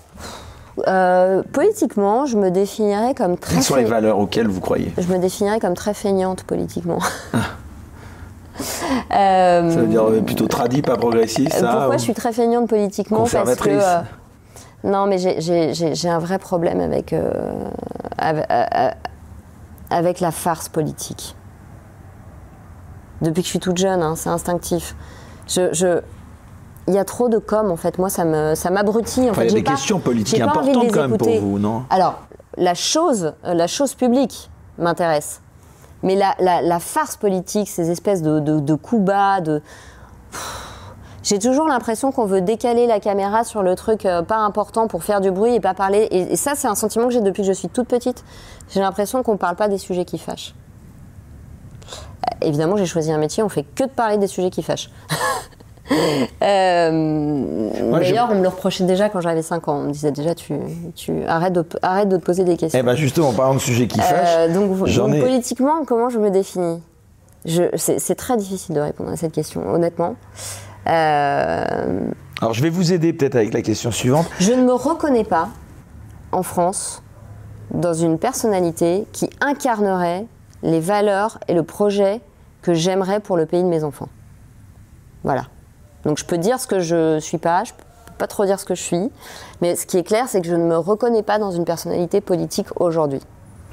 Euh, 0.86 1.44
politiquement, 1.54 2.26
je 2.26 2.38
me 2.38 2.52
définirais 2.52 3.14
comme 3.14 3.38
très. 3.38 3.56
Quelles 3.56 3.64
sont 3.64 3.76
les 3.76 3.86
valeurs 3.86 4.20
auxquelles 4.20 4.48
vous 4.48 4.62
croyez 4.62 4.92
Je 4.98 5.08
me 5.12 5.18
définirais 5.18 5.60
comme 5.60 5.74
très 5.74 5.94
feignante 5.94 6.44
politiquement. 6.44 7.00
Ah. 7.34 7.38
Euh, 9.16 9.70
ça 9.70 9.82
veut 9.82 9.86
dire 9.86 10.10
euh, 10.10 10.20
plutôt 10.20 10.48
tradit, 10.48 10.82
pas 10.82 10.98
progressiste 10.98 11.62
Pourquoi 11.62 11.98
je 11.98 12.02
suis 12.02 12.16
très 12.16 12.34
feignante 12.34 12.68
politiquement 12.68 13.28
Parce 13.32 13.56
que. 13.56 13.70
non, 14.84 15.06
mais 15.06 15.20
j'ai 15.20 16.10
un 16.10 16.18
vrai 16.18 16.40
problème 16.40 16.82
avec, 16.82 17.14
avec, 19.92 20.20
la 20.20 20.32
farce 20.32 20.70
politique. 20.70 21.36
Depuis 23.22 23.44
que 23.44 23.46
je 23.46 23.52
suis 23.52 23.60
toute 23.60 23.78
jeune, 23.78 24.02
hein, 24.02 24.16
c'est 24.16 24.30
instinctif. 24.30 24.96
je, 25.48 26.02
il 26.88 26.94
y 26.94 26.98
a 26.98 27.06
trop 27.06 27.30
de 27.30 27.38
com 27.38 27.72
en 27.72 27.76
fait. 27.76 27.98
Moi, 27.98 28.10
ça 28.10 28.26
me, 28.26 28.56
ça 28.56 28.70
m'abrutit. 28.70 29.30
En 29.30 29.34
fait, 29.34 29.46
il 29.46 29.50
y 29.50 29.52
a 29.52 29.56
des 29.56 29.64
questions 29.64 30.00
politiques 30.00 30.42
importantes 30.42 30.92
quand 30.92 31.08
même 31.08 31.18
pour 31.18 31.40
vous, 31.40 31.60
non? 31.60 31.84
Alors, 31.90 32.22
la 32.58 32.74
chose, 32.74 33.34
la 33.44 33.68
chose 33.68 33.94
publique 33.94 34.50
m'intéresse. 34.78 35.42
Mais 36.04 36.16
la, 36.16 36.36
la, 36.40 36.80
farce 36.80 37.18
politique, 37.18 37.68
ces 37.68 37.90
espèces 37.90 38.22
de, 38.22 38.40
de, 38.40 38.76
coups 38.76 39.02
bas, 39.02 39.42
de. 39.42 39.62
J'ai 41.24 41.40
toujours 41.40 41.68
l'impression 41.68 42.12
qu'on 42.12 42.26
veut 42.26 42.42
décaler 42.42 42.88
la 42.88 43.00
caméra 43.00 43.44
sur 43.44 43.64
le 43.64 43.76
truc 43.76 44.06
euh, 44.06 44.22
pas 44.22 44.38
important 44.38 44.88
pour 44.88 45.04
faire 45.04 45.20
du 45.20 45.32
bruit 45.32 45.56
et 45.56 45.60
pas 45.60 45.74
parler. 45.74 46.08
Et, 46.12 46.36
ça, 46.36 46.54
c'est 46.56 46.68
un 46.68 46.76
sentiment 46.76 47.08
que 47.08 47.14
j'ai 47.14 47.22
depuis 47.22 47.42
que 47.42 47.48
je 47.48 47.54
suis 47.54 47.68
toute 47.68 47.88
petite. 47.88 48.24
J'ai 48.70 48.80
l'impression 48.80 49.24
qu'on 49.24 49.38
parle 49.38 49.56
pas 49.56 49.68
des 49.68 49.80
sujets 49.80 50.06
qui 50.06 50.20
fâchent. 50.20 50.54
Euh, 51.92 52.46
évidemment, 52.48 52.78
j'ai 52.78 52.86
choisi 52.86 53.12
un 53.12 53.18
métier, 53.18 53.44
on 53.44 53.50
fait 53.50 53.64
que 53.64 53.84
de 53.84 53.90
parler 53.90 54.18
des 54.18 54.28
sujets 54.28 54.52
qui 54.52 54.62
fâchent. 54.64 54.92
Euh, 55.92 57.70
d'ailleurs, 57.92 58.30
on 58.32 58.36
me 58.36 58.42
le 58.42 58.50
reprochait 58.50 58.84
déjà 58.84 59.10
quand 59.10 59.22
j'avais 59.22 59.42
5 59.42 59.68
ans. 59.68 59.78
On 59.78 59.84
me 59.84 59.92
disait 59.92 60.12
déjà, 60.12 60.36
tu, 60.36 60.54
tu 60.96 61.24
arrête, 61.26 61.54
de, 61.54 61.66
arrête 61.82 62.10
de 62.10 62.18
te 62.18 62.24
poser 62.24 62.44
des 62.44 62.58
questions. 62.58 62.80
Eh 62.80 62.84
ben 62.84 62.96
justement, 62.96 63.30
en 63.30 63.34
parlant 63.34 63.56
de 63.56 63.60
sujets 63.60 63.88
qui 63.88 64.00
fâchent. 64.00 64.36
Euh, 64.38 64.54
donc, 64.54 64.78
politiquement, 64.78 65.86
comment 65.86 66.10
je 66.10 66.20
me 66.20 66.30
définis? 66.30 66.82
C'est 67.76 68.16
très 68.16 68.36
difficile 68.36 68.76
de 68.76 68.82
répondre 68.82 69.10
à 69.10 69.16
cette 69.16 69.32
question, 69.32 69.66
honnêtement. 69.70 70.16
Euh, 70.88 72.10
Alors, 72.42 72.54
je 72.54 72.62
vais 72.62 72.70
vous 72.70 72.92
aider 72.92 73.14
peut-être 73.14 73.36
avec 73.36 73.54
la 73.54 73.62
question 73.62 73.92
suivante. 73.92 74.28
Je 74.40 74.52
ne 74.52 74.64
me 74.64 74.74
reconnais 74.74 75.24
pas 75.24 75.50
en 76.32 76.44
France 76.44 77.02
dans 77.72 77.94
une 77.94 78.20
personnalité 78.20 79.06
qui 79.12 79.30
incarnerait 79.42 80.26
les 80.64 80.80
valeurs 80.80 81.40
et 81.48 81.54
le 81.54 81.64
projet 81.64 82.22
que 82.62 82.74
j'aimerais 82.74 83.20
pour 83.20 83.38
le 83.38 83.46
pays 83.46 83.64
de 83.64 83.68
mes 83.68 83.84
enfants. 83.84 84.10
Voilà. 85.24 85.46
Donc 86.08 86.18
je 86.18 86.26
peux 86.26 86.38
dire 86.38 86.58
ce 86.60 86.68
que 86.68 86.80
je 86.80 87.20
suis 87.20 87.38
pas, 87.38 87.66
je 87.66 87.74
peux 87.74 87.84
pas 88.18 88.28
trop 88.28 88.46
dire 88.46 88.62
ce 88.62 88.66
que 88.66 88.76
je 88.76 88.82
suis, 88.82 89.12
mais 89.62 89.76
ce 89.76 89.86
qui 89.86 89.98
est 89.98 90.04
clair, 90.04 90.26
c'est 90.30 90.40
que 90.40 90.48
je 90.48 90.56
ne 90.56 90.64
me 90.64 90.78
reconnais 90.78 91.22
pas 91.22 91.38
dans 91.38 91.52
une 91.52 91.66
personnalité 91.66 92.22
politique 92.22 92.68
aujourd'hui. 92.78 93.20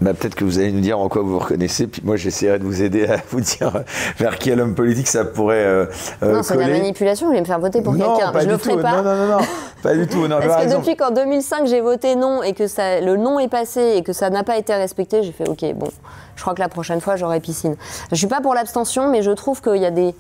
Bah, 0.00 0.12
peut-être 0.12 0.34
que 0.34 0.44
vous 0.44 0.58
allez 0.58 0.72
nous 0.72 0.80
dire 0.80 0.98
en 0.98 1.08
quoi 1.08 1.22
vous 1.22 1.30
vous 1.30 1.38
reconnaissez, 1.38 1.86
puis 1.86 2.02
moi 2.04 2.16
j'essaierai 2.16 2.58
de 2.58 2.64
vous 2.64 2.82
aider 2.82 3.06
à 3.06 3.18
vous 3.30 3.40
dire 3.40 3.84
vers 4.18 4.36
quel 4.36 4.60
homme 4.60 4.74
politique 4.74 5.06
ça 5.06 5.24
pourrait. 5.24 5.64
Euh, 5.64 5.86
euh 6.24 6.34
non, 6.34 6.42
c'est 6.42 6.56
de 6.56 6.60
la 6.60 6.66
manipulation, 6.70 7.26
vous 7.26 7.30
voulez 7.30 7.40
me 7.40 7.46
faire 7.46 7.60
voter 7.60 7.80
pour 7.82 7.96
quelqu'un. 7.96 8.32
Je 8.40 8.48
le 8.48 8.58
ferai 8.58 8.82
pas. 8.82 9.00
Non, 9.00 9.04
non, 9.04 9.14
non, 9.14 9.38
non, 9.38 9.44
pas 9.84 9.94
du 9.94 10.08
tout. 10.08 10.26
Non, 10.26 10.40
Parce 10.44 10.64
que 10.64 10.76
depuis 10.76 10.96
qu'en 10.96 11.12
2005 11.12 11.68
j'ai 11.68 11.80
voté 11.80 12.16
non 12.16 12.42
et 12.42 12.52
que 12.52 12.66
ça, 12.66 13.00
le 13.00 13.16
non 13.16 13.38
est 13.38 13.46
passé 13.46 13.94
et 13.94 14.02
que 14.02 14.12
ça 14.12 14.28
n'a 14.28 14.42
pas 14.42 14.58
été 14.58 14.74
respecté, 14.74 15.22
j'ai 15.22 15.30
fait 15.30 15.48
ok, 15.48 15.64
bon, 15.76 15.86
je 16.34 16.42
crois 16.42 16.54
que 16.54 16.60
la 16.60 16.68
prochaine 16.68 17.00
fois 17.00 17.14
j'aurai 17.14 17.38
piscine. 17.38 17.76
Je 18.10 18.16
suis 18.16 18.26
pas 18.26 18.40
pour 18.40 18.54
l'abstention, 18.54 19.08
mais 19.08 19.22
je 19.22 19.30
trouve 19.30 19.62
qu'il 19.62 19.76
y 19.76 19.86
a 19.86 19.92
des 19.92 20.16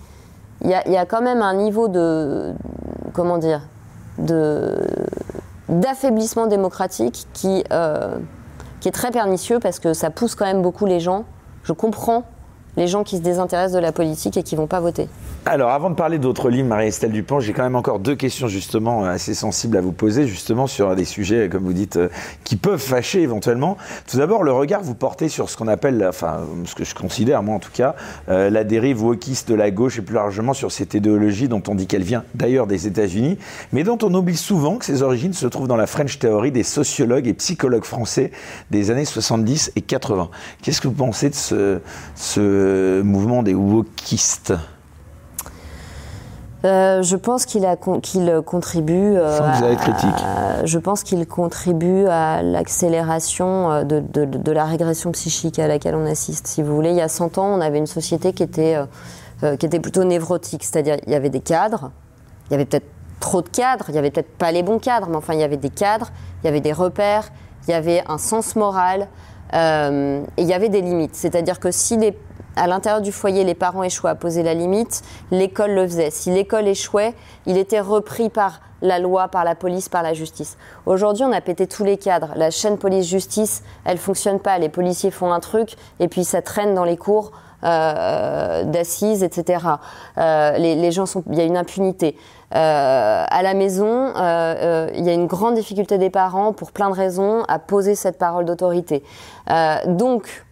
il 0.64 0.70
y, 0.70 0.96
a 0.96 1.06
quand 1.06 1.20
même 1.20 1.42
un 1.42 1.54
niveau 1.54 1.88
de. 1.88 2.54
Comment 3.12 3.38
dire 3.38 3.60
d'affaiblissement 5.68 6.46
démocratique 6.46 7.26
qui, 7.32 7.64
euh, 7.72 8.16
qui 8.80 8.88
est 8.88 8.92
très 8.92 9.10
pernicieux 9.10 9.58
parce 9.58 9.78
que 9.78 9.94
ça 9.94 10.10
pousse 10.10 10.34
quand 10.34 10.44
même 10.44 10.62
beaucoup 10.62 10.86
les 10.86 11.00
gens. 11.00 11.24
Je 11.62 11.72
comprends 11.72 12.24
les 12.76 12.86
gens 12.86 13.04
qui 13.04 13.16
se 13.16 13.22
désintéressent 13.22 13.74
de 13.74 13.80
la 13.80 13.92
politique 13.92 14.36
et 14.36 14.42
qui 14.42 14.56
vont 14.56 14.66
pas 14.66 14.80
voter. 14.80 15.08
Alors, 15.46 15.72
avant 15.72 15.90
de 15.90 15.94
parler 15.94 16.18
d'autres 16.18 16.48
livres, 16.48 16.68
Marie-Estelle 16.68 17.12
Dupont, 17.12 17.38
j'ai 17.38 17.52
quand 17.52 17.64
même 17.64 17.76
encore 17.76 17.98
deux 17.98 18.14
questions 18.14 18.48
justement 18.48 19.04
assez 19.04 19.34
sensibles 19.34 19.76
à 19.76 19.82
vous 19.82 19.92
poser, 19.92 20.26
justement 20.26 20.66
sur 20.66 20.96
des 20.96 21.04
sujets, 21.04 21.50
comme 21.50 21.64
vous 21.64 21.74
dites, 21.74 21.96
euh, 21.98 22.08
qui 22.44 22.56
peuvent 22.56 22.80
fâcher 22.80 23.20
éventuellement. 23.20 23.76
Tout 24.10 24.16
d'abord, 24.16 24.42
le 24.42 24.52
regard 24.52 24.80
que 24.80 24.86
vous 24.86 24.94
portez 24.94 25.28
sur 25.28 25.50
ce 25.50 25.58
qu'on 25.58 25.68
appelle, 25.68 26.02
enfin, 26.08 26.40
ce 26.64 26.74
que 26.74 26.84
je 26.84 26.94
considère, 26.94 27.42
moi 27.42 27.56
en 27.56 27.58
tout 27.58 27.70
cas, 27.74 27.94
euh, 28.30 28.48
la 28.48 28.64
dérive 28.64 29.04
wokiste 29.04 29.46
de 29.50 29.54
la 29.54 29.70
gauche 29.70 29.98
et 29.98 30.02
plus 30.02 30.14
largement 30.14 30.54
sur 30.54 30.72
cette 30.72 30.94
idéologie 30.94 31.46
dont 31.46 31.62
on 31.68 31.74
dit 31.74 31.86
qu'elle 31.86 32.04
vient 32.04 32.24
d'ailleurs 32.34 32.66
des 32.66 32.86
États-Unis, 32.86 33.36
mais 33.74 33.84
dont 33.84 33.98
on 34.02 34.14
oublie 34.14 34.38
souvent 34.38 34.76
que 34.76 34.86
ses 34.86 35.02
origines 35.02 35.34
se 35.34 35.46
trouvent 35.46 35.68
dans 35.68 35.76
la 35.76 35.86
French 35.86 36.18
Theory 36.18 36.52
des 36.52 36.62
sociologues 36.62 37.26
et 37.26 37.34
psychologues 37.34 37.84
français 37.84 38.30
des 38.70 38.90
années 38.90 39.04
70 39.04 39.72
et 39.76 39.82
80. 39.82 40.30
Qu'est-ce 40.62 40.80
que 40.80 40.88
vous 40.88 40.94
pensez 40.94 41.28
de 41.28 41.34
ce, 41.34 41.80
ce 42.14 43.02
mouvement 43.02 43.42
des 43.42 43.52
wokistes? 43.52 44.54
Euh, 46.64 47.02
je 47.02 47.16
pense 47.16 47.44
qu'il 47.44 47.66
contribue. 48.46 49.16
Euh, 49.16 50.64
je 50.64 50.78
pense 50.78 51.02
qu'il 51.02 51.26
contribue 51.26 52.06
à 52.06 52.42
l'accélération 52.42 53.70
euh, 53.70 53.84
de, 53.84 54.00
de, 54.00 54.52
la 54.52 54.64
régression 54.64 55.12
psychique 55.12 55.58
à 55.58 55.66
laquelle 55.66 55.94
on 55.94 56.06
assiste. 56.06 56.46
Si 56.46 56.62
vous 56.62 56.74
voulez, 56.74 56.90
il 56.90 56.96
y 56.96 57.02
a 57.02 57.08
100 57.08 57.36
ans, 57.36 57.48
on 57.54 57.60
avait 57.60 57.78
une 57.78 57.86
société 57.86 58.32
qui 58.32 58.42
était, 58.42 58.78
qui 59.58 59.66
était 59.66 59.80
plutôt 59.80 60.04
névrotique, 60.04 60.64
c'est-à-dire 60.64 60.96
il 61.06 61.12
y 61.12 61.16
avait 61.16 61.28
des 61.28 61.40
cadres, 61.40 61.90
il 62.48 62.52
y 62.52 62.54
avait 62.54 62.64
peut-être 62.64 62.86
trop 63.20 63.42
de 63.42 63.48
cadres, 63.48 63.86
il 63.88 63.94
y 63.94 63.98
avait 63.98 64.10
peut-être 64.10 64.36
pas 64.38 64.50
les 64.50 64.62
bons 64.62 64.78
cadres, 64.78 65.08
mais 65.10 65.16
enfin 65.16 65.34
il 65.34 65.40
y 65.40 65.44
avait 65.44 65.58
des 65.58 65.70
cadres, 65.70 66.10
il 66.42 66.46
y 66.46 66.48
avait 66.48 66.60
des 66.60 66.72
repères, 66.72 67.30
il 67.66 67.72
y 67.72 67.74
avait 67.74 68.02
un 68.08 68.18
sens 68.18 68.56
moral 68.56 69.08
et 69.52 70.22
il 70.38 70.46
y 70.46 70.54
avait 70.54 70.70
des 70.70 70.80
limites. 70.80 71.14
C'est-à-dire 71.14 71.60
que 71.60 71.70
si 71.70 71.96
les 71.96 72.16
à 72.56 72.66
l'intérieur 72.66 73.00
du 73.00 73.12
foyer, 73.12 73.44
les 73.44 73.54
parents 73.54 73.82
échouaient 73.82 74.10
à 74.10 74.14
poser 74.14 74.42
la 74.42 74.54
limite, 74.54 75.02
l'école 75.30 75.72
le 75.72 75.86
faisait. 75.86 76.10
Si 76.10 76.30
l'école 76.30 76.68
échouait, 76.68 77.14
il 77.46 77.58
était 77.58 77.80
repris 77.80 78.30
par 78.30 78.60
la 78.82 78.98
loi, 78.98 79.28
par 79.28 79.44
la 79.44 79.54
police, 79.54 79.88
par 79.88 80.02
la 80.02 80.12
justice. 80.12 80.56
Aujourd'hui, 80.86 81.24
on 81.24 81.32
a 81.32 81.40
pété 81.40 81.66
tous 81.66 81.84
les 81.84 81.96
cadres. 81.96 82.32
La 82.36 82.50
chaîne 82.50 82.78
police-justice, 82.78 83.62
elle 83.84 83.98
fonctionne 83.98 84.40
pas. 84.40 84.58
Les 84.58 84.68
policiers 84.68 85.10
font 85.10 85.32
un 85.32 85.40
truc 85.40 85.76
et 86.00 86.08
puis 86.08 86.24
ça 86.24 86.42
traîne 86.42 86.74
dans 86.74 86.84
les 86.84 86.96
cours. 86.96 87.32
Euh, 87.64 88.64
d'assises, 88.64 89.22
etc. 89.22 89.64
Euh, 90.18 90.58
les, 90.58 90.92
gens 90.92 91.06
sont, 91.06 91.24
il 91.30 91.38
y 91.38 91.40
a 91.40 91.44
une 91.44 91.56
impunité. 91.56 92.14
Euh, 92.54 93.24
à 93.26 93.42
la 93.42 93.54
maison, 93.54 94.08
il 94.94 95.02
y 95.02 95.08
a 95.08 95.14
une 95.14 95.26
grande 95.26 95.54
difficulté 95.54 95.96
des 95.96 96.10
parents, 96.10 96.52
pour 96.52 96.72
plein 96.72 96.90
de 96.90 96.94
raisons, 96.94 97.42
à 97.48 97.58
poser 97.58 97.94
cette 97.94 98.18
parole 98.18 98.44
d'autorité. 98.44 99.02
donc, 99.86 100.43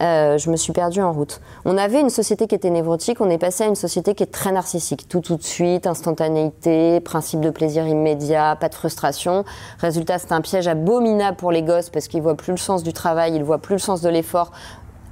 je 0.00 0.50
me 0.50 0.56
suis 0.56 0.72
perdue 0.72 1.02
en 1.02 1.12
route. 1.12 1.40
On 1.64 1.76
avait 1.76 2.00
une 2.00 2.10
société 2.10 2.46
qui 2.46 2.54
était 2.54 2.70
névrotique, 2.70 3.20
on 3.20 3.28
est 3.28 3.38
passé 3.38 3.64
à 3.64 3.66
une 3.66 3.74
société 3.74 4.14
qui 4.14 4.22
est 4.22 4.32
très 4.32 4.52
narcissique. 4.52 5.08
Tout 5.08 5.20
tout 5.20 5.36
de 5.36 5.42
suite, 5.42 5.86
instantanéité, 5.86 7.00
principe 7.00 7.40
de 7.40 7.50
plaisir 7.50 7.86
immédiat, 7.86 8.56
pas 8.56 8.68
de 8.68 8.74
frustration. 8.74 9.44
Résultat, 9.78 10.18
c'est 10.18 10.32
un 10.32 10.40
piège 10.40 10.68
abominable 10.68 11.36
pour 11.36 11.52
les 11.52 11.62
gosses 11.62 11.90
parce 11.90 12.08
qu'ils 12.08 12.22
voient 12.22 12.36
plus 12.36 12.52
le 12.52 12.58
sens 12.58 12.82
du 12.82 12.92
travail, 12.92 13.34
ils 13.34 13.44
voient 13.44 13.58
plus 13.58 13.74
le 13.74 13.80
sens 13.80 14.00
de 14.00 14.08
l'effort. 14.08 14.52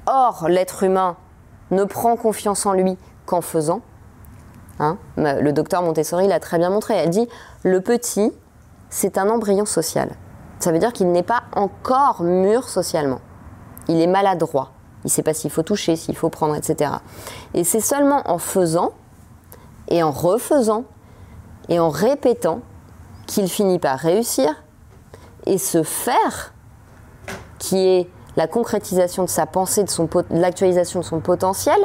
Or, 0.06 0.46
l'être 0.48 0.82
humain 0.82 1.16
ne 1.70 1.84
prend 1.84 2.16
confiance 2.16 2.64
en 2.64 2.72
lui 2.72 2.96
qu'en 3.26 3.42
faisant. 3.42 3.82
Hein 4.80 4.96
le 5.16 5.50
docteur 5.50 5.82
Montessori 5.82 6.28
l'a 6.28 6.40
très 6.40 6.58
bien 6.58 6.70
montré. 6.70 6.94
Elle 6.94 7.10
dit 7.10 7.28
le 7.62 7.80
petit, 7.80 8.32
c'est 8.90 9.18
un 9.18 9.28
embryon 9.28 9.66
social. 9.66 10.10
Ça 10.60 10.72
veut 10.72 10.78
dire 10.78 10.92
qu'il 10.92 11.12
n'est 11.12 11.22
pas 11.22 11.42
encore 11.54 12.22
mûr 12.22 12.68
socialement. 12.68 13.20
Il 13.88 14.00
est 14.00 14.06
maladroit. 14.06 14.72
Il 15.08 15.10
ne 15.10 15.14
sait 15.14 15.22
pas 15.22 15.32
s'il 15.32 15.50
faut 15.50 15.62
toucher, 15.62 15.96
s'il 15.96 16.14
faut 16.14 16.28
prendre, 16.28 16.54
etc. 16.54 16.90
Et 17.54 17.64
c'est 17.64 17.80
seulement 17.80 18.30
en 18.30 18.36
faisant 18.36 18.92
et 19.88 20.02
en 20.02 20.10
refaisant 20.10 20.84
et 21.70 21.80
en 21.80 21.88
répétant 21.88 22.60
qu'il 23.26 23.48
finit 23.48 23.78
par 23.78 23.98
réussir 23.98 24.62
et 25.46 25.56
se 25.56 25.82
faire 25.82 26.52
qui 27.58 27.78
est 27.78 28.10
la 28.36 28.46
concrétisation 28.48 29.24
de 29.24 29.30
sa 29.30 29.46
pensée, 29.46 29.82
de, 29.82 29.88
son, 29.88 30.10
l'actualisation 30.28 31.00
de 31.00 31.04
son 31.06 31.20
potentiel, 31.20 31.80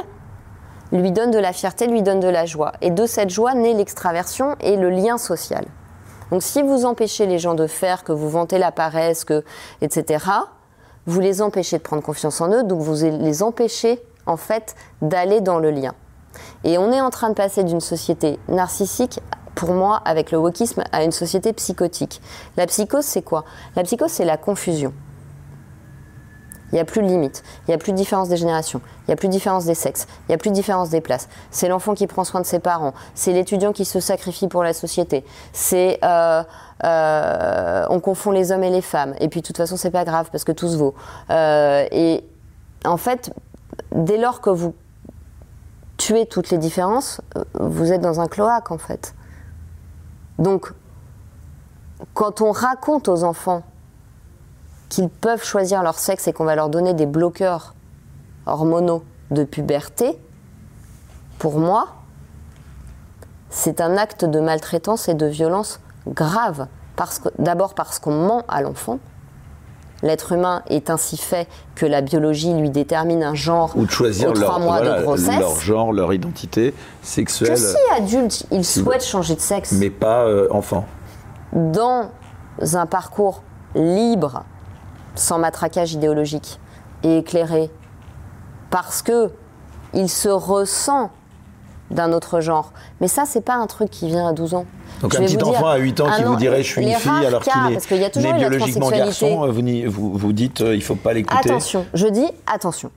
lui 0.92 1.10
donne 1.10 1.30
de 1.30 1.38
la 1.38 1.54
fierté, 1.54 1.86
lui 1.86 2.02
donne 2.02 2.20
de 2.20 2.28
la 2.28 2.44
joie. 2.44 2.72
Et 2.82 2.90
de 2.90 3.06
cette 3.06 3.30
joie 3.30 3.54
naît 3.54 3.72
l'extraversion 3.72 4.54
et 4.60 4.76
le 4.76 4.90
lien 4.90 5.16
social. 5.16 5.64
Donc 6.30 6.42
si 6.42 6.60
vous 6.60 6.84
empêchez 6.84 7.24
les 7.24 7.38
gens 7.38 7.54
de 7.54 7.66
faire, 7.66 8.04
que 8.04 8.12
vous 8.12 8.28
vantez 8.28 8.58
la 8.58 8.70
paresse, 8.70 9.24
que, 9.24 9.44
etc., 9.80 10.26
vous 11.06 11.20
les 11.20 11.42
empêchez 11.42 11.78
de 11.78 11.82
prendre 11.82 12.02
confiance 12.02 12.40
en 12.40 12.50
eux, 12.50 12.64
donc 12.64 12.80
vous 12.80 13.04
les 13.04 13.42
empêchez 13.42 14.02
en 14.26 14.36
fait 14.36 14.74
d'aller 15.02 15.40
dans 15.40 15.58
le 15.58 15.70
lien. 15.70 15.94
Et 16.64 16.78
on 16.78 16.92
est 16.92 17.00
en 17.00 17.10
train 17.10 17.28
de 17.28 17.34
passer 17.34 17.64
d'une 17.64 17.80
société 17.80 18.38
narcissique, 18.48 19.20
pour 19.54 19.72
moi, 19.72 20.00
avec 20.04 20.32
le 20.32 20.38
wokisme, 20.38 20.82
à 20.90 21.04
une 21.04 21.12
société 21.12 21.52
psychotique. 21.52 22.20
La 22.56 22.66
psychose, 22.66 23.04
c'est 23.04 23.22
quoi? 23.22 23.44
La 23.76 23.84
psychose, 23.84 24.10
c'est 24.10 24.24
la 24.24 24.36
confusion. 24.36 24.92
Il 26.72 26.76
n'y 26.76 26.80
a 26.80 26.84
plus 26.84 27.02
de 27.02 27.06
limite, 27.06 27.42
il 27.66 27.70
n'y 27.70 27.74
a 27.74 27.78
plus 27.78 27.92
de 27.92 27.96
différence 27.96 28.28
des 28.28 28.36
générations, 28.36 28.80
il 29.02 29.10
n'y 29.10 29.14
a 29.14 29.16
plus 29.16 29.28
de 29.28 29.32
différence 29.32 29.64
des 29.64 29.74
sexes, 29.74 30.06
il 30.22 30.30
n'y 30.30 30.34
a 30.34 30.38
plus 30.38 30.50
de 30.50 30.54
différence 30.54 30.90
des 30.90 31.00
places. 31.00 31.28
C'est 31.50 31.68
l'enfant 31.68 31.94
qui 31.94 32.06
prend 32.06 32.24
soin 32.24 32.40
de 32.40 32.46
ses 32.46 32.58
parents, 32.58 32.94
c'est 33.14 33.32
l'étudiant 33.32 33.72
qui 33.72 33.84
se 33.84 34.00
sacrifie 34.00 34.48
pour 34.48 34.64
la 34.64 34.72
société, 34.72 35.24
c'est 35.52 35.98
euh, 36.02 36.42
euh, 36.84 37.86
on 37.90 38.00
confond 38.00 38.30
les 38.30 38.50
hommes 38.50 38.64
et 38.64 38.70
les 38.70 38.82
femmes, 38.82 39.14
et 39.20 39.28
puis 39.28 39.40
de 39.40 39.46
toute 39.46 39.56
façon 39.56 39.76
c'est 39.76 39.90
pas 39.90 40.04
grave 40.04 40.28
parce 40.32 40.44
que 40.44 40.52
tout 40.52 40.68
se 40.68 40.76
vaut. 40.76 40.94
Euh, 41.30 41.86
et 41.92 42.24
en 42.84 42.96
fait, 42.96 43.32
dès 43.92 44.18
lors 44.18 44.40
que 44.40 44.50
vous 44.50 44.74
tuez 45.96 46.26
toutes 46.26 46.50
les 46.50 46.58
différences, 46.58 47.20
vous 47.54 47.92
êtes 47.92 48.00
dans 48.00 48.20
un 48.20 48.26
cloaque 48.26 48.70
en 48.70 48.78
fait. 48.78 49.14
Donc, 50.38 50.72
quand 52.12 52.40
on 52.40 52.50
raconte 52.52 53.08
aux 53.08 53.24
enfants 53.24 53.62
qu'ils 54.88 55.08
peuvent 55.08 55.44
choisir 55.44 55.82
leur 55.82 55.98
sexe 55.98 56.28
et 56.28 56.32
qu'on 56.32 56.44
va 56.44 56.54
leur 56.54 56.68
donner 56.68 56.94
des 56.94 57.06
bloqueurs 57.06 57.74
hormonaux 58.46 59.02
de 59.30 59.44
puberté, 59.44 60.18
pour 61.38 61.58
moi, 61.58 61.88
c'est 63.50 63.80
un 63.80 63.96
acte 63.96 64.24
de 64.24 64.40
maltraitance 64.40 65.08
et 65.08 65.14
de 65.14 65.26
violence 65.26 65.80
grave. 66.06 66.66
Parce 66.96 67.18
que, 67.18 67.28
d'abord 67.38 67.74
parce 67.74 67.98
qu'on 67.98 68.14
ment 68.14 68.42
à 68.48 68.62
l'enfant. 68.62 68.98
L'être 70.02 70.32
humain 70.32 70.62
est 70.68 70.90
ainsi 70.90 71.16
fait 71.16 71.48
que 71.74 71.86
la 71.86 72.02
biologie 72.02 72.52
lui 72.52 72.68
détermine 72.68 73.22
un 73.22 73.34
genre 73.34 73.72
ou 73.74 73.86
de 73.86 73.90
choisir 73.90 74.34
leur, 74.34 74.60
mois 74.60 74.80
de 74.82 75.02
grossesse. 75.02 75.38
leur 75.38 75.58
genre, 75.60 75.92
leur 75.92 76.12
identité 76.12 76.74
sexuelle. 77.02 77.52
Que 77.52 77.56
si 77.56 77.76
adulte, 77.96 78.46
il 78.50 78.64
souhaite 78.64 79.02
changer 79.02 79.34
de 79.34 79.40
sexe, 79.40 79.72
mais 79.72 79.88
pas 79.88 80.24
euh, 80.24 80.46
enfant. 80.50 80.84
Dans 81.52 82.10
un 82.74 82.86
parcours 82.86 83.42
libre 83.74 84.44
sans 85.14 85.38
matraquage 85.38 85.92
idéologique 85.92 86.58
et 87.02 87.18
éclairé, 87.18 87.70
parce 88.70 89.02
que 89.02 89.30
il 89.92 90.08
se 90.08 90.28
ressent 90.28 91.10
d'un 91.90 92.12
autre 92.12 92.40
genre. 92.40 92.72
Mais 93.00 93.08
ça, 93.08 93.24
c'est 93.26 93.40
pas 93.40 93.54
un 93.54 93.66
truc 93.66 93.90
qui 93.90 94.08
vient 94.08 94.26
à 94.26 94.32
12 94.32 94.54
ans. 94.54 94.66
Donc 95.00 95.14
un 95.14 95.20
petit 95.20 95.42
enfant 95.42 95.68
à 95.68 95.76
8 95.76 96.00
ans 96.00 96.10
qui 96.16 96.22
vous 96.22 96.36
dirait 96.36 96.62
je 96.62 96.68
suis 96.68 96.82
une 96.82 96.94
fille 96.94 97.26
alors 97.26 97.42
qu'il 97.42 97.52
est, 98.02 98.34
biologiquement 98.38 98.90
garçon, 98.90 99.50
vous, 99.50 100.12
vous, 100.14 100.32
dites 100.32 100.60
euh, 100.60 100.74
il 100.74 100.82
faut 100.82 100.94
pas 100.94 101.12
l'écouter. 101.12 101.50
Attention, 101.50 101.84
je 101.94 102.06
dis 102.06 102.26
attention. 102.46 102.90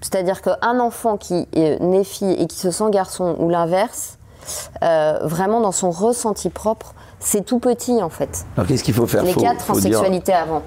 C'est-à-dire 0.00 0.42
qu'un 0.42 0.80
enfant 0.80 1.16
qui 1.16 1.48
est 1.52 1.80
né 1.80 2.04
fille 2.04 2.32
et 2.32 2.46
qui 2.46 2.58
se 2.58 2.70
sent 2.70 2.90
garçon 2.90 3.36
ou 3.38 3.48
l'inverse, 3.48 4.18
euh, 4.82 5.20
vraiment 5.22 5.60
dans 5.60 5.72
son 5.72 5.90
ressenti 5.90 6.50
propre, 6.50 6.94
c'est 7.22 7.44
tout 7.44 7.58
petit 7.58 8.02
en 8.02 8.08
fait. 8.08 8.44
Alors 8.56 8.66
qu'est-ce 8.66 8.84
qu'il 8.84 8.94
faut 8.94 9.06
faire? 9.06 9.22
Les 9.22 9.34
quatre 9.34 9.70
en 9.70 9.74
sexualité 9.74 10.32
avant. 10.32 10.62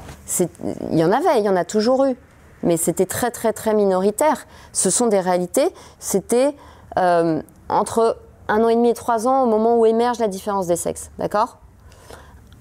Il 0.92 0.98
y 0.98 1.04
en 1.04 1.12
avait, 1.12 1.40
il 1.40 1.46
y 1.46 1.50
en 1.50 1.56
a 1.56 1.66
toujours 1.66 2.06
eu. 2.06 2.16
Mais 2.64 2.78
c'était 2.78 3.06
très 3.06 3.30
très 3.30 3.54
très 3.54 3.74
minoritaire. 3.74 4.48
Ce 4.72 4.90
sont 4.90 5.08
des 5.08 5.20
réalités. 5.20 5.68
C'était 6.00 6.56
euh, 6.98 7.42
entre 7.70 8.18
un 8.48 8.64
an 8.64 8.70
et 8.70 8.76
demi 8.76 8.90
et 8.90 8.94
trois 8.94 9.28
ans 9.28 9.44
au 9.44 9.48
moment 9.48 9.78
où 9.78 9.86
émerge 9.86 10.20
la 10.20 10.28
différence 10.28 10.68
des 10.68 10.76
sexes. 10.76 11.12
D'accord? 11.20 11.58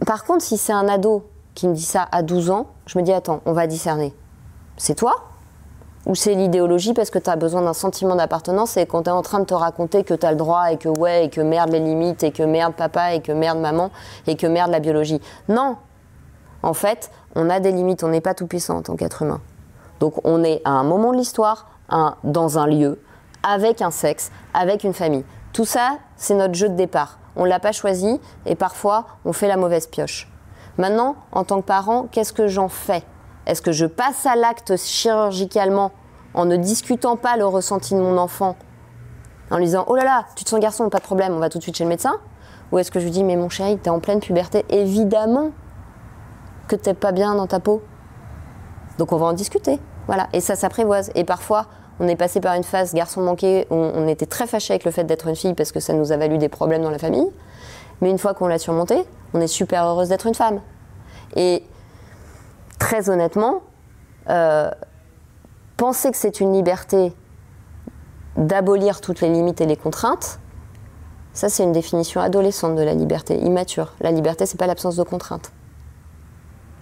Par 0.06 0.24
contre, 0.24 0.42
si 0.42 0.58
c'est 0.58 0.72
un 0.72 0.88
ado 0.88 1.24
qui 1.54 1.68
me 1.68 1.74
dit 1.74 1.84
ça 1.84 2.06
à 2.10 2.22
12 2.22 2.50
ans, 2.50 2.66
je 2.86 2.98
me 2.98 3.04
dis 3.04 3.12
attends, 3.12 3.40
on 3.46 3.52
va 3.52 3.66
discerner. 3.66 4.12
C'est 4.76 4.96
toi? 4.96 5.14
Ou 6.06 6.14
c'est 6.14 6.34
l'idéologie 6.34 6.92
parce 6.92 7.10
que 7.10 7.18
tu 7.18 7.30
as 7.30 7.36
besoin 7.36 7.62
d'un 7.62 7.72
sentiment 7.72 8.14
d'appartenance 8.14 8.76
et 8.76 8.86
quand 8.86 9.04
tu 9.04 9.10
en 9.10 9.22
train 9.22 9.40
de 9.40 9.44
te 9.44 9.54
raconter 9.54 10.04
que 10.04 10.14
tu 10.14 10.26
as 10.26 10.30
le 10.30 10.36
droit 10.36 10.70
et 10.70 10.76
que 10.76 10.88
ouais, 10.88 11.26
et 11.26 11.30
que 11.30 11.40
merde 11.40 11.70
les 11.70 11.80
limites, 11.80 12.22
et 12.22 12.30
que 12.30 12.42
merde 12.42 12.74
papa, 12.74 13.14
et 13.14 13.20
que 13.20 13.32
merde 13.32 13.58
maman, 13.58 13.90
et 14.26 14.36
que 14.36 14.46
merde 14.46 14.70
la 14.70 14.80
biologie. 14.80 15.20
Non 15.48 15.76
En 16.62 16.74
fait, 16.74 17.10
on 17.34 17.48
a 17.48 17.60
des 17.60 17.72
limites, 17.72 18.04
on 18.04 18.08
n'est 18.08 18.20
pas 18.20 18.34
tout 18.34 18.46
puissant 18.46 18.78
en 18.78 18.82
tant 18.82 18.96
qu'être 18.96 19.22
humain. 19.22 19.40
Donc 20.00 20.14
on 20.24 20.44
est 20.44 20.60
à 20.64 20.70
un 20.70 20.84
moment 20.84 21.12
de 21.12 21.16
l'histoire, 21.16 21.68
dans 22.24 22.58
un 22.58 22.66
lieu, 22.66 23.00
avec 23.42 23.82
un 23.82 23.90
sexe, 23.90 24.30
avec 24.52 24.84
une 24.84 24.94
famille. 24.94 25.24
Tout 25.52 25.64
ça, 25.64 25.98
c'est 26.16 26.34
notre 26.34 26.54
jeu 26.54 26.68
de 26.68 26.74
départ. 26.74 27.18
On 27.36 27.44
ne 27.44 27.48
l'a 27.48 27.60
pas 27.60 27.72
choisi 27.72 28.20
et 28.46 28.54
parfois 28.54 29.06
on 29.24 29.32
fait 29.32 29.48
la 29.48 29.56
mauvaise 29.56 29.86
pioche. 29.86 30.30
Maintenant, 30.78 31.16
en 31.32 31.44
tant 31.44 31.60
que 31.60 31.66
parent, 31.66 32.06
qu'est-ce 32.10 32.32
que 32.32 32.48
j'en 32.48 32.68
fais? 32.68 33.04
Est-ce 33.46 33.62
que 33.62 33.72
je 33.72 33.86
passe 33.86 34.26
à 34.26 34.36
l'acte 34.36 34.76
chirurgicalement 34.76 35.92
en 36.34 36.46
ne 36.46 36.56
discutant 36.56 37.16
pas 37.16 37.36
le 37.36 37.46
ressenti 37.46 37.94
de 37.94 38.00
mon 38.00 38.16
enfant, 38.18 38.56
en 39.50 39.58
lui 39.58 39.66
disant 39.66 39.84
Oh 39.88 39.96
là 39.96 40.04
là, 40.04 40.26
tu 40.34 40.44
te 40.44 40.50
sens 40.50 40.60
garçon, 40.60 40.88
pas 40.88 40.98
de 40.98 41.04
problème, 41.04 41.34
on 41.34 41.38
va 41.38 41.48
tout 41.48 41.58
de 41.58 41.62
suite 41.62 41.76
chez 41.76 41.84
le 41.84 41.90
médecin? 41.90 42.16
Ou 42.72 42.78
est-ce 42.78 42.90
que 42.90 42.98
je 42.98 43.04
lui 43.04 43.10
dis 43.10 43.24
Mais 43.24 43.36
mon 43.36 43.48
chéri, 43.48 43.78
t'es 43.78 43.90
en 43.90 44.00
pleine 44.00 44.20
puberté, 44.20 44.64
évidemment 44.68 45.50
que 46.68 46.76
t'es 46.76 46.94
pas 46.94 47.12
bien 47.12 47.34
dans 47.34 47.46
ta 47.46 47.60
peau. 47.60 47.82
Donc 48.98 49.12
on 49.12 49.16
va 49.16 49.26
en 49.26 49.32
discuter. 49.32 49.78
Voilà, 50.06 50.28
et 50.32 50.40
ça 50.40 50.56
s'apprivoise. 50.56 51.10
Et 51.14 51.24
parfois, 51.24 51.66
on 52.00 52.08
est 52.08 52.16
passé 52.16 52.40
par 52.40 52.54
une 52.54 52.64
phase 52.64 52.94
garçon 52.94 53.20
manqué, 53.20 53.66
on, 53.70 53.92
on 53.94 54.08
était 54.08 54.26
très 54.26 54.46
fâché 54.46 54.72
avec 54.72 54.84
le 54.84 54.90
fait 54.90 55.04
d'être 55.04 55.28
une 55.28 55.36
fille 55.36 55.54
parce 55.54 55.72
que 55.72 55.80
ça 55.80 55.92
nous 55.92 56.12
a 56.12 56.16
valu 56.16 56.38
des 56.38 56.48
problèmes 56.48 56.82
dans 56.82 56.90
la 56.90 56.98
famille. 56.98 57.28
Mais 58.00 58.10
une 58.10 58.18
fois 58.18 58.34
qu'on 58.34 58.48
l'a 58.48 58.58
surmonté, 58.58 59.04
on 59.34 59.40
est 59.40 59.46
super 59.46 59.84
heureuse 59.84 60.08
d'être 60.08 60.26
une 60.26 60.34
femme. 60.34 60.60
Et 61.36 61.64
très 62.84 63.08
honnêtement, 63.08 63.62
euh, 64.28 64.70
penser 65.78 66.10
que 66.10 66.18
c'est 66.18 66.40
une 66.40 66.52
liberté 66.52 67.14
d'abolir 68.36 69.00
toutes 69.00 69.22
les 69.22 69.30
limites 69.30 69.62
et 69.62 69.66
les 69.66 69.76
contraintes, 69.76 70.38
ça 71.32 71.48
c'est 71.48 71.62
une 71.62 71.72
définition 71.72 72.20
adolescente 72.20 72.76
de 72.76 72.82
la 72.82 72.92
liberté, 72.92 73.38
immature. 73.38 73.94
La 74.00 74.10
liberté, 74.10 74.44
c'est 74.44 74.58
pas 74.58 74.66
l'absence 74.66 74.96
de 74.96 75.02
contraintes. 75.02 75.50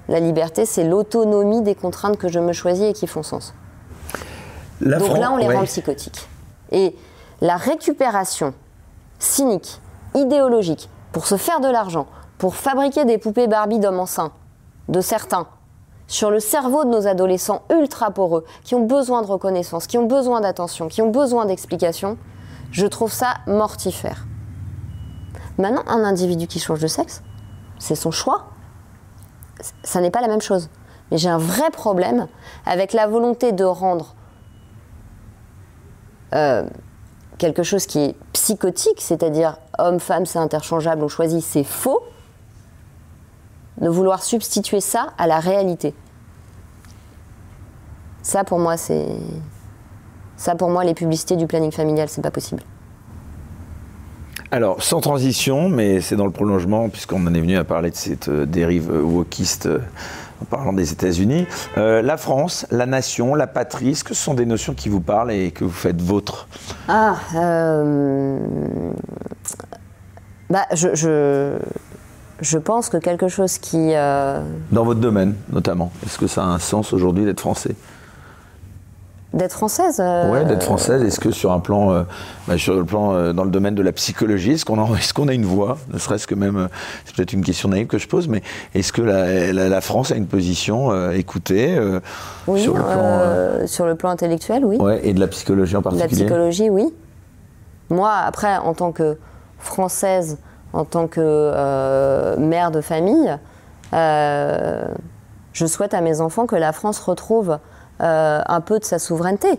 La 0.09 0.19
liberté, 0.19 0.67
c'est 0.67 0.83
l'autonomie 0.83 1.63
des 1.63 1.77
contraintes 1.77 2.17
que 2.17 2.27
je 2.27 2.41
me 2.41 2.53
choisis 2.53 2.91
et 2.91 2.93
qui 2.95 3.07
font 3.07 3.23
sens. 3.23 3.55
Donc 4.81 5.17
là, 5.19 5.31
on 5.31 5.37
les 5.37 5.47
rend 5.47 5.63
psychotiques. 5.63 6.29
Et 6.73 6.97
la 7.41 7.57
récupération 7.57 8.55
cynique, 9.21 9.81
idéologique, 10.17 10.91
pour 11.13 11.29
se 11.29 11.37
faire 11.37 11.61
de 11.61 11.69
l'argent, 11.69 12.09
pour 12.39 12.57
fabriquer 12.57 13.05
des 13.05 13.19
poupées 13.19 13.47
Barbie 13.47 13.79
d'hommes 13.79 14.01
enceints, 14.01 14.33
de 14.89 15.01
certains, 15.01 15.47
sur 16.13 16.31
le 16.31 16.41
cerveau 16.41 16.85
de 16.85 16.91
nos 16.91 17.07
adolescents 17.07 17.63
ultra 17.71 18.11
poreux, 18.11 18.45
qui 18.65 18.75
ont 18.75 18.85
besoin 18.85 19.23
de 19.23 19.27
reconnaissance, 19.27 19.87
qui 19.87 19.97
ont 19.97 20.05
besoin 20.05 20.43
d'attention, 20.43 20.89
qui 20.89 21.01
ont 21.01 21.09
besoin 21.09 21.47
d'explication, 21.47 22.19
je 22.71 22.87
trouve 22.87 23.11
ça 23.11 23.37
mortifère. 23.47 24.27
Maintenant, 25.57 25.83
un 25.87 26.05
individu 26.05 26.47
qui 26.47 26.61
change 26.61 26.81
de 26.81 26.87
sexe, 26.87 27.23
c'est 27.79 27.95
son 27.95 28.11
choix. 28.11 28.45
Ça 29.85 30.03
n'est 30.03 30.11
pas 30.11 30.21
la 30.21 30.29
même 30.29 30.43
chose. 30.43 30.69
Mais 31.11 31.17
j'ai 31.17 31.31
un 31.31 31.39
vrai 31.39 31.71
problème 31.71 32.29
avec 32.67 32.93
la 32.93 33.07
volonté 33.07 33.53
de 33.53 33.65
rendre 33.65 34.15
euh, 36.35 36.65
quelque 37.39 37.63
chose 37.63 37.87
qui 37.87 38.01
est 38.01 38.17
psychotique, 38.35 39.01
c'est-à-dire 39.01 39.57
homme-femme, 39.79 40.27
c'est 40.27 40.39
interchangeable, 40.39 41.05
on 41.05 41.09
choisit, 41.09 41.43
c'est 41.43 41.65
faux, 41.65 42.03
de 43.79 43.89
vouloir 43.89 44.23
substituer 44.23 44.81
ça 44.81 45.15
à 45.17 45.27
la 45.27 45.41
réalité. 45.41 45.95
Ça, 48.23 48.45
pour 48.45 48.59
moi, 48.59 48.77
c'est. 48.77 49.07
Ça, 50.37 50.55
pour 50.55 50.71
moi, 50.71 50.85
les 50.85 50.95
publicités 50.95 51.37
du 51.37 51.47
planning 51.47 51.73
familial, 51.73 52.09
c'est 52.09 52.23
pas 52.23 52.31
possible. 52.31 52.63
Alors, 54.53 54.83
sans 54.83 55.01
transition, 55.01 55.71
mais 55.71 56.03
c'est 56.03 56.15
dans 56.15 56.27
le 56.27 56.31
prolongement, 56.31 56.91
puisqu'on 56.91 57.27
en 57.27 57.33
est 57.35 57.41
venu 57.41 57.57
à 57.57 57.65
parler 57.65 57.91
de 57.91 57.97
cette 57.97 58.29
euh, 58.29 58.45
dérive 58.45 58.91
euh, 58.91 59.01
wokiste 59.01 59.65
euh, 59.65 59.79
en 60.43 60.45
parlant 60.45 60.75
des 60.75 60.93
États-Unis. 60.93 61.47
la 61.77 62.17
France, 62.19 62.67
la 62.71 62.85
nation, 62.85 63.35
la 63.35 63.47
patrie, 63.47 63.95
ce 63.95 64.05
que 64.05 64.13
ce 64.13 64.23
sont 64.23 64.35
des 64.35 64.45
notions 64.45 64.75
qui 64.75 64.89
vous 64.91 65.01
parlent 65.01 65.31
et 65.31 65.53
que 65.53 65.65
vous 65.65 65.71
faites 65.71 66.03
vôtres 66.03 66.49
Ah, 66.89 67.15
bah, 70.51 70.67
je, 70.75 71.57
je, 72.41 72.59
pense 72.59 72.89
que 72.89 72.97
quelque 72.97 73.29
chose 73.29 73.57
qui. 73.59 73.93
Dans 73.93 74.85
votre 74.85 75.01
domaine, 75.01 75.37
notamment. 75.53 75.93
Est-ce 76.05 76.19
que 76.19 76.27
ça 76.27 76.43
a 76.43 76.47
un 76.47 76.59
sens 76.59 76.93
aujourd'hui 76.93 77.25
d'être 77.25 77.41
français? 77.41 77.77
D'être 79.35 79.53
française 79.53 79.97
euh, 79.99 80.31
Oui, 80.31 80.45
d'être 80.45 80.63
française. 80.63 81.03
Est-ce 81.03 81.19
que 81.19 81.31
sur 81.31 81.53
un 81.53 81.61
plan, 81.61 81.91
euh, 81.91 82.03
bah, 82.47 82.59
sur 82.59 82.75
le 82.75 82.85
plan 82.85 83.15
euh, 83.15 83.33
dans 83.33 83.45
le 83.45 83.51
domaine 83.51 83.75
de 83.75 83.83
la 83.83 83.93
psychologie, 83.93 84.53
est-ce 84.53 84.67
qu'on 84.67 84.77
est 85.29 85.31
a 85.31 85.35
une 85.35 85.47
voix? 85.47 85.79
Ne 85.91 85.99
serait-ce 85.99 86.27
que 86.27 86.35
même, 86.35 86.69
c'est 87.07 87.17
peut-être 87.17 87.33
une 87.33 87.43
question 87.43 87.71
naïve 87.71 87.87
que 87.87 87.97
je 87.97 88.09
pose, 88.09 88.29
mais 88.29 88.43
est-ce 88.75 88.93
que 88.93 89.01
la, 89.01 89.53
la, 89.53 89.81
France 89.81 90.13
a 90.13 90.17
une 90.17 90.27
position 90.27 91.11
écoutée 91.13 91.79
oui, 92.47 92.61
sur, 92.61 92.77
le 92.77 92.83
plan, 92.83 93.67
sur 93.67 93.87
le 93.87 93.95
plan 93.95 94.11
intellectuel, 94.11 94.67
oui. 94.67 94.77
Ouais, 94.77 95.01
et 95.03 95.15
de 95.15 95.21
la 95.21 95.29
psychologie 95.29 95.77
en 95.77 95.83
particulier 95.83 96.11
La 96.11 96.15
psychologie, 96.15 96.69
oui. 96.69 96.93
Moi, 97.89 98.13
après, 98.13 98.59
en 98.59 98.75
tant 98.75 98.93
que 98.93 99.17
française, 99.59 100.39
en 100.75 100.85
tant 100.85 101.07
que 101.07 102.37
mère 102.39 102.71
de 102.71 102.83
famille, 102.83 103.35
je 103.93 105.67
souhaite 105.67 105.95
à 105.95 106.03
mes 106.03 106.21
enfants 106.21 106.45
que 106.45 106.57
la 106.57 106.73
France 106.73 106.99
retrouve 106.99 107.59
un 108.03 108.61
peu 108.61 108.79
de 108.79 108.85
sa 108.85 108.99
souveraineté. 108.99 109.59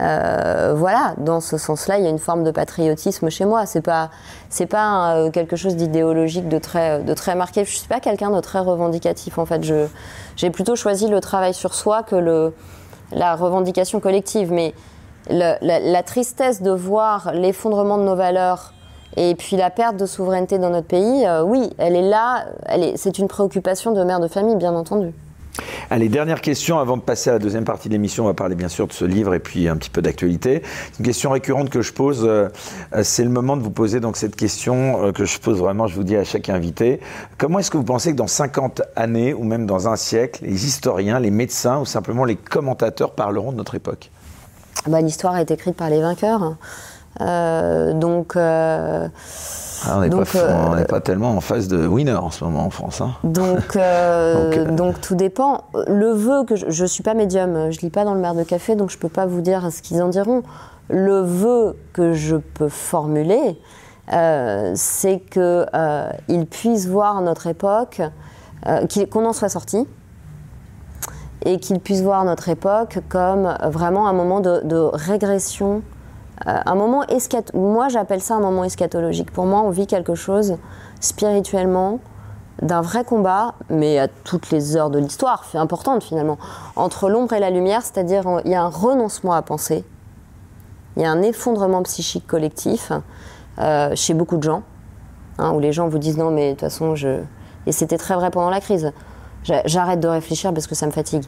Euh, 0.00 0.72
voilà, 0.76 1.14
dans 1.18 1.40
ce 1.40 1.58
sens-là, 1.58 1.98
il 1.98 2.04
y 2.04 2.06
a 2.06 2.10
une 2.10 2.18
forme 2.18 2.42
de 2.42 2.50
patriotisme 2.50 3.28
chez 3.28 3.44
moi. 3.44 3.66
C'est 3.66 3.82
pas, 3.82 4.10
c'est 4.48 4.66
pas 4.66 5.16
euh, 5.16 5.30
quelque 5.30 5.56
chose 5.56 5.76
d'idéologique 5.76 6.48
de 6.48 6.58
très, 6.58 7.02
de 7.02 7.12
très 7.12 7.34
marqué. 7.34 7.64
Je 7.64 7.76
suis 7.76 7.88
pas 7.88 8.00
quelqu'un 8.00 8.30
de 8.30 8.40
très 8.40 8.60
revendicatif. 8.60 9.38
En 9.38 9.44
fait, 9.44 9.62
je, 9.62 9.86
j'ai 10.36 10.50
plutôt 10.50 10.76
choisi 10.76 11.08
le 11.08 11.20
travail 11.20 11.52
sur 11.52 11.74
soi 11.74 12.02
que 12.02 12.16
le, 12.16 12.54
la 13.12 13.36
revendication 13.36 14.00
collective. 14.00 14.52
Mais 14.52 14.74
la, 15.28 16.02
tristesse 16.02 16.62
de 16.62 16.70
voir 16.70 17.32
l'effondrement 17.34 17.98
de 17.98 18.04
nos 18.04 18.16
valeurs 18.16 18.72
et 19.16 19.34
puis 19.34 19.56
la 19.56 19.70
perte 19.70 19.96
de 19.96 20.06
souveraineté 20.06 20.58
dans 20.58 20.70
notre 20.70 20.86
pays, 20.86 21.26
oui, 21.44 21.68
elle 21.78 21.94
est 21.94 22.08
là. 22.08 22.46
Elle 22.64 22.84
est, 22.84 22.96
c'est 22.96 23.18
une 23.18 23.28
préoccupation 23.28 23.92
de 23.92 24.02
mère 24.02 24.20
de 24.20 24.28
famille, 24.28 24.56
bien 24.56 24.74
entendu. 24.74 25.12
Allez, 25.90 26.08
dernière 26.08 26.40
question 26.40 26.78
avant 26.78 26.96
de 26.96 27.02
passer 27.02 27.30
à 27.30 27.34
la 27.34 27.38
deuxième 27.38 27.64
partie 27.64 27.88
de 27.88 27.94
l'émission. 27.94 28.24
On 28.24 28.26
va 28.28 28.34
parler 28.34 28.54
bien 28.54 28.68
sûr 28.68 28.86
de 28.86 28.92
ce 28.92 29.04
livre 29.04 29.34
et 29.34 29.40
puis 29.40 29.68
un 29.68 29.76
petit 29.76 29.90
peu 29.90 30.02
d'actualité. 30.02 30.62
Une 30.98 31.04
question 31.04 31.30
récurrente 31.30 31.70
que 31.70 31.82
je 31.82 31.92
pose, 31.92 32.24
euh, 32.24 32.48
c'est 33.02 33.24
le 33.24 33.30
moment 33.30 33.56
de 33.56 33.62
vous 33.62 33.70
poser 33.70 34.00
donc 34.00 34.16
cette 34.16 34.36
question 34.36 35.04
euh, 35.04 35.12
que 35.12 35.24
je 35.24 35.38
pose 35.38 35.58
vraiment, 35.58 35.86
je 35.86 35.94
vous 35.94 36.04
dis 36.04 36.16
à 36.16 36.24
chaque 36.24 36.48
invité. 36.48 37.00
Comment 37.38 37.58
est-ce 37.58 37.70
que 37.70 37.76
vous 37.76 37.84
pensez 37.84 38.12
que 38.12 38.16
dans 38.16 38.26
50 38.26 38.82
années 38.96 39.34
ou 39.34 39.44
même 39.44 39.66
dans 39.66 39.88
un 39.88 39.96
siècle, 39.96 40.44
les 40.44 40.66
historiens, 40.66 41.18
les 41.18 41.30
médecins 41.30 41.80
ou 41.80 41.86
simplement 41.86 42.24
les 42.24 42.36
commentateurs 42.36 43.12
parleront 43.12 43.52
de 43.52 43.56
notre 43.56 43.74
époque? 43.74 44.10
Bah, 44.86 45.00
L'histoire 45.00 45.36
est 45.36 45.50
écrite 45.50 45.76
par 45.76 45.90
les 45.90 46.00
vainqueurs. 46.00 46.56
Euh, 47.20 47.92
donc. 47.92 48.36
Ah, 49.86 49.96
on 49.96 50.00
n'est 50.00 50.10
pas, 50.10 50.24
euh, 50.34 50.84
pas, 50.84 51.00
tellement 51.00 51.30
en 51.30 51.40
phase 51.40 51.68
de 51.68 51.86
winner 51.86 52.12
en 52.12 52.30
ce 52.30 52.44
moment 52.44 52.66
en 52.66 52.70
France. 52.70 53.00
Hein. 53.00 53.12
Donc, 53.24 53.58
euh, 53.76 54.52
euh, 54.52 54.70
donc, 54.70 55.00
tout 55.00 55.14
dépend. 55.14 55.64
Le 55.86 56.12
vœu 56.12 56.44
que 56.44 56.56
je 56.56 56.82
ne 56.82 56.86
suis 56.86 57.02
pas 57.02 57.14
médium, 57.14 57.70
je 57.70 57.80
lis 57.80 57.90
pas 57.90 58.04
dans 58.04 58.14
le 58.14 58.20
maire 58.20 58.34
de 58.34 58.42
café, 58.42 58.74
donc 58.74 58.90
je 58.90 58.96
ne 58.96 59.00
peux 59.00 59.08
pas 59.08 59.26
vous 59.26 59.40
dire 59.40 59.70
ce 59.72 59.80
qu'ils 59.80 60.02
en 60.02 60.08
diront. 60.08 60.42
Le 60.88 61.20
vœu 61.20 61.76
que 61.92 62.12
je 62.12 62.36
peux 62.36 62.68
formuler, 62.68 63.58
c'est 64.74 65.22
qu'ils 65.30 66.46
puissent 66.50 66.88
voir 66.88 67.22
notre 67.22 67.46
époque, 67.46 68.02
qu'on 69.10 69.24
en 69.24 69.32
soit 69.32 69.48
sorti, 69.48 69.86
et 71.44 71.58
qu'ils 71.58 71.80
puissent 71.80 72.02
voir 72.02 72.24
notre 72.24 72.48
époque 72.48 72.98
comme 73.08 73.56
vraiment 73.66 74.08
un 74.08 74.12
moment 74.12 74.40
de, 74.40 74.60
de 74.64 74.76
régression 74.76 75.76
euh, 75.76 75.80
un 76.46 76.74
moment 76.74 77.04
moi 77.54 77.88
j'appelle 77.88 78.20
ça 78.20 78.34
un 78.34 78.40
moment 78.40 78.64
eschatologique. 78.64 79.30
Pour 79.30 79.44
moi, 79.44 79.60
on 79.60 79.70
vit 79.70 79.86
quelque 79.86 80.14
chose 80.14 80.56
spirituellement 81.00 81.98
d'un 82.62 82.80
vrai 82.80 83.04
combat, 83.04 83.54
mais 83.70 83.98
à 83.98 84.08
toutes 84.08 84.50
les 84.50 84.76
heures 84.76 84.90
de 84.90 84.98
l'histoire, 84.98 85.44
fait 85.44 85.58
importante 85.58 86.02
finalement, 86.02 86.38
entre 86.76 87.08
l'ombre 87.08 87.32
et 87.32 87.40
la 87.40 87.50
lumière, 87.50 87.82
c'est-à-dire 87.82 88.24
il 88.44 88.50
y 88.50 88.54
a 88.54 88.62
un 88.62 88.68
renoncement 88.68 89.32
à 89.32 89.42
penser, 89.42 89.84
il 90.96 91.02
y 91.02 91.06
a 91.06 91.10
un 91.10 91.22
effondrement 91.22 91.82
psychique 91.82 92.26
collectif 92.26 92.92
euh, 93.58 93.92
chez 93.94 94.14
beaucoup 94.14 94.36
de 94.36 94.42
gens, 94.42 94.62
hein, 95.38 95.52
où 95.52 95.60
les 95.60 95.72
gens 95.72 95.88
vous 95.88 95.98
disent 95.98 96.18
non 96.18 96.30
mais 96.30 96.48
de 96.48 96.50
toute 96.52 96.60
façon 96.60 96.94
je... 96.94 97.20
Et 97.66 97.72
c'était 97.72 97.98
très 97.98 98.14
vrai 98.14 98.30
pendant 98.30 98.50
la 98.50 98.60
crise. 98.60 98.92
J'arrête 99.42 100.00
de 100.00 100.08
réfléchir 100.08 100.52
parce 100.52 100.66
que 100.66 100.74
ça 100.74 100.86
me 100.86 100.90
fatigue. 100.90 101.24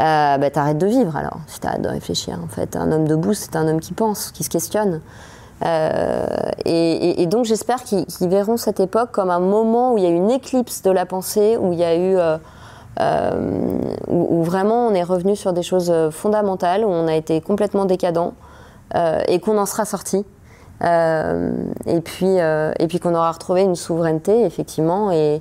Euh, 0.00 0.38
bah, 0.38 0.50
t'arrêtes 0.50 0.78
de 0.78 0.86
vivre 0.86 1.16
alors, 1.16 1.38
si 1.46 1.60
t'arrêtes 1.60 1.82
de 1.82 1.88
réfléchir. 1.88 2.38
En 2.42 2.48
fait, 2.48 2.76
un 2.76 2.90
homme 2.90 3.06
debout, 3.06 3.34
c'est 3.34 3.54
un 3.56 3.68
homme 3.68 3.80
qui 3.80 3.92
pense, 3.92 4.32
qui 4.32 4.42
se 4.42 4.50
questionne. 4.50 5.00
Euh, 5.64 6.26
et, 6.64 7.26
donc 7.26 7.44
j'espère 7.44 7.84
qu'ils 7.84 8.06
verront 8.20 8.56
cette 8.56 8.80
époque 8.80 9.12
comme 9.12 9.30
un 9.30 9.38
moment 9.38 9.94
où 9.94 9.98
il 9.98 10.04
y 10.04 10.06
a 10.06 10.10
eu 10.10 10.14
une 10.14 10.30
éclipse 10.30 10.82
de 10.82 10.90
la 10.90 11.06
pensée, 11.06 11.56
où 11.56 11.72
il 11.72 11.78
y 11.78 11.84
a 11.84 11.96
eu, 11.96 12.16
euh, 12.18 13.88
où, 14.08 14.42
vraiment 14.42 14.88
on 14.88 14.94
est 14.94 15.04
revenu 15.04 15.36
sur 15.36 15.52
des 15.52 15.62
choses 15.62 15.92
fondamentales, 16.10 16.84
où 16.84 16.88
on 16.88 17.06
a 17.06 17.14
été 17.14 17.40
complètement 17.40 17.84
décadent 17.84 18.32
et 19.28 19.40
qu'on 19.40 19.58
en 19.58 19.66
sera 19.66 19.84
sorti. 19.84 20.24
et 20.82 22.00
puis, 22.04 22.36
et 22.36 22.86
puis 22.88 22.98
qu'on 22.98 23.14
aura 23.14 23.30
retrouvé 23.30 23.62
une 23.62 23.76
souveraineté 23.76 24.44
effectivement 24.44 25.12
et, 25.12 25.40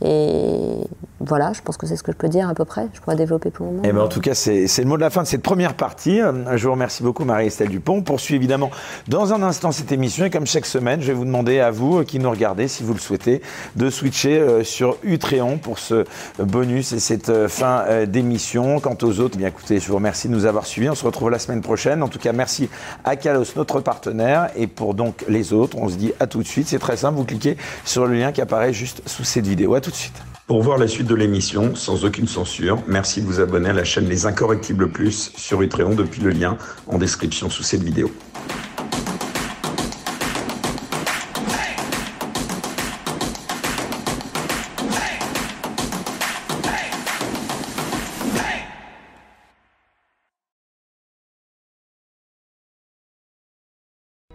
et 0.00 0.84
voilà, 1.20 1.52
je 1.52 1.60
pense 1.60 1.76
que 1.76 1.86
c'est 1.86 1.96
ce 1.96 2.04
que 2.04 2.12
je 2.12 2.16
peux 2.16 2.28
dire 2.28 2.48
à 2.48 2.54
peu 2.54 2.64
près. 2.64 2.86
Je 2.92 3.00
pourrais 3.00 3.16
développer 3.16 3.50
pour 3.50 3.66
le 3.66 3.72
moment. 3.72 3.84
Et 3.84 3.88
eh 3.88 3.92
ben 3.92 4.02
en 4.02 4.08
tout 4.08 4.20
cas, 4.20 4.34
c'est 4.34 4.66
le 4.78 4.84
mot 4.84 4.96
de 4.96 5.02
la 5.02 5.10
fin 5.10 5.22
de 5.22 5.26
cette 5.26 5.42
première 5.42 5.74
partie. 5.74 6.20
Euh, 6.20 6.56
je 6.56 6.66
vous 6.66 6.72
remercie 6.72 7.02
beaucoup, 7.02 7.24
Marie-Estelle 7.24 7.68
Dupont. 7.68 7.96
On 7.96 8.02
poursuit 8.02 8.36
évidemment 8.36 8.70
dans 9.08 9.32
un 9.32 9.42
instant 9.42 9.72
cette 9.72 9.90
émission. 9.90 10.24
Et 10.24 10.30
comme 10.30 10.46
chaque 10.46 10.66
semaine, 10.66 11.00
je 11.00 11.08
vais 11.08 11.14
vous 11.14 11.24
demander 11.24 11.58
à 11.58 11.72
vous 11.72 11.98
euh, 11.98 12.04
qui 12.04 12.20
nous 12.20 12.30
regardez, 12.30 12.68
si 12.68 12.84
vous 12.84 12.94
le 12.94 13.00
souhaitez, 13.00 13.42
de 13.74 13.90
switcher 13.90 14.38
euh, 14.38 14.62
sur 14.62 14.96
Utréon 15.02 15.58
pour 15.58 15.80
ce 15.80 16.04
bonus 16.38 16.92
et 16.92 17.00
cette 17.00 17.48
fin 17.48 17.84
d'émission. 18.06 18.78
Quant 18.78 18.96
aux 19.02 19.18
autres, 19.18 19.34
eh 19.34 19.38
bien 19.38 19.48
écoutez, 19.48 19.80
je 19.80 19.88
vous 19.88 19.96
remercie 19.96 20.28
de 20.28 20.34
nous 20.34 20.46
avoir 20.46 20.66
suivis. 20.66 20.88
On 20.88 20.94
se 20.94 21.04
retrouve 21.04 21.30
la 21.30 21.40
semaine 21.40 21.62
prochaine. 21.62 22.04
En 22.04 22.08
tout 22.08 22.20
cas, 22.20 22.32
merci 22.32 22.70
à 23.04 23.16
Kalos, 23.16 23.56
notre 23.56 23.80
partenaire. 23.80 24.50
Et 24.54 24.68
pour 24.68 24.94
donc 24.94 25.24
les 25.28 25.52
autres, 25.52 25.76
on 25.78 25.88
se 25.88 25.96
dit 25.96 26.12
à 26.20 26.28
tout 26.28 26.42
de 26.42 26.48
suite. 26.48 26.68
C'est 26.68 26.78
très 26.78 26.96
simple. 26.96 27.16
Vous 27.16 27.24
cliquez 27.24 27.56
sur 27.84 28.06
le 28.06 28.14
lien 28.16 28.30
qui 28.30 28.40
apparaît 28.40 28.72
juste 28.72 29.02
sous 29.06 29.24
cette 29.24 29.46
vidéo. 29.46 29.74
Tout 29.88 29.92
de 29.92 29.96
suite. 29.96 30.22
Pour 30.46 30.62
voir 30.62 30.76
la 30.76 30.86
suite 30.86 31.06
de 31.06 31.14
l'émission 31.14 31.74
sans 31.74 32.04
aucune 32.04 32.28
censure, 32.28 32.82
merci 32.86 33.22
de 33.22 33.26
vous 33.26 33.40
abonner 33.40 33.70
à 33.70 33.72
la 33.72 33.84
chaîne 33.84 34.06
Les 34.06 34.26
Incorrectibles 34.26 34.90
Plus 34.90 35.32
sur 35.34 35.62
Utréon 35.62 35.94
depuis 35.94 36.20
le 36.20 36.28
lien 36.28 36.58
en 36.88 36.98
description 36.98 37.48
sous 37.48 37.62
cette 37.62 37.82
vidéo. 37.82 38.10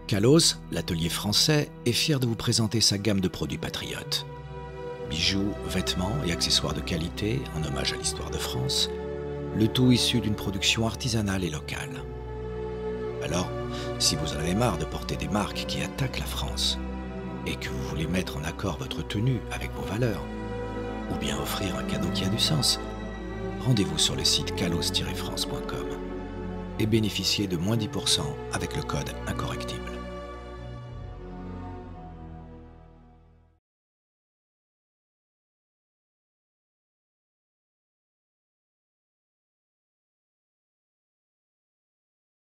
Kalos, 0.08 0.58
l'atelier 0.72 1.10
français, 1.10 1.70
est 1.86 1.92
fier 1.92 2.20
de 2.20 2.26
vous 2.26 2.36
présenter 2.36 2.82
sa 2.82 2.98
gamme 2.98 3.20
de 3.20 3.28
produits 3.28 3.58
patriotes 3.60 4.26
bijoux, 5.14 5.54
vêtements 5.68 6.18
et 6.26 6.32
accessoires 6.32 6.74
de 6.74 6.82
qualité 6.82 7.40
en 7.56 7.64
hommage 7.64 7.94
à 7.94 7.98
l'histoire 7.98 8.32
de 8.32 8.38
France, 8.38 8.90
le 9.56 9.68
tout 9.68 9.92
issu 9.92 10.20
d'une 10.20 10.34
production 10.34 10.88
artisanale 10.88 11.44
et 11.44 11.52
locale. 11.52 12.02
Alors, 13.24 13.48
si 14.00 14.16
vous 14.16 14.34
en 14.34 14.40
avez 14.40 14.56
marre 14.56 14.80
de 14.80 14.86
porter 14.86 15.16
des 15.16 15.28
marques 15.28 15.66
qui 15.68 15.84
attaquent 15.84 16.18
la 16.18 16.26
France, 16.26 16.80
et 17.46 17.56
que 17.56 17.70
vous 17.70 17.90
voulez 17.90 18.08
mettre 18.08 18.38
en 18.38 18.44
accord 18.44 18.78
votre 18.80 19.06
tenue 19.08 19.40
avec 19.52 19.72
vos 19.74 19.84
valeurs, 19.84 20.24
ou 21.12 21.16
bien 21.20 21.38
offrir 21.38 21.76
un 21.78 21.84
cadeau 21.84 22.10
qui 22.16 22.24
a 22.24 22.30
du 22.30 22.40
sens, 22.40 22.80
rendez-vous 23.62 24.00
sur 24.00 24.16
le 24.16 24.26
site 24.26 24.56
calos-france.com 24.56 25.86
et 26.80 26.88
bénéficiez 26.88 27.46
de 27.46 27.58
moins 27.58 27.78
10% 27.78 28.22
avec 28.54 28.76
le 28.76 28.82
code 28.82 29.12
incorrectible. 29.28 29.93